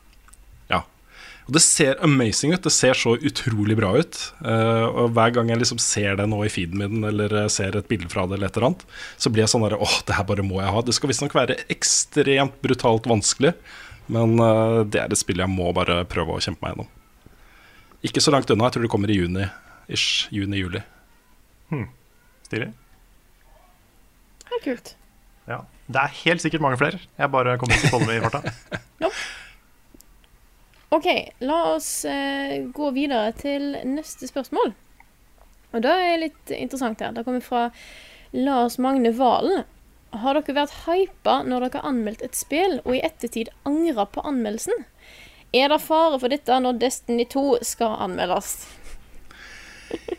Og 1.45 1.53
det 1.53 1.61
ser 1.61 1.99
amazing 2.05 2.55
ut. 2.55 2.63
Det 2.65 2.73
ser 2.73 2.97
så 2.97 3.15
utrolig 3.21 3.77
bra 3.77 3.91
ut. 4.01 4.21
Eh, 4.41 4.85
og 4.89 5.13
hver 5.17 5.35
gang 5.37 5.51
jeg 5.53 5.61
liksom 5.61 5.81
ser 5.83 6.17
det 6.17 6.25
nå 6.31 6.39
i 6.47 6.53
feeden 6.53 6.81
min, 6.81 7.05
eller 7.05 7.35
eh, 7.43 7.51
ser 7.53 7.77
et 7.77 7.89
bilde 7.91 8.09
fra 8.13 8.25
det, 8.25 8.39
eller 8.39 8.49
et 8.49 8.57
eller 8.57 8.71
annet, 8.71 8.85
så 9.21 9.33
blir 9.33 9.45
jeg 9.45 9.53
sånn 9.53 9.67
der 9.67 9.77
åh, 9.77 9.99
det 10.09 10.17
her 10.17 10.29
bare 10.29 10.47
må 10.47 10.63
jeg 10.63 10.73
ha. 10.73 10.85
Det 10.85 10.97
skal 10.97 11.13
visstnok 11.13 11.37
være 11.37 11.59
ekstremt 11.73 12.57
brutalt 12.65 13.09
vanskelig, 13.11 13.53
men 14.15 14.39
eh, 14.41 14.79
det 14.89 15.03
er 15.03 15.13
et 15.13 15.21
spill 15.21 15.45
jeg 15.45 15.53
må 15.53 15.69
bare 15.77 16.01
prøve 16.09 16.39
å 16.39 16.41
kjempe 16.45 16.65
meg 16.65 16.73
gjennom. 16.73 16.91
Ikke 18.09 18.25
så 18.25 18.33
langt 18.33 18.49
unna. 18.53 18.69
Jeg 18.69 18.79
tror 18.79 18.89
det 18.89 18.93
kommer 18.97 19.13
i 19.13 19.21
juni. 19.21 19.45
Ish. 19.93 20.33
Juni-juli. 20.33 20.81
Stilig. 22.45 22.73
Det 24.45 24.59
er 24.59 24.65
kult. 24.65 24.93
Ja. 25.49 25.63
Det 25.93 26.01
er 26.01 26.21
helt 26.23 26.45
sikkert 26.45 26.65
mange 26.65 26.81
flere. 26.81 27.01
Jeg 27.21 27.33
bare 27.33 27.57
kommer 27.61 27.77
ikke 27.77 27.93
på 27.93 28.01
dem 28.05 28.13
i 28.13 28.21
farta. 28.25 28.53
OK, 30.95 31.33
la 31.39 31.75
oss 31.75 32.05
eh, 32.05 32.63
gå 32.71 32.91
videre 32.95 33.33
til 33.35 33.73
neste 33.89 34.29
spørsmål. 34.31 34.71
Og 35.75 35.83
det 35.83 35.91
er 35.91 36.21
litt 36.23 36.53
interessant 36.55 37.01
her. 37.03 37.11
Det 37.17 37.25
kommer 37.27 37.43
fra 37.43 37.65
Lars 38.31 38.79
Magne 38.79 39.11
Valen. 39.19 39.65
Har 40.15 40.39
dere 40.39 40.55
vært 40.61 40.77
hypa 40.85 41.41
når 41.43 41.67
dere 41.67 41.81
har 41.81 41.91
anmeldt 41.91 42.23
et 42.23 42.39
spill, 42.39 42.79
og 42.85 42.95
i 42.95 43.03
ettertid 43.03 43.51
angra 43.67 44.07
på 44.07 44.23
anmeldelsen? 44.23 44.87
Er 45.55 45.75
det 45.75 45.81
fare 45.83 46.21
for 46.23 46.31
dette 46.31 46.61
når 46.63 46.79
Destiny 46.83 47.27
2 47.31 47.45
skal 47.67 47.99
anmeldes? 48.07 48.55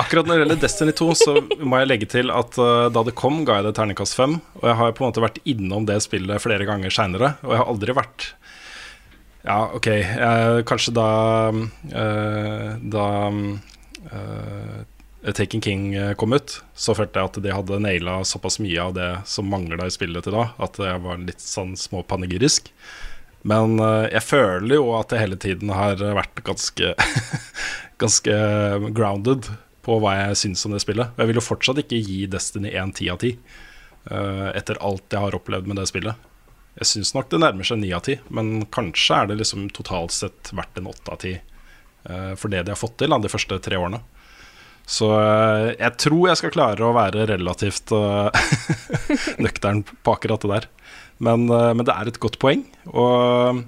Akkurat 0.00 0.24
når 0.24 0.34
det 0.34 0.40
gjelder 0.40 0.62
Destiny 0.62 0.96
2, 0.96 1.10
så 1.20 1.36
må 1.60 1.82
jeg 1.82 1.90
legge 1.90 2.08
til 2.08 2.32
at 2.32 2.56
uh, 2.56 2.88
da 2.94 3.04
det 3.04 3.16
kom, 3.18 3.42
ga 3.44 3.58
jeg 3.58 3.68
det 3.68 3.76
terningkast 3.76 4.16
5. 4.16 4.40
Og 4.62 4.66
jeg 4.70 4.80
har 4.80 4.96
på 4.96 5.04
en 5.04 5.10
måte 5.10 5.24
vært 5.26 5.40
innom 5.44 5.88
det 5.88 6.00
spillet 6.06 6.40
flere 6.40 6.64
ganger 6.68 6.94
seinere, 6.94 7.34
og 7.44 7.52
jeg 7.52 7.60
har 7.60 7.72
aldri 7.74 7.96
vært 7.98 8.30
Ja, 9.46 9.70
OK, 9.74 9.86
Eh, 9.86 10.60
kanskje 10.66 10.92
da 10.96 11.08
eh, 11.94 12.72
Da 12.82 13.06
uh, 13.30 14.78
Taken 15.32 15.60
King 15.60 15.94
eh, 15.94 16.14
kom 16.14 16.32
ut, 16.32 16.62
så 16.74 16.94
følte 16.94 17.18
jeg 17.18 17.28
at 17.28 17.38
de 17.42 17.52
hadde 17.52 17.80
naila 17.82 18.20
såpass 18.26 18.58
mye 18.62 18.80
av 18.80 18.94
det 18.96 19.08
som 19.28 19.48
mangla 19.50 19.88
i 19.88 19.92
spillet 19.92 20.24
til 20.24 20.36
da, 20.36 20.48
at 20.62 20.78
jeg 20.78 21.02
var 21.04 21.18
litt 21.20 21.42
sånn 21.42 21.74
småpanegyrisk. 21.76 22.70
Men 23.48 23.76
eh, 23.82 24.08
jeg 24.14 24.24
føler 24.24 24.78
jo 24.78 24.92
at 24.98 25.12
jeg 25.12 25.26
hele 25.26 25.38
tiden 25.40 25.72
har 25.74 26.00
vært 26.00 26.44
ganske 26.46 26.94
Ganske 27.98 28.34
grounded 28.94 29.48
på 29.82 29.96
hva 29.98 30.12
jeg 30.20 30.36
syns 30.38 30.60
om 30.68 30.76
det 30.76 30.84
spillet. 30.84 31.10
Og 31.16 31.18
jeg 31.18 31.28
vil 31.32 31.40
jo 31.40 31.42
fortsatt 31.42 31.80
ikke 31.82 31.98
gi 31.98 32.28
Destiny 32.30 32.70
1 32.70 32.92
10 32.94 33.08
av 33.10 33.18
10 33.18 33.32
eh, 33.34 34.50
etter 34.54 34.78
alt 34.86 35.10
jeg 35.10 35.24
har 35.24 35.34
opplevd 35.34 35.66
med 35.66 35.80
det 35.80 35.88
spillet. 35.90 36.28
Jeg 36.78 36.86
syns 36.92 37.10
nok 37.16 37.30
det 37.32 37.40
nærmer 37.42 37.66
seg 37.66 37.80
9 37.82 37.90
av 37.96 38.04
10, 38.06 38.20
men 38.34 38.52
kanskje 38.74 39.16
er 39.16 39.30
det 39.30 39.40
liksom 39.40 39.66
totalt 39.74 40.14
sett 40.14 40.52
verdt 40.54 40.78
en 40.78 40.90
8 40.90 41.14
av 41.14 41.18
10 41.18 41.32
eh, 41.34 42.32
for 42.38 42.52
det 42.52 42.62
de 42.62 42.74
har 42.74 42.78
fått 42.78 42.98
til 43.02 43.10
de 43.10 43.32
første 43.32 43.58
tre 43.64 43.80
årene. 43.80 44.00
Så 44.88 45.08
eh, 45.18 45.72
jeg 45.74 45.96
tror 46.04 46.28
jeg 46.30 46.40
skal 46.40 46.54
klare 46.54 46.86
å 46.86 46.94
være 46.96 47.26
relativt 47.32 47.90
eh, 47.92 48.30
nøktern 49.44 49.82
på 49.84 50.14
akkurat 50.14 50.46
det 50.46 50.52
der. 50.54 50.70
Men, 51.18 51.48
men 51.50 51.82
det 51.82 51.90
er 51.90 52.06
et 52.06 52.20
godt 52.22 52.38
poeng. 52.38 52.60
Og 52.94 53.58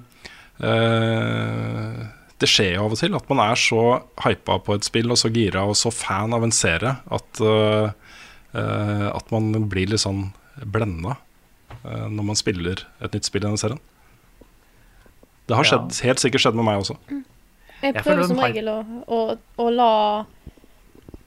eh, 0.63 1.97
det 2.41 2.49
skjer 2.49 2.77
jo 2.77 2.85
av 2.85 2.95
og 2.95 3.01
til 3.01 3.17
at 3.17 3.27
man 3.29 3.41
er 3.43 3.59
så 3.59 3.81
hypa 4.23 4.55
på 4.63 4.77
et 4.77 4.87
spill 4.87 5.11
og 5.11 5.19
så 5.19 5.29
gira 5.33 5.65
og 5.67 5.75
så 5.77 5.91
fan 5.93 6.31
av 6.33 6.47
en 6.47 6.55
serie 6.55 6.95
at, 7.11 7.41
eh, 7.43 9.09
at 9.11 9.35
man 9.35 9.67
blir 9.69 9.91
litt 9.91 10.01
sånn 10.01 10.29
blenda 10.63 11.19
når 11.83 12.23
man 12.23 12.35
spiller 12.37 12.83
et 13.01 13.13
nytt 13.15 13.25
spill 13.25 13.41
i 13.43 13.47
denne 13.47 13.57
serien. 13.61 13.79
Det 15.47 15.55
har 15.57 15.65
Ja. 15.65 15.79
helt 16.03 16.19
sikkert 16.21 16.41
skjedd 16.45 16.55
med 16.55 16.65
meg 16.65 16.79
også. 16.83 16.95
Jeg 17.81 17.93
Jeg 17.95 18.03
prøver 18.03 18.27
som 18.27 18.37
regel 18.39 18.67
å, 18.69 18.75
å, 19.07 19.37
å 19.57 19.69
la 19.73 20.25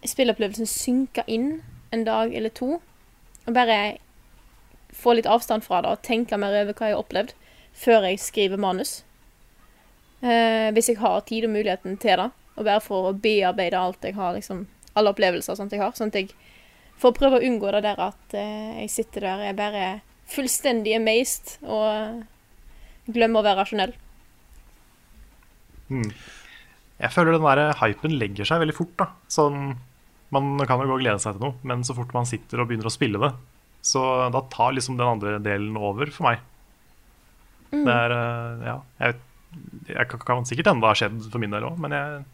spillopplevelsen 0.04 0.66
synke 0.70 1.24
inn 1.26 1.62
en 1.92 2.04
dag 2.06 2.34
eller 2.34 2.50
to. 2.54 2.80
Og 3.46 3.54
bare 3.56 3.98
få 4.94 5.16
litt 5.18 5.26
avstand 5.26 5.64
fra 5.66 5.80
det 5.82 5.90
og 5.90 6.02
tenke 6.06 6.38
mer 6.38 6.54
over 6.62 6.72
hva 6.72 6.86
jeg 6.88 6.94
har 6.96 7.02
opplevd, 7.02 7.32
før 7.74 8.06
jeg 8.08 8.20
skriver 8.22 8.60
manus. 8.62 9.02
Eh, 10.22 10.70
hvis 10.72 10.88
jeg 10.92 11.00
har 11.02 11.20
tid 11.28 11.44
og 11.48 11.50
muligheten 11.56 11.98
til 12.00 12.16
det. 12.22 12.30
Og 12.56 12.64
bare 12.64 12.80
for 12.80 13.10
å 13.10 13.16
bearbeide 13.18 13.74
alt 13.80 14.04
jeg 14.06 14.14
har, 14.14 14.32
liksom, 14.36 14.66
alle 14.94 15.10
opplevelser 15.10 15.56
sånt 15.58 15.72
jeg 15.74 15.82
har. 15.82 15.92
Sånn 15.98 16.12
at 16.14 16.20
jeg 16.22 16.30
For 16.96 17.10
å 17.10 17.16
prøve 17.16 17.40
å 17.40 17.42
unngå 17.42 17.72
det 17.74 17.80
der 17.82 17.98
at 17.98 18.34
eh, 18.38 18.80
jeg 18.84 18.90
sitter 18.94 19.20
der 19.26 19.40
og 19.42 19.48
er 19.48 19.56
bare 19.58 19.86
fullstendig 20.30 20.94
amazed 20.96 21.58
og 21.62 22.24
glemmer 23.12 23.42
å 23.42 23.46
være 23.46 23.60
rasjonell. 23.60 23.94
Jeg 25.94 27.12
føler 27.12 27.36
den 27.36 27.44
der 27.44 27.74
hypen 27.80 28.14
legger 28.20 28.48
seg 28.48 28.62
veldig 28.62 28.76
fort. 28.76 28.94
da 29.00 29.10
Sånn, 29.30 29.74
Man 30.34 30.56
kan 30.66 30.80
jo 30.80 30.88
gå 30.88 30.96
og 30.96 31.02
glede 31.04 31.20
seg 31.22 31.36
til 31.36 31.44
noe, 31.44 31.58
men 31.62 31.84
så 31.86 31.94
fort 31.96 32.14
man 32.16 32.26
sitter 32.26 32.62
og 32.62 32.70
begynner 32.70 32.88
å 32.88 32.94
spille 32.94 33.20
det, 33.22 33.30
så 33.84 34.00
da 34.32 34.40
tar 34.50 34.72
liksom 34.74 34.96
den 34.98 35.06
andre 35.06 35.36
delen 35.44 35.76
over 35.76 36.10
for 36.14 36.30
meg. 36.30 36.40
Det 37.74 37.94
er 37.94 38.14
eh, 38.14 38.64
Ja, 38.70 38.76
jeg, 39.02 39.18
jeg 39.90 40.08
kan, 40.10 40.46
sikkert 40.48 40.70
det 40.70 40.88
har 40.88 40.98
skjedd 40.98 41.20
for 41.28 41.42
min 41.42 41.54
del 41.54 41.66
òg, 41.68 41.78
men 41.82 41.94
jeg, 41.94 42.24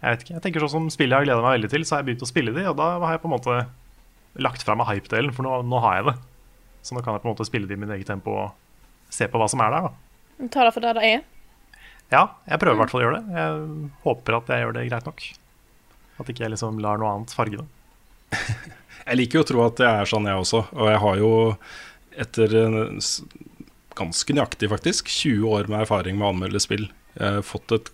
jeg 0.00 0.14
vet 0.14 0.24
ikke. 0.24 0.34
Jeg 0.36 0.44
tenker 0.46 0.64
sånn 0.64 0.74
som 0.76 0.90
spillet 0.92 1.16
jeg 1.16 1.24
har 1.24 1.28
gleda 1.28 1.44
meg 1.44 1.58
veldig 1.58 1.72
til, 1.74 1.84
så 1.84 1.96
har 1.96 2.02
jeg 2.02 2.10
begynt 2.10 2.26
å 2.26 2.30
spille 2.30 2.56
de, 2.56 2.66
og 2.70 2.78
da 2.78 2.90
har 3.02 3.16
jeg 3.16 3.22
på 3.24 3.30
en 3.30 3.36
måte 3.36 3.58
lagt 4.40 4.64
fra 4.64 4.76
meg 4.78 4.88
hype-delen, 4.92 5.34
for 5.36 5.44
nå, 5.48 5.60
nå 5.66 5.82
har 5.82 5.98
jeg 5.98 6.08
det. 6.12 6.16
Så 6.82 6.96
nå 6.96 7.02
kan 7.04 7.16
jeg 7.16 7.24
på 7.24 7.28
en 7.28 7.34
måte 7.34 7.48
spille 7.48 7.68
det 7.68 7.76
i 7.76 7.80
mitt 7.80 7.92
eget 7.94 8.08
tempo 8.08 8.34
og 8.46 9.12
se 9.12 9.28
på 9.28 9.40
hva 9.40 9.48
som 9.50 9.62
er 9.64 9.74
der. 9.74 9.90
da 9.90 10.48
Ta 10.54 10.64
det 10.64 10.74
for 10.76 10.84
det 10.84 10.94
det 10.96 11.06
er. 11.10 11.22
Ja, 12.10 12.22
jeg 12.48 12.58
prøver 12.62 12.78
i 12.78 12.80
hvert 12.80 12.92
fall 12.92 13.02
å 13.02 13.04
gjøre 13.06 13.20
det. 13.20 13.36
Jeg 13.38 13.90
håper 14.04 14.36
at 14.38 14.50
jeg 14.50 14.64
gjør 14.64 14.76
det 14.76 14.86
greit 14.88 15.10
nok. 15.10 15.26
At 16.20 16.32
ikke 16.32 16.44
jeg 16.44 16.54
liksom 16.54 16.80
lar 16.82 17.00
noe 17.00 17.12
annet 17.14 17.34
farge 17.34 17.62
det. 17.62 17.68
Jeg 19.10 19.16
liker 19.16 19.40
jo 19.40 19.42
å 19.42 19.46
tro 19.48 19.62
at 19.64 19.80
jeg 19.80 20.00
er 20.02 20.06
sånn, 20.06 20.26
jeg 20.28 20.38
også. 20.38 20.58
Og 20.76 20.86
jeg 20.86 20.98
har 21.02 21.16
jo, 21.18 21.30
etter 22.22 22.52
ganske 23.98 24.36
nøyaktig 24.36 24.68
faktisk, 24.70 25.08
20 25.10 25.46
år 25.56 25.70
med 25.72 25.80
erfaring 25.80 26.18
med 26.18 26.26
å 26.28 26.34
anmelde 26.34 26.60
spill, 26.62 26.84
jeg 27.16 27.38
har 27.40 27.46
fått 27.46 27.74
et 27.74 27.88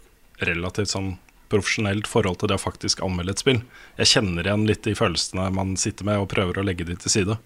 relativt 0.44 0.92
sånn 0.92 1.14
profesjonelt 1.48 2.10
forhold 2.10 2.40
til 2.40 2.50
det 2.50 2.58
å 2.58 2.62
faktisk 2.62 3.00
anmelde 3.06 3.36
et 3.36 3.42
spill. 3.42 3.62
Jeg 4.00 4.10
kjenner 4.16 4.48
igjen 4.48 4.66
litt 4.68 4.82
de 4.84 4.96
følelsene 4.98 5.46
man 5.54 5.76
sitter 5.80 6.08
med, 6.08 6.20
og 6.20 6.30
prøver 6.34 6.58
å 6.58 6.66
legge 6.66 6.84
de 6.88 6.98
til 7.00 7.12
side. 7.12 7.38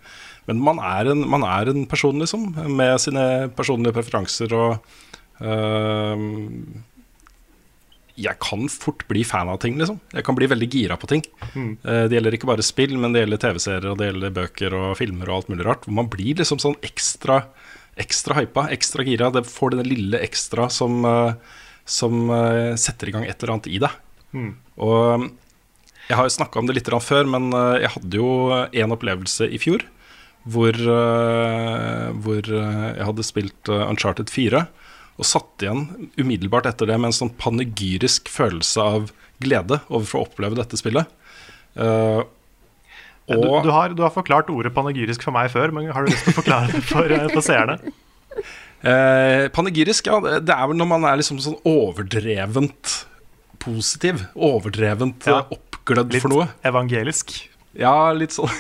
Men 0.51 0.61
man 0.67 0.81
er 0.83 1.13
en, 1.13 1.23
man 1.31 1.45
er 1.47 1.71
en 1.71 1.85
person, 1.87 2.19
liksom, 2.19 2.51
med 2.75 2.99
sine 3.03 3.25
personlige 3.55 3.95
preferanser 3.95 4.53
og 4.59 4.79
øhm, 5.41 6.83
jeg 8.21 8.37
kan 8.43 8.67
fort 8.69 9.07
bli 9.09 9.23
fan 9.25 9.49
av 9.49 9.61
ting, 9.63 9.79
liksom. 9.81 9.97
Jeg 10.13 10.25
kan 10.27 10.37
bli 10.37 10.49
veldig 10.51 10.69
gira 10.69 10.97
på 11.01 11.09
ting. 11.09 11.23
Eh, 11.87 12.05
Det 12.11 12.17
gjelder 12.19 12.37
ikke 12.37 12.51
bare 12.51 12.65
spill, 12.67 12.97
men 13.01 13.15
det 13.15 13.23
gjelder 13.23 13.41
TV-serier, 13.47 13.87
og 13.93 13.97
det 14.01 14.11
gjelder 14.11 14.35
bøker 14.37 14.77
og 14.77 14.97
filmer 14.99 15.31
og 15.31 15.37
alt 15.39 15.53
mulig 15.53 15.65
rart. 15.65 15.87
Hvor 15.87 15.97
man 15.97 16.11
blir 16.13 16.37
liksom 16.37 16.61
sånn 16.61 16.77
ekstra, 16.85 17.39
ekstra 17.97 18.37
hypa, 18.41 18.67
ekstra 18.75 19.07
gira. 19.07 19.31
Det 19.33 19.47
får 19.49 19.79
det 19.79 19.87
lille 19.89 20.21
ekstra 20.21 20.69
som, 20.69 21.01
eh, 21.09 21.33
som 21.87 22.29
eh, 22.31 22.75
setter 22.77 23.09
i 23.09 23.15
gang 23.17 23.25
et 23.25 23.39
eller 23.41 23.55
annet 23.57 23.71
i 23.73 23.79
deg. 23.79 23.97
Og 24.77 25.31
jeg 26.11 26.19
har 26.19 26.27
jo 26.27 26.37
snakka 26.37 26.59
om 26.61 26.67
det 26.69 26.77
litt 26.77 26.91
før, 27.03 27.25
men 27.27 27.51
jeg 27.81 27.91
hadde 27.95 28.21
jo 28.21 28.29
en 28.53 28.93
opplevelse 28.95 29.49
i 29.49 29.59
fjor 29.59 29.83
hvor, 30.49 30.73
eh, 30.73 32.07
hvor 32.25 32.41
eh, 32.49 32.87
jeg 32.97 33.07
hadde 33.11 33.27
spilt 33.27 33.69
eh, 33.69 33.87
Uncharted 33.91 34.31
4 34.33 34.63
og 35.21 35.27
satt 35.29 35.61
igjen 35.67 35.83
umiddelbart 36.17 36.65
etter 36.71 36.89
det 36.89 36.97
med 36.97 37.11
en 37.11 37.17
sånn 37.19 37.33
panegyrisk 37.37 38.31
følelse 38.33 38.81
av 38.81 39.11
glede 39.45 39.81
overfor 39.93 40.23
å 40.23 40.25
oppleve 40.31 40.57
dette 40.57 40.79
spillet. 40.81 41.05
Uh, 41.77 42.23
og, 43.31 43.43
Du, 43.45 43.49
du, 43.67 43.71
har, 43.71 43.93
du 43.95 44.01
har 44.03 44.11
forklart 44.15 44.49
ordet 44.51 44.73
panegyrisk 44.75 45.23
for 45.27 45.37
meg 45.37 45.51
før, 45.53 45.71
men 45.77 45.91
har 45.93 46.07
du 46.07 46.11
lyst 46.15 46.25
til 46.25 46.33
å 46.33 46.39
forklare 46.41 46.73
det 46.73 46.81
for, 46.89 47.13
for 47.35 47.45
seerne? 47.45 47.77
eh, 48.81 49.45
panegyrisk, 49.53 50.09
ja, 50.09 50.41
det 50.41 50.57
er 50.57 50.67
vel 50.73 50.81
når 50.81 50.89
man 50.95 51.05
er 51.13 51.21
liksom 51.21 51.39
sånn 51.45 51.59
overdrevent 51.69 52.97
positiv. 53.61 54.25
Overdrevent 54.35 55.29
Ja. 55.29 55.43
oppglødd 55.53 56.17
Litt 56.17 56.25
for 56.25 56.33
noe. 56.33 56.49
evangelisk. 56.65 57.37
Ja, 57.79 58.11
litt 58.17 58.33
sånn. 58.35 58.51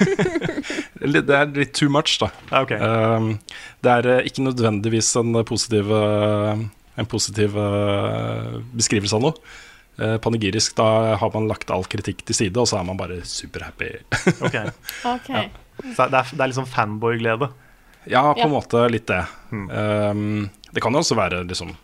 Det 1.00 1.32
er 1.34 1.48
litt 1.56 1.72
too 1.74 1.88
much, 1.90 2.18
da. 2.20 2.28
Okay. 2.60 2.78
Um, 2.78 3.32
det 3.82 3.90
er 3.90 4.08
eh, 4.18 4.26
ikke 4.28 4.44
nødvendigvis 4.44 5.08
en 5.18 5.32
positiv, 5.48 5.88
eh, 5.96 6.60
en 7.00 7.08
positiv 7.10 7.56
eh, 7.58 8.58
beskrivelse 8.76 9.16
av 9.16 9.24
noe. 9.24 9.34
Eh, 10.00 10.14
panegyrisk, 10.22 10.76
da 10.78 11.16
har 11.20 11.32
man 11.34 11.48
lagt 11.50 11.72
all 11.74 11.86
kritikk 11.90 12.22
til 12.28 12.36
side, 12.38 12.56
og 12.60 12.68
så 12.70 12.78
er 12.78 12.86
man 12.86 13.00
bare 13.00 13.18
superhappy. 13.26 13.90
okay. 14.46 14.70
OK. 15.08 15.32
Så 15.96 16.06
det 16.12 16.20
er, 16.20 16.30
det 16.36 16.44
er 16.44 16.52
liksom 16.52 16.68
fanboy-glede. 16.70 17.50
Ja, 18.08 18.22
på 18.32 18.38
Ja. 18.40 18.46
en 18.46 18.54
måte 18.54 18.84
litt 18.92 19.08
det. 19.10 19.24
Um, 19.50 20.46
det 20.70 20.80
kan 20.84 20.92
jo 20.94 21.02
også 21.02 21.16
være 21.18 21.42
liksom 21.48 21.74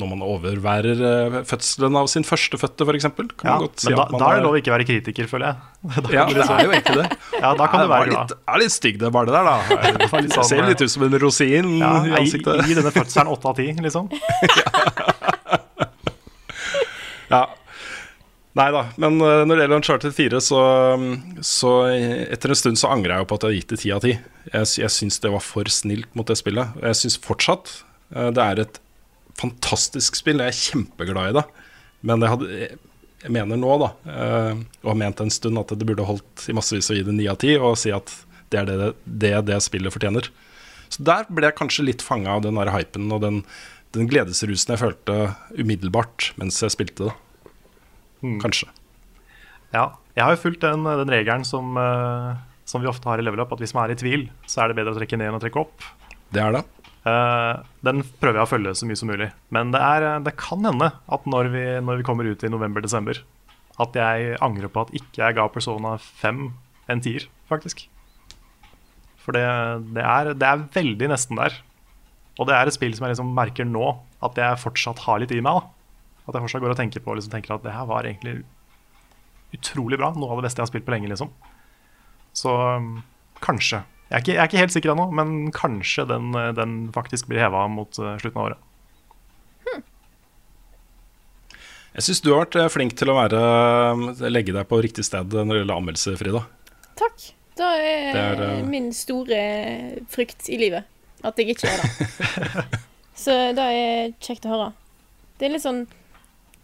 når 0.00 0.08
man 0.12 0.22
overværer 0.24 1.00
eh, 1.08 1.36
fødselen 1.48 1.96
av 1.98 2.08
sin 2.12 2.24
førstefødte, 2.26 2.86
f.eks. 2.86 3.06
Kan 3.40 3.48
Ja, 3.48 3.56
si 3.76 3.90
men 3.90 3.98
da, 3.98 4.06
da 4.14 4.30
er 4.30 4.40
det 4.40 4.44
lov 4.46 4.56
å 4.56 4.60
ikke 4.60 4.72
være 4.74 4.86
kritiker, 4.88 5.28
føler 5.30 5.50
jeg. 5.50 5.60
Ja, 6.16 6.24
det 6.30 6.44
er 6.44 6.64
jo 6.66 6.72
egentlig 6.74 6.98
det. 7.02 7.18
ja, 7.44 7.52
da 7.58 7.68
kan 7.70 7.82
du 7.82 7.86
det 7.86 7.92
være 7.92 8.10
glad. 8.10 8.34
litt, 8.34 8.44
er 8.54 8.62
litt 8.64 8.74
stygg, 8.76 8.98
det 9.02 9.12
barnet 9.14 9.36
der, 9.36 9.48
da. 9.48 9.56
Det 10.00 10.22
litt 10.26 10.36
sånn, 10.36 10.48
Ser 10.50 10.66
litt 10.68 10.84
ut 10.84 10.92
som 10.92 11.06
en 11.06 11.18
rosin 11.22 11.72
ja, 11.80 11.94
i 12.06 12.16
ansiktet. 12.22 12.64
Gi 12.68 12.76
denne 12.78 12.92
fødselen 12.94 13.32
åtte 13.34 13.52
av 13.52 13.58
ti, 13.60 13.70
liksom. 13.86 14.10
Ja. 17.30 17.44
Nei 18.58 18.66
da, 18.74 18.80
men 18.98 19.20
eh, 19.22 19.42
når 19.46 19.54
det 19.54 19.62
gjelder 19.62 19.78
Uncharted 19.78 20.14
4, 20.16 20.40
så, 20.42 20.60
så 21.46 21.72
etter 21.94 22.50
en 22.50 22.58
stund 22.58 22.80
så 22.80 22.90
angrer 22.90 23.14
jeg 23.14 23.22
jo 23.22 23.28
på 23.30 23.36
at 23.38 23.44
jeg 23.46 23.52
har 23.52 23.58
gitt 23.60 23.74
det 23.74 23.78
ti 23.84 23.92
av 23.94 24.02
ti. 24.02 24.14
Jeg, 24.50 24.70
jeg 24.82 24.90
syns 24.96 25.20
det 25.22 25.30
var 25.30 25.44
for 25.46 25.70
snilt 25.70 26.10
mot 26.18 26.26
det 26.26 26.34
spillet. 26.40 26.74
Jeg 26.82 26.98
syns 26.98 27.18
fortsatt 27.22 27.70
eh, 28.16 28.32
det 28.34 28.42
er 28.46 28.64
et 28.64 28.80
fantastisk 29.40 30.18
spill. 30.20 30.42
Jeg 30.44 30.52
er 30.52 30.60
kjempeglad 30.60 31.32
i 31.32 31.36
det. 31.40 31.44
Men 32.06 32.24
jeg, 32.24 32.32
hadde, 32.32 32.68
jeg 33.24 33.34
mener 33.36 33.60
nå, 33.60 33.72
da, 33.82 33.90
eh, 34.08 34.60
og 34.82 34.92
har 34.92 35.00
ment 35.02 35.20
en 35.24 35.32
stund, 35.32 35.60
at 35.60 35.72
det 35.76 35.88
burde 35.88 36.08
holdt 36.08 36.46
i 36.48 36.56
massevis 36.56 36.90
å 36.92 36.96
gi 36.96 37.04
det 37.06 37.16
ni 37.16 37.28
av 37.30 37.40
ti, 37.42 37.54
og 37.58 37.78
si 37.80 37.92
at 37.94 38.12
det 38.50 38.62
er 38.62 38.70
det 38.70 38.92
det, 39.04 39.34
det 39.50 39.60
spillet 39.64 39.94
fortjener. 39.94 40.30
Så 40.90 41.04
der 41.06 41.28
ble 41.30 41.46
jeg 41.46 41.58
kanskje 41.60 41.86
litt 41.86 42.02
fanga 42.02 42.34
av 42.34 42.44
den 42.46 42.58
der 42.58 42.72
hypen 42.74 43.12
og 43.14 43.22
den, 43.22 43.42
den 43.94 44.08
gledesrusen 44.10 44.74
jeg 44.74 44.80
følte 44.80 45.18
umiddelbart 45.54 46.32
mens 46.40 46.58
jeg 46.64 46.74
spilte 46.74 47.10
det. 47.10 47.14
Kanskje. 48.42 48.66
Ja, 49.70 49.92
jeg 50.16 50.24
har 50.26 50.34
jo 50.34 50.42
fulgt 50.42 50.64
den, 50.64 50.82
den 50.84 51.12
regelen 51.12 51.46
som, 51.46 51.76
eh, 51.78 52.40
som 52.68 52.82
vi 52.82 52.90
ofte 52.90 53.08
har 53.08 53.20
i 53.20 53.24
level 53.24 53.44
up, 53.44 53.54
at 53.54 53.62
hvis 53.62 53.76
man 53.76 53.86
er 53.86 53.94
i 53.94 54.00
tvil, 54.00 54.26
så 54.50 54.64
er 54.64 54.70
det 54.70 54.80
bedre 54.80 54.96
å 54.96 54.98
trekke 54.98 55.20
ned 55.20 55.30
enn 55.30 55.38
å 55.38 55.42
trekke 55.42 55.62
opp. 55.62 55.86
Det 56.34 56.42
er 56.42 56.58
det. 56.58 56.64
Eh, 57.08 57.60
den 57.86 58.02
prøver 58.20 58.40
jeg 58.40 58.46
å 58.46 58.50
følge 58.50 58.74
så 58.76 58.88
mye 58.88 58.98
som 59.00 59.10
mulig. 59.10 59.30
Men 59.54 59.72
det, 59.74 59.80
er, 59.80 60.08
det 60.24 60.36
kan 60.40 60.64
hende 60.66 60.90
at 60.92 61.28
når 61.28 61.52
vi, 61.54 61.64
når 61.84 62.00
vi 62.00 62.06
kommer 62.06 62.28
ut 62.28 62.44
i 62.44 62.52
november-desember, 62.52 63.22
at 63.80 63.96
jeg 63.96 64.36
angrer 64.44 64.72
på 64.72 64.84
at 64.84 64.92
ikke 64.96 65.22
jeg 65.22 65.38
ga 65.38 65.48
Persona 65.52 65.94
5 66.20 66.44
en 66.90 67.02
tier, 67.04 67.26
faktisk. 67.48 67.86
For 69.20 69.36
det, 69.36 69.44
det, 69.96 70.04
er, 70.04 70.32
det 70.36 70.46
er 70.46 70.64
veldig 70.74 71.10
nesten 71.12 71.40
der. 71.40 71.56
Og 72.40 72.48
det 72.48 72.56
er 72.56 72.68
et 72.68 72.76
spill 72.76 72.94
som 72.96 73.06
jeg 73.06 73.14
liksom 73.14 73.34
merker 73.36 73.68
nå 73.68 73.92
at 74.24 74.38
jeg 74.38 74.62
fortsatt 74.62 75.04
har 75.06 75.20
litt 75.22 75.32
i 75.34 75.42
meg. 75.44 75.60
da 75.60 76.28
At 76.28 76.36
jeg 76.36 76.44
fortsatt 76.46 76.64
går 76.64 76.74
og 76.74 76.80
tenker 76.80 77.04
på 77.04 77.16
liksom 77.16 77.32
tenker 77.32 77.56
at 77.56 77.64
det 77.64 77.74
her 77.76 77.88
var 77.88 78.08
egentlig 78.08 78.40
utrolig 79.56 79.98
bra. 80.00 80.12
Noe 80.16 80.32
av 80.32 80.40
det 80.40 80.48
beste 80.48 80.60
jeg 80.60 80.68
har 80.68 80.72
spilt 80.72 80.86
på 80.86 80.94
lenge, 80.94 81.10
liksom. 81.10 81.32
Så 82.36 82.54
um, 82.54 83.00
kanskje. 83.44 83.82
Jeg 84.10 84.16
er, 84.16 84.22
ikke, 84.24 84.32
jeg 84.32 84.42
er 84.42 84.48
ikke 84.48 84.58
helt 84.64 84.74
sikker 84.74 84.90
ennå, 84.90 85.04
men 85.14 85.52
kanskje 85.54 86.02
den, 86.10 86.32
eh, 86.34 86.50
den 86.56 86.72
faktisk 86.94 87.28
blir 87.30 87.44
heva 87.44 87.68
mot 87.70 87.94
eh, 87.94 88.16
slutten 88.18 88.40
av 88.40 88.48
året. 88.48 88.66
Jeg 91.94 92.06
syns 92.06 92.20
du 92.22 92.30
har 92.32 92.44
vært 92.44 92.58
eh, 92.58 92.70
flink 92.70 92.96
til 92.98 93.10
å 93.10 93.16
være, 93.18 93.40
legge 94.30 94.54
deg 94.54 94.66
på 94.70 94.80
riktig 94.82 95.04
sted 95.06 95.30
når 95.34 95.52
det 95.52 95.60
gjelder 95.62 95.78
anmeldelse, 95.78 96.16
Frida. 96.18 96.42
Takk. 96.98 97.30
Det 97.60 97.70
er, 97.76 98.12
Det 98.14 98.20
er, 98.24 98.42
uh... 98.58 98.66
min 98.66 98.90
store 98.96 99.40
frykt 100.10 100.48
i 100.50 100.58
livet. 100.58 100.86
At 101.26 101.38
jeg 101.38 101.54
ikke 101.54 101.70
er 101.70 101.82
det. 101.84 102.82
Så 103.18 103.34
det 103.54 103.64
er 103.78 104.14
kjekt 104.22 104.46
å 104.48 104.54
høre. 104.54 104.68
Det 105.38 105.48
er 105.48 105.52
litt 105.54 105.64
sånn 105.64 105.82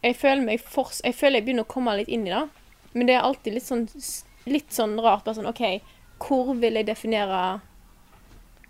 Jeg 0.04 0.16
føler 0.16 0.42
meg 0.46 0.62
for, 0.62 0.88
Jeg 1.04 1.16
føler 1.16 1.40
jeg 1.40 1.46
begynner 1.48 1.66
å 1.66 1.72
komme 1.74 1.94
litt 1.98 2.10
inn 2.12 2.24
i 2.26 2.32
det. 2.32 2.46
Men 2.96 3.10
det 3.10 3.16
er 3.18 3.26
alltid 3.26 3.58
litt 3.58 3.66
sånn, 3.66 3.84
litt 4.48 4.72
sånn 4.72 4.96
rart. 5.02 5.26
Bare 5.26 5.36
sånn 5.36 5.50
OK, 5.50 5.64
hvor 6.22 6.54
vil 6.56 6.78
jeg 6.78 6.88
definere 6.88 7.60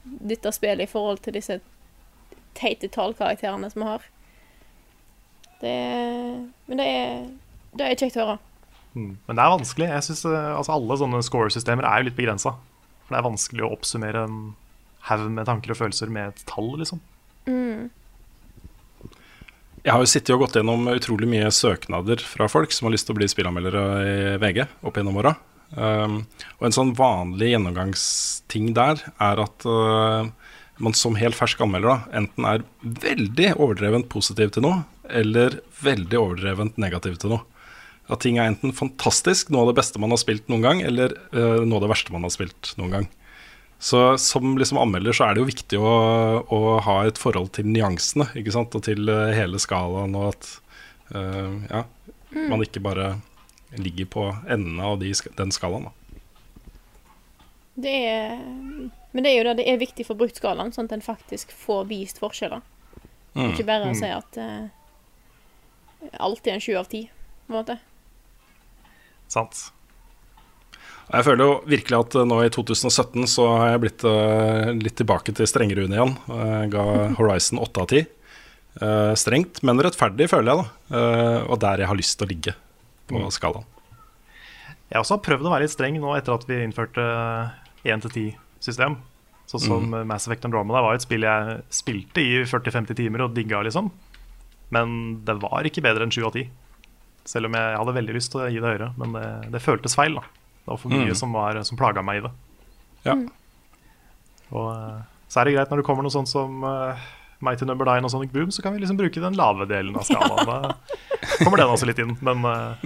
dette 0.04 0.52
spillet 0.54 0.86
i 0.86 0.90
forhold 0.90 1.22
til 1.24 1.36
disse 1.36 1.58
teite 2.56 2.90
tallkarakterene 2.92 3.70
som 3.72 3.82
vi 3.82 3.88
har? 3.90 4.06
Det 5.60 5.72
er 5.72 6.44
Men 6.66 6.80
det 6.80 6.86
er, 6.86 7.26
det 7.78 7.86
er 7.86 7.98
kjekt 7.98 8.18
å 8.18 8.24
høre. 8.24 8.38
Mm. 8.96 9.12
Men 9.26 9.36
det 9.36 9.42
er 9.42 9.52
vanskelig. 9.52 9.88
Jeg 9.92 10.06
synes, 10.08 10.24
eh, 10.24 10.52
altså 10.56 10.72
Alle 10.74 10.96
sånne 10.98 11.22
score-systemer 11.24 11.86
er 11.86 12.00
jo 12.00 12.08
litt 12.08 12.18
begrensa. 12.18 12.56
For 13.06 13.14
det 13.14 13.20
er 13.20 13.28
vanskelig 13.28 13.64
å 13.64 13.72
oppsummere 13.76 14.24
en 14.26 14.40
haug 15.06 15.28
med 15.30 15.46
tanker 15.46 15.72
og 15.72 15.78
følelser 15.78 16.10
med 16.10 16.32
et 16.32 16.42
tall, 16.48 16.72
liksom. 16.80 17.00
Jeg 19.86 19.94
har 19.94 20.02
jo 20.02 20.10
sittet 20.10 20.32
og 20.34 20.40
gått 20.42 20.56
gjennom 20.58 20.88
utrolig 20.90 21.28
mye 21.30 21.46
søknader 21.54 22.18
fra 22.18 22.48
folk 22.50 22.72
som 22.74 22.88
har 22.88 22.96
lyst 22.96 23.06
til 23.06 23.14
å 23.14 23.18
bli 23.20 23.28
spillanmeldere 23.30 23.82
i 24.02 24.16
VG 24.42 24.64
opp 24.82 24.96
gjennom 24.98 25.20
åra. 25.22 25.36
Um, 25.74 26.20
og 26.60 26.68
en 26.68 26.76
sånn 26.76 26.92
vanlig 26.96 27.50
gjennomgangsting 27.50 28.70
der 28.76 29.00
er 29.18 29.42
at 29.42 29.66
uh, 29.66 30.28
man 30.78 30.94
som 30.94 31.16
helt 31.18 31.36
fersk 31.36 31.60
anmelder 31.64 31.90
da, 31.90 31.98
enten 32.20 32.46
er 32.46 32.64
veldig 32.84 33.54
overdrevent 33.56 34.08
positiv 34.12 34.52
til 34.54 34.66
noe, 34.66 34.84
eller 35.08 35.60
veldig 35.82 36.20
overdrevent 36.20 36.80
negativ 36.80 37.18
til 37.22 37.34
noe. 37.34 37.44
At 38.12 38.22
ting 38.22 38.38
er 38.38 38.52
enten 38.52 38.74
fantastisk, 38.76 39.50
noe 39.50 39.64
av 39.64 39.72
det 39.72 39.80
beste 39.80 39.98
man 40.02 40.14
har 40.14 40.20
spilt 40.22 40.46
noen 40.52 40.66
gang, 40.66 40.82
eller 40.86 41.16
uh, 41.34 41.62
noe 41.64 41.80
av 41.80 41.86
det 41.86 41.92
verste 41.96 42.14
man 42.14 42.26
har 42.26 42.34
spilt 42.34 42.74
noen 42.78 42.98
gang. 42.98 43.08
Så 43.78 44.16
som 44.22 44.54
liksom 44.56 44.78
anmelder 44.80 45.12
så 45.12 45.26
er 45.26 45.34
det 45.36 45.42
jo 45.42 45.50
viktig 45.50 45.80
å, 45.80 45.96
å 46.48 46.60
ha 46.86 47.00
et 47.04 47.18
forhold 47.20 47.52
til 47.58 47.68
nyansene, 47.68 48.30
og 48.32 48.78
til 48.86 49.10
eh, 49.12 49.34
hele 49.36 49.60
skalaen, 49.60 50.16
og 50.16 50.30
at 50.30 50.48
uh, 51.12 51.52
ja, 51.68 51.82
man 52.48 52.64
ikke 52.64 52.80
bare 52.84 53.16
ligger 53.74 54.06
på 54.06 54.24
endene 54.48 54.84
av 54.84 54.98
de, 55.00 55.12
den 55.36 55.52
skalaen. 55.54 55.88
Da. 55.88 55.92
Det 57.76 57.92
er 58.08 58.38
Men 59.12 59.24
det 59.24 59.30
er 59.30 59.36
jo 59.36 59.44
det, 59.48 59.54
det 59.60 59.68
er 59.72 59.80
viktig 59.80 60.04
for 60.08 60.18
bruktskalaen, 60.18 60.72
sånn 60.72 60.88
at 60.90 60.96
en 60.96 61.04
faktisk 61.04 61.52
får 61.56 61.86
vist 61.88 62.20
forskjeller. 62.20 62.64
Ikke 63.36 63.66
bare 63.68 63.90
å 63.90 63.96
si 63.96 64.08
at 64.08 64.38
uh, 64.40 64.68
alt 66.24 66.46
er 66.48 66.56
en 66.56 66.64
sju 66.64 66.74
av 66.76 66.88
ti, 66.88 67.02
på 67.46 67.52
en 67.52 67.58
måte. 67.58 67.76
Sant? 69.32 69.66
Og 71.06 71.14
Jeg 71.14 71.26
føler 71.28 71.44
jo 71.44 71.56
virkelig 71.70 71.98
at 71.98 72.16
eh, 72.18 72.26
nå 72.26 72.38
i 72.42 72.52
2017 72.52 73.28
så 73.30 73.46
har 73.52 73.68
jeg 73.72 73.82
blitt 73.84 74.04
uh, 74.08 74.72
litt 74.74 74.96
tilbake 74.98 75.34
til 75.36 75.48
strengerune 75.48 75.94
igjen. 75.96 76.14
Jeg 76.28 76.72
ga 76.74 76.86
Horizon 77.20 77.62
8 77.62 77.84
av 77.84 77.92
10. 77.92 78.12
Uh, 78.76 79.12
strengt, 79.16 79.62
men 79.64 79.80
rettferdig, 79.80 80.28
føler 80.32 80.52
jeg. 80.52 80.64
da 80.64 80.72
Uh, 80.86 81.42
Og 81.50 81.56
der 81.58 81.80
jeg 81.82 81.90
har 81.90 81.98
lyst 81.98 82.14
til 82.14 82.28
å 82.28 82.30
ligge 82.30 82.52
på 83.10 83.22
skalaen. 83.34 83.66
Jeg 84.86 85.02
også 85.02 85.16
har 85.16 85.24
prøvd 85.26 85.48
å 85.48 85.52
være 85.52 85.66
litt 85.66 85.74
streng 85.74 85.98
nå 85.98 86.12
etter 86.14 86.36
at 86.36 86.44
vi 86.46 86.60
innførte 86.62 87.04
1-10-system. 87.86 89.00
Sånn 89.50 89.62
som 89.62 89.96
Mass 90.06 90.26
Effect 90.26 90.46
Andromeda 90.46 90.82
var 90.82 90.98
et 90.98 91.04
spill 91.04 91.26
jeg 91.26 91.58
spilte 91.74 92.22
i 92.22 92.42
40-50 92.46 92.98
timer 92.98 93.26
og 93.26 93.34
digga, 93.34 93.62
liksom. 93.66 93.90
Men 94.74 94.94
det 95.26 95.36
var 95.42 95.66
ikke 95.66 95.84
bedre 95.84 96.06
enn 96.06 96.14
7 96.14 96.22
av 96.26 96.38
10. 96.38 96.48
Selv 97.26 97.50
om 97.50 97.58
jeg 97.58 97.78
hadde 97.78 97.94
veldig 97.98 98.14
lyst 98.14 98.32
til 98.34 98.42
å 98.42 98.48
gi 98.50 98.62
det 98.62 98.72
høyere. 98.72 98.92
Men 98.98 99.14
det, 99.14 99.26
det 99.54 99.62
føltes 99.62 99.94
feil. 99.98 100.18
da 100.18 100.22
Det 100.26 100.70
var 100.72 100.80
for 100.82 100.94
mye 100.94 101.18
som, 101.18 101.34
var, 101.34 101.58
som 101.66 101.78
plaga 101.78 102.02
meg 102.06 102.20
i 102.20 102.24
det. 102.26 102.32
Ja. 103.06 103.16
Og 104.54 104.68
eh, 104.70 105.04
så 105.30 105.40
er 105.40 105.48
det 105.48 105.56
greit 105.56 105.72
når 105.72 105.82
det 105.82 105.86
kommer 105.88 106.06
noe 106.06 106.14
sånt 106.14 106.30
som 106.30 106.62
uh, 106.62 107.06
Mighty 107.44 107.66
Number 107.68 107.84
9 107.88 108.04
og 108.08 108.10
Sonic 108.14 108.30
Boom, 108.32 108.50
så 108.54 108.62
kan 108.64 108.72
vi 108.72 108.80
liksom 108.80 108.96
bruke 108.96 109.20
den 109.20 109.36
lave 109.36 109.66
delen 109.68 109.96
av 109.98 110.06
skalaen. 110.08 110.72
Da 111.26 111.44
kommer 111.44 111.58
den 111.60 111.68
også 111.72 111.86
litt 111.88 111.98
inn. 112.00 112.14
Men 112.24 112.44
eh, 112.48 112.84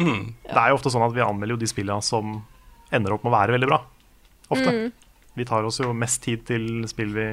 det 0.48 0.56
er 0.58 0.70
jo 0.72 0.78
ofte 0.78 0.90
sånn 0.90 1.04
at 1.06 1.12
vi 1.14 1.22
anmelder 1.22 1.54
jo 1.54 1.60
de 1.60 1.68
spillene 1.70 2.02
som 2.02 2.40
ender 2.94 3.12
opp 3.14 3.22
med 3.26 3.30
å 3.30 3.36
være 3.36 3.54
veldig 3.54 3.68
bra. 3.70 3.78
Ofte. 4.50 4.72
Vi 5.38 5.44
tar 5.46 5.66
oss 5.68 5.78
jo 5.82 5.92
mest 5.94 6.22
tid 6.24 6.42
til 6.48 6.64
spill 6.90 7.12
vi 7.14 7.26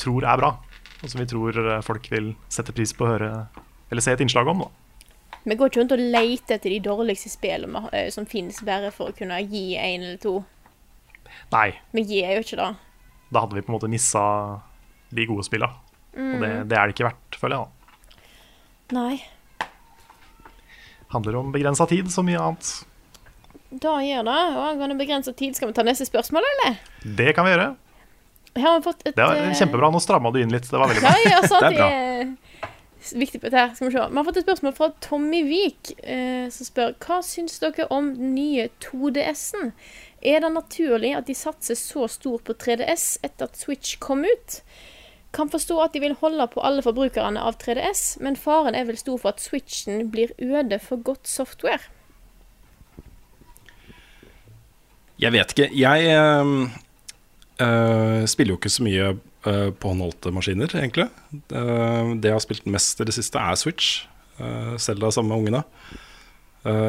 tror 0.00 0.24
er 0.24 0.40
bra, 0.40 0.52
og 1.02 1.10
som 1.12 1.20
vi 1.20 1.26
tror 1.28 1.58
eh, 1.60 1.82
folk 1.84 2.08
vil 2.12 2.30
sette 2.52 2.72
pris 2.76 2.94
på 2.96 3.04
å 3.04 3.10
høre 3.12 3.30
eller 3.92 4.04
se 4.04 4.14
et 4.16 4.22
innslag 4.24 4.48
om. 4.48 4.64
da 4.64 5.40
Vi 5.44 5.58
går 5.60 5.68
ikke 5.72 5.82
rundt 5.82 5.92
og 5.98 6.04
leter 6.16 6.56
etter 6.56 6.72
de 6.72 6.80
dårligste 6.86 7.32
spillene 7.34 7.84
eh, 7.92 8.08
som 8.14 8.24
finnes, 8.30 8.62
bare 8.64 8.88
for 8.94 9.12
å 9.12 9.16
kunne 9.18 9.42
gi 9.44 9.74
én 9.76 10.00
eller 10.06 10.20
to. 10.22 10.38
Nei, 11.52 11.68
Vi 11.92 12.06
gir 12.08 12.32
jo 12.38 12.44
ikke 12.46 12.60
det. 12.62 12.70
da 13.34 13.40
hadde 13.44 13.58
vi 13.58 13.64
på 13.66 13.72
en 13.72 13.76
måte 13.76 13.90
missa 13.92 14.24
de 15.14 15.26
gode 15.28 15.44
spilla. 16.14 16.34
Og 16.34 16.42
det, 16.46 16.52
det 16.70 16.78
er 16.78 16.88
det 16.90 16.96
ikke 16.96 17.08
verdt, 17.10 17.38
føler 17.40 17.56
jeg. 17.60 17.68
da 18.88 18.98
Nei. 18.98 19.14
Handler 21.14 21.36
om 21.40 21.52
begrensa 21.54 21.86
tid, 21.86 22.10
som 22.12 22.26
mye 22.26 22.40
annet. 22.40 22.72
Da 23.82 23.96
gjør 24.02 24.26
det. 24.26 24.40
Og 24.54 24.66
angående 24.68 24.96
begrenset 24.98 25.36
tid, 25.38 25.56
skal 25.56 25.70
vi 25.70 25.76
ta 25.76 25.84
neste 25.86 26.06
spørsmål, 26.06 26.46
eller? 26.52 26.78
Det 27.02 27.32
kan 27.34 27.46
vi 27.46 27.54
gjøre. 27.54 27.72
Her 28.54 28.68
har 28.68 28.78
vi 28.78 28.86
fått 28.86 29.02
et 29.02 29.16
Det 29.16 29.26
var 29.26 29.40
eh, 29.40 29.54
kjempebra. 29.58 29.90
Nå 29.90 30.00
stramma 30.02 30.30
du 30.34 30.38
inn 30.42 30.52
litt. 30.54 30.68
Det 30.70 30.78
var 30.78 30.90
veldig 30.90 31.02
bra. 31.02 31.14
Ja, 31.26 31.40
Det 31.50 31.70
er 31.70 31.78
bra. 31.78 31.88
er 31.90 33.18
viktig 33.18 33.40
på 33.42 33.48
dette 33.48 33.60
her. 33.64 33.74
Skal 33.74 33.88
vi 33.90 33.96
se. 33.96 34.06
Vi 34.10 34.20
har 34.20 34.26
fått 34.28 34.40
et 34.40 34.46
spørsmål 34.46 34.74
fra 34.78 34.90
Tommy 35.04 35.42
Vik, 35.48 35.92
eh, 36.06 36.46
som 36.54 36.68
spør 36.70 36.94
hva 37.02 37.18
syns 37.26 37.58
dere 37.62 37.88
om 37.94 38.12
den 38.14 38.34
nye 38.36 38.68
2DS-en. 38.84 39.72
Er 40.24 40.40
det 40.40 40.52
naturlig 40.54 41.12
at 41.18 41.26
de 41.28 41.36
satser 41.36 41.76
så 41.76 42.06
stort 42.08 42.46
på 42.46 42.54
3DS 42.56 43.18
etter 43.26 43.50
at 43.50 43.58
Switch 43.60 43.98
kom 44.00 44.22
ut? 44.24 44.60
Kan 45.34 45.50
forstå 45.50 45.80
at 45.82 45.94
de 45.94 46.02
vil 46.04 46.16
holde 46.20 46.46
på 46.52 46.62
alle 46.62 46.84
forbrukerne 46.84 47.42
av 47.42 47.58
3DS, 47.62 48.20
men 48.22 48.38
faren 48.38 48.76
er 48.78 48.86
vel 48.88 48.98
stor 49.00 49.18
for 49.20 49.34
at 49.34 49.42
Switchen 49.42 50.08
blir 50.12 50.34
øde 50.38 50.78
for 50.82 51.02
godt 51.02 51.28
software. 51.28 51.82
Jeg 55.18 55.32
vet 55.34 55.54
ikke. 55.54 55.68
Jeg, 55.78 55.98
øh, 57.62 58.26
spiller 58.26 58.54
jo 58.54 58.58
ikke 58.58 58.70
så 58.70 58.86
mye 58.86 59.10
øh, 59.46 59.72
på 59.72 59.88
håndholdte 59.88 60.32
maskiner, 60.34 60.70
egentlig. 60.74 61.08
Det 61.50 62.24
jeg 62.24 62.34
har 62.34 62.42
spilt 62.42 62.66
mest 62.66 63.00
i 63.00 63.04
det 63.04 63.14
siste, 63.14 63.38
er 63.38 63.54
Switch. 63.54 64.08
Uh, 64.38 64.74
Selda 64.78 65.10
sammen 65.14 65.30
med 65.30 65.38
ungene. 65.38 65.62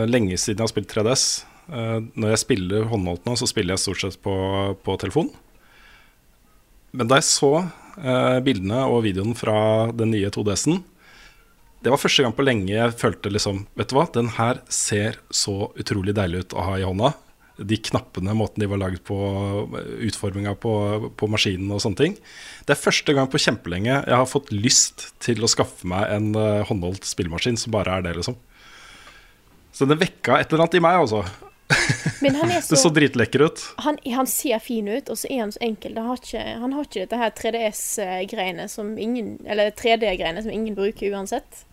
Lenge 0.07 0.37
siden 0.37 0.57
jeg 0.57 0.63
har 0.63 0.71
spilt 0.71 0.97
3DS. 0.97 1.45
Eh, 1.65 1.97
når 2.13 2.33
jeg 2.33 2.43
spiller 2.43 2.85
håndholdt 2.91 3.25
nå, 3.25 3.33
så 3.39 3.47
spiller 3.49 3.73
jeg 3.73 3.81
stort 3.81 4.03
sett 4.03 4.19
på, 4.21 4.35
på 4.85 4.97
telefon. 5.01 5.31
Men 6.95 7.09
da 7.09 7.19
jeg 7.19 7.27
så 7.27 7.51
bildene 8.45 8.81
og 8.91 9.05
videoen 9.05 9.35
fra 9.37 9.55
den 9.95 10.11
nye 10.11 10.29
2DS-en, 10.33 10.81
det 11.85 11.91
var 11.93 12.01
første 12.01 12.23
gang 12.25 12.33
på 12.33 12.45
lenge 12.45 12.73
jeg 12.73 12.95
følte 12.97 13.29
liksom 13.29 13.65
Vet 13.77 13.91
du 13.91 13.99
hva, 13.99 14.07
den 14.09 14.31
her 14.39 14.63
ser 14.73 15.19
så 15.29 15.69
utrolig 15.77 16.15
deilig 16.17 16.45
ut 16.45 16.55
å 16.57 16.63
ha 16.65 16.79
i 16.79 16.85
hånda. 16.87 17.11
De 17.55 17.77
knappene, 17.77 18.33
måten 18.35 18.63
de 18.63 18.67
var 18.71 18.81
lagd 18.81 19.03
på, 19.07 19.15
utforminga 20.03 20.55
på, 20.59 20.73
på 21.15 21.29
maskinen 21.31 21.69
og 21.71 21.83
sånne 21.83 21.99
ting. 21.99 22.17
Det 22.65 22.73
er 22.73 22.81
første 22.81 23.15
gang 23.15 23.29
på 23.31 23.39
kjempelenge 23.39 23.93
jeg 23.93 24.17
har 24.17 24.27
fått 24.27 24.49
lyst 24.51 25.11
til 25.23 25.45
å 25.45 25.51
skaffe 25.51 25.87
meg 25.87 26.09
en 26.11 26.33
eh, 26.35 26.65
håndholdt 26.67 27.05
spillemaskin 27.07 27.61
som 27.61 27.75
bare 27.77 27.99
er 27.99 28.07
det, 28.07 28.15
liksom. 28.17 28.35
Så 29.75 29.87
det 29.87 29.99
vekka 30.01 30.39
et 30.39 30.49
eller 30.49 30.65
annet 30.65 30.79
i 30.79 30.83
meg, 30.83 30.97
altså. 31.05 31.21
Men 32.21 32.35
han 32.35 32.51
er 32.51 32.55
Det 32.61 32.67
så 32.67 32.77
så 32.77 32.89
dritlekker 32.93 33.41
ut. 33.41 33.61
han, 33.81 33.97
han 34.13 34.27
ser 34.29 34.59
fin 34.63 34.87
ut, 34.87 35.09
og 35.09 35.17
så 35.17 35.29
er 35.31 35.39
han 35.43 35.53
så 35.55 35.61
enkel. 35.65 35.97
Han 35.97 36.11
har 36.11 36.21
ikke, 36.21 36.43
han 36.61 36.75
har 36.75 36.87
ikke 36.87 37.05
dette 37.05 37.21
her 37.21 37.33
3DS-greiene 37.39 38.67
som 38.71 38.97
ingen 39.01 39.37
Eller 39.45 39.71
3D-greiene 39.71 40.43
som 40.45 40.53
ingen 40.53 40.77
bruker 40.77 41.15
uansett. 41.15 41.65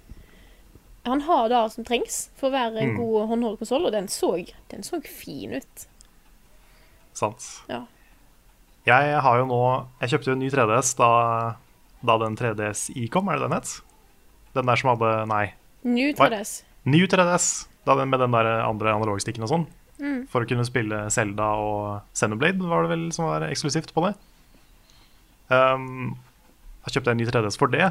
Han 1.05 1.24
har 1.27 1.48
det 1.51 1.62
som 1.74 1.85
trengs 1.85 2.28
for 2.39 2.48
å 2.48 2.55
være 2.55 2.85
en 2.85 2.93
god 2.94 3.27
håndholdt 3.32 3.59
konsoll, 3.64 3.89
og 3.89 3.94
den 3.94 4.06
så, 4.12 4.36
den 4.70 4.86
så 4.86 5.01
fin 5.02 5.56
ut. 5.59 5.86
Sant. 7.19 7.48
Ja. 7.69 7.82
Jeg 8.86 9.19
har 9.23 9.39
jo 9.39 9.47
nå 9.47 9.62
Jeg 10.01 10.14
kjøpte 10.14 10.31
jo 10.31 10.36
en 10.36 10.40
ny 10.43 10.48
3DS 10.51 10.94
da, 10.98 11.10
da 12.02 12.16
den 12.23 12.39
3DS-i 12.39 13.09
kom, 13.12 13.28
er 13.31 13.39
det 13.39 13.48
den 13.48 13.56
het? 13.59 13.74
Den 14.56 14.70
der 14.70 14.81
som 14.81 14.93
hadde 14.93 15.10
Nei. 15.31 15.44
New 15.82 16.14
3DS. 16.14 16.62
New 16.86 17.06
3DS, 17.10 17.47
da 17.86 17.97
den, 17.98 18.10
med 18.10 18.23
den 18.23 18.35
der 18.35 18.51
andre 18.62 18.94
analogstikken 18.94 19.47
og 19.47 19.51
sånn. 19.51 19.66
For 20.32 20.42
å 20.42 20.48
kunne 20.50 20.64
spille 20.66 21.04
Zelda 21.14 21.50
og 21.62 22.00
Xenoblade, 22.18 22.64
var 22.66 22.82
det 22.86 22.90
vel 22.96 23.04
som 23.14 23.28
var 23.28 23.44
eksklusivt 23.46 23.92
på 23.94 24.02
det. 24.08 24.14
Um, 25.52 26.14
da 26.82 26.90
kjøpte 26.90 27.10
jeg 27.12 27.16
en 27.16 27.20
ny 27.22 27.28
3DS 27.28 27.58
for 27.60 27.70
det. 27.72 27.88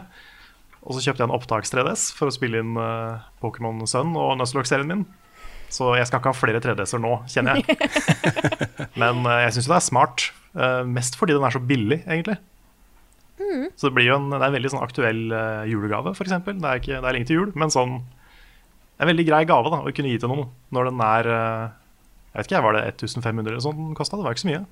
Og 0.82 0.96
så 0.98 1.04
kjøpte 1.06 1.22
jeg 1.22 1.30
en 1.30 1.36
opptaks-3DS 1.38 2.08
for 2.18 2.28
å 2.32 2.34
spille 2.36 2.60
inn 2.64 2.74
uh, 2.80 3.22
Pokémon 3.44 3.84
Sun 3.88 4.16
og 4.18 4.34
Nuzlocke-serien 4.40 4.90
min. 4.90 5.04
Så 5.72 5.94
jeg 5.96 6.08
skal 6.10 6.20
ikke 6.20 6.34
ha 6.34 6.36
flere 6.36 6.60
3DS-er 6.64 7.00
nå, 7.00 7.12
kjenner 7.32 7.62
jeg. 7.62 7.78
Men 9.02 9.22
uh, 9.28 9.38
jeg 9.46 9.54
syns 9.56 9.70
jo 9.70 9.76
det 9.76 9.78
er 9.80 9.86
smart. 9.88 10.26
uh, 10.58 10.82
mest 10.90 11.16
fordi 11.20 11.38
den 11.38 11.46
er 11.48 11.54
så 11.56 11.62
billig, 11.64 12.02
egentlig. 12.08 12.40
Så 13.78 13.88
det 13.90 13.96
blir 13.98 14.10
jo 14.10 14.18
en, 14.20 14.28
det 14.34 14.42
er 14.42 14.50
en 14.50 14.56
veldig 14.58 14.70
sånn 14.74 14.84
aktuell 14.84 15.22
uh, 15.34 15.62
julegave, 15.70 16.12
f.eks. 16.18 16.34
Det, 16.44 16.56
er 16.60 16.82
ikke- 16.82 16.98
det 17.00 17.08
er 17.08 17.16
lenge 17.16 17.30
til 17.30 17.40
jul, 17.40 17.54
men 17.58 17.72
sånn 17.74 18.00
en 19.02 19.10
veldig 19.10 19.24
grei 19.26 19.40
gave 19.50 19.72
da, 19.74 19.80
å 19.82 19.94
kunne 19.98 20.12
gi 20.12 20.20
til 20.22 20.30
noen 20.30 20.50
når 20.76 20.92
den 20.92 21.00
er 21.02 21.30
Jeg 22.32 22.40
vet 22.40 22.48
ikke, 22.52 22.62
var 22.64 22.74
det 22.78 22.84
1500 22.96 23.52
eller 23.52 23.60
sånn 23.64 23.78
den 23.90 23.96
kosta? 23.98 24.18
Det 24.18 24.24
var 24.24 24.36
ikke 24.36 24.46
så 24.46 24.52
mye. 24.52 24.66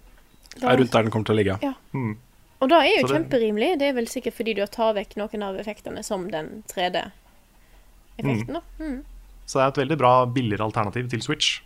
Det 0.55 0.63
er 0.63 0.77
rundt 0.79 0.91
der 0.95 1.03
den 1.03 1.11
kommer 1.11 1.25
til 1.29 1.35
å 1.35 1.39
ligge. 1.39 1.55
Ja. 1.63 1.73
Mm. 1.93 2.13
Og 2.59 2.69
det 2.71 2.77
er 2.79 2.87
jo 2.89 3.07
Så 3.07 3.13
kjemperimelig. 3.15 3.69
Det 3.79 3.87
er 3.89 3.93
vel 3.95 4.07
sikkert 4.11 4.35
fordi 4.35 4.53
du 4.55 4.61
har 4.63 4.71
tatt 4.71 4.95
vekk 4.97 5.15
noen 5.19 5.43
av 5.47 5.59
effektene 5.61 6.01
som 6.03 6.25
den 6.31 6.63
3D-effekten. 6.71 8.57
Mm. 8.59 8.79
Mm. 8.79 9.03
Så 9.45 9.59
det 9.59 9.63
er 9.65 9.71
et 9.73 9.81
veldig 9.83 9.97
bra 9.99 10.13
billigere 10.29 10.65
alternativ 10.67 11.07
til 11.11 11.21
Switch. 11.25 11.59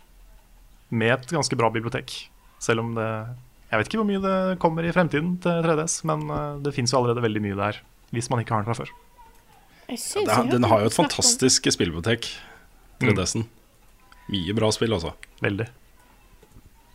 Med 0.94 1.12
et 1.16 1.26
ganske 1.34 1.56
bra 1.58 1.70
bibliotek. 1.74 2.14
Selv 2.62 2.80
om 2.84 2.94
det 2.94 3.08
Jeg 3.70 3.80
vet 3.80 3.88
ikke 3.90 3.98
hvor 3.98 4.06
mye 4.06 4.20
det 4.22 4.58
kommer 4.62 4.86
i 4.86 4.92
fremtiden 4.94 5.32
til 5.42 5.62
3DS, 5.64 6.04
men 6.06 6.20
eh, 6.30 6.58
det 6.62 6.74
fins 6.76 6.92
jo 6.92 7.00
allerede 7.00 7.22
veldig 7.24 7.42
mye 7.42 7.56
der. 7.58 7.80
Hvis 8.14 8.28
man 8.30 8.38
ikke 8.44 8.54
har 8.54 8.62
den 8.62 8.68
fra 8.70 8.84
før. 8.84 8.90
Ja, 9.88 9.96
Det, 9.96 10.30
er- 10.30 10.50
den 10.52 10.62
har 10.70 10.80
jo 10.84 10.86
et 10.86 10.94
fantastisk 10.94 11.66
spillbibliotek, 11.74 12.28
3DS-en. 13.02 13.48
Mye 14.30 14.54
bra 14.56 14.70
spill, 14.72 14.94
altså. 14.94 15.10
Veldig. 15.42 15.66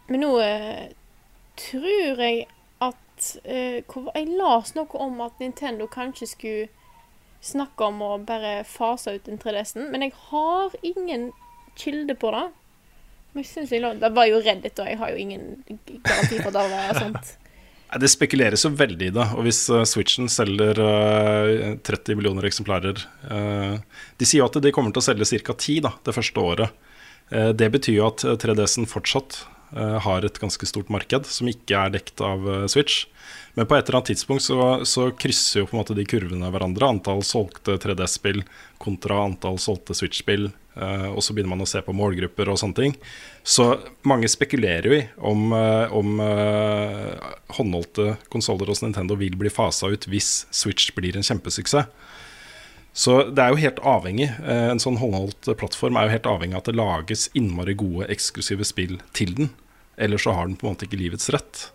Men 0.10 0.24
nå 0.26 0.32
eh, 0.42 0.90
tror 1.60 2.24
jeg 2.24 2.46
at 2.84 3.32
eh, 3.44 3.82
hvor, 3.90 4.10
Jeg 4.16 4.32
leste 4.34 4.80
noe 4.80 5.02
om 5.06 5.20
at 5.26 5.42
Nintendo 5.42 5.90
kanskje 5.92 6.30
skulle 6.34 6.70
snakke 7.46 7.88
om 7.88 8.02
å 8.04 8.16
bare 8.20 8.64
fase 8.68 9.16
ut 9.16 9.28
den 9.30 9.40
3DS-en, 9.40 9.92
men 9.94 10.04
jeg 10.04 10.16
har 10.28 10.74
ingen 10.84 11.30
kilde 11.80 12.16
på 12.20 12.34
det. 12.36 12.48
Men 13.32 13.46
jeg 13.46 13.52
synes 13.54 13.72
jeg 13.72 13.84
la, 13.84 13.94
Det 13.96 14.10
var 14.16 14.28
jo 14.28 14.42
Reddit, 14.44 14.82
og 14.82 14.90
jeg 14.90 15.00
har 15.00 15.14
jo 15.14 15.22
ingen 15.22 15.46
garanti 16.04 16.42
at 16.42 16.52
det 16.58 16.66
var 16.74 17.00
sant. 17.00 17.36
Det 17.90 18.06
spekuleres 18.06 18.62
jo 18.68 18.70
veldig 18.78 19.08
i 19.08 19.14
det. 19.16 19.24
Og 19.34 19.48
hvis 19.48 19.64
eh, 19.74 19.86
Switchen 19.90 20.30
selger 20.30 20.78
eh, 20.78 21.72
30 21.82 22.20
millioner 22.20 22.46
eksemplarer 22.46 23.02
eh, 23.34 23.80
De 24.20 24.28
sier 24.28 24.44
jo 24.44 24.46
at 24.46 24.60
de 24.62 24.74
kommer 24.76 24.94
til 24.94 25.02
å 25.02 25.08
selge 25.08 25.42
ca. 25.42 25.56
10 25.56 25.80
da, 25.88 25.96
det 26.06 26.14
første 26.14 26.44
året. 26.52 26.76
Eh, 27.34 27.50
det 27.58 27.72
betyr 27.74 27.98
jo 27.98 28.12
at 28.12 28.26
3DS-en 28.44 28.86
fortsatt 28.90 29.40
eh, 29.42 29.56
har 29.76 30.26
et 30.26 30.40
ganske 30.42 30.66
stort 30.66 30.90
marked 30.90 31.28
som 31.30 31.50
ikke 31.52 31.78
er 31.78 31.94
dekt 31.94 32.24
av 32.26 32.48
eh, 32.50 32.68
Switch. 32.72 33.04
Men 33.54 33.68
på 33.68 33.76
et 33.76 33.88
eller 33.88 34.00
annet 34.00 34.14
tidspunkt 34.14 34.46
så, 34.46 34.58
så 34.88 35.10
krysser 35.12 35.62
jo 35.62 35.68
på 35.68 35.76
en 35.76 35.82
måte 35.82 35.96
de 35.98 36.06
kurvene 36.08 36.50
hverandre. 36.54 36.88
Antall 36.94 37.24
solgte 37.28 37.76
3DS-spill 37.82 38.44
kontra 38.80 39.24
antall 39.26 39.60
solgte 39.62 39.96
Switch-spill. 39.98 40.50
eh, 40.80 41.08
og 41.10 41.20
så 41.26 41.36
begynner 41.36 41.52
man 41.56 41.66
å 41.66 41.70
se 41.70 41.82
på 41.84 41.96
målgrupper 41.96 42.50
og 42.50 42.60
sånne 42.62 42.78
ting. 42.78 42.96
Så 43.44 43.68
mange 44.08 44.30
spekulerer 44.32 44.88
jo 44.88 44.96
i 44.96 45.02
om, 45.18 45.52
eh, 45.54 45.92
om 45.92 46.22
eh, 46.24 47.34
håndholdte 47.58 48.16
konsoller 48.32 48.72
hos 48.72 48.84
Nintendo 48.86 49.18
vil 49.20 49.36
bli 49.36 49.52
fasa 49.52 49.92
ut 49.92 50.08
hvis 50.08 50.46
Switch 50.56 50.94
blir 50.96 51.18
en 51.18 51.26
kjempesuksess. 51.26 51.92
Så 53.00 53.14
det 53.32 53.40
er 53.46 53.54
jo 53.54 53.62
helt 53.64 53.80
avhengig. 53.88 54.28
eh, 54.44 54.70
En 54.74 54.82
sånn 54.84 54.98
håndholdt 55.00 55.48
plattform 55.60 55.96
er 55.98 56.08
jo 56.08 56.16
helt 56.18 56.28
avhengig 56.28 56.58
av 56.58 56.64
at 56.64 56.70
det 56.72 56.76
lages 56.80 57.30
innmari 57.38 57.76
gode 57.80 58.10
eksklusive 58.12 58.66
spill 58.68 58.98
til 59.16 59.32
den. 59.38 59.52
Ellers 59.98 60.26
så 60.28 60.34
har 60.36 60.48
den 60.50 60.58
på 60.60 60.68
en 60.68 60.74
måte 60.76 60.88
ikke 60.88 61.00
livets 61.00 61.30
rett. 61.32 61.70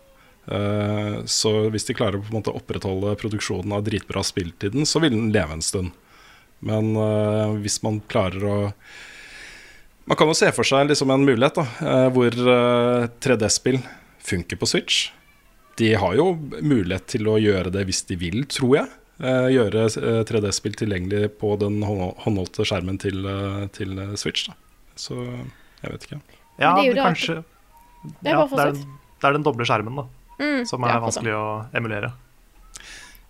Eh, 0.47 1.23
Så 1.25 1.69
hvis 1.73 1.87
de 1.87 1.95
klarer 1.97 2.19
å 2.19 2.21
på 2.21 2.29
en 2.29 2.37
måte 2.43 2.53
opprettholde 2.53 3.15
produksjonen 3.17 3.73
av 3.73 3.83
dritbra 3.87 4.21
spill 4.23 4.51
til 4.61 4.71
den, 4.75 4.85
så 4.85 5.01
vil 5.01 5.15
den 5.17 5.31
leve 5.33 5.53
en 5.57 5.65
stund. 5.65 5.91
Men 6.61 6.93
eh, 6.95 7.57
hvis 7.61 7.81
man 7.83 8.01
klarer 8.07 8.43
å 8.45 8.59
Man 10.07 10.17
kan 10.17 10.27
jo 10.29 10.35
se 10.37 10.51
for 10.53 10.61
seg 10.63 10.85
liksom 10.87 11.09
en 11.09 11.25
mulighet 11.25 11.55
da, 11.57 11.63
eh, 11.81 12.09
hvor 12.13 12.29
eh, 12.29 13.07
3D-spill 13.25 13.79
funker 14.21 14.55
på 14.61 14.67
Switch. 14.69 15.09
De 15.81 15.95
har 15.97 16.13
jo 16.13 16.27
mulighet 16.61 17.07
til 17.07 17.25
å 17.25 17.39
gjøre 17.41 17.71
det 17.73 17.87
hvis 17.89 18.03
de 18.05 18.15
vil, 18.15 18.45
tror 18.45 18.75
jeg. 18.77 18.87
Eh, 19.23 19.47
gjøre 19.53 19.85
eh, 19.87 20.21
3D-spill 20.27 20.75
tilgjengelig 20.75 21.29
på 21.39 21.53
den 21.61 21.79
håndholdte 21.85 22.65
skjermen 22.67 22.99
til, 22.99 23.21
eh, 23.31 23.63
til 23.75 23.95
eh, 24.01 24.13
Switch. 24.19 24.49
Da. 24.49 24.57
Så 24.99 25.15
jeg 25.21 25.93
vet 25.93 26.07
ikke. 26.07 26.19
Ja, 26.59 26.73
det 26.75 26.89
er 26.89 26.97
det 26.97 27.03
kanskje 27.03 27.33
Det 27.41 28.31
er 28.31 28.37
ja, 28.37 28.43
det, 28.47 28.65
er, 28.65 28.77
det 28.79 29.27
er 29.29 29.35
den 29.37 29.45
doble 29.45 29.67
skjermen, 29.67 30.01
da. 30.01 30.05
Mm, 30.35 30.61
Som 30.67 30.83
er 30.83 30.99
vanskelig 31.03 31.35
å 31.35 31.47
emulere. 31.75 32.11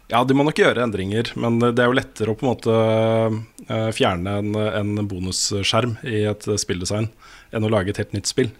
Ja, 0.09 0.21
de 0.25 0.35
må 0.37 0.43
nok 0.45 0.57
gjøre 0.61 0.83
endringer, 0.85 1.31
men 1.41 1.57
det 1.61 1.81
er 1.81 1.89
jo 1.89 1.97
lettere 1.97 2.33
å 2.33 2.37
på 2.37 2.45
en 2.45 2.51
måte 2.51 2.73
eh, 3.69 3.89
fjerne 3.93 4.35
en, 4.41 4.51
en 4.53 5.07
bonusskjerm 5.09 5.97
i 6.05 6.27
et 6.29 6.45
spilldesign 6.61 7.09
enn 7.55 7.65
å 7.65 7.71
lage 7.73 7.93
et 7.93 8.01
helt 8.01 8.13
nytt 8.13 8.29
spill. 8.29 8.51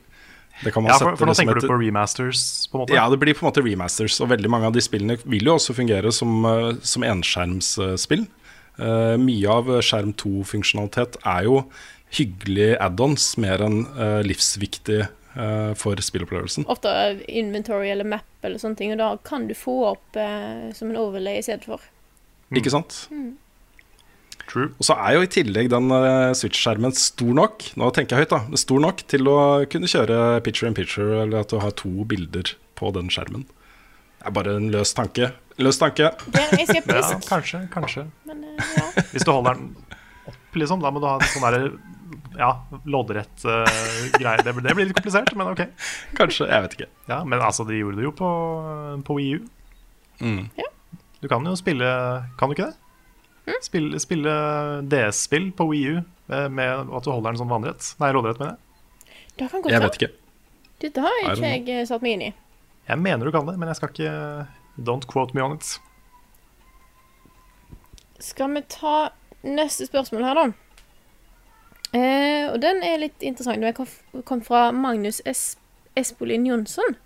Det 0.63 0.71
kan 0.71 0.83
man 0.83 0.91
Ja, 0.91 0.97
for, 0.97 1.11
sette 1.11 1.19
for 1.19 1.25
nå 1.25 1.33
liksom 1.33 1.45
tenker 1.45 1.57
et- 1.57 1.61
du 1.61 1.67
på 1.67 1.79
remasters, 1.79 2.41
på 2.71 2.77
en 2.77 2.85
måte? 2.85 2.95
Ja, 2.95 3.09
det 3.09 3.19
blir 3.19 3.33
på 3.33 3.43
en 3.45 3.51
måte 3.51 3.63
remasters, 3.63 4.21
og 4.21 4.29
veldig 4.29 4.49
mange 4.49 4.65
av 4.65 4.73
de 4.73 4.79
spillene 4.79 5.17
vil 5.25 5.43
jo 5.43 5.55
også 5.55 5.75
fungere 5.75 6.13
som, 6.13 6.45
eh, 6.45 6.73
som 6.81 7.03
enskjermsspill. 7.03 8.27
Uh, 8.77 9.15
mye 9.15 9.47
av 9.47 9.69
skjerm 9.79 10.13
2-funksjonalitet 10.19 11.15
er 11.25 11.43
jo 11.47 11.61
hyggelige 12.11 12.75
add-ons 12.83 13.37
mer 13.37 13.61
enn 13.63 13.85
uh, 13.95 14.19
livsviktig 14.21 15.07
uh, 15.37 15.73
for 15.79 15.95
spillopplevelsen. 15.95 16.65
Ofte 16.67 16.91
inventory 17.27 17.87
eller 17.89 18.03
map 18.03 18.43
eller 18.43 18.59
sånne 18.59 18.75
ting, 18.75 18.91
og 18.91 18.99
da 18.99 19.17
kan 19.23 19.47
du 19.47 19.53
få 19.55 19.77
opp 19.93 20.19
som 20.75 20.91
en 20.91 20.97
overlay 20.99 21.39
i 21.39 21.45
stedet 21.47 21.63
for. 21.63 21.79
Ikke 22.51 22.69
sant? 22.69 23.07
True. 24.51 24.69
Og 24.77 24.85
så 24.85 24.95
er 25.01 25.15
jo 25.17 25.23
i 25.25 25.29
tillegg 25.31 25.71
den 25.73 25.89
eh, 25.95 26.31
Switch-skjermen 26.37 26.93
stor 26.93 27.31
nok 27.33 27.63
Nå 27.81 27.87
tenker 27.95 28.15
jeg 28.15 28.25
høyt, 28.27 28.35
da. 28.35 28.59
Stor 28.61 28.83
nok 28.83 29.01
til 29.09 29.29
å 29.31 29.37
kunne 29.71 29.89
kjøre 29.89 30.19
picture 30.45 30.69
in 30.69 30.77
picture, 30.77 31.23
eller 31.23 31.41
at 31.41 31.49
du 31.53 31.57
har 31.63 31.73
to 31.79 32.05
bilder 32.05 32.53
på 32.77 32.91
den 32.95 33.09
skjermen. 33.13 33.47
Det 34.19 34.29
er 34.29 34.35
bare 34.37 34.55
en 34.59 34.69
løs 34.73 34.93
tanke. 34.97 35.31
Løs 35.61 35.79
tanke. 35.81 36.11
Det 36.29 36.43
er 36.43 36.85
Ja, 36.85 37.19
kanskje. 37.25 37.65
kanskje. 37.73 38.07
men 38.29 38.43
eh, 38.53 38.71
ja. 38.77 38.85
Hvis 39.11 39.25
du 39.25 39.31
holder 39.31 39.57
den 39.59 39.75
opp, 40.29 40.39
liksom, 40.57 40.81
da 40.81 40.91
må 40.93 41.01
du 41.01 41.07
ha 41.09 41.17
en 41.19 41.29
sånn 41.33 41.45
derre 41.45 41.73
ja, 42.35 42.49
loddrett 42.85 43.45
uh, 43.47 43.63
greie. 44.19 44.43
Det, 44.43 44.51
det 44.65 44.73
blir 44.75 44.89
litt 44.89 44.97
komplisert, 44.97 45.31
men 45.39 45.47
ok. 45.53 45.61
Kanskje. 46.17 46.49
Jeg 46.51 46.65
vet 46.65 46.73
ikke. 46.77 46.87
Ja, 47.09 47.21
Men 47.23 47.39
altså, 47.39 47.63
de 47.67 47.77
gjorde 47.79 48.01
det 48.01 48.07
jo 48.09 48.11
på, 48.17 48.29
på 49.07 49.17
Wii 49.19 49.37
U. 49.37 49.45
Ja. 50.59 50.69
Du 51.21 51.27
kan 51.31 51.43
jo 51.47 51.55
spille 51.59 51.87
Kan 52.39 52.51
du 52.51 52.55
ikke 52.55 52.69
det? 52.69 52.84
Spille, 53.61 53.99
spille 54.01 54.31
DS-spill 54.89 55.51
på 55.57 55.67
Wii 55.69 55.87
U 55.91 55.97
eh, 55.99 56.47
med 56.49 56.89
at 56.89 57.05
du 57.05 57.11
holder 57.11 57.31
den 57.31 57.41
sånn 57.43 57.51
vannrett. 57.51 57.91
Nei, 58.01 58.11
loddrett, 58.15 58.41
mener 58.41 58.55
jeg. 58.55 59.15
Det 59.35 59.49
kan 59.51 59.61
godt 59.61 59.73
Jeg 59.73 59.83
vet 59.83 59.99
ikke. 59.99 60.11
Dette 60.83 61.03
har 61.05 61.19
ikke 61.29 61.77
jeg 61.79 61.87
satt 61.89 62.03
meg 62.05 62.17
inn 62.17 62.25
i. 62.29 62.31
Jeg 62.85 63.01
mener 63.01 63.25
du 63.25 63.33
kan 63.33 63.47
det, 63.49 63.57
men 63.59 63.71
jeg 63.71 63.79
skal 63.79 63.93
ikke 63.93 64.13
Don't 64.75 65.07
quote 65.07 65.35
me 65.35 65.43
on 65.43 65.55
it. 65.55 65.77
Skal 68.19 68.51
vi 68.55 68.61
ta 68.71 69.11
neste 69.45 69.87
spørsmål 69.87 70.25
her, 70.25 70.39
da? 70.39 70.45
Eh, 71.95 72.51
og 72.51 72.59
den 72.63 72.81
er 72.83 72.99
litt 72.99 73.23
interessant. 73.23 73.63
Den 73.63 74.23
kom 74.27 74.43
fra 74.43 74.67
Magnus 74.75 75.21
es 75.25 75.55
Espolin 75.95 76.45
Jonsson, 76.47 76.97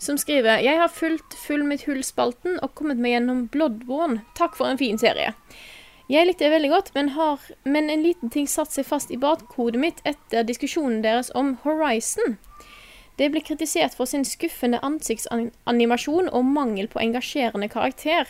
som 0.00 0.16
skriver 0.18 0.62
Jeg 0.64 0.78
har 0.80 0.88
fulgt 0.88 1.36
Full 1.44 1.66
mitt 1.68 1.84
hull-spalten 1.84 2.56
og 2.62 2.72
kommet 2.78 3.00
meg 3.02 3.16
gjennom 3.16 3.46
Bloodborne. 3.52 4.22
Takk 4.38 4.56
for 4.56 4.70
en 4.70 4.80
fin 4.80 4.98
serie. 5.00 5.34
Jeg 6.12 6.28
likte 6.28 6.44
det 6.44 6.52
veldig 6.52 6.68
godt, 6.68 6.90
men, 6.92 7.08
har, 7.16 7.40
men 7.64 7.88
en 7.88 8.02
liten 8.04 8.28
ting 8.28 8.44
satte 8.50 8.76
seg 8.76 8.84
fast 8.84 9.12
i 9.14 9.16
bakhodet 9.16 9.80
mitt 9.80 10.02
etter 10.04 10.44
diskusjonen 10.44 11.00
deres 11.00 11.30
om 11.38 11.54
Horizon. 11.62 12.36
Det 13.16 13.30
ble 13.32 13.40
kritisert 13.44 13.96
for 13.96 14.10
sin 14.10 14.26
skuffende 14.28 14.80
ansiktsanimasjon 14.84 16.28
og 16.28 16.44
mangel 16.48 16.90
på 16.92 17.00
engasjerende 17.00 17.70
karakter. 17.72 18.28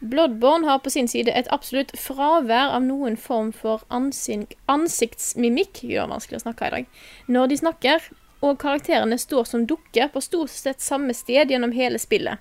Bloodborne 0.00 0.68
har 0.68 0.82
på 0.84 0.92
sin 0.92 1.08
side 1.08 1.32
et 1.32 1.48
absolutt 1.54 1.96
fravær 1.96 2.74
av 2.76 2.84
noen 2.84 3.16
form 3.16 3.54
for 3.56 3.82
ansik 3.88 4.54
ansiktsmimikk 4.70 5.80
Gjør 5.88 6.06
det 6.06 6.12
vanskelig 6.12 6.42
å 6.42 6.44
snakke 6.44 6.68
i 6.68 6.74
dag. 6.76 6.92
Når 7.26 7.48
de 7.48 7.60
snakker, 7.64 8.12
og 8.44 8.60
karakterene 8.60 9.18
står 9.18 9.48
som 9.48 9.64
dukker 9.66 10.12
på 10.12 10.22
stort 10.22 10.52
sett 10.52 10.84
samme 10.84 11.16
sted 11.16 11.50
gjennom 11.50 11.72
hele 11.72 11.98
spillet. 11.98 12.38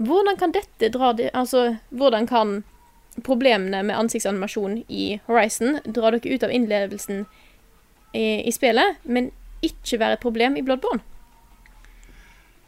Hvordan 0.00 0.40
kan 0.40 0.56
dette 0.56 0.88
dra 0.88 1.12
de, 1.12 1.28
Altså, 1.36 1.76
hvordan 1.92 2.26
kan 2.26 2.62
problemene 3.26 3.82
med 3.86 3.98
ansiktsanimasjon 3.98 4.80
i 4.88 5.18
Horizon 5.26 5.80
dra 5.84 6.12
dere 6.14 6.34
ut 6.34 6.46
av 6.46 6.52
innlevelsen 6.54 7.24
i, 8.14 8.24
i 8.46 8.52
spillet, 8.54 9.00
men 9.04 9.30
ikke 9.64 10.00
være 10.00 10.18
et 10.18 10.24
problem 10.24 10.56
i 10.56 10.64
Bloodborne? 10.64 11.04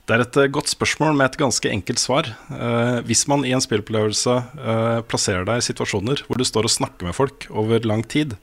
Det 0.03 0.17
er 0.17 0.25
et 0.25 0.37
eh, 0.43 0.51
godt 0.51 0.73
spørsmål 0.73 1.15
med 1.15 1.31
et 1.31 1.39
ganske 1.39 1.71
enkelt 1.71 2.01
svar. 2.03 2.27
Eh, 2.51 2.99
hvis 3.07 3.23
man 3.31 3.47
i 3.47 3.53
en 3.55 3.63
spillopplevelse 3.63 4.35
eh, 4.35 4.99
plasserer 5.07 5.47
deg 5.47 5.63
i 5.63 5.67
situasjoner 5.69 6.25
hvor 6.27 6.41
du 6.41 6.47
står 6.47 6.67
og 6.67 6.75
snakker 6.75 7.07
med 7.07 7.17
folk 7.17 7.47
over 7.49 7.87
lang 7.87 8.03
tid, 8.03 8.35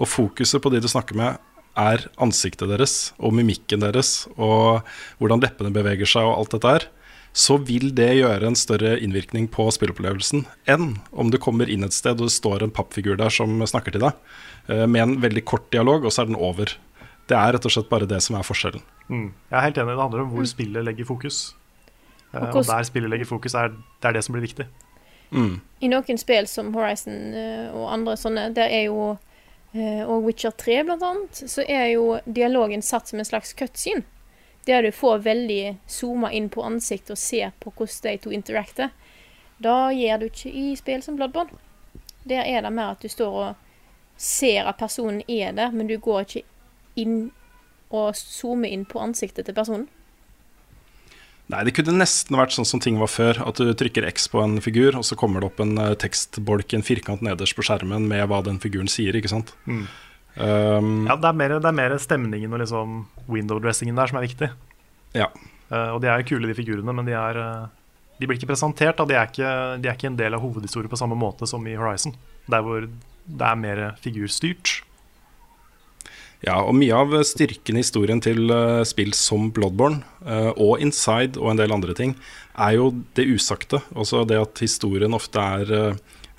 og 0.00 0.10
fokuset 0.10 0.62
på 0.64 0.72
de 0.72 0.80
du 0.82 0.88
snakker 0.90 1.18
med 1.18 1.36
er 1.78 2.06
ansiktet 2.22 2.70
deres 2.70 3.12
og 3.18 3.34
mimikken 3.34 3.82
deres 3.82 4.24
og 4.34 4.86
hvordan 5.20 5.42
leppene 5.42 5.74
beveger 5.74 6.08
seg 6.08 6.26
og 6.26 6.38
alt 6.38 6.56
dette 6.56 6.72
her, 6.72 6.88
så 7.34 7.56
vil 7.66 7.88
det 7.98 8.12
gjøre 8.14 8.46
en 8.46 8.54
større 8.54 8.92
innvirkning 9.02 9.48
på 9.50 9.66
spillopplevelsen 9.74 10.44
enn 10.70 10.92
om 11.10 11.32
du 11.34 11.38
kommer 11.42 11.66
inn 11.70 11.82
et 11.82 11.96
sted 11.96 12.20
og 12.20 12.28
det 12.28 12.34
står 12.36 12.62
en 12.62 12.72
pappfigur 12.74 13.18
der 13.18 13.32
som 13.34 13.58
snakker 13.66 13.96
til 13.96 14.04
deg, 14.06 14.20
eh, 14.70 14.84
med 14.86 15.02
en 15.02 15.14
veldig 15.24 15.42
kort 15.44 15.66
dialog, 15.74 16.06
og 16.06 16.14
så 16.14 16.22
er 16.22 16.30
den 16.30 16.38
over. 16.38 16.76
Det 17.26 17.34
er 17.34 17.56
rett 17.56 17.66
og 17.66 17.74
slett 17.74 17.90
bare 17.90 18.06
det 18.06 18.20
som 18.22 18.38
er 18.38 18.46
forskjellen. 18.46 18.84
Mm. 19.08 19.26
Jeg 19.50 19.58
er 19.58 19.66
helt 19.66 19.82
enig. 19.82 19.96
Det 19.96 20.04
handler 20.04 20.22
om 20.22 20.30
hvor 20.30 20.46
spillet 20.46 20.86
legger 20.86 21.10
fokus. 21.10 21.54
Eh, 22.32 22.40
Og 22.40 22.56
Og, 22.56 22.66
der 22.66 22.86
spillet 22.86 23.10
legger 23.10 23.26
fokus, 23.26 23.54
er, 23.54 23.68
det 24.00 24.08
er 24.08 24.12
det 24.12 24.24
som 24.24 24.34
blir 24.34 24.46
viktig. 24.46 24.66
Mm. 25.32 25.60
I 25.80 25.88
noen 25.88 26.18
spill 26.18 26.46
som 26.46 26.72
Horizon 26.74 27.34
eh, 27.34 27.74
og 27.74 27.90
andre 27.90 28.14
sånne, 28.16 28.54
der 28.54 28.70
er 28.70 28.86
jo 28.86 29.18
Og 29.74 30.22
Witcher 30.22 30.52
3 30.54 30.84
blant 30.86 31.02
annet, 31.02 31.34
så 31.50 31.64
er 31.66 31.88
jo 31.96 32.20
dialogen 32.30 32.80
satt 32.80 33.08
som 33.08 33.18
en 33.18 33.26
slags 33.26 33.50
cutscene. 33.58 34.04
Der 34.66 34.82
du 34.82 34.92
får 34.92 35.24
veldig 35.26 35.76
zooma 35.90 36.30
inn 36.32 36.48
på 36.48 36.64
ansiktet 36.64 37.14
og 37.16 37.20
ser 37.20 37.52
på 37.60 37.72
hvordan 37.76 38.06
de 38.06 38.22
to 38.24 38.32
interacter. 38.32 38.94
Da 39.62 39.92
gjør 39.92 40.22
du 40.22 40.26
ikke 40.30 40.50
i 40.50 40.72
spill 40.76 41.02
som 41.04 41.18
Bloodborne. 41.18 41.60
Der 42.24 42.46
er 42.48 42.64
det 42.64 42.72
mer 42.72 42.94
at 42.94 43.04
du 43.04 43.08
står 43.12 43.40
og 43.42 43.54
ser 44.16 44.64
at 44.64 44.80
personen 44.80 45.22
er 45.28 45.52
der, 45.52 45.70
men 45.70 45.90
du 45.90 45.98
går 46.00 46.24
ikke 46.24 46.44
inn 46.96 47.18
og 47.94 48.14
zoomer 48.16 48.72
inn 48.72 48.86
på 48.88 49.02
ansiktet 49.02 49.46
til 49.46 49.56
personen. 49.56 49.86
Nei, 51.52 51.60
det 51.66 51.74
kunne 51.76 51.98
nesten 51.98 52.38
vært 52.38 52.54
sånn 52.56 52.66
som 52.68 52.80
ting 52.80 52.96
var 52.96 53.10
før. 53.12 53.42
At 53.44 53.60
du 53.60 53.68
trykker 53.76 54.06
X 54.08 54.30
på 54.32 54.40
en 54.40 54.56
figur, 54.64 54.96
og 54.96 55.04
så 55.04 55.16
kommer 55.18 55.42
det 55.42 55.50
opp 55.50 55.60
en 55.60 55.76
tekstbolk 55.76 56.00
tekstbolk, 56.04 56.72
en 56.72 56.86
firkant 56.86 57.24
nederst 57.24 57.56
på 57.56 57.64
skjermen 57.66 58.08
med 58.08 58.24
hva 58.30 58.40
den 58.46 58.60
figuren 58.62 58.88
sier. 58.88 59.16
ikke 59.16 59.32
sant? 59.32 59.52
Mm. 59.68 59.84
Um, 60.36 61.06
Ja, 61.06 61.14
det 61.14 61.28
er, 61.28 61.36
mer, 61.38 61.52
det 61.62 61.68
er 61.68 61.76
mer 61.76 61.94
stemningen 62.02 62.54
og 62.54 62.62
liksom 62.64 63.04
window-dressingen 63.30 63.98
der 63.98 64.10
som 64.10 64.18
er 64.18 64.26
viktig. 64.28 64.50
ja. 65.14 65.30
Uh, 65.72 65.94
og 65.94 66.02
de 66.02 66.10
er 66.10 66.20
jo 66.20 66.34
kule, 66.34 66.46
de 66.50 66.54
figurene, 66.54 66.92
men 66.92 67.06
de, 67.08 67.14
er, 67.16 67.38
eh, 67.40 67.94
de 68.20 68.26
blir 68.28 68.36
ikke 68.36 68.50
presentert. 68.50 68.98
De, 69.08 69.14
er 69.16 69.30
ikke, 69.30 69.52
de 69.80 69.88
er 69.88 69.96
ikke 69.96 70.10
en 70.10 70.18
del 70.18 70.36
av 70.36 70.42
hovedhistorien 70.44 70.92
på 70.92 70.98
samme 71.00 71.16
måte 71.18 71.48
som 71.48 71.64
i 71.66 71.72
Horizon. 71.74 72.12
Der 72.52 72.62
hvor 72.62 72.84
det 72.84 73.46
er 73.48 73.56
mer 73.58 73.80
figurstyrt. 74.04 74.82
Ja, 76.44 76.58
og 76.60 76.76
mye 76.76 76.92
av 77.00 77.16
styrken 77.24 77.80
i 77.80 77.82
historien 77.82 78.20
til 78.22 78.52
eh, 78.52 78.84
spill 78.86 79.16
som 79.16 79.48
Bloodborne 79.56 80.04
og 80.52 80.84
Inside 80.84 81.40
og 81.40 81.54
en 81.54 81.62
del 81.62 81.72
andre 81.72 81.96
ting, 81.96 82.12
er 82.60 82.76
jo 82.76 82.92
det 83.16 83.24
usagte. 83.24 83.80
Altså 83.96 84.22
det 84.28 84.38
at 84.44 84.60
historien 84.62 85.16
ofte 85.16 85.40
er 85.40 85.96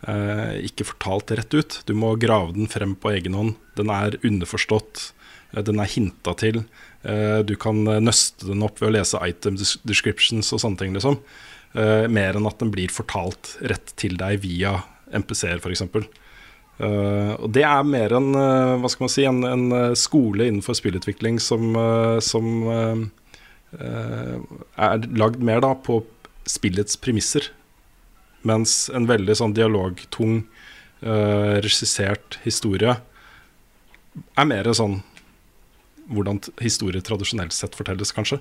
eh, 0.08 0.66
ikke 0.68 0.88
fortalt 0.92 1.34
rett 1.38 1.54
ut. 1.56 1.80
Du 1.88 1.94
må 1.98 2.14
grave 2.22 2.56
den 2.56 2.70
frem 2.72 2.96
på 2.98 3.12
egen 3.16 3.36
hånd. 3.38 3.56
Den 3.78 3.92
er 3.94 4.18
underforstått. 4.24 5.12
eh, 5.54 5.64
den 5.64 5.80
er 5.80 5.92
hinta 5.92 6.36
til. 6.38 6.66
Eh, 7.04 7.42
du 7.44 7.56
kan 7.56 7.84
nøste 7.84 8.48
den 8.48 8.64
opp 8.64 8.80
ved 8.82 8.90
å 8.90 8.96
lese 8.98 9.22
item 9.22 9.58
descriptions 9.84 10.54
og 10.54 10.60
sånne 10.60 10.78
ting, 10.78 10.94
liksom. 10.94 11.20
Mer 11.76 12.38
enn 12.38 12.48
at 12.48 12.62
den 12.62 12.72
blir 12.72 12.88
fortalt 12.88 13.58
rett 13.60 13.92
til 14.00 14.16
deg 14.16 14.40
via 14.40 14.78
MPC-er, 15.12 15.60
f.eks. 15.60 15.82
Uh, 16.80 17.36
og 17.36 17.52
det 17.52 17.66
er 17.68 17.84
mer 17.84 18.16
en, 18.16 18.30
hva 18.80 18.88
skal 18.88 19.04
man 19.04 19.12
si, 19.12 19.26
en, 19.28 19.44
en 19.44 19.96
skole 20.00 20.48
innenfor 20.48 20.72
spillutvikling 20.80 21.36
som, 21.44 21.76
som 22.24 22.48
er 23.76 25.04
lagd 25.20 25.44
mer 25.44 25.60
da 25.68 25.74
på 25.76 26.00
spillets 26.48 26.96
premisser. 26.96 27.52
Mens 28.46 28.86
en 28.94 29.08
veldig 29.10 29.36
sånn 29.40 29.56
dialogtung, 29.58 30.44
uh, 31.02 31.58
regissert 31.66 32.40
historie 32.46 32.98
er 34.38 34.48
mer 34.48 34.70
sånn 34.78 35.02
hvordan 36.06 36.40
historie 36.62 37.02
tradisjonelt 37.02 37.56
sett 37.56 37.76
fortelles, 37.78 38.14
kanskje. 38.14 38.38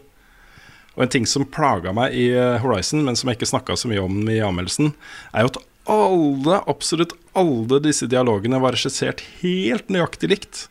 Og 0.94 1.06
en 1.06 1.10
ting 1.10 1.24
som 1.26 1.46
plaga 1.48 1.94
meg 1.96 2.14
i 2.14 2.28
uh, 2.36 2.60
Horizon, 2.62 3.02
men 3.06 3.16
som 3.16 3.30
jeg 3.30 3.40
ikke 3.40 3.50
snakka 3.54 3.78
så 3.80 3.90
mye 3.90 4.04
om 4.04 4.20
i 4.28 4.42
anmeldelsen, 4.44 4.92
er 5.32 5.46
jo 5.46 5.54
at 5.54 5.62
alle, 5.94 6.60
absolutt 6.70 7.16
alle 7.36 7.80
disse 7.84 8.06
dialogene 8.08 8.60
var 8.62 8.76
regissert 8.76 9.24
helt 9.40 9.90
nøyaktig 9.92 10.30
likt. 10.30 10.62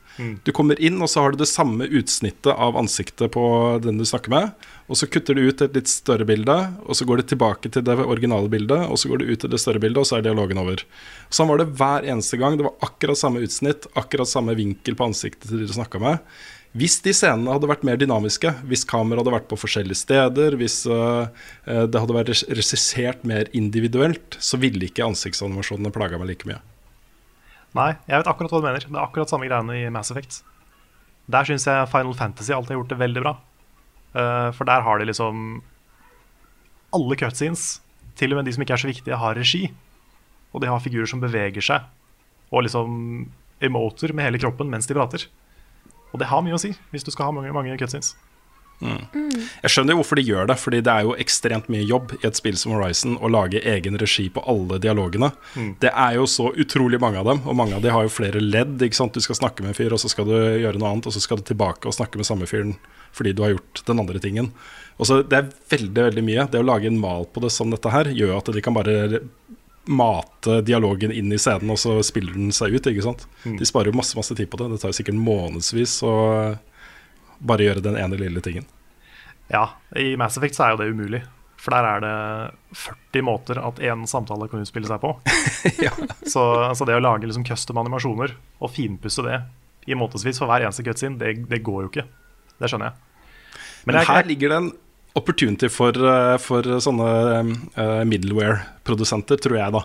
Du 0.46 0.52
kommer 0.54 0.78
inn, 0.82 1.00
og 1.02 1.10
så 1.10 1.24
har 1.24 1.34
du 1.34 1.42
det 1.42 1.50
samme 1.50 1.88
utsnittet 1.90 2.52
av 2.54 2.78
ansiktet 2.78 3.34
på 3.34 3.44
den 3.82 3.98
du 3.98 4.06
snakker 4.06 4.34
med. 4.34 4.68
Og 4.94 4.98
så 5.00 5.08
kutter 5.10 5.34
du 5.34 5.48
ut 5.48 5.62
et 5.66 5.74
litt 5.74 5.90
større 5.90 6.26
bilde, 6.30 6.54
og 6.86 6.94
så 6.94 7.06
går 7.10 7.24
det 7.24 7.32
tilbake 7.32 7.70
til 7.74 7.82
det 7.82 7.96
originale 7.98 8.46
bildet. 8.52 8.84
Og 8.94 9.00
så 9.02 9.10
går 9.10 9.24
du 9.24 9.32
ut 9.32 9.40
til 9.42 9.50
det 9.50 9.58
større 9.58 9.80
bildet, 9.82 10.04
og 10.04 10.06
så 10.06 10.20
er 10.20 10.28
dialogen 10.28 10.60
over. 10.62 10.84
Sånn 11.34 11.50
var 11.50 11.58
det 11.64 11.72
hver 11.80 12.06
eneste 12.06 12.38
gang. 12.38 12.60
Det 12.60 12.68
var 12.68 12.76
akkurat 12.86 13.18
samme 13.18 13.42
utsnitt, 13.42 13.88
akkurat 13.98 14.30
samme 14.30 14.54
vinkel 14.60 14.94
på 15.00 15.08
ansiktet 15.10 15.50
til 15.50 15.64
de 15.64 15.70
du 15.72 15.74
snakka 15.74 15.98
med. 16.04 16.22
Hvis 16.78 17.00
de 17.06 17.10
scenene 17.18 17.56
hadde 17.56 17.70
vært 17.70 17.86
mer 17.90 17.98
dynamiske, 18.02 18.52
hvis 18.70 18.86
kameraet 18.90 19.24
hadde 19.24 19.34
vært 19.34 19.50
på 19.50 19.58
forskjellige 19.64 19.98
steder, 19.98 20.60
hvis 20.62 20.76
øh, 20.86 21.26
øh, 21.26 21.82
det 21.90 22.02
hadde 22.02 22.18
vært 22.18 22.32
regissert 22.54 23.26
mer 23.30 23.50
individuelt, 23.58 24.38
så 24.42 24.62
ville 24.62 24.92
ikke 24.92 25.06
ansiktsanimasjonene 25.06 25.94
plaga 25.94 26.22
meg 26.22 26.30
like 26.36 26.50
mye. 26.50 26.60
Nei, 27.78 27.96
jeg 28.06 28.22
vet 28.22 28.30
akkurat 28.30 28.54
hva 28.54 28.62
du 28.62 28.70
mener. 28.70 28.86
Det 28.86 28.94
er 28.94 29.06
akkurat 29.06 29.34
samme 29.34 29.50
greiene 29.50 29.80
i 29.80 29.90
Mass 29.94 30.14
Effect. 30.14 30.44
Der 31.34 31.50
syns 31.50 31.66
jeg 31.70 31.90
Final 31.90 32.14
Fantasy 32.18 32.54
alltid 32.54 32.76
har 32.76 32.82
gjort 32.84 32.94
det 32.94 33.00
veldig 33.02 33.26
bra. 33.26 33.36
Eh, 34.14 34.50
for 34.54 34.70
der 34.70 34.84
har 34.86 35.00
de 35.00 35.10
liksom 35.10 35.62
Alle 36.94 37.16
cutscenes, 37.18 37.82
til 38.16 38.34
og 38.34 38.38
med 38.38 38.46
de 38.46 38.54
som 38.54 38.62
ikke 38.62 38.76
er 38.76 38.82
så 38.84 38.90
viktige, 38.90 39.18
har 39.18 39.34
regi. 39.34 39.72
Og 40.54 40.62
de 40.62 40.70
har 40.70 40.82
figurer 40.84 41.10
som 41.10 41.22
beveger 41.24 41.66
seg, 41.66 41.88
og 42.54 42.68
liksom 42.68 43.26
emoter 43.66 44.14
med 44.14 44.28
hele 44.28 44.38
kroppen 44.38 44.70
mens 44.70 44.86
de 44.86 44.94
prater. 44.94 45.26
Og 46.14 46.22
det 46.22 46.28
har 46.30 46.44
mye 46.46 46.54
å 46.54 46.62
si 46.62 46.70
hvis 46.92 47.06
du 47.08 47.10
skal 47.10 47.32
ha 47.32 47.34
mange, 47.34 47.54
mange 47.56 47.74
cutscenes. 47.82 48.14
Jeg 48.84 49.72
skjønner 49.72 49.96
jo 49.96 50.02
hvorfor 50.02 50.20
de 50.20 50.26
gjør 50.28 50.48
det, 50.50 50.58
fordi 50.60 50.82
det 50.84 50.92
er 50.94 51.06
jo 51.08 51.16
ekstremt 51.24 51.70
mye 51.72 51.86
jobb 51.88 52.14
i 52.20 52.28
et 52.28 52.36
spill 52.40 52.58
som 52.60 52.74
Horizon 52.76 53.16
å 53.24 53.30
lage 53.32 53.62
egen 53.74 53.98
regi 54.02 54.28
på 54.34 54.44
alle 54.50 54.80
dialogene. 54.84 55.32
Det 55.80 55.92
er 55.92 56.18
jo 56.20 56.26
så 56.30 56.50
utrolig 56.60 57.00
mange 57.02 57.22
av 57.22 57.30
dem, 57.32 57.40
og 57.48 57.56
mange 57.56 57.78
av 57.78 57.86
de 57.86 57.94
har 57.96 58.04
jo 58.04 58.12
flere 58.12 58.42
ledd. 58.44 58.76
Du 58.80 58.88
skal 58.92 59.40
snakke 59.40 59.64
med 59.64 59.74
en 59.74 59.80
fyr, 59.80 59.96
og 59.96 60.02
så 60.04 60.12
skal 60.12 60.28
du 60.28 60.36
gjøre 60.36 60.80
noe 60.82 60.92
annet, 60.92 61.08
og 61.08 61.16
så 61.16 61.24
skal 61.24 61.40
du 61.40 61.48
tilbake 61.48 61.88
og 61.88 61.96
snakke 61.96 62.20
med 62.20 62.30
samme 62.30 62.50
fyren 62.50 62.76
fordi 63.14 63.30
du 63.38 63.44
har 63.44 63.52
gjort 63.54 63.84
den 63.86 64.00
andre 64.02 64.18
tingen. 64.20 64.48
Og 64.98 65.06
så 65.06 65.20
Det 65.22 65.38
er 65.38 65.52
veldig 65.70 66.04
veldig 66.10 66.24
mye. 66.26 66.48
Det 66.50 66.60
å 66.60 66.66
lage 66.66 66.88
en 66.90 67.00
mal 67.00 67.28
på 67.30 67.44
det 67.44 67.52
som 67.54 67.70
dette 67.70 67.92
her, 67.94 68.10
gjør 68.10 68.40
at 68.40 68.50
de 68.54 68.62
kan 68.66 68.74
bare 68.74 69.22
mate 69.86 70.62
dialogen 70.66 71.12
inn 71.12 71.32
i 71.34 71.38
scenen, 71.38 71.70
og 71.70 71.78
så 71.78 71.98
spiller 72.06 72.34
den 72.34 72.52
seg 72.56 72.74
ut. 72.74 72.88
ikke 72.88 73.04
sant? 73.06 73.26
De 73.60 73.66
sparer 73.68 73.92
jo 73.92 73.98
masse 74.00 74.16
masse 74.18 74.34
tid 74.36 74.50
på 74.50 74.58
det. 74.58 74.72
Det 74.72 74.82
tar 74.82 74.94
jo 74.94 74.98
sikkert 74.98 75.20
månedsvis 75.20 75.98
å 76.08 76.14
bare 77.44 77.68
gjøre 77.68 77.84
den 77.86 78.00
ene 78.00 78.20
lille 78.20 78.44
tingen. 78.44 78.66
Ja, 79.52 79.68
i 80.00 80.14
Mass 80.20 80.40
Effect 80.40 80.58
så 80.58 80.66
er 80.68 80.74
jo 80.74 80.82
det 80.82 80.92
umulig. 80.94 81.24
For 81.64 81.72
der 81.72 81.88
er 81.88 82.02
det 82.04 82.14
40 82.76 83.24
måter 83.24 83.60
at 83.64 83.80
én 83.80 84.04
samtale 84.10 84.50
kan 84.52 84.64
utspille 84.64 84.90
seg 84.90 85.00
på. 85.00 85.14
så, 86.34 86.44
så 86.76 86.88
det 86.88 86.98
å 86.98 87.04
lage 87.04 87.30
liksom 87.30 87.46
custom 87.48 87.80
animasjoner 87.80 88.34
og 88.60 88.74
finpusse 88.74 89.24
det 89.24 89.40
i 89.88 89.96
månedsvis 90.00 90.40
for 90.42 90.52
hver 90.52 90.66
eneste 90.66 90.84
cutscene, 90.84 91.20
det, 91.20 91.38
det 91.48 91.62
går 91.64 91.86
jo 91.86 91.92
ikke. 91.92 92.08
Det 92.60 92.72
skjønner 92.72 92.92
jeg. 92.92 93.60
Men 93.84 93.96
Men 93.96 94.08
her 94.08 94.22
jeg, 94.22 94.30
ligger 94.32 94.52
det 94.52 94.58
en 94.62 94.72
opportunity 95.20 95.70
for, 95.72 95.98
eh, 96.10 96.36
for 96.42 96.68
sånne 96.84 97.08
uh, 97.78 98.04
middleware-produsenter, 98.10 99.40
tror 99.44 99.60
jeg, 99.60 99.76
da. 99.76 99.84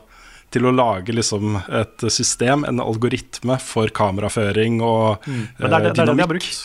Til 0.54 0.64
å 0.64 0.72
lage 0.72 1.12
liksom 1.12 1.58
et 1.60 2.06
system, 2.10 2.64
en 2.64 2.80
algoritme 2.80 3.58
for 3.60 3.90
kameraføring 3.94 4.80
og 4.80 5.26
Men 5.28 5.46
det 5.58 5.66
er 5.66 5.68
det, 5.68 5.68
det, 5.68 5.76
er 5.76 5.82
det 5.82 5.92
de 5.92 6.00
har 6.00 6.14
dynamikk. 6.14 6.30
brukt. 6.32 6.60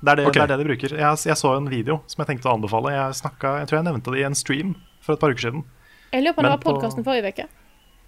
Det 0.00 0.08
er 0.08 0.16
det, 0.16 0.26
okay. 0.26 0.40
det 0.40 0.42
er 0.46 0.52
det 0.52 0.58
de 0.62 0.68
bruker. 0.70 0.94
Jeg, 0.96 1.20
jeg 1.28 1.36
så 1.36 1.52
en 1.56 1.68
video 1.68 1.98
som 2.08 2.22
jeg 2.22 2.30
tenkte 2.30 2.48
å 2.48 2.54
anbefale. 2.56 2.92
Jeg, 2.94 3.16
snakket, 3.20 3.58
jeg 3.60 3.70
tror 3.70 3.78
jeg 3.78 3.86
nevnte 3.90 4.14
det 4.14 4.22
i 4.22 4.26
en 4.28 4.38
stream 4.38 4.74
for 5.04 5.14
et 5.16 5.20
par 5.20 5.34
uker 5.34 5.44
siden. 5.44 5.64
Jeg 6.10 6.24
lurer 6.24 6.36
på 6.36 6.42
om 6.42 6.48
det 6.48 6.52
var 6.54 6.62
podkasten 6.64 7.06
forrige 7.06 7.32
uke. 7.34 7.46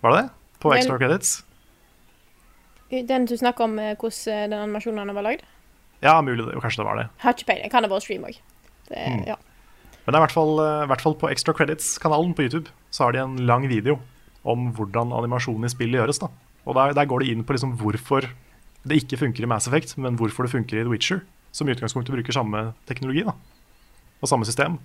Var 0.02 0.14
det 0.14 0.22
det? 0.22 0.30
På 0.62 0.72
Vel- 0.72 0.80
Extra 0.80 0.98
Credits? 0.98 1.34
Den 2.92 3.24
du 3.28 3.36
snakker 3.36 3.64
om 3.64 3.78
eh, 3.80 3.94
hvordan 3.96 4.32
eh, 4.32 4.48
den 4.50 4.58
animasjonen 4.58 5.14
var 5.16 5.24
lagd. 5.24 5.44
Ja, 6.02 6.16
mulig 6.24 6.44
det. 6.44 6.58
Kanskje 6.60 6.82
det 6.82 6.88
var 6.88 6.98
det. 6.98 7.06
Har 7.22 7.36
ikke 7.36 7.48
peiling. 7.52 7.72
Kan 7.72 7.84
det 7.84 7.92
være 7.92 8.04
stream 8.04 8.24
òg. 8.28 8.40
Mm. 8.90 9.22
Ja. 9.28 9.36
Men 10.02 10.12
det 10.12 10.16
er 10.16 10.20
i 10.20 10.24
hvert 10.26 10.34
fall, 10.34 10.56
eh, 10.60 10.84
i 10.84 10.88
hvert 10.90 11.04
fall 11.04 11.16
på 11.20 11.30
Extra 11.30 11.54
Credits-kanalen 11.56 12.34
på 12.36 12.48
YouTube 12.48 12.72
så 12.92 13.06
har 13.06 13.14
de 13.14 13.22
en 13.22 13.36
lang 13.48 13.68
video 13.70 14.00
om 14.44 14.72
hvordan 14.76 15.14
animasjon 15.14 15.64
i 15.64 15.70
spill 15.72 15.94
gjøres. 15.94 16.18
da. 16.20 16.28
Og 16.66 16.76
der, 16.78 16.96
der 16.98 17.08
går 17.08 17.22
de 17.22 17.30
inn 17.32 17.44
på 17.46 17.54
liksom 17.54 17.76
hvorfor 17.80 18.26
det 18.82 18.98
ikke 19.04 19.20
funker 19.20 19.46
i 19.46 19.50
Mass 19.50 19.68
Effect, 19.70 19.94
men 20.02 20.18
hvorfor 20.18 20.46
det 20.46 20.52
funker 20.52 20.80
i 20.80 20.82
The 20.82 20.90
Witcher, 20.90 21.22
som 21.52 21.68
i 21.68 21.74
utgangspunktet 21.74 22.14
bruker 22.14 22.34
samme 22.34 22.72
teknologi 22.88 23.24
da. 23.26 23.36
og 24.20 24.30
samme 24.30 24.48
system. 24.48 24.78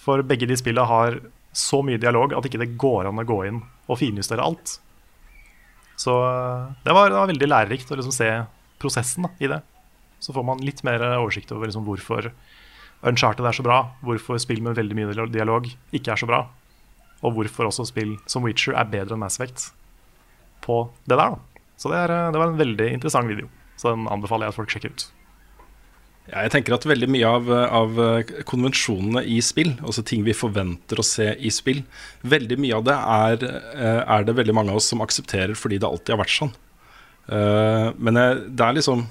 For 0.00 0.22
begge 0.26 0.48
de 0.48 0.58
spillene 0.58 0.88
har 0.88 1.18
så 1.56 1.80
mye 1.82 2.00
dialog 2.00 2.34
at 2.36 2.46
ikke 2.46 2.60
det 2.62 2.76
går 2.80 3.08
an 3.08 3.20
å 3.20 3.26
gå 3.26 3.40
inn 3.48 3.62
og 3.90 3.98
finjustere 3.98 4.44
alt. 4.44 4.76
Så 6.00 6.14
eh, 6.24 6.70
det 6.84 6.94
var, 6.96 7.10
det 7.10 7.18
var 7.18 7.32
veldig 7.32 7.50
lærerikt 7.50 7.90
å 7.90 7.98
liksom 7.98 8.14
se 8.14 8.30
prosessen 8.80 9.26
da, 9.26 9.32
i 9.42 9.50
det. 9.50 9.60
Så 10.20 10.36
får 10.36 10.46
man 10.46 10.62
litt 10.64 10.84
mer 10.86 11.02
oversikt 11.16 11.52
over 11.52 11.68
liksom 11.68 11.86
hvorfor 11.88 12.30
Uncharted 13.00 13.46
er 13.48 13.56
så 13.56 13.64
bra, 13.64 13.78
hvorfor 14.04 14.36
spill 14.40 14.60
med 14.64 14.76
veldig 14.76 14.96
mye 14.96 15.28
dialog 15.32 15.68
ikke 15.96 16.12
er 16.12 16.20
så 16.20 16.28
bra, 16.28 16.42
og 17.24 17.36
hvorfor 17.36 17.70
også 17.70 17.86
spill 17.88 18.18
som 18.28 18.44
Witcher 18.44 18.76
er 18.76 18.90
bedre 18.92 19.16
enn 19.16 19.22
Mass 19.22 19.38
Effect 19.40 19.70
på 20.64 20.82
det 21.08 21.16
der. 21.16 21.32
da. 21.32 21.64
Så 21.80 21.88
det, 21.88 21.96
er, 21.96 22.12
det 22.32 22.40
var 22.40 22.52
en 22.52 22.60
veldig 22.60 22.90
interessant 22.92 23.28
video, 23.28 23.48
så 23.80 23.94
den 23.94 24.04
anbefaler 24.12 24.48
jeg 24.48 24.52
at 24.52 24.58
folk 24.60 24.74
sjekker 24.74 24.92
ut. 24.92 25.06
Ja, 26.28 26.42
jeg 26.44 26.50
tenker 26.52 26.74
at 26.76 26.84
veldig 26.86 27.08
mye 27.10 27.26
av, 27.26 27.48
av 27.50 27.96
konvensjonene 28.46 29.24
i 29.26 29.40
spill, 29.42 29.72
altså 29.82 30.04
ting 30.06 30.22
vi 30.22 30.34
forventer 30.36 31.00
å 31.00 31.04
se 31.06 31.32
i 31.34 31.50
spill, 31.50 31.80
veldig 32.22 32.58
mye 32.60 32.76
av 32.76 32.84
det 32.86 32.94
er, 32.94 33.46
eh, 33.74 34.02
er 34.04 34.24
det 34.28 34.36
veldig 34.38 34.54
mange 34.54 34.70
av 34.70 34.76
oss 34.78 34.90
som 34.92 35.00
aksepterer 35.02 35.56
fordi 35.58 35.80
det 35.80 35.88
alltid 35.88 36.14
har 36.14 36.20
vært 36.22 36.36
sånn. 36.36 36.52
Eh, 37.30 37.92
Men 37.98 38.14
det 38.54 38.60
er 38.64 38.72
liksom 38.74 39.06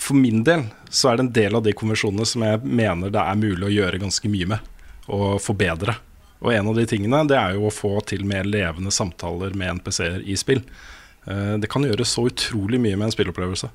For 0.00 0.14
min 0.16 0.42
del 0.44 0.62
så 0.88 1.10
er 1.10 1.16
det 1.18 1.24
en 1.26 1.32
del 1.32 1.56
av 1.58 1.62
de 1.62 1.72
konvensjonene 1.76 2.24
som 2.26 2.42
jeg 2.42 2.62
mener 2.64 3.10
det 3.12 3.20
er 3.20 3.36
mulig 3.36 3.66
å 3.68 3.74
gjøre 3.74 4.00
ganske 4.00 4.30
mye 4.32 4.46
med, 4.48 4.70
og 5.12 5.40
forbedre. 5.44 5.96
Og 6.40 6.54
en 6.54 6.70
av 6.70 6.74
de 6.78 6.86
tingene 6.88 7.20
det 7.28 7.36
er 7.36 7.52
jo 7.58 7.66
å 7.68 7.74
få 7.74 7.98
til 8.08 8.24
mer 8.24 8.44
levende 8.48 8.90
samtaler 8.94 9.52
med 9.54 9.76
NPC-er 9.82 10.22
i 10.24 10.36
spill. 10.40 10.62
Eh, 11.26 11.58
Det 11.60 11.68
kan 11.68 11.82
gjøre 11.84 12.06
så 12.06 12.24
utrolig 12.30 12.80
mye 12.80 12.96
med 12.96 13.10
en 13.10 13.12
spillopplevelse. 13.16 13.68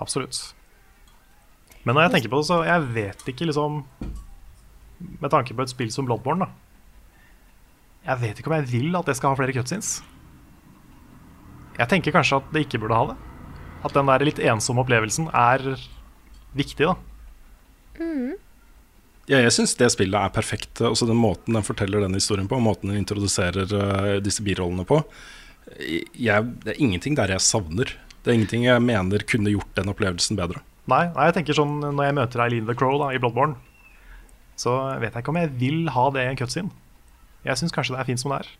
Absolutt. 0.00 0.38
Men 1.84 1.96
når 1.96 2.06
jeg 2.06 2.14
tenker 2.16 2.32
på 2.32 2.40
det, 2.40 2.48
så 2.48 2.60
jeg 2.66 2.88
vet 2.94 3.28
ikke 3.32 3.46
liksom 3.48 3.84
Med 5.20 5.30
tanke 5.32 5.54
på 5.56 5.64
et 5.64 5.72
spill 5.72 5.92
som 5.92 6.04
Bloodborne, 6.08 6.44
da. 6.44 6.50
Jeg 8.10 8.20
vet 8.20 8.40
ikke 8.40 8.50
om 8.50 8.56
jeg 8.58 8.68
vil 8.68 8.96
at 8.96 9.08
det 9.08 9.16
skal 9.16 9.32
ha 9.32 9.38
flere 9.38 9.54
cutscenes. 9.56 10.00
Jeg 11.78 11.88
tenker 11.88 12.12
kanskje 12.12 12.40
at 12.40 12.52
det 12.52 12.66
ikke 12.66 12.80
burde 12.82 12.96
ha 12.96 13.08
det. 13.12 13.16
At 13.84 13.96
den 13.96 14.08
der 14.08 14.24
litt 14.28 14.40
ensomme 14.44 14.82
opplevelsen 14.84 15.30
er 15.32 15.64
viktig, 16.56 16.88
da. 16.90 16.96
Ja, 19.30 19.38
jeg 19.44 19.52
syns 19.54 19.76
det 19.78 19.88
spillet 19.94 20.16
er 20.18 20.32
perfekt. 20.34 20.80
Også 20.84 21.06
den 21.08 21.20
måten 21.20 21.56
den 21.56 21.64
forteller 21.64 22.02
den 22.04 22.16
historien 22.16 22.48
på, 22.50 22.58
måten 22.60 22.90
den 22.90 23.00
introduserer 23.00 23.68
eh, 23.68 24.16
disse 24.24 24.44
birollene 24.44 24.84
på. 24.88 25.00
Jeg, 25.78 26.48
det 26.64 26.74
er 26.74 26.80
ingenting 26.82 27.16
der 27.16 27.36
jeg 27.36 27.44
savner. 27.44 27.92
Det 28.20 28.30
er 28.30 28.36
ingenting 28.36 28.66
jeg 28.66 28.84
mener 28.84 29.24
kunne 29.28 29.52
gjort 29.52 29.76
den 29.78 29.90
opplevelsen 29.92 30.36
bedre. 30.36 30.60
Nei, 30.90 31.06
nei, 31.14 31.28
jeg 31.28 31.38
tenker 31.38 31.56
sånn 31.56 31.78
når 31.80 32.08
jeg 32.08 32.16
møter 32.18 32.42
Eileen 32.44 32.66
the 32.68 32.76
Crow 32.76 32.98
da, 33.00 33.12
i 33.14 33.20
Bloodborne, 33.20 33.56
så 34.60 34.74
vet 35.00 35.14
jeg 35.14 35.24
ikke 35.24 35.32
om 35.32 35.40
jeg 35.40 35.52
vil 35.60 35.86
ha 35.94 36.08
det 36.12 36.24
i 36.24 36.32
en 36.32 36.40
cutscene. 36.40 36.72
Jeg 37.46 37.56
syns 37.56 37.72
kanskje 37.72 37.94
det 37.94 38.02
er 38.02 38.08
fint 38.10 38.20
som 38.20 38.34
det 38.34 38.42
er. 38.42 38.50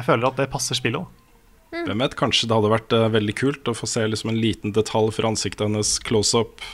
Jeg 0.00 0.06
føler 0.08 0.28
at 0.28 0.40
det 0.40 0.48
passer 0.52 0.78
spillet 0.78 1.04
òg. 1.04 1.22
Hvem 1.76 2.02
vet, 2.02 2.14
Kanskje 2.18 2.48
det 2.48 2.56
hadde 2.56 2.72
vært 2.72 2.94
uh, 2.94 3.06
veldig 3.12 3.34
kult 3.36 3.68
å 3.70 3.74
få 3.76 3.88
se 3.90 4.02
liksom 4.06 4.30
en 4.32 4.40
liten 4.40 4.74
detalj 4.74 5.12
fra 5.14 5.30
ansiktet 5.30 5.66
hennes 5.66 5.96
close 6.06 6.38
up. 6.38 6.64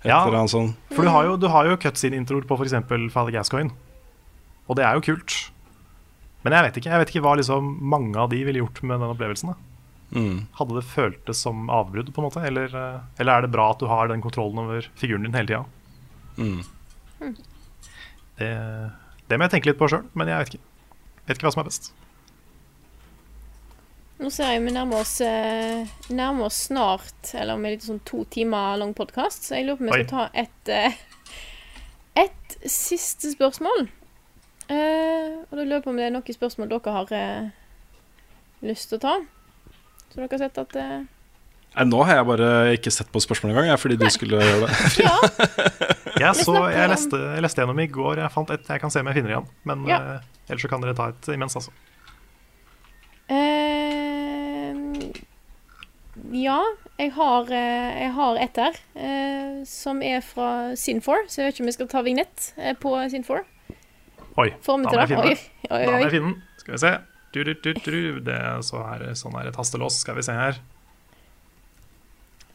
Ja. 0.00 0.22
eller 0.24 0.48
sånn. 0.48 0.70
For 0.96 1.04
du 1.04 1.12
har 1.12 1.26
jo, 1.28 1.34
du 1.36 1.44
har 1.52 1.68
jo 1.68 1.76
cutscene-introer 1.80 2.46
på 2.48 2.56
f.eks. 2.56 2.76
Father 3.12 3.34
Gascoigne. 3.34 3.74
Og 4.64 4.78
det 4.78 4.86
er 4.88 4.96
jo 4.96 5.04
kult. 5.10 5.36
Men 6.40 6.56
jeg 6.56 6.66
vet 6.66 6.78
ikke 6.80 6.88
jeg 6.88 7.02
vet 7.02 7.12
ikke 7.12 7.24
hva 7.26 7.34
liksom 7.36 7.74
mange 7.84 8.16
av 8.16 8.30
de 8.32 8.40
ville 8.46 8.62
gjort 8.62 8.80
med 8.80 8.96
den 8.96 9.12
opplevelsen. 9.12 9.52
da 9.52 9.69
Mm. 10.10 10.46
Hadde 10.58 10.74
det 10.74 10.88
føltes 10.90 11.42
som 11.44 11.68
avbrudd, 11.70 12.10
på 12.14 12.22
en 12.22 12.26
måte? 12.26 12.42
Eller, 12.46 12.72
eh, 12.74 13.00
eller 13.22 13.32
er 13.32 13.46
det 13.46 13.52
bra 13.54 13.70
at 13.70 13.82
du 13.82 13.86
har 13.90 14.10
den 14.10 14.22
kontrollen 14.24 14.58
over 14.64 14.90
figuren 14.98 15.26
din 15.26 15.36
hele 15.38 15.46
tida? 15.46 15.64
Mm. 16.38 17.36
Det, 18.40 18.50
det 19.28 19.38
må 19.38 19.46
jeg 19.46 19.54
tenke 19.54 19.70
litt 19.70 19.80
på 19.80 19.90
sjøl, 19.92 20.06
men 20.18 20.30
jeg 20.30 20.42
vet 20.42 20.54
ikke. 20.54 20.66
Vet 21.28 21.38
ikke 21.38 21.46
hva 21.46 21.54
som 21.54 21.62
er 21.62 21.70
best. 21.70 21.92
Nå 24.20 24.28
ser 24.34 24.50
jeg 24.52 24.64
vi 24.66 24.72
nærmer 24.74 25.00
oss, 25.00 25.14
eh, 25.24 25.86
nærmer 26.12 26.50
oss 26.50 26.66
snart 26.66 27.30
Eller 27.32 27.54
om 27.54 27.62
det 27.62 27.70
er 27.70 27.76
litt 27.78 27.86
sånn 27.86 28.02
to 28.04 28.26
timer 28.28 28.76
lang 28.76 28.92
podkast, 28.92 29.46
så 29.46 29.56
jeg 29.56 29.64
lurer 29.64 29.78
på 29.78 29.86
om 29.86 29.88
vi 29.88 29.96
skal 29.96 30.10
ta 30.10 30.26
et 30.42 30.72
eh, 30.74 30.98
Et 32.20 32.56
siste 32.68 33.30
spørsmål. 33.32 33.86
Eh, 34.68 35.38
og 35.46 35.54
da 35.54 35.62
lurer 35.62 35.78
jeg 35.78 35.84
på 35.86 35.92
om 35.94 36.00
det 36.00 36.08
er 36.08 36.12
noen 36.12 36.36
spørsmål 36.36 36.68
dere 36.68 36.96
har 36.98 37.12
lyst 38.66 38.90
til 38.90 38.98
å 38.98 39.04
ta. 39.06 39.14
Så 40.10 40.20
dere 40.20 40.28
har 40.34 40.42
sett 40.44 40.58
at 40.58 40.76
eh, 40.80 41.00
Nei, 41.70 41.84
nå 41.86 42.00
har 42.02 42.16
jeg 42.18 42.26
bare 42.26 42.46
ikke 42.74 42.90
sett 42.90 43.10
på 43.14 43.20
spørsmålet 43.22 43.60
engang, 43.62 43.78
fordi 43.78 43.94
du 44.00 44.06
skulle 44.10 44.40
gjøre 44.42 44.66
det. 44.66 44.78
Ja. 45.04 45.14
Jeg, 46.20 46.34
så, 46.36 46.52
jeg, 46.68 46.88
leste, 46.90 47.16
jeg 47.16 47.40
leste 47.40 47.62
gjennom 47.62 47.78
i 47.80 47.86
går. 47.88 48.18
Jeg 48.20 48.32
fant 48.34 48.50
et 48.52 48.66
jeg 48.68 48.80
kan 48.82 48.90
se 48.92 49.00
om 49.00 49.06
jeg 49.08 49.16
finner 49.16 49.30
igjen. 49.32 49.46
Men 49.64 49.86
Ja. 49.88 49.98
uh, 50.18 50.50
ellers 50.50 50.64
så 50.66 50.68
kan 50.68 50.82
dere 50.82 50.92
ta 50.98 51.06
et 51.14 51.28
imens, 51.32 51.54
altså. 51.56 51.70
Uh, 53.30 55.06
ja, 56.36 56.58
jeg 56.98 57.12
har, 57.16 57.48
eh, 57.54 58.02
jeg 58.02 58.12
har 58.18 58.40
et 58.42 58.60
her, 58.60 58.76
uh, 58.98 59.62
som 59.64 60.02
er 60.04 60.20
fra 60.26 60.50
Sin4. 60.76 61.22
Så 61.30 61.40
jeg 61.40 61.46
vet 61.46 61.54
ikke 61.56 61.64
om 61.64 61.70
jeg 61.72 61.78
skal 61.78 61.90
ta 61.94 62.02
vignett 62.04 62.50
på 62.82 62.92
Sin4. 63.14 63.40
Oi, 64.40 64.50
da 64.50 64.58
til 64.60 64.82
må 64.84 64.92
jeg 64.98 65.08
finne 65.14 65.24
Oi, 65.24 65.32
det. 65.32 65.40
oi, 65.70 65.80
Da 65.86 65.94
må 65.94 66.02
jeg 66.04 66.12
finne 66.18 66.34
den. 66.34 66.36
Skal 66.60 66.76
vi 66.76 66.82
se. 66.84 66.92
Du, 67.32 67.44
du, 67.44 67.54
du. 67.84 68.20
Det 68.26 68.38
så 68.66 68.80
her, 68.82 69.04
sånn 69.18 69.36
her 69.38 69.46
et 69.52 69.58
hastelås. 69.60 70.00
Skal 70.02 70.16
vi 70.18 70.24
se 70.26 70.34
her. 70.34 70.58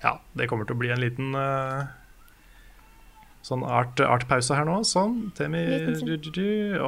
Ja, 0.03 0.17
det 0.37 0.49
kommer 0.51 0.67
til 0.67 0.75
å 0.75 0.81
bli 0.81 0.89
en 0.93 0.99
liten 1.01 1.31
uh, 1.33 1.85
sånn 3.45 3.63
art- 3.65 4.03
artpause 4.03 4.53
her 4.57 4.67
nå. 4.67 4.81
Sånn. 4.85 5.31
Temi, 5.37 5.63
sånn. 6.01 6.11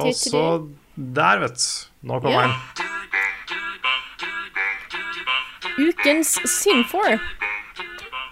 Og 0.02 0.12
så 0.18 0.44
der, 0.94 1.40
vet 1.46 1.56
du. 1.56 1.70
Nå 2.12 2.20
kommer 2.20 2.36
Ja. 2.36 2.52
den. 2.52 2.86
Ukens 5.78 6.36
Sin4. 6.44 7.18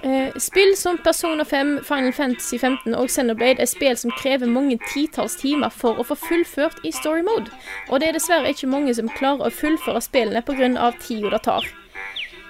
Eh, 0.03 0.33
spill 0.37 0.77
som 0.77 0.99
Persona 0.99 1.45
5, 1.45 1.81
Final 1.85 2.13
Fantasy 2.13 2.59
15 2.59 2.95
og 2.95 3.09
Xenoblade 3.09 3.63
er 3.65 3.71
spill 3.71 3.97
som 3.97 4.13
krever 4.19 4.47
mange 4.47 4.77
titalls 4.93 5.39
timer 5.41 5.73
for 5.73 5.97
å 5.97 6.05
få 6.05 6.19
fullført 6.21 6.83
i 6.85 6.93
story 6.93 7.25
mode. 7.25 7.49
Og 7.89 8.01
det 8.01 8.11
er 8.11 8.19
dessverre 8.19 8.53
ikke 8.53 8.69
mange 8.69 8.95
som 8.95 9.09
klarer 9.09 9.49
å 9.49 9.55
fullføre 9.63 10.03
spillene 10.05 10.45
pga. 10.45 10.93
tida 11.01 11.31
det 11.31 11.43
tar. 11.43 11.65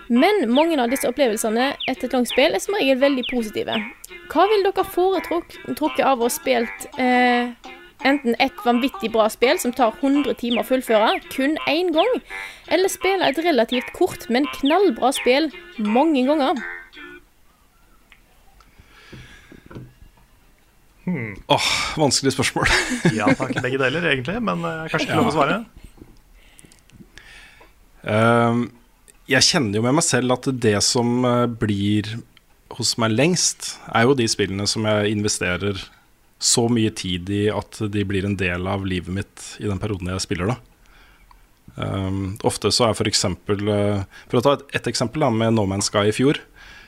Men 0.08 0.50
mange 0.50 0.78
av 0.78 0.90
disse 0.90 1.08
opplevelsene 1.08 1.74
etter 1.88 2.06
et 2.06 2.12
langt 2.12 2.30
spill 2.30 2.54
er 2.54 2.62
som 2.62 2.74
regel 2.74 2.98
veldig 2.98 3.24
positive. 3.30 3.78
Hva 4.30 4.46
vil 4.50 4.62
dere 4.66 4.84
foretrukket 4.84 6.04
av 6.04 6.20
å 6.20 6.26
ha 6.26 6.30
spilt 6.30 6.86
eh, 6.98 7.50
enten 8.06 8.36
et 8.38 8.64
vanvittig 8.64 9.10
bra 9.14 9.26
spill 9.32 9.58
som 9.58 9.74
tar 9.74 9.94
100 10.00 10.34
timer 10.38 10.62
å 10.62 10.68
fullføre, 10.68 11.20
kun 11.32 11.58
én 11.66 11.92
gang, 11.94 12.12
eller 12.70 12.92
spille 12.92 13.26
et 13.26 13.38
relativt 13.42 13.92
kort, 13.98 14.28
men 14.30 14.46
knallbra 14.60 15.12
spill 15.14 15.50
mange 15.78 16.26
ganger? 16.26 16.62
Åh, 21.06 21.68
vanskelig 22.00 22.34
spørsmål. 22.34 22.70
Ja 23.18 23.28
takk, 23.38 23.54
begge 23.62 23.78
deler, 23.82 24.08
egentlig. 24.10 24.40
Men 24.42 24.64
uh, 24.66 24.86
kanskje 24.90 25.06
ikke 25.06 25.20
lov 25.20 25.30
å 25.30 25.36
svare. 25.36 25.60
Uh, 28.06 28.66
jeg 29.30 29.42
kjenner 29.42 29.78
jo 29.78 29.84
med 29.86 29.98
meg 29.98 30.06
selv 30.06 30.36
at 30.36 30.48
det 30.62 30.78
som 30.86 31.24
eh, 31.26 31.48
blir 31.50 32.12
hos 32.76 32.92
meg 33.00 33.14
lengst, 33.14 33.72
er 33.90 34.06
jo 34.06 34.14
de 34.18 34.26
spillene 34.30 34.66
som 34.70 34.86
jeg 34.86 35.16
investerer 35.16 35.80
så 36.42 36.66
mye 36.70 36.92
tid 36.94 37.30
i 37.32 37.46
at 37.50 37.80
de 37.90 38.04
blir 38.06 38.26
en 38.28 38.36
del 38.38 38.66
av 38.68 38.84
livet 38.86 39.12
mitt 39.14 39.44
i 39.58 39.66
den 39.66 39.80
perioden 39.82 40.12
jeg 40.12 40.24
spiller, 40.26 40.54
da. 40.54 40.58
Um, 41.76 42.36
ofte 42.46 42.70
så 42.72 42.86
er 42.86 42.94
for 42.96 43.04
eksempel 43.04 43.60
eh, 43.68 44.04
For 44.30 44.38
å 44.38 44.40
ta 44.40 44.52
et, 44.56 44.62
et 44.78 44.86
eksempel 44.88 45.20
da, 45.20 45.28
med 45.28 45.52
No 45.52 45.66
Man's 45.68 45.90
Sky 45.90 46.06
i 46.08 46.14
fjor, 46.14 46.38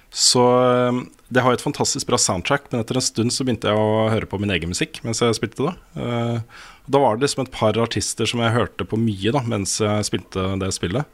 Så 0.09 0.45
eh, 0.63 1.01
det 1.29 1.43
har 1.45 1.53
jo 1.53 1.59
et 1.59 1.65
fantastisk 1.67 2.09
bra 2.09 2.17
soundtrack, 2.21 2.71
men 2.73 2.81
etter 2.81 2.97
en 2.97 3.05
stund 3.05 3.35
så 3.35 3.45
begynte 3.45 3.69
jeg 3.69 3.77
å 3.77 4.09
høre 4.09 4.29
på 4.31 4.39
min 4.41 4.53
egen 4.55 4.73
musikk 4.73 5.03
mens 5.05 5.21
jeg 5.21 5.37
spilte 5.37 5.67
det. 5.67 5.75
Eh, 6.01 6.41
Da 6.89 7.01
var 7.03 7.17
det 7.17 7.27
liksom 7.27 7.45
et 7.45 7.53
par 7.53 7.77
artister 7.77 8.25
som 8.25 8.41
jeg 8.41 8.55
hørte 8.55 8.87
på 8.89 8.97
mye 8.97 9.33
da 9.35 9.43
mens 9.45 9.75
jeg 9.83 10.07
spilte 10.09 10.55
det 10.57 10.71
spillet. 10.73 11.05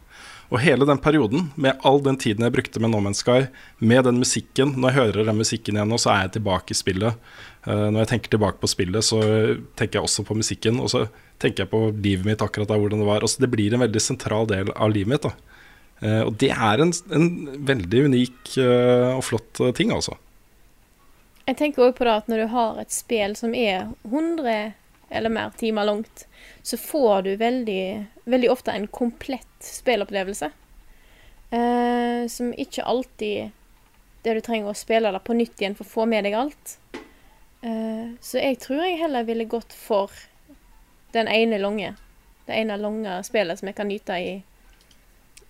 Og 0.52 0.60
hele 0.62 0.86
den 0.86 1.00
perioden, 1.02 1.48
med 1.56 1.80
all 1.82 1.98
den 2.04 2.18
tiden 2.20 2.44
jeg 2.46 2.54
brukte 2.54 2.78
med 2.78 2.92
No 2.92 3.00
Man's 3.02 3.24
Sky, 3.24 3.48
med 3.80 4.04
den 4.04 4.20
musikken 4.20 4.76
Når 4.76 4.92
jeg 4.92 4.98
hører 5.00 5.26
den 5.26 5.40
musikken 5.40 5.74
igjen 5.74 5.90
nå, 5.90 5.98
så 5.98 6.12
er 6.12 6.20
jeg 6.28 6.36
tilbake 6.36 6.70
i 6.70 6.78
spillet. 6.78 7.18
Eh, 7.66 7.86
når 7.90 8.04
jeg 8.04 8.10
tenker 8.12 8.36
tilbake 8.36 8.60
på 8.62 8.70
spillet, 8.70 9.02
så 9.02 9.18
tenker 9.74 9.98
jeg 9.98 10.06
også 10.06 10.22
på 10.28 10.36
musikken. 10.38 10.78
Og 10.78 10.92
så 10.92 11.08
tenker 11.42 11.64
jeg 11.64 11.72
på 11.72 11.80
livet 11.90 12.28
mitt 12.28 12.44
akkurat 12.44 12.70
der, 12.70 12.78
hvordan 12.78 13.02
det 13.02 13.08
var. 13.08 13.24
Altså, 13.24 13.42
det 13.42 13.50
blir 13.50 13.74
en 13.74 13.82
veldig 13.82 14.04
sentral 14.04 14.46
del 14.46 14.70
av 14.76 14.94
livet 14.94 15.16
mitt. 15.16 15.26
da 15.26 15.34
og 16.26 16.34
det 16.40 16.50
er 16.52 16.82
en, 16.82 16.92
en 17.14 17.28
veldig 17.66 18.04
unik 18.10 18.56
eh, 18.60 19.10
og 19.14 19.24
flott 19.24 19.60
eh, 19.62 19.74
ting, 19.76 19.92
altså. 19.94 20.16
Jeg 21.44 21.58
tenker 21.60 21.84
også 21.84 21.98
på 21.98 22.06
det 22.08 22.16
at 22.18 22.28
når 22.32 22.40
du 22.40 22.46
har 22.54 22.80
et 22.80 22.92
spill 22.92 23.36
som 23.36 23.54
er 23.54 23.90
100 24.08 24.72
eller 25.14 25.30
mer 25.30 25.52
timer 25.60 25.84
langt, 25.84 26.26
så 26.62 26.76
får 26.80 27.22
du 27.22 27.34
veldig, 27.36 27.84
veldig 28.24 28.50
ofte 28.50 28.72
en 28.72 28.86
komplett 28.88 29.60
spillopplevelse. 29.60 30.50
Eh, 31.50 32.26
som 32.28 32.54
ikke 32.56 32.82
alltid 32.82 33.52
det 34.24 34.34
du 34.34 34.40
trenger 34.40 34.72
å 34.72 34.78
spille 34.78 35.12
det 35.12 35.20
på 35.22 35.36
nytt 35.36 35.60
igjen 35.60 35.76
for 35.76 35.84
å 35.84 35.92
få 35.92 36.06
med 36.08 36.24
deg 36.24 36.36
alt. 36.38 36.78
Eh, 37.60 38.16
så 38.24 38.40
jeg 38.40 38.58
tror 38.64 38.80
jeg 38.82 39.02
heller 39.04 39.28
ville 39.28 39.46
gått 39.48 39.76
for 39.76 40.12
den 41.14 41.28
ene 41.28 41.60
lange. 41.60 41.92
Det 42.48 42.56
ene 42.56 42.80
lange 42.80 43.20
spillet 43.28 43.60
som 43.60 43.68
jeg 43.70 43.76
kan 43.76 43.88
nyte 43.92 44.16
i 44.20 44.32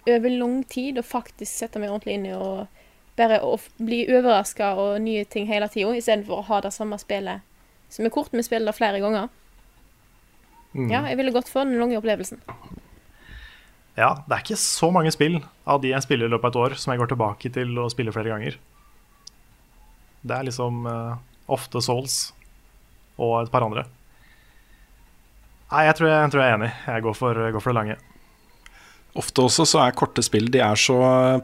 over 0.07 0.31
lang 0.31 0.63
tid, 0.69 0.99
og 0.99 1.07
faktisk 1.09 1.51
sette 1.53 1.81
meg 1.81 1.93
ordentlig 1.93 2.19
inn 2.19 2.29
i 2.29 2.35
og 2.37 2.67
bare 3.19 3.39
å 3.47 3.55
bli 3.79 4.03
overraska 4.11 4.73
og 4.81 5.01
nye 5.05 5.25
ting 5.31 5.47
hele 5.47 5.69
tida, 5.71 5.95
istedenfor 5.95 6.41
å 6.41 6.47
ha 6.49 6.61
det 6.65 6.75
samme 6.75 6.99
spillet 6.99 7.45
som 7.95 8.07
er 8.07 8.11
kort, 8.11 8.33
Vi 8.33 8.43
spiller 8.43 8.73
det 8.73 8.77
flere 8.77 8.99
ganger. 8.99 9.29
Ja, 10.75 11.05
jeg 11.07 11.17
ville 11.21 11.31
gått 11.31 11.49
for 11.49 11.63
den 11.63 11.79
lange 11.79 11.95
opplevelsen. 12.01 12.41
Ja, 13.95 14.25
det 14.27 14.35
er 14.35 14.43
ikke 14.43 14.59
så 14.59 14.89
mange 14.91 15.13
spill 15.15 15.37
av 15.71 15.79
de 15.85 15.93
jeg 15.93 16.03
spiller 16.03 16.27
i 16.27 16.33
løpet 16.33 16.49
av 16.49 16.51
et 16.51 16.63
år, 16.65 16.75
som 16.83 16.91
jeg 16.91 16.99
går 16.99 17.13
tilbake 17.13 17.51
til 17.55 17.79
å 17.79 17.87
spille 17.93 18.15
flere 18.15 18.33
ganger. 18.33 18.57
Det 20.25 20.35
er 20.35 20.49
liksom 20.49 20.89
uh, 20.89 21.15
ofte 21.47 21.79
Souls 21.85 22.33
og 23.15 23.45
et 23.45 23.53
par 23.53 23.63
andre. 23.63 23.85
Nei, 25.71 25.85
jeg 25.87 25.95
tror 26.01 26.11
jeg, 26.11 26.19
jeg, 26.19 26.33
tror 26.33 26.43
jeg 26.43 26.51
er 26.51 26.59
enig. 26.59 26.73
Jeg 26.89 27.07
går 27.07 27.17
for, 27.19 27.45
går 27.55 27.63
for 27.63 27.71
det 27.71 27.79
lange. 27.79 27.97
Ofte 29.15 29.45
også 29.47 29.63
så 29.69 29.79
er 29.85 29.95
korte 29.95 30.25
spill 30.27 30.49
De 30.51 30.59
er 30.59 30.75
så 30.81 30.97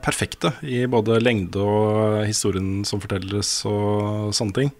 perfekte 0.02 0.50
i 0.66 0.82
både 0.90 1.20
lengde 1.22 1.60
og 1.62 2.24
historien 2.26 2.80
som 2.88 2.98
fortelles 3.02 3.52
og 3.70 4.32
sånne 4.34 4.56
ting. 4.56 4.72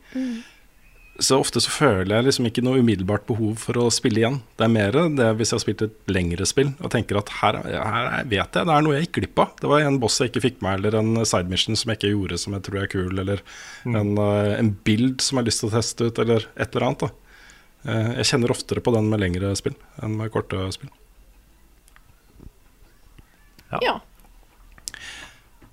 Så 1.21 1.37
ofte 1.37 1.61
så 1.61 1.69
føler 1.69 2.15
jeg 2.17 2.25
liksom 2.31 2.47
ikke 2.49 2.63
noe 2.65 2.81
umiddelbart 2.81 3.27
behov 3.29 3.59
for 3.61 3.77
å 3.77 3.91
spille 3.93 4.23
igjen. 4.23 4.39
Det 4.57 4.65
er 4.65 4.73
mer 4.73 4.97
det 5.19 5.27
hvis 5.37 5.53
jeg 5.53 5.59
har 5.59 5.63
spilt 5.67 5.83
et 5.85 5.99
lengre 6.09 6.47
spill 6.49 6.71
og 6.81 6.89
tenker 6.95 7.19
at 7.21 7.29
her, 7.43 7.59
her 7.69 8.25
vet 8.31 8.57
jeg 8.57 8.67
det 8.71 8.73
er 8.75 8.87
noe 8.87 8.97
jeg 8.97 9.05
gikk 9.07 9.19
glipp 9.19 9.43
av. 9.45 9.51
Det 9.61 9.69
var 9.69 9.85
en 9.85 9.99
boss 10.01 10.17
jeg 10.23 10.33
ikke 10.33 10.43
fikk 10.47 10.63
med, 10.65 10.81
eller 10.81 10.97
en 10.99 11.21
side 11.29 11.53
mission 11.53 11.77
som 11.77 11.93
jeg 11.93 12.01
ikke 12.01 12.15
gjorde 12.15 12.41
som 12.41 12.57
jeg 12.57 12.65
tror 12.67 12.81
er 12.81 12.91
kul, 12.95 13.13
eller 13.21 13.45
en, 13.85 14.15
eh, 14.17 14.55
en 14.57 14.73
bild 14.89 15.21
som 15.21 15.37
jeg 15.37 15.45
har 15.45 15.51
lyst 15.53 15.63
til 15.63 15.69
å 15.71 15.75
teste 15.77 16.09
ut, 16.09 16.23
eller 16.25 16.49
et 16.57 16.73
eller 16.73 16.87
annet. 16.89 17.05
da. 17.05 17.11
Eh, 17.85 18.11
Jeg 18.23 18.31
kjenner 18.33 18.57
oftere 18.57 18.81
på 18.81 18.97
den 18.97 19.13
med 19.13 19.21
lengre 19.21 19.53
spill 19.61 19.77
enn 20.03 20.17
med 20.17 20.33
korte 20.33 20.73
spill. 20.73 20.89
Ja. 23.79 23.99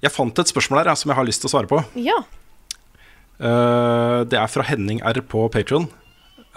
Jeg 0.03 0.13
fant 0.13 0.39
et 0.39 0.51
spørsmål 0.51 0.83
her 0.83 0.91
ja, 0.91 0.97
som 0.99 1.09
jeg 1.09 1.17
har 1.17 1.27
lyst 1.27 1.41
til 1.41 1.49
å 1.49 1.53
svare 1.55 1.69
på. 1.71 1.81
Ja. 2.01 2.19
Uh, 3.37 4.25
det 4.29 4.37
er 4.37 4.49
fra 4.49 4.65
Henning 4.65 5.01
R 5.05 5.21
på 5.25 5.47
Patron, 5.53 5.89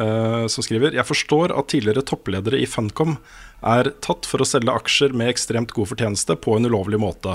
som 0.01 0.65
skriver 0.65 0.95
Jeg 0.97 1.05
forstår 1.05 1.53
at 1.53 1.67
tidligere 1.69 2.01
toppledere 2.09 2.57
i 2.57 2.65
Funcom 2.65 3.19
er 3.61 3.91
tatt 4.01 4.25
for 4.25 4.41
å 4.41 4.47
selge 4.49 4.73
aksjer 4.73 5.13
med 5.13 5.29
ekstremt 5.29 5.75
god 5.77 5.91
fortjeneste 5.91 6.39
på 6.41 6.55
en 6.57 6.65
ulovlig 6.65 6.97
måte. 7.03 7.35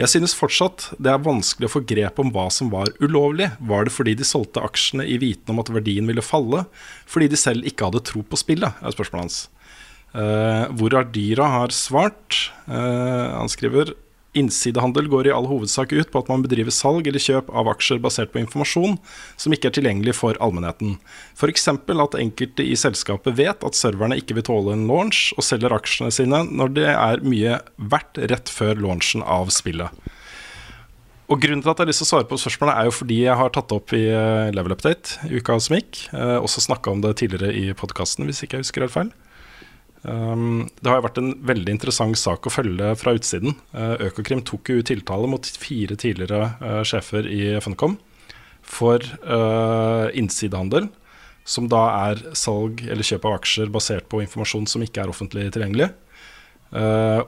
Jeg 0.00 0.08
synes 0.08 0.32
fortsatt 0.32 0.86
det 1.02 1.10
er 1.12 1.20
vanskelig 1.20 1.68
å 1.68 1.72
få 1.74 1.82
grep 1.84 2.20
om 2.22 2.30
hva 2.32 2.46
som 2.54 2.70
var 2.72 2.88
ulovlig. 3.02 3.50
Var 3.58 3.84
det 3.84 3.92
fordi 3.92 4.14
de 4.16 4.24
solgte 4.24 4.62
aksjene 4.64 5.04
i 5.04 5.18
viten 5.20 5.52
om 5.52 5.60
at 5.60 5.72
verdien 5.74 6.06
ville 6.08 6.24
falle, 6.24 6.62
fordi 7.10 7.28
de 7.28 7.40
selv 7.40 7.66
ikke 7.68 7.90
hadde 7.90 8.04
tro 8.08 8.22
på 8.24 8.38
spillet, 8.40 8.80
er 8.80 8.94
spørsmålet 8.94 9.26
hans. 9.26 9.40
Uh, 10.10 10.66
hvor 10.74 10.94
Ardira 10.98 11.46
har 11.52 11.74
svart. 11.74 12.50
Eh, 12.66 13.26
han 13.36 13.50
skriver 13.50 13.92
Innsidehandel 14.38 15.08
går 15.10 15.26
i 15.26 15.32
all 15.34 15.48
hovedsak 15.50 15.90
ut 15.90 16.10
på 16.12 16.20
at 16.20 16.28
man 16.30 16.44
bedriver 16.44 16.70
salg 16.70 17.08
eller 17.10 17.22
kjøp 17.22 17.48
av 17.50 17.66
aksjer 17.72 17.98
basert 18.02 18.30
på 18.30 18.38
informasjon 18.38 18.94
som 19.34 19.54
ikke 19.54 19.72
er 19.72 19.74
tilgjengelig 19.74 20.14
for 20.20 20.38
allmennheten. 20.38 21.00
F.eks. 21.34 21.66
at 21.72 22.14
enkelte 22.20 22.62
i 22.62 22.76
selskapet 22.78 23.34
vet 23.40 23.66
at 23.66 23.78
serverne 23.78 24.18
ikke 24.20 24.36
vil 24.38 24.46
tåle 24.46 24.76
en 24.76 24.86
launch, 24.86 25.32
og 25.34 25.42
selger 25.46 25.74
aksjene 25.74 26.14
sine 26.14 26.44
når 26.46 26.74
det 26.78 26.86
er 26.92 27.26
mye 27.26 27.58
verdt 27.90 28.22
rett 28.30 28.52
før 28.54 28.78
launchen 28.78 29.26
av 29.26 29.50
spillet. 29.54 29.90
Og 31.30 31.38
Grunnen 31.42 31.62
til 31.62 31.70
at 31.70 31.78
jeg 31.78 31.86
har 31.86 31.90
lyst 31.90 32.02
til 32.02 32.08
å 32.08 32.12
svare 32.12 32.26
på 32.30 32.38
spørsmålet, 32.42 32.78
er 32.78 32.86
jo 32.86 32.94
fordi 32.94 33.18
jeg 33.24 33.38
har 33.38 33.50
tatt 33.54 33.68
det 33.70 33.76
opp 33.78 33.92
i 33.94 34.04
eh, 34.10 34.50
Level 34.54 34.74
Update 34.74 35.26
i 35.26 35.38
uka 35.38 35.58
som 35.62 35.76
gikk. 35.76 36.04
Eh, 36.10 36.38
også 36.38 36.62
snakka 36.64 36.94
om 36.94 37.02
det 37.02 37.16
tidligere 37.18 37.54
i 37.54 37.74
podkasten, 37.78 38.26
hvis 38.26 38.42
ikke 38.46 38.58
jeg 38.58 38.66
husker 38.66 38.86
helt 38.86 38.94
feil. 38.94 39.12
Um, 40.02 40.70
det 40.80 40.88
har 40.88 41.00
jo 41.00 41.04
vært 41.04 41.18
en 41.20 41.32
veldig 41.44 41.74
interessant 41.74 42.16
sak 42.16 42.46
å 42.48 42.52
følge 42.52 42.94
fra 42.96 43.12
utsiden. 43.16 43.56
Uh, 43.74 44.00
Økokrim 44.08 44.40
tok 44.48 44.72
jo 44.72 44.84
tiltale 44.86 45.28
mot 45.28 45.44
fire 45.60 45.96
tidligere 46.00 46.54
uh, 46.62 46.80
sjefer 46.88 47.28
i 47.28 47.42
Funcom 47.60 47.98
for 48.64 49.04
uh, 49.26 50.08
innsidehandel, 50.16 50.88
som 51.44 51.68
da 51.68 51.82
er 52.12 52.22
salg 52.38 52.80
eller 52.86 53.04
kjøp 53.04 53.26
av 53.28 53.40
aksjer 53.40 53.72
basert 53.72 54.08
på 54.12 54.22
informasjon 54.24 54.68
som 54.70 54.84
ikke 54.84 55.02
er 55.02 55.12
offentlig 55.12 55.48
tilgjengelig, 55.54 55.88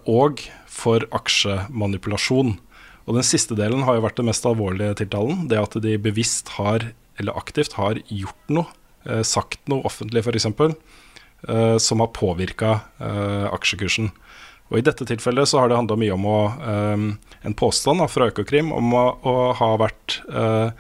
og 0.07 0.45
for 0.71 1.03
aksjemanipulasjon. 1.17 2.53
Og 3.09 3.17
Den 3.17 3.27
siste 3.27 3.57
delen 3.59 3.83
har 3.89 3.97
jo 3.97 4.05
vært 4.05 4.21
den 4.21 4.29
mest 4.29 4.45
alvorlige 4.47 5.01
tiltalen. 5.01 5.49
Det 5.51 5.59
at 5.59 5.75
de 5.83 5.97
bevisst 5.99 6.53
har, 6.61 6.93
eller 7.19 7.41
aktivt 7.41 7.75
har 7.81 7.99
gjort 8.07 8.55
noe, 8.55 8.69
sagt 9.27 9.65
noe 9.73 9.83
offentlig 9.89 10.23
f.eks 10.23 10.47
eh, 10.47 10.77
som 11.43 11.99
har 11.99 12.13
påvirka 12.15 12.77
aksjekursen. 13.51 14.13
Og 14.73 14.81
I 14.81 14.85
dette 14.87 15.05
tilfellet 15.05 15.51
så 15.51 15.61
har 15.61 15.69
det 15.69 15.77
handla 15.77 15.99
mye 16.01 16.15
om 16.17 16.27
å, 16.27 16.41
eh, 16.65 17.07
en 17.45 17.57
påstand 17.61 18.01
da, 18.01 18.09
fra 18.09 18.31
Økokrim 18.31 18.73
om 18.73 18.95
å, 18.97 19.05
å 19.21 19.35
ha 19.59 19.69
vært 19.77 20.23
eh, 20.33 20.71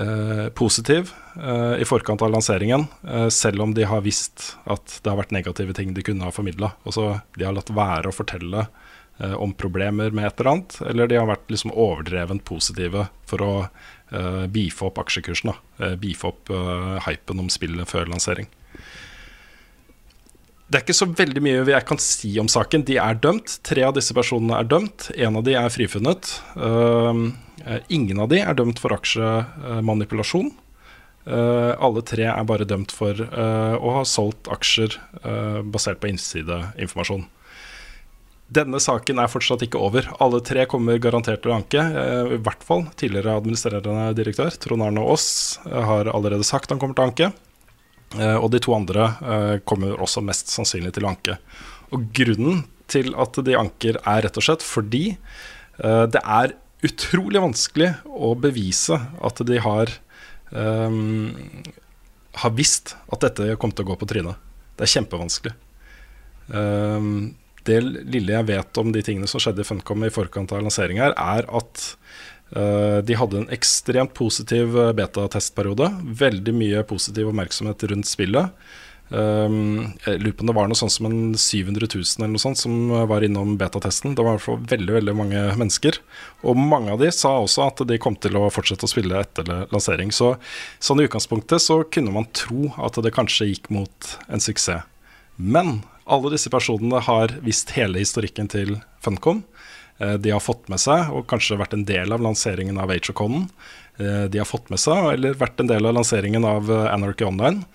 eh, 0.00 0.46
positiv 0.56 1.10
eh, 1.36 1.82
i 1.82 1.88
forkant 1.88 2.24
av 2.24 2.32
lanseringen, 2.32 2.86
eh, 3.04 3.26
selv 3.28 3.66
om 3.66 3.74
de 3.76 3.84
har 3.84 4.00
visst 4.06 4.54
at 4.64 4.96
det 5.02 5.12
har 5.12 5.20
vært 5.20 5.36
negative 5.36 5.76
ting 5.76 5.92
de 5.92 6.04
kunne 6.06 6.24
ha 6.24 6.32
formidla. 6.32 6.72
De 6.88 7.44
har 7.44 7.52
latt 7.52 7.68
være 7.76 8.08
å 8.08 8.16
fortelle 8.16 8.64
eh, 9.20 9.36
om 9.36 9.52
problemer 9.52 10.16
med 10.16 10.30
et 10.30 10.40
eller 10.40 10.54
annet, 10.54 10.78
eller 10.88 11.12
de 11.12 11.20
har 11.20 11.28
vært 11.28 11.52
liksom 11.52 11.76
overdrevent 11.76 12.46
positive 12.48 13.10
for 13.28 13.44
å 13.44 13.54
beefe 14.50 14.88
opp 14.88 14.96
aksjekursen. 14.98 15.52
Beefe 16.02 16.26
opp 16.32 16.50
eh, 16.50 16.96
hypen 17.04 17.44
om 17.44 17.52
spillet 17.52 17.86
før 17.86 18.08
lansering. 18.10 18.48
Det 20.70 20.78
er 20.78 20.84
ikke 20.84 20.94
så 20.94 21.08
veldig 21.18 21.40
mye 21.42 21.62
jeg 21.66 21.86
kan 21.88 21.98
si 21.98 22.28
om 22.38 22.46
saken. 22.50 22.84
De 22.86 22.94
er 23.02 23.16
dømt. 23.18 23.56
Tre 23.66 23.82
av 23.88 23.96
disse 23.96 24.14
personene 24.14 24.60
er 24.60 24.68
dømt. 24.70 25.08
En 25.18 25.40
av 25.40 25.42
de 25.46 25.56
er 25.58 25.72
frifunnet. 25.74 26.30
Uh, 26.54 27.26
ingen 27.90 28.22
av 28.22 28.30
de 28.30 28.38
er 28.38 28.54
dømt 28.54 28.78
for 28.78 28.94
aksjemanipulasjon. 28.94 30.52
Uh, 31.26 31.74
alle 31.74 32.04
tre 32.06 32.28
er 32.30 32.46
bare 32.46 32.68
dømt 32.70 32.94
for 32.94 33.18
uh, 33.18 33.74
å 33.82 33.96
ha 33.98 34.06
solgt 34.06 34.46
aksjer 34.50 34.94
basert 35.74 35.98
på 35.98 36.12
innsideinformasjon. 36.12 37.26
Denne 38.50 38.78
saken 38.82 39.18
er 39.22 39.30
fortsatt 39.30 39.66
ikke 39.66 39.82
over. 39.82 40.06
Alle 40.22 40.38
tre 40.46 40.70
kommer 40.70 41.02
garantert 41.02 41.42
til 41.42 41.50
å 41.50 41.58
anke. 41.58 41.82
I 41.82 42.38
hvert 42.46 42.62
fall 42.66 42.86
tidligere 42.98 43.36
administrerende 43.38 44.10
direktør 44.18 44.54
Trond 44.58 44.86
Arne 44.86 45.02
Aas 45.02 45.28
har 45.66 46.10
allerede 46.10 46.46
sagt 46.46 46.70
han 46.70 46.82
kommer 46.82 46.98
til 46.98 47.06
å 47.06 47.10
anke. 47.10 47.32
Uh, 48.18 48.36
og 48.40 48.50
de 48.50 48.58
to 48.62 48.74
andre 48.74 49.06
uh, 49.22 49.56
kommer 49.68 50.00
også 50.02 50.22
mest 50.24 50.50
sannsynlig 50.50 50.94
til 50.96 51.06
å 51.06 51.12
anke. 51.12 51.36
Og 51.94 52.08
grunnen 52.16 52.64
til 52.90 53.12
at 53.14 53.38
de 53.46 53.54
anker, 53.58 54.00
er 54.02 54.24
rett 54.26 54.40
og 54.40 54.46
slett 54.46 54.66
fordi 54.66 55.12
uh, 55.82 56.06
det 56.10 56.22
er 56.22 56.56
utrolig 56.86 57.42
vanskelig 57.42 57.92
å 58.08 58.32
bevise 58.40 58.96
at 58.96 59.42
de 59.46 59.58
har 59.62 59.92
um, 60.50 61.36
har 62.40 62.54
visst 62.56 62.94
at 63.10 63.22
dette 63.26 63.56
kom 63.60 63.72
til 63.74 63.84
å 63.84 63.92
gå 63.92 63.98
på 64.00 64.08
trynet. 64.08 64.38
Det 64.78 64.86
er 64.86 64.94
kjempevanskelig. 64.94 65.54
Um, 66.50 67.34
det 67.68 67.80
lille 67.84 68.32
jeg 68.32 68.48
vet 68.48 68.80
om 68.80 68.92
de 68.94 69.02
tingene 69.04 69.28
som 69.30 69.42
skjedde 69.42 69.62
i 69.64 69.68
Funcom 69.68 70.06
i 70.06 70.12
forkant 70.12 70.52
av 70.56 70.62
lansering 70.64 71.00
her, 71.02 71.12
er 71.12 71.46
at 71.46 71.84
de 72.50 73.14
hadde 73.14 73.36
en 73.38 73.50
ekstremt 73.54 74.10
positiv 74.18 74.74
betatestperiode. 74.98 75.86
Veldig 76.18 76.54
mye 76.56 76.80
positiv 76.88 77.28
oppmerksomhet 77.30 77.84
rundt 77.92 78.08
spillet. 78.10 78.50
Um, 79.10 79.96
jeg 80.04 80.20
lurer 80.22 80.34
på 80.38 80.44
om 80.44 80.50
det 80.52 80.54
var 80.54 80.68
noe 80.70 80.78
sånt 80.78 80.92
som 80.94 81.08
en 81.08 81.32
700 81.34 81.88
000 81.90 82.20
eller 82.20 82.30
noe 82.30 82.42
sånt 82.42 82.60
som 82.60 82.74
var 83.10 83.24
innom 83.26 83.56
betatesten. 83.58 84.14
Det 84.14 84.22
var 84.22 84.36
i 84.36 84.38
hvert 84.38 84.44
fall 84.44 84.60
veldig 84.70 84.94
veldig 85.00 85.14
mange 85.18 85.42
mennesker. 85.58 85.98
Og 86.46 86.58
mange 86.58 86.94
av 86.94 87.02
de 87.02 87.10
sa 87.14 87.34
også 87.40 87.66
at 87.66 87.82
de 87.90 87.98
kom 88.02 88.14
til 88.22 88.38
å 88.38 88.46
fortsette 88.54 88.86
å 88.86 88.92
spille 88.92 89.18
etter 89.18 89.50
lansering. 89.74 90.14
Så 90.14 90.36
sånn 90.78 91.02
i 91.02 91.08
utgangspunktet 91.08 91.64
så 91.64 91.80
kunne 91.90 92.14
man 92.14 92.30
tro 92.38 92.70
at 92.78 93.00
det 93.02 93.14
kanskje 93.16 93.50
gikk 93.50 93.70
mot 93.74 94.14
en 94.30 94.42
suksess. 94.42 94.86
Men 95.40 95.80
alle 96.10 96.30
disse 96.34 96.50
personene 96.52 97.00
har 97.06 97.32
visst 97.42 97.72
hele 97.74 98.02
historikken 98.02 98.50
til 98.52 98.76
Funcom. 99.02 99.42
Eh, 100.00 100.14
de 100.14 100.32
har 100.32 100.40
fått 100.40 100.68
med 100.72 100.80
seg, 100.80 101.12
og 101.12 101.28
kanskje 101.28 101.58
vært 101.60 101.76
en 101.76 101.84
del 101.84 102.12
av 102.12 102.24
lanseringen 102.24 102.80
av 102.80 102.90
of 102.90 103.50
Eh, 104.00 104.24
de 104.32 104.38
har 104.38 104.48
fått 104.48 104.70
med 104.72 104.80
seg, 104.80 104.96
eller 105.12 105.36
vært 105.36 105.60
en 105.60 105.68
del 105.68 105.84
av 105.84 105.92
lanseringen 105.92 106.44
av 106.44 106.70
eh, 106.72 106.86
Anarchy 106.88 107.26
Online. 107.26 107.66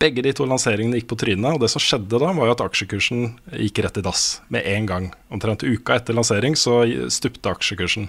Begge 0.00 0.22
de 0.24 0.32
to 0.32 0.46
lanseringene 0.48 0.96
gikk 0.96 1.10
på 1.10 1.18
trynet, 1.20 1.52
og 1.52 1.60
det 1.60 1.68
som 1.68 1.82
skjedde 1.82 2.20
da, 2.22 2.30
var 2.32 2.48
jo 2.48 2.54
at 2.54 2.62
aksjekursen 2.64 3.34
gikk 3.52 3.82
rett 3.84 4.00
i 4.00 4.04
dass 4.04 4.40
med 4.48 4.64
en 4.64 4.88
gang. 4.88 5.10
Omtrent 5.28 5.66
uka 5.66 5.98
etter 5.98 6.16
lansering 6.16 6.56
så 6.56 6.82
stupte 7.12 7.52
aksjekursen. 7.52 8.08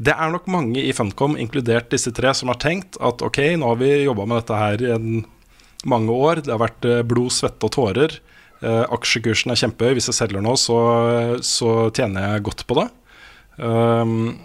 Det 0.00 0.14
er 0.16 0.32
nok 0.32 0.48
mange 0.48 0.80
i 0.80 0.94
Funcom, 0.96 1.36
inkludert 1.36 1.92
disse 1.92 2.12
tre, 2.16 2.32
som 2.34 2.48
har 2.48 2.60
tenkt 2.62 2.96
at 3.04 3.20
ok, 3.20 3.42
nå 3.60 3.74
har 3.74 3.80
vi 3.82 3.92
jobba 4.06 4.24
med 4.24 4.40
dette 4.40 4.62
her 4.62 4.86
i 4.86 4.90
en, 4.96 5.22
mange 5.84 6.16
år. 6.16 6.40
Det 6.46 6.54
har 6.54 6.64
vært 6.64 6.88
blod, 7.08 7.34
svette 7.36 7.68
og 7.68 7.76
tårer. 7.76 8.16
Eh, 8.60 8.84
aksjekursen 8.92 9.52
er 9.52 9.60
kjempehøy. 9.60 9.96
Hvis 9.96 10.10
jeg 10.10 10.18
selger 10.18 10.44
nå, 10.44 10.54
så, 10.60 10.78
så 11.46 11.88
tjener 11.96 12.34
jeg 12.34 12.46
godt 12.48 12.66
på 12.68 12.76
det. 12.80 12.88
Um, 13.60 14.40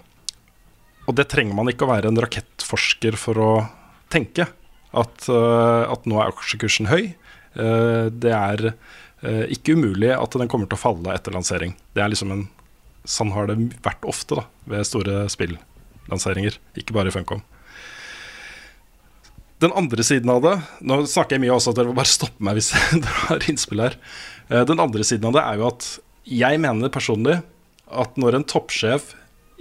og 1.06 1.16
det 1.16 1.28
trenger 1.32 1.56
man 1.56 1.70
ikke 1.70 1.86
å 1.86 1.92
være 1.92 2.10
en 2.10 2.20
rakettforsker 2.20 3.16
for 3.20 3.40
å 3.40 3.50
tenke 4.12 4.48
at, 4.96 5.28
uh, 5.30 5.86
at 5.92 6.08
nå 6.08 6.18
er 6.20 6.32
aksjekursen 6.32 6.90
høy. 6.90 7.14
Uh, 7.56 8.12
det 8.12 8.34
er 8.34 8.64
uh, 8.72 9.44
ikke 9.52 9.76
umulig 9.78 10.12
at 10.16 10.36
den 10.36 10.50
kommer 10.52 10.68
til 10.68 10.78
å 10.78 10.84
falle 10.84 11.16
etter 11.16 11.36
lansering. 11.36 11.76
Det 11.96 12.04
er 12.04 12.12
liksom 12.12 12.34
en 12.34 12.46
Sånn 13.06 13.28
har 13.36 13.46
det 13.46 13.54
vært 13.84 14.02
ofte 14.02 14.34
da, 14.34 14.42
ved 14.66 14.82
store 14.82 15.28
spillanseringer, 15.30 16.56
ikke 16.74 16.96
bare 16.96 17.12
i 17.12 17.14
Funcom. 17.14 17.38
Den 19.66 19.74
andre 19.74 20.06
siden 20.06 20.30
av 20.30 20.44
det 20.44 20.54
Nå 20.86 21.00
snakker 21.10 21.36
jeg 21.36 21.42
mye 21.42 21.56
også, 21.56 21.72
at 21.74 21.80
dere 21.80 21.90
må 21.90 21.98
bare 21.98 22.12
stoppe 22.12 22.46
meg 22.46 22.58
hvis 22.60 22.70
dere 23.02 23.20
har 23.26 23.46
innspill 23.50 23.82
her. 23.82 23.98
Den 24.46 24.78
andre 24.82 25.06
siden 25.06 25.26
av 25.26 25.34
det 25.34 25.42
er 25.42 25.58
jo 25.58 25.68
at 25.72 25.88
jeg 26.26 26.58
mener 26.62 26.92
personlig 26.94 27.40
at 27.86 28.18
når 28.18 28.38
en 28.38 28.46
toppsjef 28.46 29.12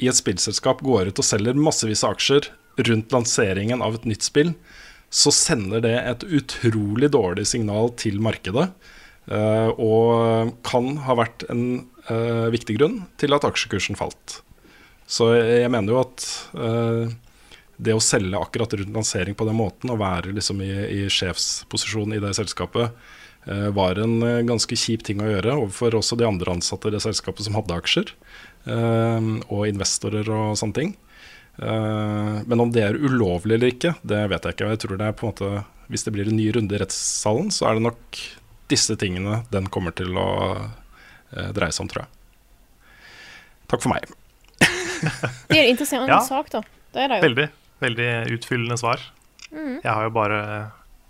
i 0.01 0.09
et 0.09 0.17
spillselskap 0.17 0.81
går 0.85 1.09
ut 1.09 1.21
og 1.21 1.25
selger 1.25 1.57
massevis 1.57 2.03
av 2.05 2.15
aksjer 2.15 2.49
rundt 2.89 3.13
lanseringen 3.15 3.83
av 3.85 3.97
et 3.97 4.07
nytt 4.09 4.25
spill, 4.25 4.53
så 5.13 5.31
sender 5.31 5.83
det 5.85 5.95
et 5.95 6.25
utrolig 6.25 7.11
dårlig 7.13 7.45
signal 7.47 7.93
til 7.99 8.19
markedet. 8.23 8.69
Uh, 9.25 9.71
og 9.81 10.51
kan 10.67 10.99
ha 11.01 11.15
vært 11.17 11.47
en 11.49 11.85
uh, 12.11 12.51
viktig 12.53 12.75
grunn 12.77 12.99
til 13.21 13.33
at 13.33 13.47
aksjekursen 13.47 13.97
falt. 13.97 14.41
Så 15.09 15.31
jeg 15.37 15.71
mener 15.73 15.95
jo 15.95 16.01
at 16.01 16.27
det 17.77 17.95
å 17.95 18.03
selge 18.03 18.39
akkurat 18.39 18.73
rundt 18.79 18.95
lansering 18.95 19.35
på 19.37 19.47
den 19.47 19.57
måten, 19.59 19.91
og 19.91 20.01
være 20.01 20.33
liksom 20.35 20.61
i, 20.63 20.71
i 20.71 20.99
sjefsposisjon 21.11 22.15
i 22.15 22.21
det 22.23 22.33
selskapet, 22.37 22.95
var 23.45 23.99
en 24.01 24.23
ganske 24.47 24.73
kjip 24.73 25.03
ting 25.05 25.19
å 25.21 25.27
gjøre 25.27 25.53
overfor 25.53 25.99
også 25.99 26.17
de 26.17 26.25
andre 26.25 26.55
ansatte 26.55 26.89
i 26.89 26.93
det 26.95 27.03
selskapet 27.03 27.45
som 27.45 27.53
hadde 27.53 27.75
aksjer, 27.77 28.09
og 28.65 29.67
investorer 29.69 30.31
og 30.33 30.55
sånne 30.57 30.77
ting. 30.79 30.95
Men 31.61 32.63
om 32.63 32.71
det 32.73 32.81
er 32.87 32.97
ulovlig 32.97 33.59
eller 33.59 33.75
ikke, 33.75 33.93
det 34.01 34.23
vet 34.31 34.47
jeg 34.47 34.57
ikke. 34.57 34.71
Jeg 34.73 34.81
tror 34.81 34.97
det 34.97 35.11
er 35.11 35.13
på 35.19 35.27
en 35.27 35.35
måte 35.35 35.51
Hvis 35.93 36.07
det 36.07 36.15
blir 36.15 36.31
en 36.31 36.39
ny 36.39 36.47
runde 36.57 36.73
i 36.73 36.81
rettssalen, 36.81 37.51
så 37.53 37.69
er 37.69 37.77
det 37.77 37.85
nok 37.85 38.21
disse 38.73 38.97
tingene 38.97 39.43
den 39.53 39.69
kommer 39.69 39.93
til 39.93 40.17
å 40.17 40.27
dreie 41.29 41.69
seg 41.69 41.85
om, 41.85 41.91
tror 41.93 42.07
jeg. 42.07 42.15
Takk 43.69 43.85
for 43.85 43.93
meg. 43.93 44.09
det 45.49 45.57
er 45.59 45.63
en 45.63 45.71
interessant 45.75 46.09
ja, 46.09 46.19
sak, 46.25 46.49
da. 46.53 46.63
Det 46.93 47.05
er 47.05 47.11
det 47.11 47.19
jo. 47.19 47.27
Veldig. 47.29 47.47
Veldig 47.83 48.09
utfyllende 48.35 48.77
svar. 48.79 49.01
Mm. 49.51 49.79
Jeg 49.83 49.91
har 49.91 50.07
jo 50.07 50.11
bare 50.15 50.37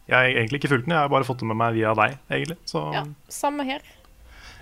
Jeg 0.06 0.16
har 0.16 0.26
egentlig 0.30 0.60
ikke 0.62 0.74
fulgt 0.74 0.86
den, 0.86 0.94
jeg 0.94 1.06
har 1.06 1.14
bare 1.14 1.26
fått 1.26 1.42
det 1.42 1.50
med 1.50 1.58
meg 1.58 1.78
via 1.78 1.94
deg, 1.98 2.18
egentlig. 2.30 2.58
Så. 2.70 2.82
Ja, 2.94 3.06
samme 3.32 3.66
her. 3.66 3.86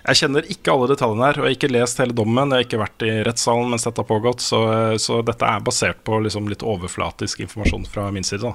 Jeg 0.04 0.20
kjenner 0.20 0.48
ikke 0.52 0.72
alle 0.74 0.90
detaljene 0.92 1.28
her, 1.30 1.38
og 1.40 1.46
jeg 1.46 1.54
har 1.54 1.58
ikke 1.58 1.72
lest 1.72 2.00
hele 2.00 2.16
dommen. 2.16 2.52
Jeg 2.52 2.60
har 2.60 2.68
ikke 2.68 2.80
vært 2.82 3.06
i 3.08 3.12
rettssalen 3.24 3.70
mens 3.72 3.86
dette 3.88 4.04
har 4.04 4.08
pågått, 4.08 4.44
så, 4.44 4.60
så 5.00 5.22
dette 5.24 5.48
er 5.48 5.64
basert 5.64 6.02
på 6.04 6.20
liksom 6.26 6.50
litt 6.52 6.64
overflatisk 6.68 7.44
informasjon 7.46 7.88
fra 7.92 8.10
min 8.12 8.28
side. 8.28 8.52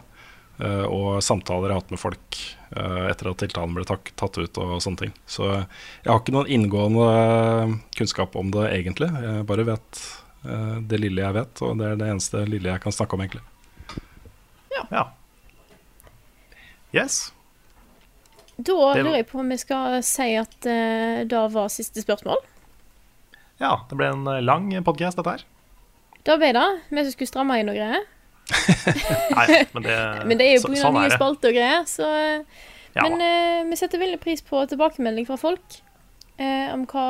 Uh, 0.58 0.84
og 0.90 1.08
samtaler 1.22 1.70
jeg 1.70 1.76
har 1.76 1.80
hatt 1.84 1.92
med 1.94 2.00
folk 2.02 2.38
uh, 2.74 3.04
etter 3.06 3.28
at 3.30 3.38
tiltalen 3.44 3.76
ble 3.76 3.84
tatt, 3.86 4.10
tatt 4.18 4.40
ut 4.40 4.60
og 4.60 4.72
sånne 4.82 5.04
ting. 5.04 5.12
Så 5.30 5.46
jeg 5.54 6.08
har 6.10 6.18
ikke 6.18 6.34
noen 6.34 6.50
inngående 6.50 7.78
kunnskap 7.96 8.36
om 8.36 8.50
det 8.52 8.66
egentlig. 8.74 9.08
Jeg 9.08 9.46
bare 9.48 9.68
vet 9.68 10.02
det 10.88 10.98
lille 11.00 11.22
jeg 11.22 11.36
vet, 11.36 11.62
og 11.66 11.78
det 11.80 11.86
er 11.88 11.98
det 12.00 12.10
eneste 12.12 12.42
lille 12.48 12.70
jeg 12.70 12.82
kan 12.82 12.94
snakke 12.94 13.16
om, 13.16 13.24
egentlig. 13.24 13.44
Ja. 14.74 14.84
ja. 14.90 15.04
Yes. 16.94 17.28
Da 18.58 18.74
lurer 18.74 19.20
jeg 19.20 19.28
på 19.30 19.38
om 19.38 19.52
vi 19.52 19.58
skal 19.60 20.00
si 20.06 20.32
at 20.38 20.56
uh, 20.66 21.22
det 21.28 21.42
var 21.54 21.68
siste 21.70 22.02
spørsmål. 22.02 22.40
Ja, 23.58 23.74
det 23.90 23.98
ble 23.98 24.08
en 24.10 24.26
eh, 24.30 24.42
lang 24.42 24.70
podkast, 24.86 25.18
dette 25.18 25.34
her. 25.34 25.44
Da 26.26 26.36
ble 26.38 26.52
det. 26.54 26.66
Vi 26.90 27.02
som 27.02 27.14
skulle 27.14 27.30
stramme 27.30 27.58
inn 27.58 27.70
og 27.70 27.78
greier. 27.78 28.04
Nei, 29.38 29.46
men 29.74 29.84
det, 29.84 29.96
men 30.30 30.40
det 30.40 30.46
er 30.46 30.52
jo 30.56 30.64
pga. 30.68 30.80
Sånn 30.82 30.98
nye 30.98 31.10
spalter 31.14 31.50
og 31.50 31.58
greier. 31.58 31.86
Så, 31.90 32.06
ja. 32.94 33.02
Men 33.04 33.18
uh, 33.18 33.66
vi 33.70 33.78
setter 33.78 34.02
veldig 34.02 34.20
pris 34.22 34.42
på 34.46 34.62
tilbakemelding 34.70 35.26
fra 35.26 35.38
folk 35.38 35.78
uh, 36.38 36.68
om 36.74 36.86
hva, 36.90 37.08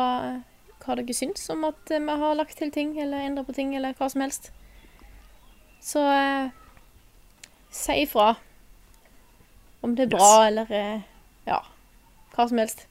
hva, 0.89 0.97
dere 0.97 1.17
syns 1.17 1.45
om 1.53 1.69
at 1.69 1.93
vi 1.93 2.19
har 2.25 2.39
lagt 2.39 2.57
til 2.59 2.73
ting 2.73 2.97
eller 2.97 3.29
endra 3.29 3.45
på 3.45 3.55
ting 3.57 3.77
eller 3.77 3.93
hva 3.99 4.09
som 4.09 4.25
helst. 4.25 4.51
Så 5.85 6.03
si 7.71 8.01
ifra 8.03 8.33
om 9.85 9.93
det 9.95 10.09
er 10.09 10.15
bra 10.17 10.31
yes. 10.33 10.47
eller 10.49 10.73
ja, 11.47 11.61
hva 12.35 12.49
som 12.49 12.59
helst. 12.65 12.89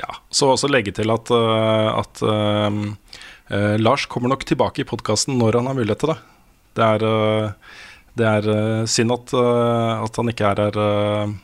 Ja, 0.00 0.16
Så 0.32 0.50
også 0.50 0.70
legge 0.70 0.94
til 0.96 1.12
at, 1.12 1.30
uh, 1.30 2.00
at 2.00 2.22
uh, 2.24 2.72
uh, 3.52 3.76
Lars 3.80 4.06
kommer 4.10 4.32
nok 4.32 4.46
tilbake 4.48 4.82
i 4.82 4.88
podkasten 4.88 5.38
når 5.40 5.60
han 5.60 5.70
har 5.70 5.78
mulighet 5.78 6.02
til 6.02 6.14
det. 6.14 6.18
Det 6.72 6.84
er, 6.88 7.02
det 8.16 8.28
er 8.28 8.46
synd 8.88 9.12
at, 9.12 9.34
at, 9.36 10.14
han 10.16 10.30
ikke 10.32 10.52
er 10.54 10.60
her 10.62 11.34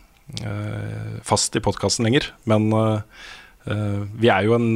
fast 1.20 1.52
i 1.52 1.60
podkasten 1.60 2.06
lenger. 2.08 2.30
Men 2.48 2.70
vi 4.16 4.30
er 4.32 4.46
jo 4.46 4.54
en, 4.56 4.70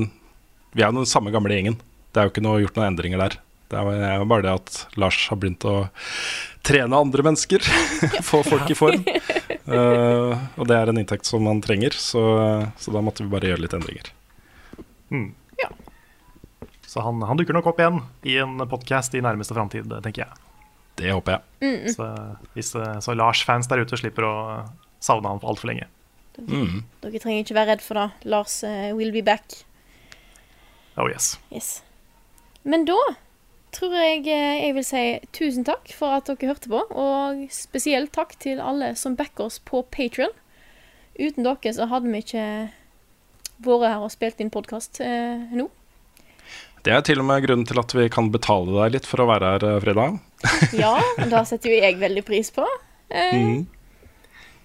vi 0.73 0.85
er 0.85 0.93
den 0.93 1.09
samme 1.09 1.33
gamle 1.35 1.57
gjengen. 1.57 1.79
Det 2.13 2.21
er 2.21 2.29
jo 2.29 2.33
ikke 2.35 2.45
noe, 2.45 2.61
gjort 2.63 2.79
noen 2.79 2.93
endringer 2.93 3.21
der. 3.23 3.39
Det 3.73 3.81
er 3.81 4.25
bare 4.29 4.45
det 4.45 4.53
at 4.53 4.99
Lars 5.01 5.17
har 5.31 5.39
begynt 5.41 5.65
å 5.65 5.87
trene 6.67 6.99
andre 6.99 7.25
mennesker. 7.25 7.65
Få 8.29 8.43
folk 8.45 8.69
i 8.71 8.77
form. 8.77 9.05
Uh, 9.65 10.37
og 10.59 10.67
det 10.69 10.77
er 10.77 10.91
en 10.91 11.01
inntekt 11.01 11.29
som 11.29 11.45
man 11.47 11.63
trenger, 11.65 11.97
så, 11.97 12.23
så 12.77 12.93
da 12.93 13.01
måtte 13.05 13.25
vi 13.25 13.33
bare 13.33 13.53
gjøre 13.53 13.65
litt 13.65 13.77
endringer. 13.77 14.13
Mm. 15.13 15.31
Ja. 15.61 15.71
Så 16.85 17.01
han, 17.05 17.25
han, 17.25 17.41
dukker 17.41 17.57
nok 17.57 17.71
opp 17.73 17.81
igjen 17.81 18.03
i 18.29 18.37
en 18.43 18.61
podkast 18.69 19.17
i 19.17 19.25
nærmeste 19.25 19.57
framtid, 19.57 19.89
tenker 20.05 20.27
jeg. 20.27 20.45
Det 21.01 21.13
håper 21.15 21.39
jeg. 21.39 21.49
Mm. 21.65 21.89
Så, 21.95 22.09
hvis, 22.53 22.75
så 22.77 23.17
Lars-fans 23.17 23.71
der 23.71 23.81
ute 23.81 23.97
slipper 23.97 24.29
å 24.29 24.37
savne 25.03 25.33
han 25.33 25.41
for 25.41 25.55
altfor 25.55 25.73
lenge. 25.73 25.89
Mm. 26.37 26.83
Dere 27.05 27.21
trenger 27.21 27.45
ikke 27.45 27.57
være 27.57 27.75
redd 27.75 27.85
for 27.85 28.01
det. 28.01 28.09
Lars 28.29 28.61
uh, 28.67 28.91
will 28.99 29.13
be 29.15 29.25
back. 29.25 29.63
Oh 31.01 31.09
yes. 31.09 31.39
yes. 31.53 31.81
Men 32.69 32.85
da 32.89 32.99
tror 33.73 33.95
jeg 33.97 34.27
eh, 34.29 34.67
jeg 34.67 34.77
vil 34.77 34.85
si 34.85 35.05
tusen 35.33 35.65
takk 35.67 35.91
for 35.97 36.19
at 36.19 36.29
dere 36.29 36.53
hørte 36.53 36.71
på. 36.73 36.83
Og 36.93 37.47
spesielt 37.55 38.13
takk 38.15 38.37
til 38.43 38.61
alle 38.61 38.93
som 39.01 39.17
backer 39.19 39.49
oss 39.49 39.59
på 39.65 39.85
Patrion. 39.95 40.35
Uten 41.19 41.45
dere 41.47 41.75
så 41.77 41.89
hadde 41.91 42.13
vi 42.13 42.23
ikke 42.25 42.47
vært 43.63 43.89
her 43.89 44.03
og 44.03 44.13
spilt 44.13 44.41
inn 44.43 44.53
podkast 44.53 45.01
eh, 45.05 45.49
nå. 45.55 45.69
Det 46.83 46.91
er 46.91 47.05
til 47.07 47.21
og 47.23 47.29
med 47.29 47.45
grunnen 47.45 47.67
til 47.69 47.79
at 47.79 47.93
vi 47.95 48.09
kan 48.11 48.33
betale 48.35 48.73
deg 48.75 48.97
litt 48.97 49.07
for 49.07 49.23
å 49.23 49.29
være 49.31 49.53
her, 49.55 49.67
eh, 49.69 49.81
Frida. 49.85 50.07
ja, 50.83 50.97
det 51.31 51.45
setter 51.49 51.71
jo 51.71 51.79
jeg 51.79 52.01
veldig 52.01 52.25
pris 52.27 52.51
på. 52.55 52.67
Eh, 53.09 53.37
mm. 53.39 53.61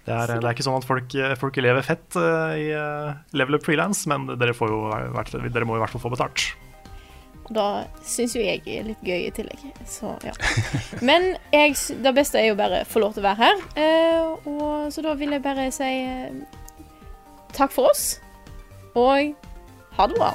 Det 0.08 0.14
er, 0.16 0.38
det 0.40 0.46
er, 0.46 0.54
ikke 0.54 0.64
sånn 0.64 0.80
at 0.80 0.88
folk, 0.88 1.18
folk 1.40 1.60
lever 1.60 1.84
fett 1.84 2.16
uh, 2.16 2.56
i 2.56 2.70
uh, 2.72 3.12
Level 3.36 3.58
Up 3.58 3.66
Freelance, 3.66 4.08
men 4.10 4.24
dere, 4.40 4.56
jo, 4.56 4.88
dere, 5.36 5.68
må 5.68 5.76
i 5.76 5.82
hvert 5.84 5.92
fall 5.92 6.06
få 6.06 6.14
betalt. 6.16 6.48
Da 7.54 7.86
syns 8.04 8.34
jo 8.36 8.42
jeg 8.44 8.60
er 8.68 8.88
litt 8.90 9.04
gøy 9.04 9.28
i 9.28 9.32
tillegg. 9.32 9.62
Så 9.88 10.12
ja. 10.26 10.34
Men 11.08 11.32
jeg, 11.54 11.76
det 12.04 12.14
beste 12.16 12.40
er 12.40 12.50
jo 12.50 12.60
bare 12.60 12.82
å 12.84 12.88
få 12.88 13.02
lov 13.04 13.16
til 13.16 13.24
å 13.24 13.28
være 13.30 13.40
her. 13.48 13.66
Eh, 13.80 14.48
og, 14.52 14.92
så 14.92 15.04
da 15.04 15.16
vil 15.18 15.32
jeg 15.36 15.44
bare 15.44 15.70
si 15.74 15.92
eh, 16.04 16.40
takk 17.56 17.72
for 17.74 17.92
oss, 17.92 18.18
og 18.94 19.32
ha 19.96 20.10
det 20.10 20.20
bra. 20.20 20.34